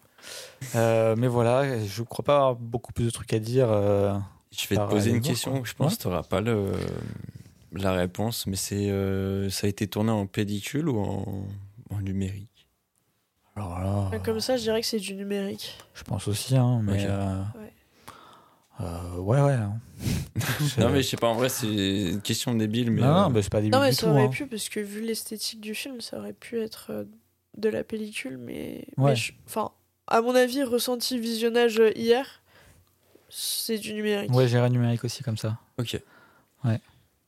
Euh, 0.76 1.16
mais 1.18 1.28
voilà, 1.28 1.84
je 1.86 2.04
crois 2.04 2.24
pas 2.24 2.36
avoir 2.36 2.56
beaucoup 2.56 2.94
plus 2.94 3.06
de 3.06 3.10
trucs 3.10 3.34
à 3.34 3.40
dire. 3.40 3.68
euh, 3.70 4.14
Je 4.52 4.68
vais 4.68 4.76
te 4.78 4.90
poser 4.90 5.12
une 5.12 5.22
question. 5.22 5.52
quoi. 5.58 5.62
Je 5.66 5.74
pense 5.74 5.92
Ouais. 5.92 5.98
que 5.98 6.02
tu 6.04 6.08
n'auras 6.08 6.24
pas 6.24 6.42
le, 6.42 6.72
la 7.74 7.94
réponse, 7.94 8.48
mais 8.48 8.56
c'est 8.56 8.90
euh, 8.90 9.50
ça 9.50 9.68
a 9.68 9.70
été 9.70 9.88
tourné 9.88 10.12
en 10.12 10.26
pellicule 10.28 10.90
ou 10.90 11.00
en, 11.00 11.46
en 11.90 12.00
numérique? 12.02 12.50
Alors 13.56 13.80
là, 13.80 14.20
Comme 14.20 14.40
ça, 14.40 14.58
je 14.58 14.64
dirais 14.64 14.82
que 14.82 14.88
c'est 14.88 15.00
du 15.00 15.14
numérique. 15.16 15.78
je 15.94 16.04
pense 16.04 16.28
aussi, 16.28 16.56
hein, 16.58 16.82
mais. 16.84 17.06
Euh, 17.08 17.42
Ouais. 17.56 17.72
euh, 18.82 19.18
ouais, 19.20 19.42
ouais. 19.42 19.52
hein. 19.54 19.80
Non, 20.80 20.90
mais 20.90 21.04
je 21.04 21.10
sais 21.10 21.18
pas, 21.18 21.28
en 21.28 21.36
vrai, 21.36 21.50
c'est 21.50 21.68
une 22.12 22.22
question 22.22 22.56
débile, 22.56 22.90
mais. 22.92 23.02
non, 23.02 23.08
non, 23.14 23.26
euh, 23.26 23.30
bah, 23.30 23.42
c'est 23.44 23.52
pas 23.52 23.60
débile 23.60 23.74
Non, 23.74 23.82
mais 23.82 23.90
du 23.92 23.96
ça 23.96 24.08
tout. 24.08 24.12
aurait 24.12 24.24
hein. 24.26 24.30
pu, 24.30 24.48
parce 24.48 24.70
que 24.70 24.80
vu 24.80 25.02
l'esthétique 25.02 25.62
du 25.62 25.76
film, 25.76 26.02
ça 26.02 26.18
aurait 26.18 26.34
pu 26.34 26.60
être 26.60 27.06
de 27.58 27.70
la 27.70 27.84
pellicule, 27.84 28.38
mais. 28.40 28.88
Ouais. 28.98 29.12
mais 29.12 29.16
je- 29.16 29.34
Enfin, 29.46 29.72
à 30.08 30.22
mon 30.22 30.36
avis, 30.36 30.64
ressenti 30.64 31.20
visionnage 31.20 31.80
euh, 31.80 31.92
hier, 31.96 32.42
c'est 33.30 33.78
du 33.78 33.94
numérique. 33.94 34.32
Ouais, 34.32 34.48
j'ai 34.48 34.58
un 34.58 34.70
numérique 34.70 35.04
aussi 35.04 35.24
comme 35.24 35.38
ça. 35.38 35.58
Ok. 35.78 36.00
Ouais. 36.64 36.80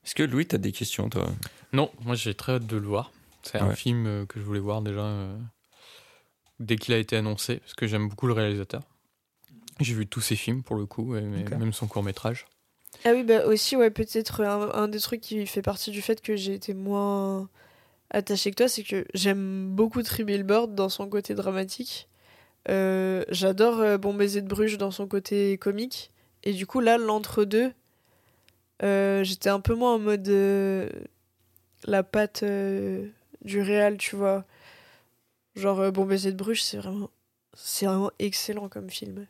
Est-ce 0.04 0.16
que 0.16 0.24
Louis, 0.24 0.46
t'as 0.46 0.58
des 0.58 0.72
questions, 0.72 1.10
toi? 1.10 1.28
Non, 1.74 1.92
moi 2.04 2.16
j'ai 2.16 2.34
très 2.34 2.54
hâte 2.54 2.68
de 2.68 2.78
le 2.78 2.88
voir. 2.88 3.12
C'est 3.44 3.60
un 3.60 3.76
film 3.76 4.06
euh, 4.08 4.26
que 4.26 4.40
je 4.40 4.46
voulais 4.46 4.60
voir 4.60 4.82
déjà 4.82 5.02
euh, 5.02 5.38
dès 6.60 6.76
qu'il 6.78 6.94
a 6.94 6.98
été 6.98 7.16
annoncé, 7.16 7.58
parce 7.58 7.74
que 7.74 7.88
j'aime 7.88 8.10
beaucoup 8.10 8.28
le 8.28 8.34
réalisateur. 8.34 8.82
J'ai 9.80 9.94
vu 9.94 10.08
tous 10.08 10.22
ses 10.22 10.36
films 10.36 10.64
pour 10.64 10.78
le 10.78 10.86
coup, 10.86 11.16
et 11.16 11.22
même 11.22 11.74
son 11.74 11.88
court 11.88 12.02
métrage. 12.02 12.46
Ah 13.04 13.12
oui, 13.12 13.24
bah 13.24 13.46
aussi, 13.46 13.76
ouais, 13.76 13.92
peut-être 13.92 14.42
un, 14.42 14.72
un 14.74 14.88
des 14.88 15.00
trucs 15.00 15.22
qui 15.22 15.46
fait 15.46 15.62
partie 15.62 15.92
du 15.92 16.02
fait 16.02 16.22
que 16.22 16.36
j'ai 16.36 16.54
été 16.54 16.74
moins 16.74 17.50
attachée 18.10 18.52
que 18.52 18.56
toi, 18.56 18.68
c'est 18.68 18.84
que 18.84 19.06
j'aime 19.14 19.70
beaucoup 19.76 20.02
Three 20.02 20.24
Billboards 20.24 20.70
dans 20.70 20.90
son 20.90 21.10
côté 21.10 21.36
dramatique. 21.36 22.08
Euh, 22.70 23.24
J'adore 23.30 23.80
euh, 23.80 23.98
Bon 23.98 24.14
Baiser 24.14 24.42
de 24.42 24.48
Bruges 24.48 24.78
dans 24.78 24.92
son 24.92 25.08
côté 25.08 25.58
comique. 25.58 26.12
Et 26.44 26.54
du 26.54 26.66
coup, 26.68 26.80
là, 26.80 26.98
l'entre-deux, 26.98 27.72
euh, 28.84 29.24
j'étais 29.24 29.50
un 29.50 29.60
peu 29.60 29.74
moins 29.74 29.96
en 29.96 30.00
mode 30.00 30.28
euh, 30.30 30.90
la 31.86 32.04
patte 32.04 32.44
euh, 32.44 33.08
du 33.44 33.62
réal, 33.62 33.98
tu 33.98 34.16
vois. 34.16 34.46
Genre, 35.56 35.80
euh, 35.80 35.92
Bon 35.92 36.06
Baiser 36.06 36.32
de 36.32 36.38
Bruges, 36.38 36.62
c'est 36.64 36.78
vraiment, 36.78 37.10
c'est 37.54 37.86
vraiment 37.86 38.12
excellent 38.20 38.68
comme 38.68 38.90
film. 38.90 39.26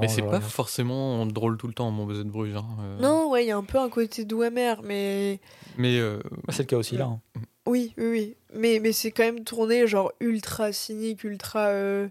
Mais 0.00 0.08
c'est 0.08 0.22
pas 0.22 0.40
forcément 0.40 1.24
drôle 1.26 1.56
tout 1.56 1.68
le 1.68 1.74
temps, 1.74 1.90
mon 1.90 2.04
baiser 2.06 2.24
de 2.24 2.30
Bruges. 2.30 2.56
hein, 2.56 2.66
euh. 2.80 2.98
Non, 3.00 3.30
ouais, 3.30 3.44
il 3.44 3.48
y 3.48 3.52
a 3.52 3.56
un 3.56 3.62
peu 3.64 3.78
un 3.78 3.88
côté 3.88 4.24
doux 4.24 4.42
amer, 4.42 4.82
mais 4.82 5.38
Mais 5.76 5.98
euh, 5.98 6.18
C'est 6.48 6.60
le 6.62 6.64
cas 6.64 6.76
aussi 6.76 6.96
là. 6.96 7.04
hein. 7.04 7.20
oui, 7.66 7.94
oui, 7.96 8.06
oui. 8.10 8.36
Mais, 8.54 8.80
mais 8.80 8.92
c'est 8.92 9.12
quand 9.12 9.22
même 9.24 9.44
tourné 9.44 9.86
genre 9.86 10.10
ultra 10.20 10.72
cynique, 10.72 11.22
ultra. 11.24 11.66
euh, 11.68 12.08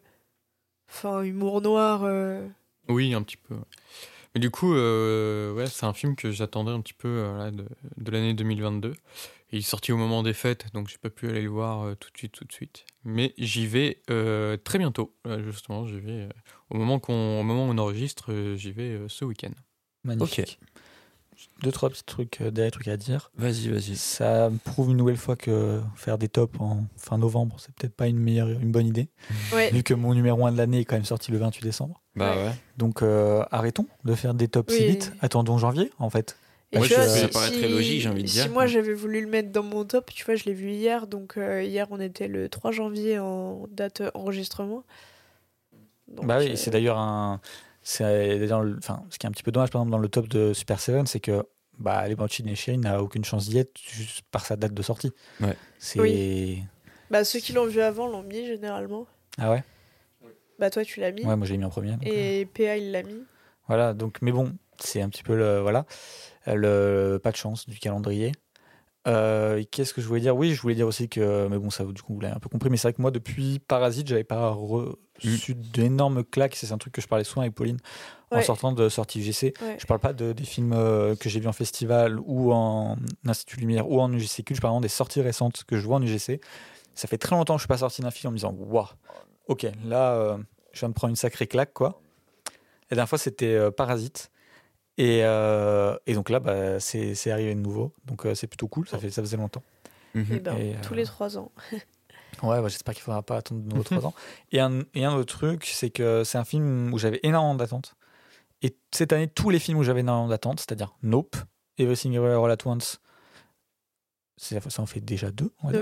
Enfin, 0.89 1.21
humour 1.23 1.61
noir. 1.61 2.03
euh. 2.03 2.47
oui, 2.87 3.13
un 3.13 3.21
petit 3.23 3.37
peu. 3.37 3.55
Mais 4.35 4.41
du 4.41 4.49
coup, 4.51 4.73
euh, 4.75 5.53
ouais, 5.53 5.67
c'est 5.67 5.85
un 5.85 5.93
film 5.93 6.15
que 6.15 6.31
j'attendais 6.31 6.71
un 6.71 6.81
petit 6.81 6.93
peu 6.93 7.07
euh, 7.07 7.37
là, 7.37 7.51
de, 7.51 7.65
de 7.97 8.11
l'année 8.11 8.33
2022. 8.33 8.93
Il 9.51 9.59
est 9.59 9.61
sorti 9.61 9.91
au 9.93 9.97
moment 9.97 10.23
des 10.23 10.33
fêtes, 10.33 10.65
donc 10.73 10.89
j'ai 10.89 10.97
pas 10.97 11.09
pu 11.09 11.29
aller 11.29 11.41
le 11.41 11.49
voir 11.49 11.83
euh, 11.83 11.95
tout 11.95 12.11
de 12.11 12.17
suite, 12.17 12.33
tout 12.33 12.43
de 12.45 12.51
suite. 12.51 12.85
Mais 13.05 13.33
j'y 13.37 13.65
vais 13.65 14.01
euh, 14.09 14.57
très 14.57 14.77
bientôt. 14.77 15.15
Justement, 15.45 15.85
j'y 15.87 15.99
vais 15.99 16.11
euh, 16.23 16.29
au 16.69 16.77
moment 16.77 16.99
qu'on, 16.99 17.39
au 17.39 17.43
moment 17.43 17.67
où 17.67 17.71
on 17.71 17.77
enregistre, 17.77 18.31
euh, 18.33 18.55
j'y 18.57 18.71
vais 18.73 18.89
euh, 18.91 19.07
ce 19.07 19.23
week-end. 19.25 19.51
Magnifique. 20.03 20.59
Deux, 21.61 21.71
trois 21.71 21.89
petits 21.89 22.03
trucs, 22.03 22.41
euh, 22.41 22.51
derniers 22.51 22.71
trucs 22.71 22.87
à 22.87 22.97
dire. 22.97 23.31
Vas-y, 23.37 23.69
vas-y. 23.69 23.95
Ça 23.95 24.49
me 24.49 24.57
prouve 24.57 24.91
une 24.91 24.97
nouvelle 24.97 25.17
fois 25.17 25.35
que 25.35 25.81
faire 25.95 26.17
des 26.17 26.29
tops 26.29 26.59
en 26.59 26.85
fin 26.97 27.17
novembre, 27.17 27.55
c'est 27.59 27.73
peut-être 27.75 27.93
pas 27.95 28.07
une, 28.07 28.17
meilleure, 28.19 28.49
une 28.49 28.71
bonne 28.71 28.87
idée. 28.87 29.09
Ouais. 29.53 29.69
Vu 29.71 29.83
que 29.83 29.93
mon 29.93 30.13
numéro 30.13 30.45
1 30.45 30.51
de 30.51 30.57
l'année 30.57 30.79
est 30.79 30.85
quand 30.85 30.95
même 30.95 31.05
sorti 31.05 31.31
le 31.31 31.37
28 31.37 31.63
décembre. 31.63 32.01
Bah 32.15 32.35
Ouais. 32.35 32.51
Donc 32.77 33.01
euh, 33.03 33.43
arrêtons 33.51 33.85
de 34.03 34.15
faire 34.15 34.33
des 34.33 34.47
tops 34.47 34.73
si 34.73 34.85
vite. 34.85 35.13
Attendons 35.21 35.57
janvier 35.57 35.91
en 35.99 36.09
fait. 36.09 36.37
Et 36.73 36.77
Moi, 36.79 36.87
tu 36.87 36.93
je- 36.93 36.99
vois, 36.99 37.07
ça 37.07 37.27
si- 37.27 37.27
paraît 37.27 37.49
si- 37.51 37.57
très 37.59 37.69
logique, 37.69 38.01
j'ai 38.01 38.09
envie 38.09 38.23
de 38.23 38.27
Si 38.27 38.41
dire. 38.41 38.51
moi 38.51 38.65
j'avais 38.67 38.93
voulu 38.93 39.21
le 39.21 39.27
mettre 39.27 39.51
dans 39.51 39.63
mon 39.63 39.85
top, 39.85 40.11
tu 40.13 40.25
vois, 40.25 40.35
je 40.35 40.43
l'ai 40.45 40.53
vu 40.53 40.71
hier. 40.71 41.07
Donc 41.07 41.37
euh, 41.37 41.63
hier, 41.63 41.87
on 41.91 41.99
était 41.99 42.27
le 42.27 42.49
3 42.49 42.71
janvier 42.71 43.19
en 43.19 43.65
date 43.71 44.01
enregistrement. 44.15 44.83
Donc, 46.07 46.25
bah 46.25 46.37
oui, 46.39 46.49
euh, 46.51 46.55
c'est 46.55 46.71
d'ailleurs 46.71 46.97
un. 46.97 47.39
C'est 47.89 48.37
le- 48.37 48.77
enfin, 48.79 49.05
ce 49.09 49.17
qui 49.17 49.25
est 49.25 49.29
un 49.29 49.31
petit 49.31 49.43
peu 49.43 49.51
dommage 49.53 49.69
par 49.69 49.79
exemple 49.81 49.91
dans 49.91 49.97
le 49.97 50.09
top 50.09 50.27
de 50.27 50.51
Super 50.51 50.77
Seven, 50.81 51.07
c'est 51.07 51.21
que 51.21 51.45
bah, 51.79 52.05
les 52.05 52.15
Banshee 52.15 52.43
Nation 52.43 52.75
n'a 52.77 53.01
aucune 53.01 53.23
chance 53.23 53.47
d'y 53.47 53.59
être 53.59 53.71
juste 53.79 54.23
par 54.29 54.45
sa 54.45 54.57
date 54.57 54.73
de 54.73 54.81
sortie. 54.81 55.13
Ouais. 55.39 55.55
C'est. 55.79 55.99
Oui. 56.01 56.63
Bah, 57.09 57.23
ceux 57.23 57.39
qui 57.39 57.53
l'ont 57.53 57.65
vu 57.65 57.79
avant 57.79 58.07
l'ont 58.07 58.23
mis 58.23 58.45
généralement. 58.45 59.07
Ah 59.37 59.51
ouais? 59.51 59.63
Bah, 60.59 60.69
toi, 60.69 60.83
tu 60.83 60.99
l'as 60.99 61.13
mis. 61.13 61.23
Ouais, 61.23 61.37
moi 61.37 61.47
j'ai 61.47 61.55
mis 61.55 61.63
en 61.63 61.69
premier. 61.69 61.91
donc, 61.93 62.05
euh, 62.07 62.41
et 62.41 62.45
PA, 62.45 62.75
il 62.75 62.91
l'a 62.91 63.03
mis. 63.03 63.23
Voilà, 63.67 63.93
donc, 63.93 64.17
mais 64.21 64.33
bon, 64.33 64.51
c'est 64.79 65.01
un 65.01 65.07
petit 65.07 65.23
peu 65.23 65.37
le. 65.37 65.61
Voilà. 65.61 65.85
Le, 66.45 67.19
pas 67.23 67.31
de 67.31 67.37
chance 67.37 67.69
du 67.69 67.79
calendrier. 67.79 68.33
Euh, 69.07 69.63
Qu'est-ce 69.71 69.93
que 69.93 70.01
je 70.01 70.07
voulais 70.07 70.19
dire? 70.19 70.35
Oui, 70.35 70.53
je 70.53 70.61
voulais 70.61 70.75
dire 70.75 70.87
aussi 70.87 71.07
que. 71.07 71.47
Mais 71.47 71.57
bon, 71.57 71.69
ça, 71.69 71.85
du 71.85 72.01
coup, 72.01 72.15
vous 72.15 72.19
l'avez 72.19 72.35
un 72.35 72.39
peu 72.39 72.49
compris. 72.49 72.69
Mais 72.69 72.75
c'est 72.75 72.89
vrai 72.89 72.93
que 72.93 73.01
moi, 73.01 73.11
depuis 73.11 73.59
Parasite, 73.59 74.07
j'avais 74.09 74.25
pas 74.25 74.49
d'énormes 75.23 76.23
claques. 76.23 76.55
C'est 76.55 76.71
un 76.71 76.77
truc 76.77 76.93
que 76.93 77.01
je 77.01 77.07
parlais 77.07 77.23
souvent 77.23 77.41
avec 77.41 77.53
Pauline 77.55 77.77
en 78.31 78.37
Ouais. 78.37 78.43
sortant 78.43 78.71
de 78.73 78.89
sortie 78.89 79.19
UGC. 79.21 79.53
Ouais. 79.61 79.77
Je 79.79 79.85
parle 79.85 79.99
pas 80.01 80.13
de, 80.13 80.33
des 80.33 80.43
films 80.43 80.73
euh, 80.73 81.15
que 81.15 81.29
j'ai 81.29 81.39
vus 81.39 81.47
en 81.47 81.53
festival 81.53 82.19
ou 82.25 82.51
en 82.51 82.97
Institut 83.25 83.59
Lumière 83.59 83.89
ou 83.89 84.01
en 84.01 84.11
UGC 84.11 84.43
je 84.49 84.61
parle 84.61 84.71
vraiment 84.71 84.81
des 84.81 84.87
sorties 84.89 85.21
récentes 85.21 85.63
que 85.65 85.77
je 85.77 85.85
vois 85.85 85.97
en 85.97 86.01
UGC. 86.01 86.41
Ça 86.93 87.07
fait 87.07 87.17
très 87.17 87.35
longtemps 87.35 87.53
que 87.55 87.59
je 87.59 87.63
suis 87.63 87.67
pas 87.67 87.77
sorti 87.77 88.01
d'un 88.01 88.11
film 88.11 88.29
en 88.29 88.31
me 88.31 88.37
disant 88.37 88.53
Waouh, 88.57 88.87
ok, 89.47 89.67
là, 89.85 90.13
euh, 90.13 90.37
je 90.73 90.79
viens 90.79 90.89
de 90.89 90.93
prendre 90.93 91.09
une 91.11 91.15
sacrée 91.15 91.47
claque, 91.47 91.73
quoi. 91.73 92.01
La 92.89 92.95
dernière 92.95 93.09
fois, 93.09 93.17
c'était 93.17 93.53
euh, 93.53 93.71
Parasite. 93.71 94.31
Et, 94.97 95.19
euh, 95.23 95.95
et 96.07 96.13
donc 96.15 96.29
là, 96.31 96.39
bah, 96.39 96.79
c'est 96.79 97.13
c'est 97.13 97.29
arrivé 97.29 97.53
de 97.53 97.59
nouveau. 97.59 97.93
Donc 98.05 98.25
euh, 98.25 98.33
c'est 98.33 98.47
plutôt 98.47 98.67
cool, 98.67 98.87
ça, 98.87 98.97
fait, 98.97 99.11
ça 99.11 99.21
faisait 99.21 99.37
longtemps. 99.37 99.61
Et 100.15 100.19
Mhm. 100.19 100.39
ben, 100.39 100.57
Et, 100.57 100.75
tous 100.81 100.93
euh, 100.93 100.97
les 100.97 101.05
3 101.05 101.37
ans. 101.37 101.51
Ouais, 102.43 102.61
bah, 102.61 102.67
j'espère 102.67 102.93
qu'il 102.93 103.03
faudra 103.03 103.21
pas 103.23 103.37
attendre 103.37 103.61
de 103.61 103.69
nouveau 103.69 103.83
trois 103.99 104.05
ans. 104.05 104.13
Et 104.51 104.59
un, 104.59 104.81
et 104.93 105.05
un 105.05 105.13
autre 105.13 105.35
truc, 105.37 105.65
c'est 105.65 105.89
que 105.89 106.23
c'est 106.23 106.37
un 106.37 106.45
film 106.45 106.93
où 106.93 106.97
j'avais 106.97 107.19
énormément 107.23 107.55
d'attentes. 107.55 107.95
Et 108.61 108.75
cette 108.91 109.13
année, 109.13 109.27
tous 109.27 109.49
les 109.49 109.59
films 109.59 109.77
où 109.77 109.83
j'avais 109.83 109.99
énormément 110.01 110.27
d'attentes, 110.29 110.59
c'est-à-dire 110.59 110.95
Nope, 111.03 111.35
Everything 111.77 112.13
Everywhere 112.13 112.43
All 112.45 112.51
At 112.51 112.57
Once, 112.65 112.99
c'est- 114.37 114.69
ça 114.69 114.81
en 114.81 114.85
fait 114.85 114.99
déjà 115.01 115.31
deux. 115.31 115.51
on 115.63 115.67
va 115.67 115.73
dire. 115.73 115.81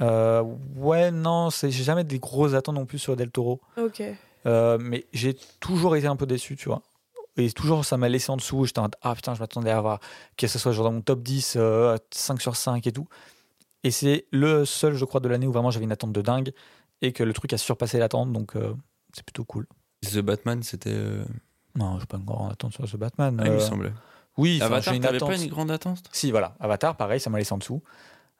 Euh, 0.00 0.42
ouais, 0.76 1.10
non, 1.10 1.50
c'est- 1.50 1.70
j'ai 1.70 1.84
jamais 1.84 2.04
des 2.04 2.18
grosses 2.18 2.54
attentes 2.54 2.74
non 2.74 2.86
plus 2.86 2.98
sur 2.98 3.14
Del 3.16 3.30
Toro. 3.30 3.60
Ok. 3.76 4.02
Euh, 4.46 4.78
mais 4.80 5.06
j'ai 5.12 5.34
toujours 5.60 5.94
été 5.96 6.06
un 6.08 6.16
peu 6.16 6.26
déçu, 6.26 6.56
tu 6.56 6.68
vois. 6.68 6.82
Et 7.36 7.50
toujours, 7.52 7.84
ça 7.84 7.96
m'a 7.96 8.08
laissé 8.08 8.30
en 8.30 8.36
dessous. 8.36 8.64
J'étais 8.66 8.80
en 8.80 8.82
mode, 8.82 8.96
ah 9.00 9.14
putain, 9.14 9.34
je 9.34 9.40
m'attendais 9.40 9.70
à 9.70 9.78
avoir 9.78 10.00
que 10.36 10.46
ce 10.48 10.58
soit 10.58 10.72
genre 10.72 10.84
dans 10.84 10.92
mon 10.92 11.00
top 11.02 11.22
10, 11.22 11.54
euh, 11.56 11.96
5 12.10 12.40
sur 12.42 12.56
5 12.56 12.86
et 12.86 12.92
tout. 12.92 13.06
Et 13.84 13.90
c'est 13.90 14.26
le 14.30 14.64
seul, 14.64 14.94
je 14.94 15.04
crois, 15.04 15.20
de 15.20 15.28
l'année 15.28 15.46
où 15.46 15.52
vraiment 15.52 15.70
j'avais 15.70 15.84
une 15.84 15.92
attente 15.92 16.12
de 16.12 16.22
dingue 16.22 16.52
et 17.00 17.12
que 17.12 17.22
le 17.24 17.32
truc 17.32 17.52
a 17.52 17.58
surpassé 17.58 17.98
l'attente, 17.98 18.32
donc 18.32 18.54
euh, 18.56 18.74
c'est 19.12 19.24
plutôt 19.24 19.44
cool. 19.44 19.66
The 20.02 20.18
Batman, 20.18 20.62
c'était. 20.62 20.90
euh, 20.92 21.24
Non, 21.74 21.98
j'ai 21.98 22.06
pas 22.06 22.16
une 22.16 22.24
grande 22.24 22.52
attente 22.52 22.72
sur 22.72 22.88
ce 22.88 22.96
Batman. 22.96 23.36
ah, 23.40 23.46
il 23.46 23.52
me 23.52 23.56
Euh, 23.56 23.60
semblait. 23.60 23.92
oui, 24.36 24.60
Avatar, 24.62 24.94
j'ai 24.94 24.96
une 24.98 25.04
attente. 25.06 25.28
pas 25.30 25.36
une 25.36 25.48
grande 25.50 25.70
attente? 25.70 26.02
Si, 26.12 26.30
voilà. 26.30 26.54
Avatar, 26.60 26.96
pareil, 26.96 27.18
ça 27.20 27.30
m'a 27.30 27.38
laissé 27.38 27.52
en 27.52 27.58
dessous. 27.58 27.82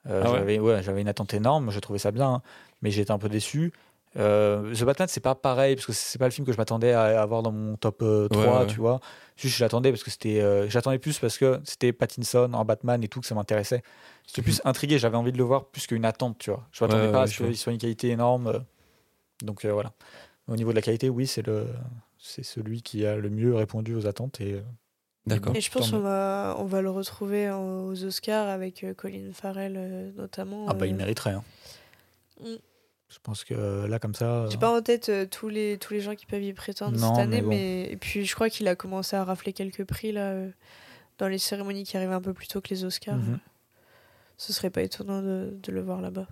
Ah 0.05 0.19
ouais? 0.19 0.37
j'avais 0.37 0.59
ouais, 0.59 1.01
une 1.01 1.07
attente 1.07 1.33
énorme, 1.33 1.71
j'ai 1.71 1.79
trouvé 1.79 1.97
ça 1.99 2.11
bien, 2.11 2.27
hein, 2.35 2.41
mais 2.81 2.91
j'étais 2.91 3.11
un 3.11 3.17
peu 3.17 3.29
déçu. 3.29 3.71
Euh, 4.17 4.73
The 4.75 4.83
Batman, 4.83 5.07
c'est 5.07 5.21
pas 5.21 5.33
pareil, 5.35 5.75
parce 5.75 5.87
que 5.87 5.91
c'est 5.93 6.19
pas 6.19 6.25
le 6.25 6.31
film 6.31 6.45
que 6.45 6.53
je 6.53 6.57
m'attendais 6.57 6.91
à 6.93 7.21
avoir 7.21 7.41
dans 7.41 7.51
mon 7.51 7.75
top 7.77 8.01
euh, 8.03 8.27
3, 8.27 8.43
Ouais, 8.43 8.59
ouais. 8.59 8.67
tu 8.67 8.79
vois. 8.79 8.99
Juste, 9.37 9.57
je 9.57 9.63
l'attendais 9.63 9.91
parce 9.91 10.03
que 10.03 10.11
c'était. 10.11 10.39
euh, 10.41 10.69
j'attendais 10.69 10.99
plus 10.99 11.17
parce 11.19 11.37
que 11.39 11.59
c'était 11.63 11.91
Pattinson 11.93 12.51
en 12.53 12.63
Batman 12.65 13.03
et 13.03 13.07
tout, 13.07 13.21
que 13.21 13.25
ça 13.25 13.33
m'intéressait. 13.35 13.81
J'étais 14.27 14.43
plus 14.43 14.61
intrigué, 14.65 14.99
j'avais 14.99 15.17
envie 15.17 15.31
de 15.31 15.37
le 15.37 15.43
voir 15.43 15.65
plus 15.65 15.87
qu'une 15.87 16.05
attente, 16.05 16.37
tu 16.37 16.51
vois. 16.51 16.67
Je 16.71 16.83
m'attendais 16.83 17.07
Ouais, 17.07 17.11
pas 17.11 17.17
ouais, 17.19 17.23
à 17.23 17.27
ce 17.27 17.43
qu'il 17.43 17.57
soit 17.57 17.73
une 17.73 17.79
qualité 17.79 18.09
énorme. 18.09 18.47
euh, 18.47 18.59
donc 19.41 19.65
euh, 19.65 19.71
voilà. 19.73 19.91
Au 20.47 20.55
niveau 20.55 20.69
de 20.71 20.75
la 20.75 20.81
qualité, 20.81 21.09
oui, 21.09 21.25
c'est 21.27 21.45
le. 21.45 21.65
C'est 22.19 22.43
celui 22.43 22.81
qui 22.81 23.05
a 23.05 23.15
le 23.17 23.29
mieux 23.29 23.53
répondu 23.55 23.95
aux 23.95 24.05
attentes 24.07 24.39
et 24.39 24.61
D'accord. 25.25 25.55
Et 25.55 25.61
je 25.61 25.71
pense 25.71 25.89
qu'on 25.91 25.99
va, 25.99 26.55
on 26.59 26.65
va 26.65 26.81
le 26.81 26.89
retrouver 26.89 27.49
aux 27.49 28.03
Oscars 28.03 28.47
avec 28.49 28.85
Colin 28.97 29.31
Farrell 29.33 30.13
notamment. 30.17 30.65
ah 30.69 30.73
bah 30.73 30.85
il 30.85 30.95
mériterait. 30.95 31.31
hein. 31.31 31.43
Mm. 32.41 32.55
Je 33.13 33.19
pense 33.21 33.43
que 33.43 33.53
euh, 33.53 33.87
là 33.87 33.99
comme 33.99 34.15
ça. 34.15 34.47
J'ai 34.49 34.55
euh, 34.57 34.59
pas 34.59 34.75
en 34.75 34.81
tête 34.81 35.09
euh, 35.09 35.25
tous, 35.27 35.47
les, 35.49 35.77
tous 35.77 35.93
les 35.93 36.01
gens 36.01 36.15
qui 36.15 36.25
peuvent 36.25 36.41
y 36.43 36.51
prétendre 36.53 36.97
Non, 36.97 37.13
cette 37.13 37.23
année, 37.23 37.37
mais 37.37 37.41
bon. 37.43 37.49
mais 37.49 37.91
et 37.91 37.95
puis 37.97 38.25
je 38.25 38.33
crois 38.33 38.49
qu'il 38.49 38.67
a 38.67 38.75
commencé 38.75 39.15
à 39.15 39.23
rafler 39.23 39.53
quelques 39.53 39.83
prix 39.85 40.11
là 40.11 40.31
euh, 40.31 40.49
dans 41.19 41.27
les 41.27 41.37
cérémonies 41.37 41.83
qui 41.83 41.95
arrivent 41.95 42.11
un 42.11 42.21
peu 42.21 42.33
plus 42.33 42.47
tôt 42.47 42.59
que 42.59 42.69
les 42.69 42.83
Oscars. 42.85 43.17
Mhm. 43.17 43.39
Ce 44.37 44.51
serait 44.51 44.71
pas 44.71 44.81
étonnant 44.81 45.21
de, 45.21 45.53
de 45.61 45.71
le 45.71 45.81
voir 45.81 46.01
là-bas. 46.01 46.27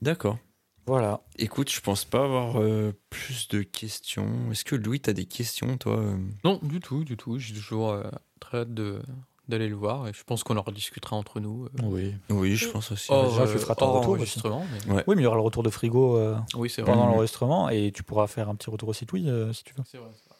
D'accord. 0.00 0.38
Voilà. 0.86 1.20
Écoute, 1.36 1.70
je 1.70 1.80
pense 1.80 2.04
pas 2.04 2.24
avoir 2.24 2.60
euh, 2.60 2.92
plus 3.10 3.48
de 3.48 3.62
questions. 3.62 4.50
Est-ce 4.50 4.64
que 4.64 4.74
Louis, 4.76 5.00
t'as 5.00 5.12
des 5.12 5.26
questions, 5.26 5.76
toi 5.78 6.02
Non, 6.44 6.58
du 6.62 6.80
tout, 6.80 7.04
du 7.04 7.16
tout. 7.16 7.38
J'ai 7.38 7.54
toujours 7.54 7.90
euh, 7.90 8.02
très 8.40 8.58
hâte 8.58 8.74
de- 8.74 9.02
d'aller 9.48 9.68
le 9.68 9.74
voir 9.74 10.08
et 10.08 10.12
je 10.12 10.22
pense 10.24 10.44
qu'on 10.44 10.56
en 10.56 10.62
rediscutera 10.62 11.16
entre 11.16 11.40
nous. 11.40 11.66
euh, 11.66 11.68
Oui. 11.82 12.14
Oui, 12.30 12.56
je 12.56 12.68
pense 12.68 12.92
aussi. 12.92 13.08
Oh, 13.10 13.14
hors, 13.14 13.28
déjà, 13.30 13.46
tu 13.52 13.58
feras 13.58 13.74
ton 13.74 13.86
retour 13.92 14.10
aussi. 14.12 14.20
enregistrement, 14.22 14.64
mais- 14.86 14.94
Ouais. 14.94 15.04
Oui, 15.06 15.16
mais 15.16 15.22
il 15.22 15.24
y 15.24 15.26
aura 15.26 15.36
le 15.36 15.42
retour 15.42 15.62
de 15.62 15.70
frigo 15.70 16.16
euh, 16.16 16.36
Oui, 16.54 16.68
vrai. 16.68 16.84
pendant 16.84 17.04
Mhm. 17.06 17.12
l'enregistrement 17.12 17.68
et 17.68 17.90
tu 17.92 18.02
pourras 18.02 18.26
faire 18.28 18.48
un 18.48 18.54
petit 18.54 18.70
retour 18.70 18.88
aussi, 18.88 19.04
Louis, 19.10 19.28
euh, 19.28 19.52
si 19.52 19.64
tu 19.64 19.74
veux. 19.74 19.82
C'est 19.86 19.98
vrai, 19.98 20.08
c'est 20.14 20.28
vrai. 20.28 20.38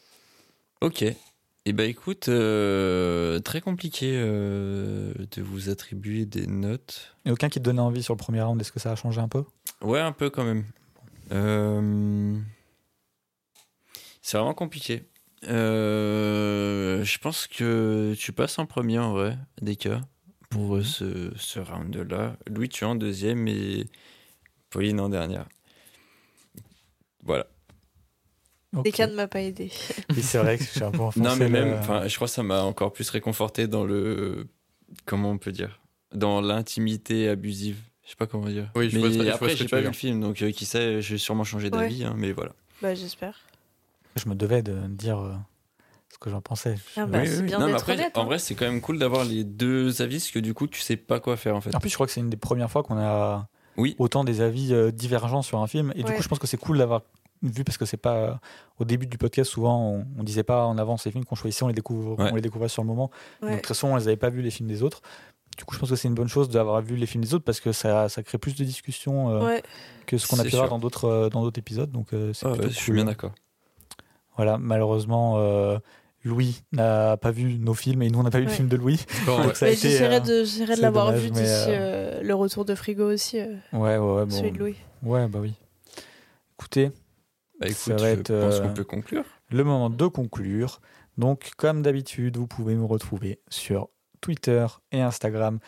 Ok. 1.10 1.16
Eh 1.64 1.72
ben 1.72 1.88
écoute, 1.88 2.28
euh, 2.28 3.38
très 3.38 3.60
compliqué 3.60 4.12
euh, 4.16 5.14
de 5.36 5.42
vous 5.42 5.68
attribuer 5.70 6.26
des 6.26 6.46
notes. 6.48 7.14
Et 7.24 7.30
aucun 7.30 7.48
qui 7.48 7.60
te 7.60 7.64
donnait 7.64 7.80
envie 7.80 8.02
sur 8.02 8.14
le 8.14 8.18
premier 8.18 8.42
round, 8.42 8.60
est-ce 8.60 8.72
que 8.72 8.80
ça 8.80 8.90
a 8.90 8.96
changé 8.96 9.20
un 9.20 9.28
peu? 9.28 9.44
Ouais, 9.80 10.00
un 10.00 10.10
peu 10.10 10.28
quand 10.28 10.42
même. 10.44 10.64
Euh, 11.30 12.36
C'est 14.22 14.38
vraiment 14.38 14.54
compliqué. 14.54 15.04
Euh, 15.48 17.05
Je 17.05 17.19
pense 17.19 17.47
que 17.47 18.14
tu 18.19 18.32
passes 18.32 18.59
en 18.59 18.66
premier 18.66 18.98
en 18.98 19.12
vrai, 19.12 19.36
des 19.60 19.77
cas, 19.77 20.01
pour 20.51 20.77
euh, 20.77 20.82
ce, 20.82 21.32
ce 21.36 21.60
round-là. 21.60 22.36
Louis, 22.47 22.69
tu 22.69 22.85
es 22.85 22.86
en 22.86 22.94
deuxième 22.94 23.48
et 23.48 23.86
Pauline 24.70 25.01
en 25.01 25.09
dernière. 25.09 25.47
Voilà. 27.24 27.47
Cas 28.94 29.06
ne 29.06 29.14
m'a 29.14 29.28
pas 29.28 29.40
aidé. 29.43 29.70
Oui, 30.16 30.23
c'est 30.23 30.39
vrai 30.39 30.56
que 30.56 30.64
j'ai 30.64 30.82
un 30.82 30.90
peu 30.90 31.01
enfoncé 31.02 31.20
Non, 31.20 31.36
mais 31.36 31.44
le- 31.47 31.51
même, 31.51 31.74
enfin, 31.78 32.09
je 32.09 32.14
crois 32.16 32.27
que 32.27 32.32
ça 32.32 32.43
m'a 32.43 32.62
encore 32.62 32.93
plus 32.93 33.09
réconforté 33.10 33.66
dans 33.66 33.85
le. 33.85 34.47
Comment 35.05 35.31
on 35.31 35.39
peut 35.39 35.52
dire 35.52 35.81
Dans 36.14 36.40
l'intimité 36.40 37.28
abusive. 37.28 37.78
Je 38.05 38.10
sais 38.10 38.16
pas 38.16 38.27
comment 38.27 38.47
dire. 38.48 38.70
Oui, 38.74 38.89
je 38.90 38.97
mais 38.98 39.01
vois 39.09 39.24
je 39.24 39.31
après, 39.31 39.56
j'ai 39.56 39.66
pas 39.69 39.81
vu 39.81 39.86
le 39.86 39.93
film, 39.93 40.20
donc 40.20 40.40
euh, 40.43 40.51
qui 40.51 40.64
sait, 40.64 41.01
je 41.02 41.12
vais 41.12 41.19
sûrement 41.19 41.44
Ouais. 41.70 41.70
d'avis, 41.70 42.05
hein, 42.05 42.14
mais 42.16 42.32
voilà. 42.32 42.52
bah 42.81 42.94
j'espère. 42.94 43.39
Je 44.16 44.28
me 44.28 44.34
devais 44.34 44.62
de 44.62 44.72
dire 44.89 45.18
euh, 45.18 45.32
ce 46.12 46.18
que 46.18 46.28
j'en 46.30 46.40
pensais. 46.40 46.76
Ah 46.97 47.06
bah, 47.06 47.20
Oui, 47.20 47.26
c'est 47.26 47.34
oui, 47.36 47.40
oui. 47.43 47.47
bien 47.47 47.59
Non, 47.59 47.66
mais 47.66 47.72
d'être 47.72 47.80
après, 47.82 47.94
honnête. 47.94 48.16
En 48.18 48.22
hein. 48.22 48.24
vrai, 48.26 48.39
c'est 48.39 48.55
quand 48.55 48.66
même 48.66 48.80
cool 48.80 48.98
d'avoir 48.98 49.24
les 49.24 49.44
deux 49.44 50.02
avis, 50.02 50.18
parce 50.18 50.30
que 50.30 50.39
du 50.39 50.55
coup, 50.55 50.66
tu 50.66 50.80
sais 50.80 50.97
pas 50.97 51.20
quoi 51.20 51.36
faire 51.36 51.56
en 51.56 51.60
fait. 51.60 51.74
En 51.74 51.80
plus, 51.80 51.89
je 51.90 51.94
crois 51.94 52.06
que 52.06 52.12
c'est 52.12 52.20
une 52.20 52.30
des 52.30 52.36
premières 52.36 52.70
fois 52.70 52.82
qu'on 52.82 52.98
a 52.98 53.48
Oui. 53.76 53.97
autant 53.98 54.24
des 54.24 54.40
avis 54.40 54.72
euh, 54.74 54.90
divergents 54.90 55.43
sur 55.43 55.59
un 55.60 55.66
film. 55.66 55.93
Et 55.97 56.02
du 56.02 56.12
coup, 56.12 56.22
je 56.22 56.28
pense 56.28 56.39
que 56.39 56.47
c'est 56.47 56.59
cool 56.59 56.78
d'avoir 56.78 57.02
vu 57.44 57.64
parce 57.64 57.76
que 57.76 57.84
c'est 57.86 57.97
pas 57.97 58.39
au 58.78 58.84
début 58.84 59.09
du 59.09 59.18
podcast 59.18 59.51
souvent 59.51 59.82
on, 59.94 60.06
on 60.16 60.22
disait 60.22 60.44
pas 60.44 60.64
en 60.64 60.78
avance 60.78 61.05
les 61.06 61.10
films 61.10 61.24
qu'on 61.24 61.34
choisissait, 61.34 61.64
on 61.64 61.68
les 61.68 61.74
découvre, 61.74 62.16
Ouais. 62.16 62.28
on 62.30 62.36
les 62.36 62.40
découvrait 62.40 62.68
sur 62.68 62.82
le 62.82 62.86
moment. 62.89 63.10
Ouais. 63.43 63.48
Donc 63.48 63.51
de 63.51 63.56
toute 63.56 63.66
façon, 63.66 63.89
on 63.89 63.97
les 63.97 64.06
avait 64.06 64.16
pas 64.16 64.30
vus 64.30 64.43
les 64.43 64.51
films 64.52 64.68
des 64.68 64.84
autres. 64.84 65.02
Du 65.59 65.64
coup, 65.64 65.74
je 65.74 65.80
pense 65.80 65.90
que 65.90 65.97
c'est 65.97 66.06
une 66.06 66.14
bonne 66.14 66.28
chose 66.28 66.48
d'avoir 66.51 66.80
vu 66.82 66.94
les 66.94 67.05
films 67.05 67.24
des 67.24 67.34
autres 67.34 67.44
parce 67.44 67.59
que 67.60 67.72
ça, 67.72 68.09
ça 68.09 68.22
crée 68.22 68.39
plus 68.39 68.55
de 68.55 68.62
discussions 68.62 69.30
euh, 69.30 69.44
Ouais. 69.44 69.62
que 70.06 70.18
ce 70.18 70.28
qu'on 70.28 70.39
a 70.39 70.43
pu 70.44 70.48
avoir 70.55 70.66
sûr. 70.66 70.70
dans 70.70 70.78
d'autres 70.78 71.05
euh, 71.06 71.28
dans 71.30 71.43
d'autres 71.43 71.59
épisodes. 71.59 71.90
Donc 71.90 72.12
euh, 72.12 72.32
c'est 72.32 72.47
Ah 72.47 72.52
je 72.62 72.68
suis 72.68 72.86
cool. 72.86 72.94
bien 72.94 73.05
d'accord. 73.06 73.32
Voilà, 74.36 74.59
malheureusement, 74.59 75.34
euh, 75.38 75.78
Louis 76.24 76.62
n'a 76.72 77.16
pas 77.16 77.30
vu 77.30 77.59
nos 77.59 77.74
films 77.74 78.02
et 78.02 78.10
nous 78.10 78.20
on 78.20 78.22
n'a 78.22 78.30
pas 78.30 78.38
vu 78.38 78.44
le 78.46 78.50
film 78.50 78.68
de 78.68 78.76
Louis. 78.76 79.04
J'essaierai 79.60 80.16
euh, 80.16 80.20
de, 80.20 80.44
j'essaierai 80.44 80.76
de 80.76 80.80
l'avoir 80.82 81.06
dommage, 81.06 81.20
vu 81.22 81.30
mais, 81.32 81.40
d'ici 81.40 81.50
euh, 81.68 82.18
euh, 82.18 82.22
le 82.22 82.34
retour 82.34 82.64
de 82.64 82.74
frigo 82.74 83.12
aussi, 83.12 83.40
euh, 83.40 83.54
Ouais, 83.72 83.96
ouais, 83.96 84.14
ouais. 84.14 84.24
bon. 84.26 84.30
celui 84.30 84.52
de 84.52 84.59
Louis. 84.59 84.76
Ouais, 85.02 85.26
bah 85.28 85.40
oui. 85.42 85.54
Écoutez, 86.59 86.90
Bah 87.60 87.68
Ça 87.72 87.92
va 87.94 87.98
je 87.98 88.04
être, 88.20 88.28
pense 88.40 88.54
euh, 88.54 88.62
qu'on 88.62 88.74
peut 88.74 88.84
conclure. 88.84 89.24
le 89.50 89.64
moment 89.64 89.90
de 89.90 90.06
conclure. 90.06 90.80
Donc, 91.18 91.50
comme 91.56 91.82
d'habitude, 91.82 92.36
vous 92.36 92.46
pouvez 92.46 92.74
nous 92.74 92.86
retrouver 92.86 93.40
sur 93.48 93.88
Twitter 94.20 94.64
et 94.92 95.00
Instagram 95.02 95.59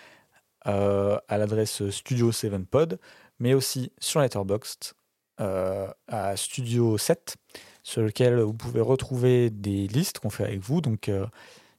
euh, 0.67 1.19
à 1.29 1.37
l'adresse 1.37 1.83
Studio7pod, 1.83 2.99
mais 3.41 3.53
aussi 3.55 3.93
sur 3.99 4.21
Letterboxd 4.21 4.93
euh, 5.41 5.89
à 6.09 6.37
Studio 6.37 6.97
7, 6.97 7.37
sur 7.85 8.03
lequel 8.03 8.41
vous 8.41 8.55
pouvez 8.55 8.81
retrouver 8.81 9.51
des 9.51 9.87
listes 9.87 10.19
qu'on 10.19 10.31
fait 10.31 10.43
avec 10.45 10.59
vous. 10.61 10.81
Donc, 10.81 11.09
euh, 11.09 11.27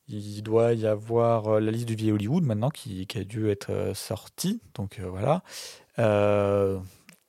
il 0.07 0.41
doit 0.43 0.73
y 0.73 0.85
avoir 0.85 1.47
euh, 1.47 1.59
la 1.59 1.71
liste 1.71 1.87
du 1.87 1.95
vieil 1.95 2.11
Hollywood 2.11 2.43
maintenant 2.43 2.69
qui, 2.69 3.07
qui 3.07 3.17
a 3.17 3.23
dû 3.23 3.49
être 3.49 3.71
euh, 3.71 3.93
sortie. 3.95 4.61
Donc, 4.75 4.99
euh, 4.99 5.07
voilà. 5.09 5.41
Euh, 5.99 6.79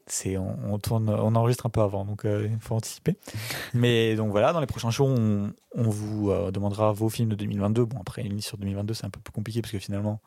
c'est 0.06 0.36
on, 0.36 0.56
on 0.72 0.78
tourne, 0.78 1.08
on 1.08 1.34
enregistre 1.34 1.66
un 1.66 1.70
peu 1.70 1.80
avant, 1.80 2.04
donc 2.04 2.22
il 2.24 2.56
faut 2.60 2.74
anticiper. 2.76 3.16
Mais 3.74 4.14
donc 4.14 4.30
voilà, 4.30 4.52
dans 4.52 4.60
les 4.60 4.66
prochains 4.66 4.90
shows, 4.92 5.06
on, 5.08 5.52
on 5.74 5.82
vous 5.88 6.30
demandera 6.52 6.92
vos 6.92 7.08
films 7.08 7.30
de 7.30 7.34
2022. 7.34 7.86
Bon, 7.86 7.98
après, 8.00 8.22
une 8.22 8.34
liste 8.36 8.46
sur 8.48 8.58
2022, 8.58 8.94
c'est 8.94 9.04
un 9.06 9.10
peu 9.10 9.18
plus 9.20 9.32
compliqué 9.32 9.62
parce 9.62 9.72
que 9.72 9.78
finalement, 9.80 10.20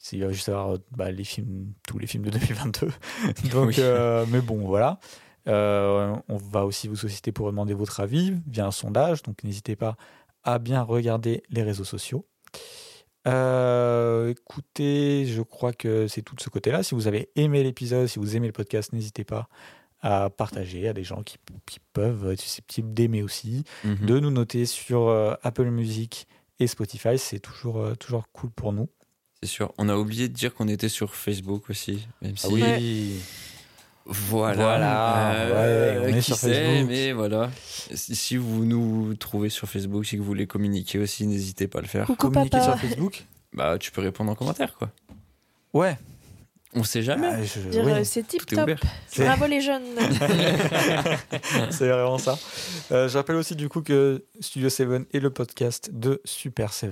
c'est- 0.00 0.16
il 0.16 0.24
va 0.24 0.32
juste 0.32 0.48
avoir 0.48 0.76
bah, 0.96 1.12
les 1.12 1.22
films, 1.22 1.72
tous 1.86 1.98
les 2.00 2.08
films 2.08 2.24
de 2.24 2.30
2022. 2.30 2.90
donc, 3.52 3.74
Oui. 3.76 4.28
mais 4.32 4.40
bon, 4.40 4.66
voilà. 4.66 4.98
Euh, 5.48 6.14
on 6.28 6.36
va 6.36 6.64
aussi 6.64 6.88
vous 6.88 6.96
solliciter 6.96 7.32
pour 7.32 7.46
demander 7.46 7.74
votre 7.74 8.00
avis 8.00 8.32
via 8.46 8.66
un 8.66 8.70
sondage, 8.70 9.22
donc 9.22 9.42
n'hésitez 9.44 9.76
pas 9.76 9.96
à 10.44 10.58
bien 10.58 10.82
regarder 10.82 11.42
les 11.50 11.62
réseaux 11.62 11.84
sociaux. 11.84 12.26
Euh, 13.28 14.30
écoutez, 14.30 15.26
je 15.26 15.42
crois 15.42 15.72
que 15.72 16.08
c'est 16.08 16.22
tout 16.22 16.34
de 16.34 16.40
ce 16.40 16.50
côté-là. 16.50 16.82
Si 16.82 16.94
vous 16.94 17.06
avez 17.06 17.30
aimé 17.36 17.62
l'épisode, 17.62 18.06
si 18.08 18.18
vous 18.18 18.36
aimez 18.36 18.48
le 18.48 18.52
podcast, 18.52 18.92
n'hésitez 18.92 19.24
pas 19.24 19.48
à 20.00 20.30
partager 20.30 20.88
à 20.88 20.92
des 20.92 21.04
gens 21.04 21.22
qui, 21.22 21.36
qui 21.66 21.78
peuvent 21.92 22.32
être 22.32 22.40
susceptibles 22.40 22.92
d'aimer 22.92 23.22
aussi, 23.22 23.62
Mhm. 23.84 24.06
de 24.06 24.18
nous 24.18 24.30
noter 24.32 24.66
sur 24.66 25.08
euh, 25.08 25.34
Apple 25.44 25.66
Music 25.70 26.26
et 26.58 26.66
Spotify. 26.66 27.16
C'est 27.18 27.38
toujours, 27.38 27.78
euh, 27.78 27.94
toujours 27.94 28.24
cool 28.32 28.50
pour 28.50 28.72
nous. 28.72 28.88
C'est 29.40 29.48
sûr. 29.48 29.72
On 29.78 29.88
a 29.88 29.96
oublié 29.96 30.28
de 30.28 30.34
dire 30.34 30.54
qu'on 30.54 30.66
était 30.68 30.88
sur 30.88 31.14
Facebook 31.14 31.70
aussi. 31.70 32.08
Même 32.20 32.36
si... 32.36 32.46
oui. 32.52 33.20
Voilà. 34.06 34.54
Voilà. 34.62 35.32
Euh, 35.34 36.00
Ouais, 36.00 36.04
on 36.04 36.08
est 36.08 36.18
qui 36.18 36.22
sur 36.22 36.36
sait, 36.36 36.52
Facebook. 36.54 36.88
mais 36.90 37.12
voilà. 37.12 37.50
Si 37.94 38.16
si 38.16 38.36
vous 38.36 38.64
nous 38.64 39.14
trouvez 39.14 39.48
sur 39.48 39.68
Facebook, 39.68 40.04
si 40.06 40.16
vous 40.16 40.24
voulez 40.24 40.46
communiquer 40.46 40.98
aussi, 40.98 41.26
n'hésitez 41.26 41.68
pas 41.68 41.78
à 41.78 41.82
le 41.82 41.88
faire. 41.88 42.06
Coucou 42.06 42.28
Communiquer 42.30 42.58
papa. 42.58 42.64
sur 42.64 42.78
Facebook 42.78 43.24
Bah, 43.52 43.76
tu 43.78 43.92
peux 43.92 44.00
répondre 44.00 44.32
en 44.32 44.34
commentaire, 44.34 44.74
quoi. 44.76 44.90
Ouais. 45.72 45.96
On 46.74 46.84
sait 46.84 47.02
jamais. 47.02 47.28
Ah, 47.30 47.42
je- 47.42 47.68
Dire 47.68 47.84
oui. 47.84 47.92
euh, 47.92 48.04
c'est 48.04 48.26
tip 48.26 48.46
top. 48.46 48.70
Bravo 49.18 49.46
les 49.46 49.60
jeunes. 49.60 49.82
c'est 51.70 51.88
vraiment 51.88 52.18
ça. 52.18 52.38
Euh, 52.92 53.08
je 53.08 53.16
rappelle 53.18 53.36
aussi 53.36 53.56
du 53.56 53.68
coup 53.68 53.82
que 53.82 54.24
Studio 54.40 54.68
7 54.68 54.88
est 55.12 55.20
le 55.20 55.30
podcast 55.30 55.90
de 55.92 56.20
Super 56.24 56.72
7. 56.72 56.90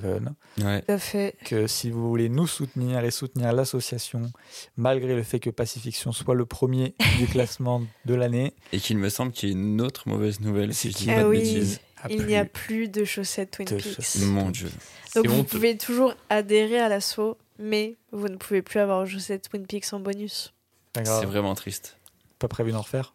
Ouais. 0.62 0.82
Tout 0.82 0.92
à 0.92 0.98
fait. 0.98 1.34
que 1.44 1.66
si 1.66 1.90
vous 1.90 2.08
voulez 2.08 2.28
nous 2.28 2.46
soutenir 2.46 3.02
et 3.04 3.10
soutenir 3.10 3.52
l'association, 3.52 4.30
malgré 4.76 5.14
le 5.14 5.22
fait 5.22 5.40
que 5.40 5.50
Pacifiction 5.50 6.12
soit 6.12 6.34
le 6.34 6.46
premier 6.46 6.94
du 7.18 7.26
classement 7.30 7.82
de 8.04 8.14
l'année, 8.14 8.52
Et 8.72 8.78
qu'il 8.80 8.98
me 8.98 9.08
semble 9.08 9.32
qu'il 9.32 9.48
y 9.48 9.52
a 9.52 9.56
une 9.56 9.80
autre 9.80 10.08
mauvaise 10.08 10.40
nouvelle, 10.40 10.74
si 10.74 10.90
je 10.90 10.96
dis 10.96 11.06
pas 11.06 11.12
Ah 11.18 11.22
de 11.22 11.28
oui. 11.28 11.38
bêtises. 11.38 11.80
a 12.02 12.10
Il 12.10 12.26
n'y 12.26 12.36
a 12.36 12.44
plus 12.44 12.88
de 12.88 13.04
chaussettes 13.04 13.50
Twin 13.52 13.66
de 13.68 13.76
Peaks. 13.76 13.94
chaussettes. 13.96 14.22
Mon 14.26 14.50
dieu. 14.50 14.70
Donc 15.14 15.26
vous 15.26 15.40
honteux. 15.40 15.48
pouvez 15.56 15.76
toujours 15.76 16.14
adhérer 16.28 16.78
à 16.78 16.88
l'assaut, 16.88 17.36
mais 17.60 17.96
vous 18.10 18.28
ne 18.28 18.36
pouvez 18.36 18.62
plus 18.62 18.80
avoir 18.80 19.06
chaussettes 19.06 19.48
Twin 19.50 19.66
Peaks 19.66 19.92
en 19.92 20.00
bonus. 20.00 20.52
C'est 20.94 21.26
vraiment 21.26 21.54
triste. 21.54 21.96
pas 22.38 22.48
prévu 22.48 22.72
d'en 22.72 22.80
refaire? 22.82 23.14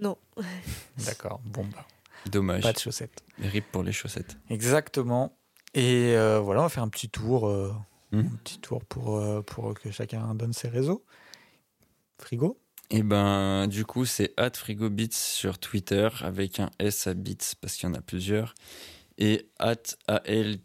Non. 0.00 0.16
D'accord, 1.06 1.40
bon 1.44 1.64
bah, 1.66 1.86
Dommage. 2.26 2.62
pas 2.62 2.72
de 2.72 2.78
chaussettes. 2.78 3.22
Rip 3.38 3.64
pour 3.70 3.82
les 3.82 3.92
chaussettes. 3.92 4.36
Exactement. 4.50 5.36
Et 5.74 6.14
euh, 6.16 6.40
voilà, 6.40 6.60
on 6.60 6.64
va 6.64 6.68
faire 6.68 6.82
un 6.82 6.88
petit 6.88 7.08
tour, 7.10 7.46
euh, 7.48 7.72
Mhm. 8.10 8.26
un 8.26 8.36
petit 8.44 8.58
tour 8.58 8.84
pour, 8.84 9.16
euh, 9.18 9.40
pour 9.42 9.72
que 9.74 9.90
chacun 9.90 10.34
donne 10.34 10.52
ses 10.52 10.68
réseaux. 10.68 11.04
Frigo? 12.18 12.58
Et 12.90 13.02
ben, 13.02 13.66
du 13.68 13.84
coup, 13.86 14.04
c'est 14.04 14.34
@frigobits 14.54 15.08
sur 15.12 15.58
Twitter 15.58 16.08
avec 16.20 16.60
un 16.60 16.70
S 16.78 17.06
à 17.06 17.14
bits 17.14 17.38
parce 17.60 17.76
qu'il 17.76 17.88
y 17.88 17.92
en 17.92 17.94
a 17.94 18.02
plusieurs. 18.02 18.54
Et 19.18 19.48
@al 19.58 20.56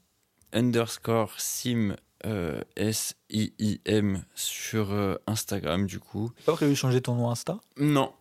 underscore 0.53 1.39
sim 1.39 1.95
euh, 2.25 2.61
S 2.75 3.15
I 3.29 3.53
I 3.59 3.79
M 3.85 4.23
sur 4.35 4.91
euh, 4.91 5.15
Instagram 5.27 5.85
du 5.85 5.99
coup. 5.99 6.31
Pas 6.45 6.53
prévu 6.53 6.71
de 6.71 6.77
changer 6.77 7.01
ton 7.01 7.15
nom 7.15 7.29
Insta 7.29 7.59
Non. 7.77 8.11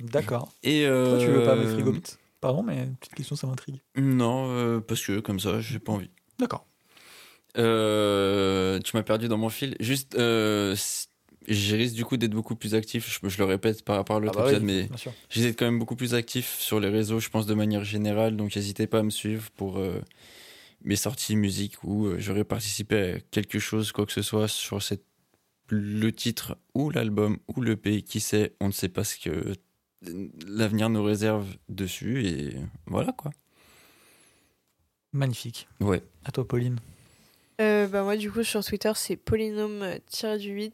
D'accord. 0.00 0.52
Et 0.62 0.86
euh, 0.86 1.04
Pourquoi 1.04 1.24
tu 1.26 1.30
veux 1.32 1.44
pas 1.44 1.54
me 1.54 1.66
Frigobit 1.66 2.02
Pardon, 2.40 2.62
mais 2.62 2.86
petite 3.00 3.14
question, 3.14 3.36
ça 3.36 3.46
m'intrigue. 3.46 3.80
Non, 3.96 4.48
euh, 4.50 4.80
parce 4.80 5.02
que 5.04 5.20
comme 5.20 5.40
ça, 5.40 5.60
j'ai 5.60 5.78
pas 5.78 5.92
envie. 5.92 6.10
D'accord. 6.38 6.66
Euh, 7.56 8.80
tu 8.80 8.96
m'as 8.96 9.02
perdu 9.02 9.28
dans 9.28 9.38
mon 9.38 9.48
fil. 9.48 9.76
Juste, 9.80 10.16
euh, 10.16 10.76
je 11.48 11.76
risque 11.76 11.94
du 11.94 12.04
coup 12.04 12.16
d'être 12.16 12.32
beaucoup 12.32 12.56
plus 12.56 12.74
actif. 12.74 13.18
Je, 13.22 13.28
je 13.28 13.38
le 13.38 13.44
répète 13.44 13.84
par 13.84 13.96
rapport 13.96 14.16
à 14.16 14.20
l'autre 14.20 14.34
Ah 14.36 14.42
bah 14.42 14.48
oui, 14.48 14.56
épisode, 14.56 14.66
mais 15.36 15.42
d'être 15.42 15.58
quand 15.58 15.64
même 15.64 15.78
beaucoup 15.78 15.96
plus 15.96 16.14
actif 16.14 16.56
sur 16.58 16.80
les 16.80 16.88
réseaux, 16.88 17.20
je 17.20 17.28
pense 17.30 17.46
de 17.46 17.54
manière 17.54 17.84
générale. 17.84 18.36
Donc 18.36 18.56
n'hésitez 18.56 18.86
pas 18.86 18.98
à 18.98 19.02
me 19.02 19.10
suivre 19.10 19.50
pour 19.56 19.78
euh, 19.78 20.00
mes 20.84 20.96
sorties 20.96 21.36
musique 21.36 21.82
où 21.82 22.06
euh, 22.06 22.18
j'aurais 22.18 22.44
participé 22.44 23.14
à 23.14 23.20
quelque 23.20 23.58
chose, 23.58 23.90
quoi 23.92 24.06
que 24.06 24.12
ce 24.12 24.22
soit 24.22 24.48
sur 24.48 24.82
cette, 24.82 25.04
le 25.68 26.12
titre 26.12 26.58
ou 26.74 26.90
l'album 26.90 27.38
ou 27.54 27.60
le 27.60 27.76
pays. 27.76 28.02
Qui 28.02 28.20
sait 28.20 28.54
On 28.60 28.68
ne 28.68 28.72
sait 28.72 28.90
pas 28.90 29.02
ce 29.04 29.18
que 29.18 29.54
l'avenir 30.46 30.90
nous 30.90 31.02
réserve 31.02 31.46
dessus 31.68 32.26
et 32.26 32.56
voilà 32.86 33.12
quoi. 33.12 33.32
Magnifique. 35.12 35.68
Ouais. 35.80 36.02
À 36.24 36.32
toi, 36.32 36.46
Pauline. 36.46 36.78
Euh, 37.60 37.86
bah 37.86 38.02
moi 38.02 38.16
du 38.16 38.32
coup 38.32 38.42
sur 38.42 38.64
Twitter 38.64 38.90
c'est 38.96 39.14
polynôme-8 39.14 40.72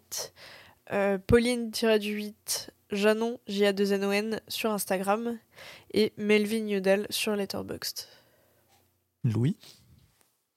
euh, 0.92 1.18
Pauline-8 1.18 2.70
Janon 2.90 3.38
J 3.46 3.66
A 3.66 3.74
2 3.74 3.92
N 3.92 4.04
O 4.04 4.12
N 4.12 4.40
sur 4.48 4.70
Instagram 4.70 5.38
et 5.92 6.14
Melvin 6.16 6.66
Yodel 6.66 7.06
sur 7.10 7.36
Letterboxd. 7.36 8.06
Louis. 9.24 9.56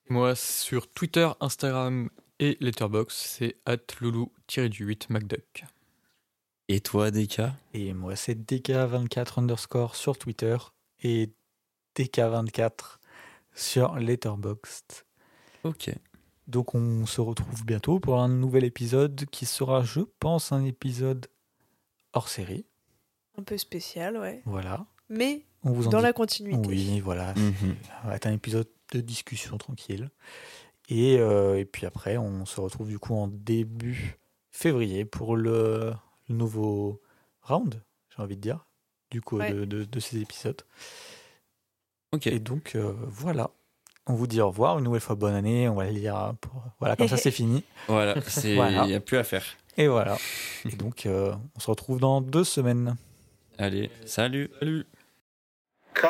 Moi, 0.10 0.36
sur 0.36 0.88
Twitter, 0.92 1.30
Instagram 1.40 2.10
et 2.40 2.58
Letterboxd, 2.60 3.18
c'est 3.18 3.56
loulou-du-8 4.02 5.06
MacDuck. 5.10 5.64
Et 6.70 6.80
toi, 6.82 7.12
Deka 7.12 7.56
Et 7.74 7.94
moi, 7.94 8.16
c'est 8.16 8.36
DK24 8.36 9.40
underscore 9.40 9.96
sur 9.96 10.18
Twitter 10.18 10.58
et 11.04 11.32
DK24 11.96 12.98
sur 13.54 13.96
Letterboxd. 13.96 15.04
Ok. 15.64 15.92
Donc, 16.48 16.76
on 16.76 17.06
se 17.06 17.22
retrouve 17.22 17.66
bientôt 17.66 18.00
pour 18.00 18.20
un 18.20 18.28
nouvel 18.28 18.66
épisode 18.66 19.26
qui 19.32 19.46
sera, 19.46 19.84
je 19.84 20.02
pense, 20.20 20.52
un 20.52 20.64
épisode 20.66 21.28
hors 22.14 22.28
série. 22.28 22.66
Un 23.38 23.44
peu 23.44 23.58
spécial, 23.58 24.18
ouais. 24.18 24.42
Voilà. 24.46 24.86
Mais 25.10 25.46
On 25.64 25.72
vous 25.72 25.88
en 25.88 25.92
dans 25.92 25.98
dit- 26.00 26.04
la 26.04 26.14
continuité. 26.14 26.68
Oui, 26.68 27.00
voilà. 27.00 27.34
Mhm. 27.36 27.76
Ça 27.88 28.08
va 28.08 28.16
être 28.16 28.28
un 28.28 28.34
épisode 28.34 28.68
de 28.98 29.02
discussion 29.02 29.58
tranquille. 29.58 30.10
Et, 30.90 31.18
euh, 31.20 31.58
et 31.60 31.66
puis 31.66 31.86
après, 31.86 32.18
on 32.18 32.46
se 32.46 32.60
retrouve 32.60 32.90
du 32.90 33.00
coup 33.00 33.16
en 33.16 33.28
début 33.28 34.18
février 34.52 35.06
pour 35.06 35.36
le, 35.36 35.94
le 36.30 36.36
nouveau 36.36 37.02
round, 37.44 37.82
j'ai 38.16 38.22
envie 38.22 38.36
de 38.36 38.42
dire, 38.42 38.66
du 39.12 39.22
coup, 39.22 39.38
Ouais. 39.38 39.52
de, 39.54 39.66
de- 39.66 39.84
de 39.86 40.00
ces 40.00 40.18
épisodes. 40.22 40.62
Ok. 42.12 42.28
Et 42.28 42.40
donc, 42.40 42.74
euh, 42.76 42.94
voilà. 43.08 43.50
On 44.06 44.14
vous 44.16 44.28
dit 44.28 44.42
au 44.42 44.48
revoir, 44.48 44.78
une 44.78 44.84
nouvelle 44.84 45.00
fois 45.02 45.16
bonne 45.16 45.34
année. 45.34 45.70
On 45.70 45.76
va 45.76 45.86
le 45.86 45.94
dire 45.98 46.16
hein, 46.18 46.36
pour... 46.42 46.62
Voilà, 46.80 46.96
comme 46.98 47.08
ça 47.08 47.16
c'est 47.18 47.32
fini. 47.32 47.64
Voilà, 47.88 48.20
c'est 48.22 48.50
il 48.52 48.56
Voilà. 48.56 48.86
n'y 48.86 48.94
a 48.94 49.00
plus 49.00 49.18
à 49.18 49.24
faire. 49.24 49.46
Et 49.78 49.88
voilà. 49.88 50.18
Et 50.66 50.76
donc, 50.76 51.06
euh, 51.06 51.34
on 51.56 51.60
se 51.60 51.70
retrouve 51.72 52.00
dans 52.02 52.20
deux 52.22 52.44
semaines. 52.44 52.96
Allez, 53.58 53.90
salut. 54.06 54.52
Salut 54.60 54.86
Cut. 55.94 56.08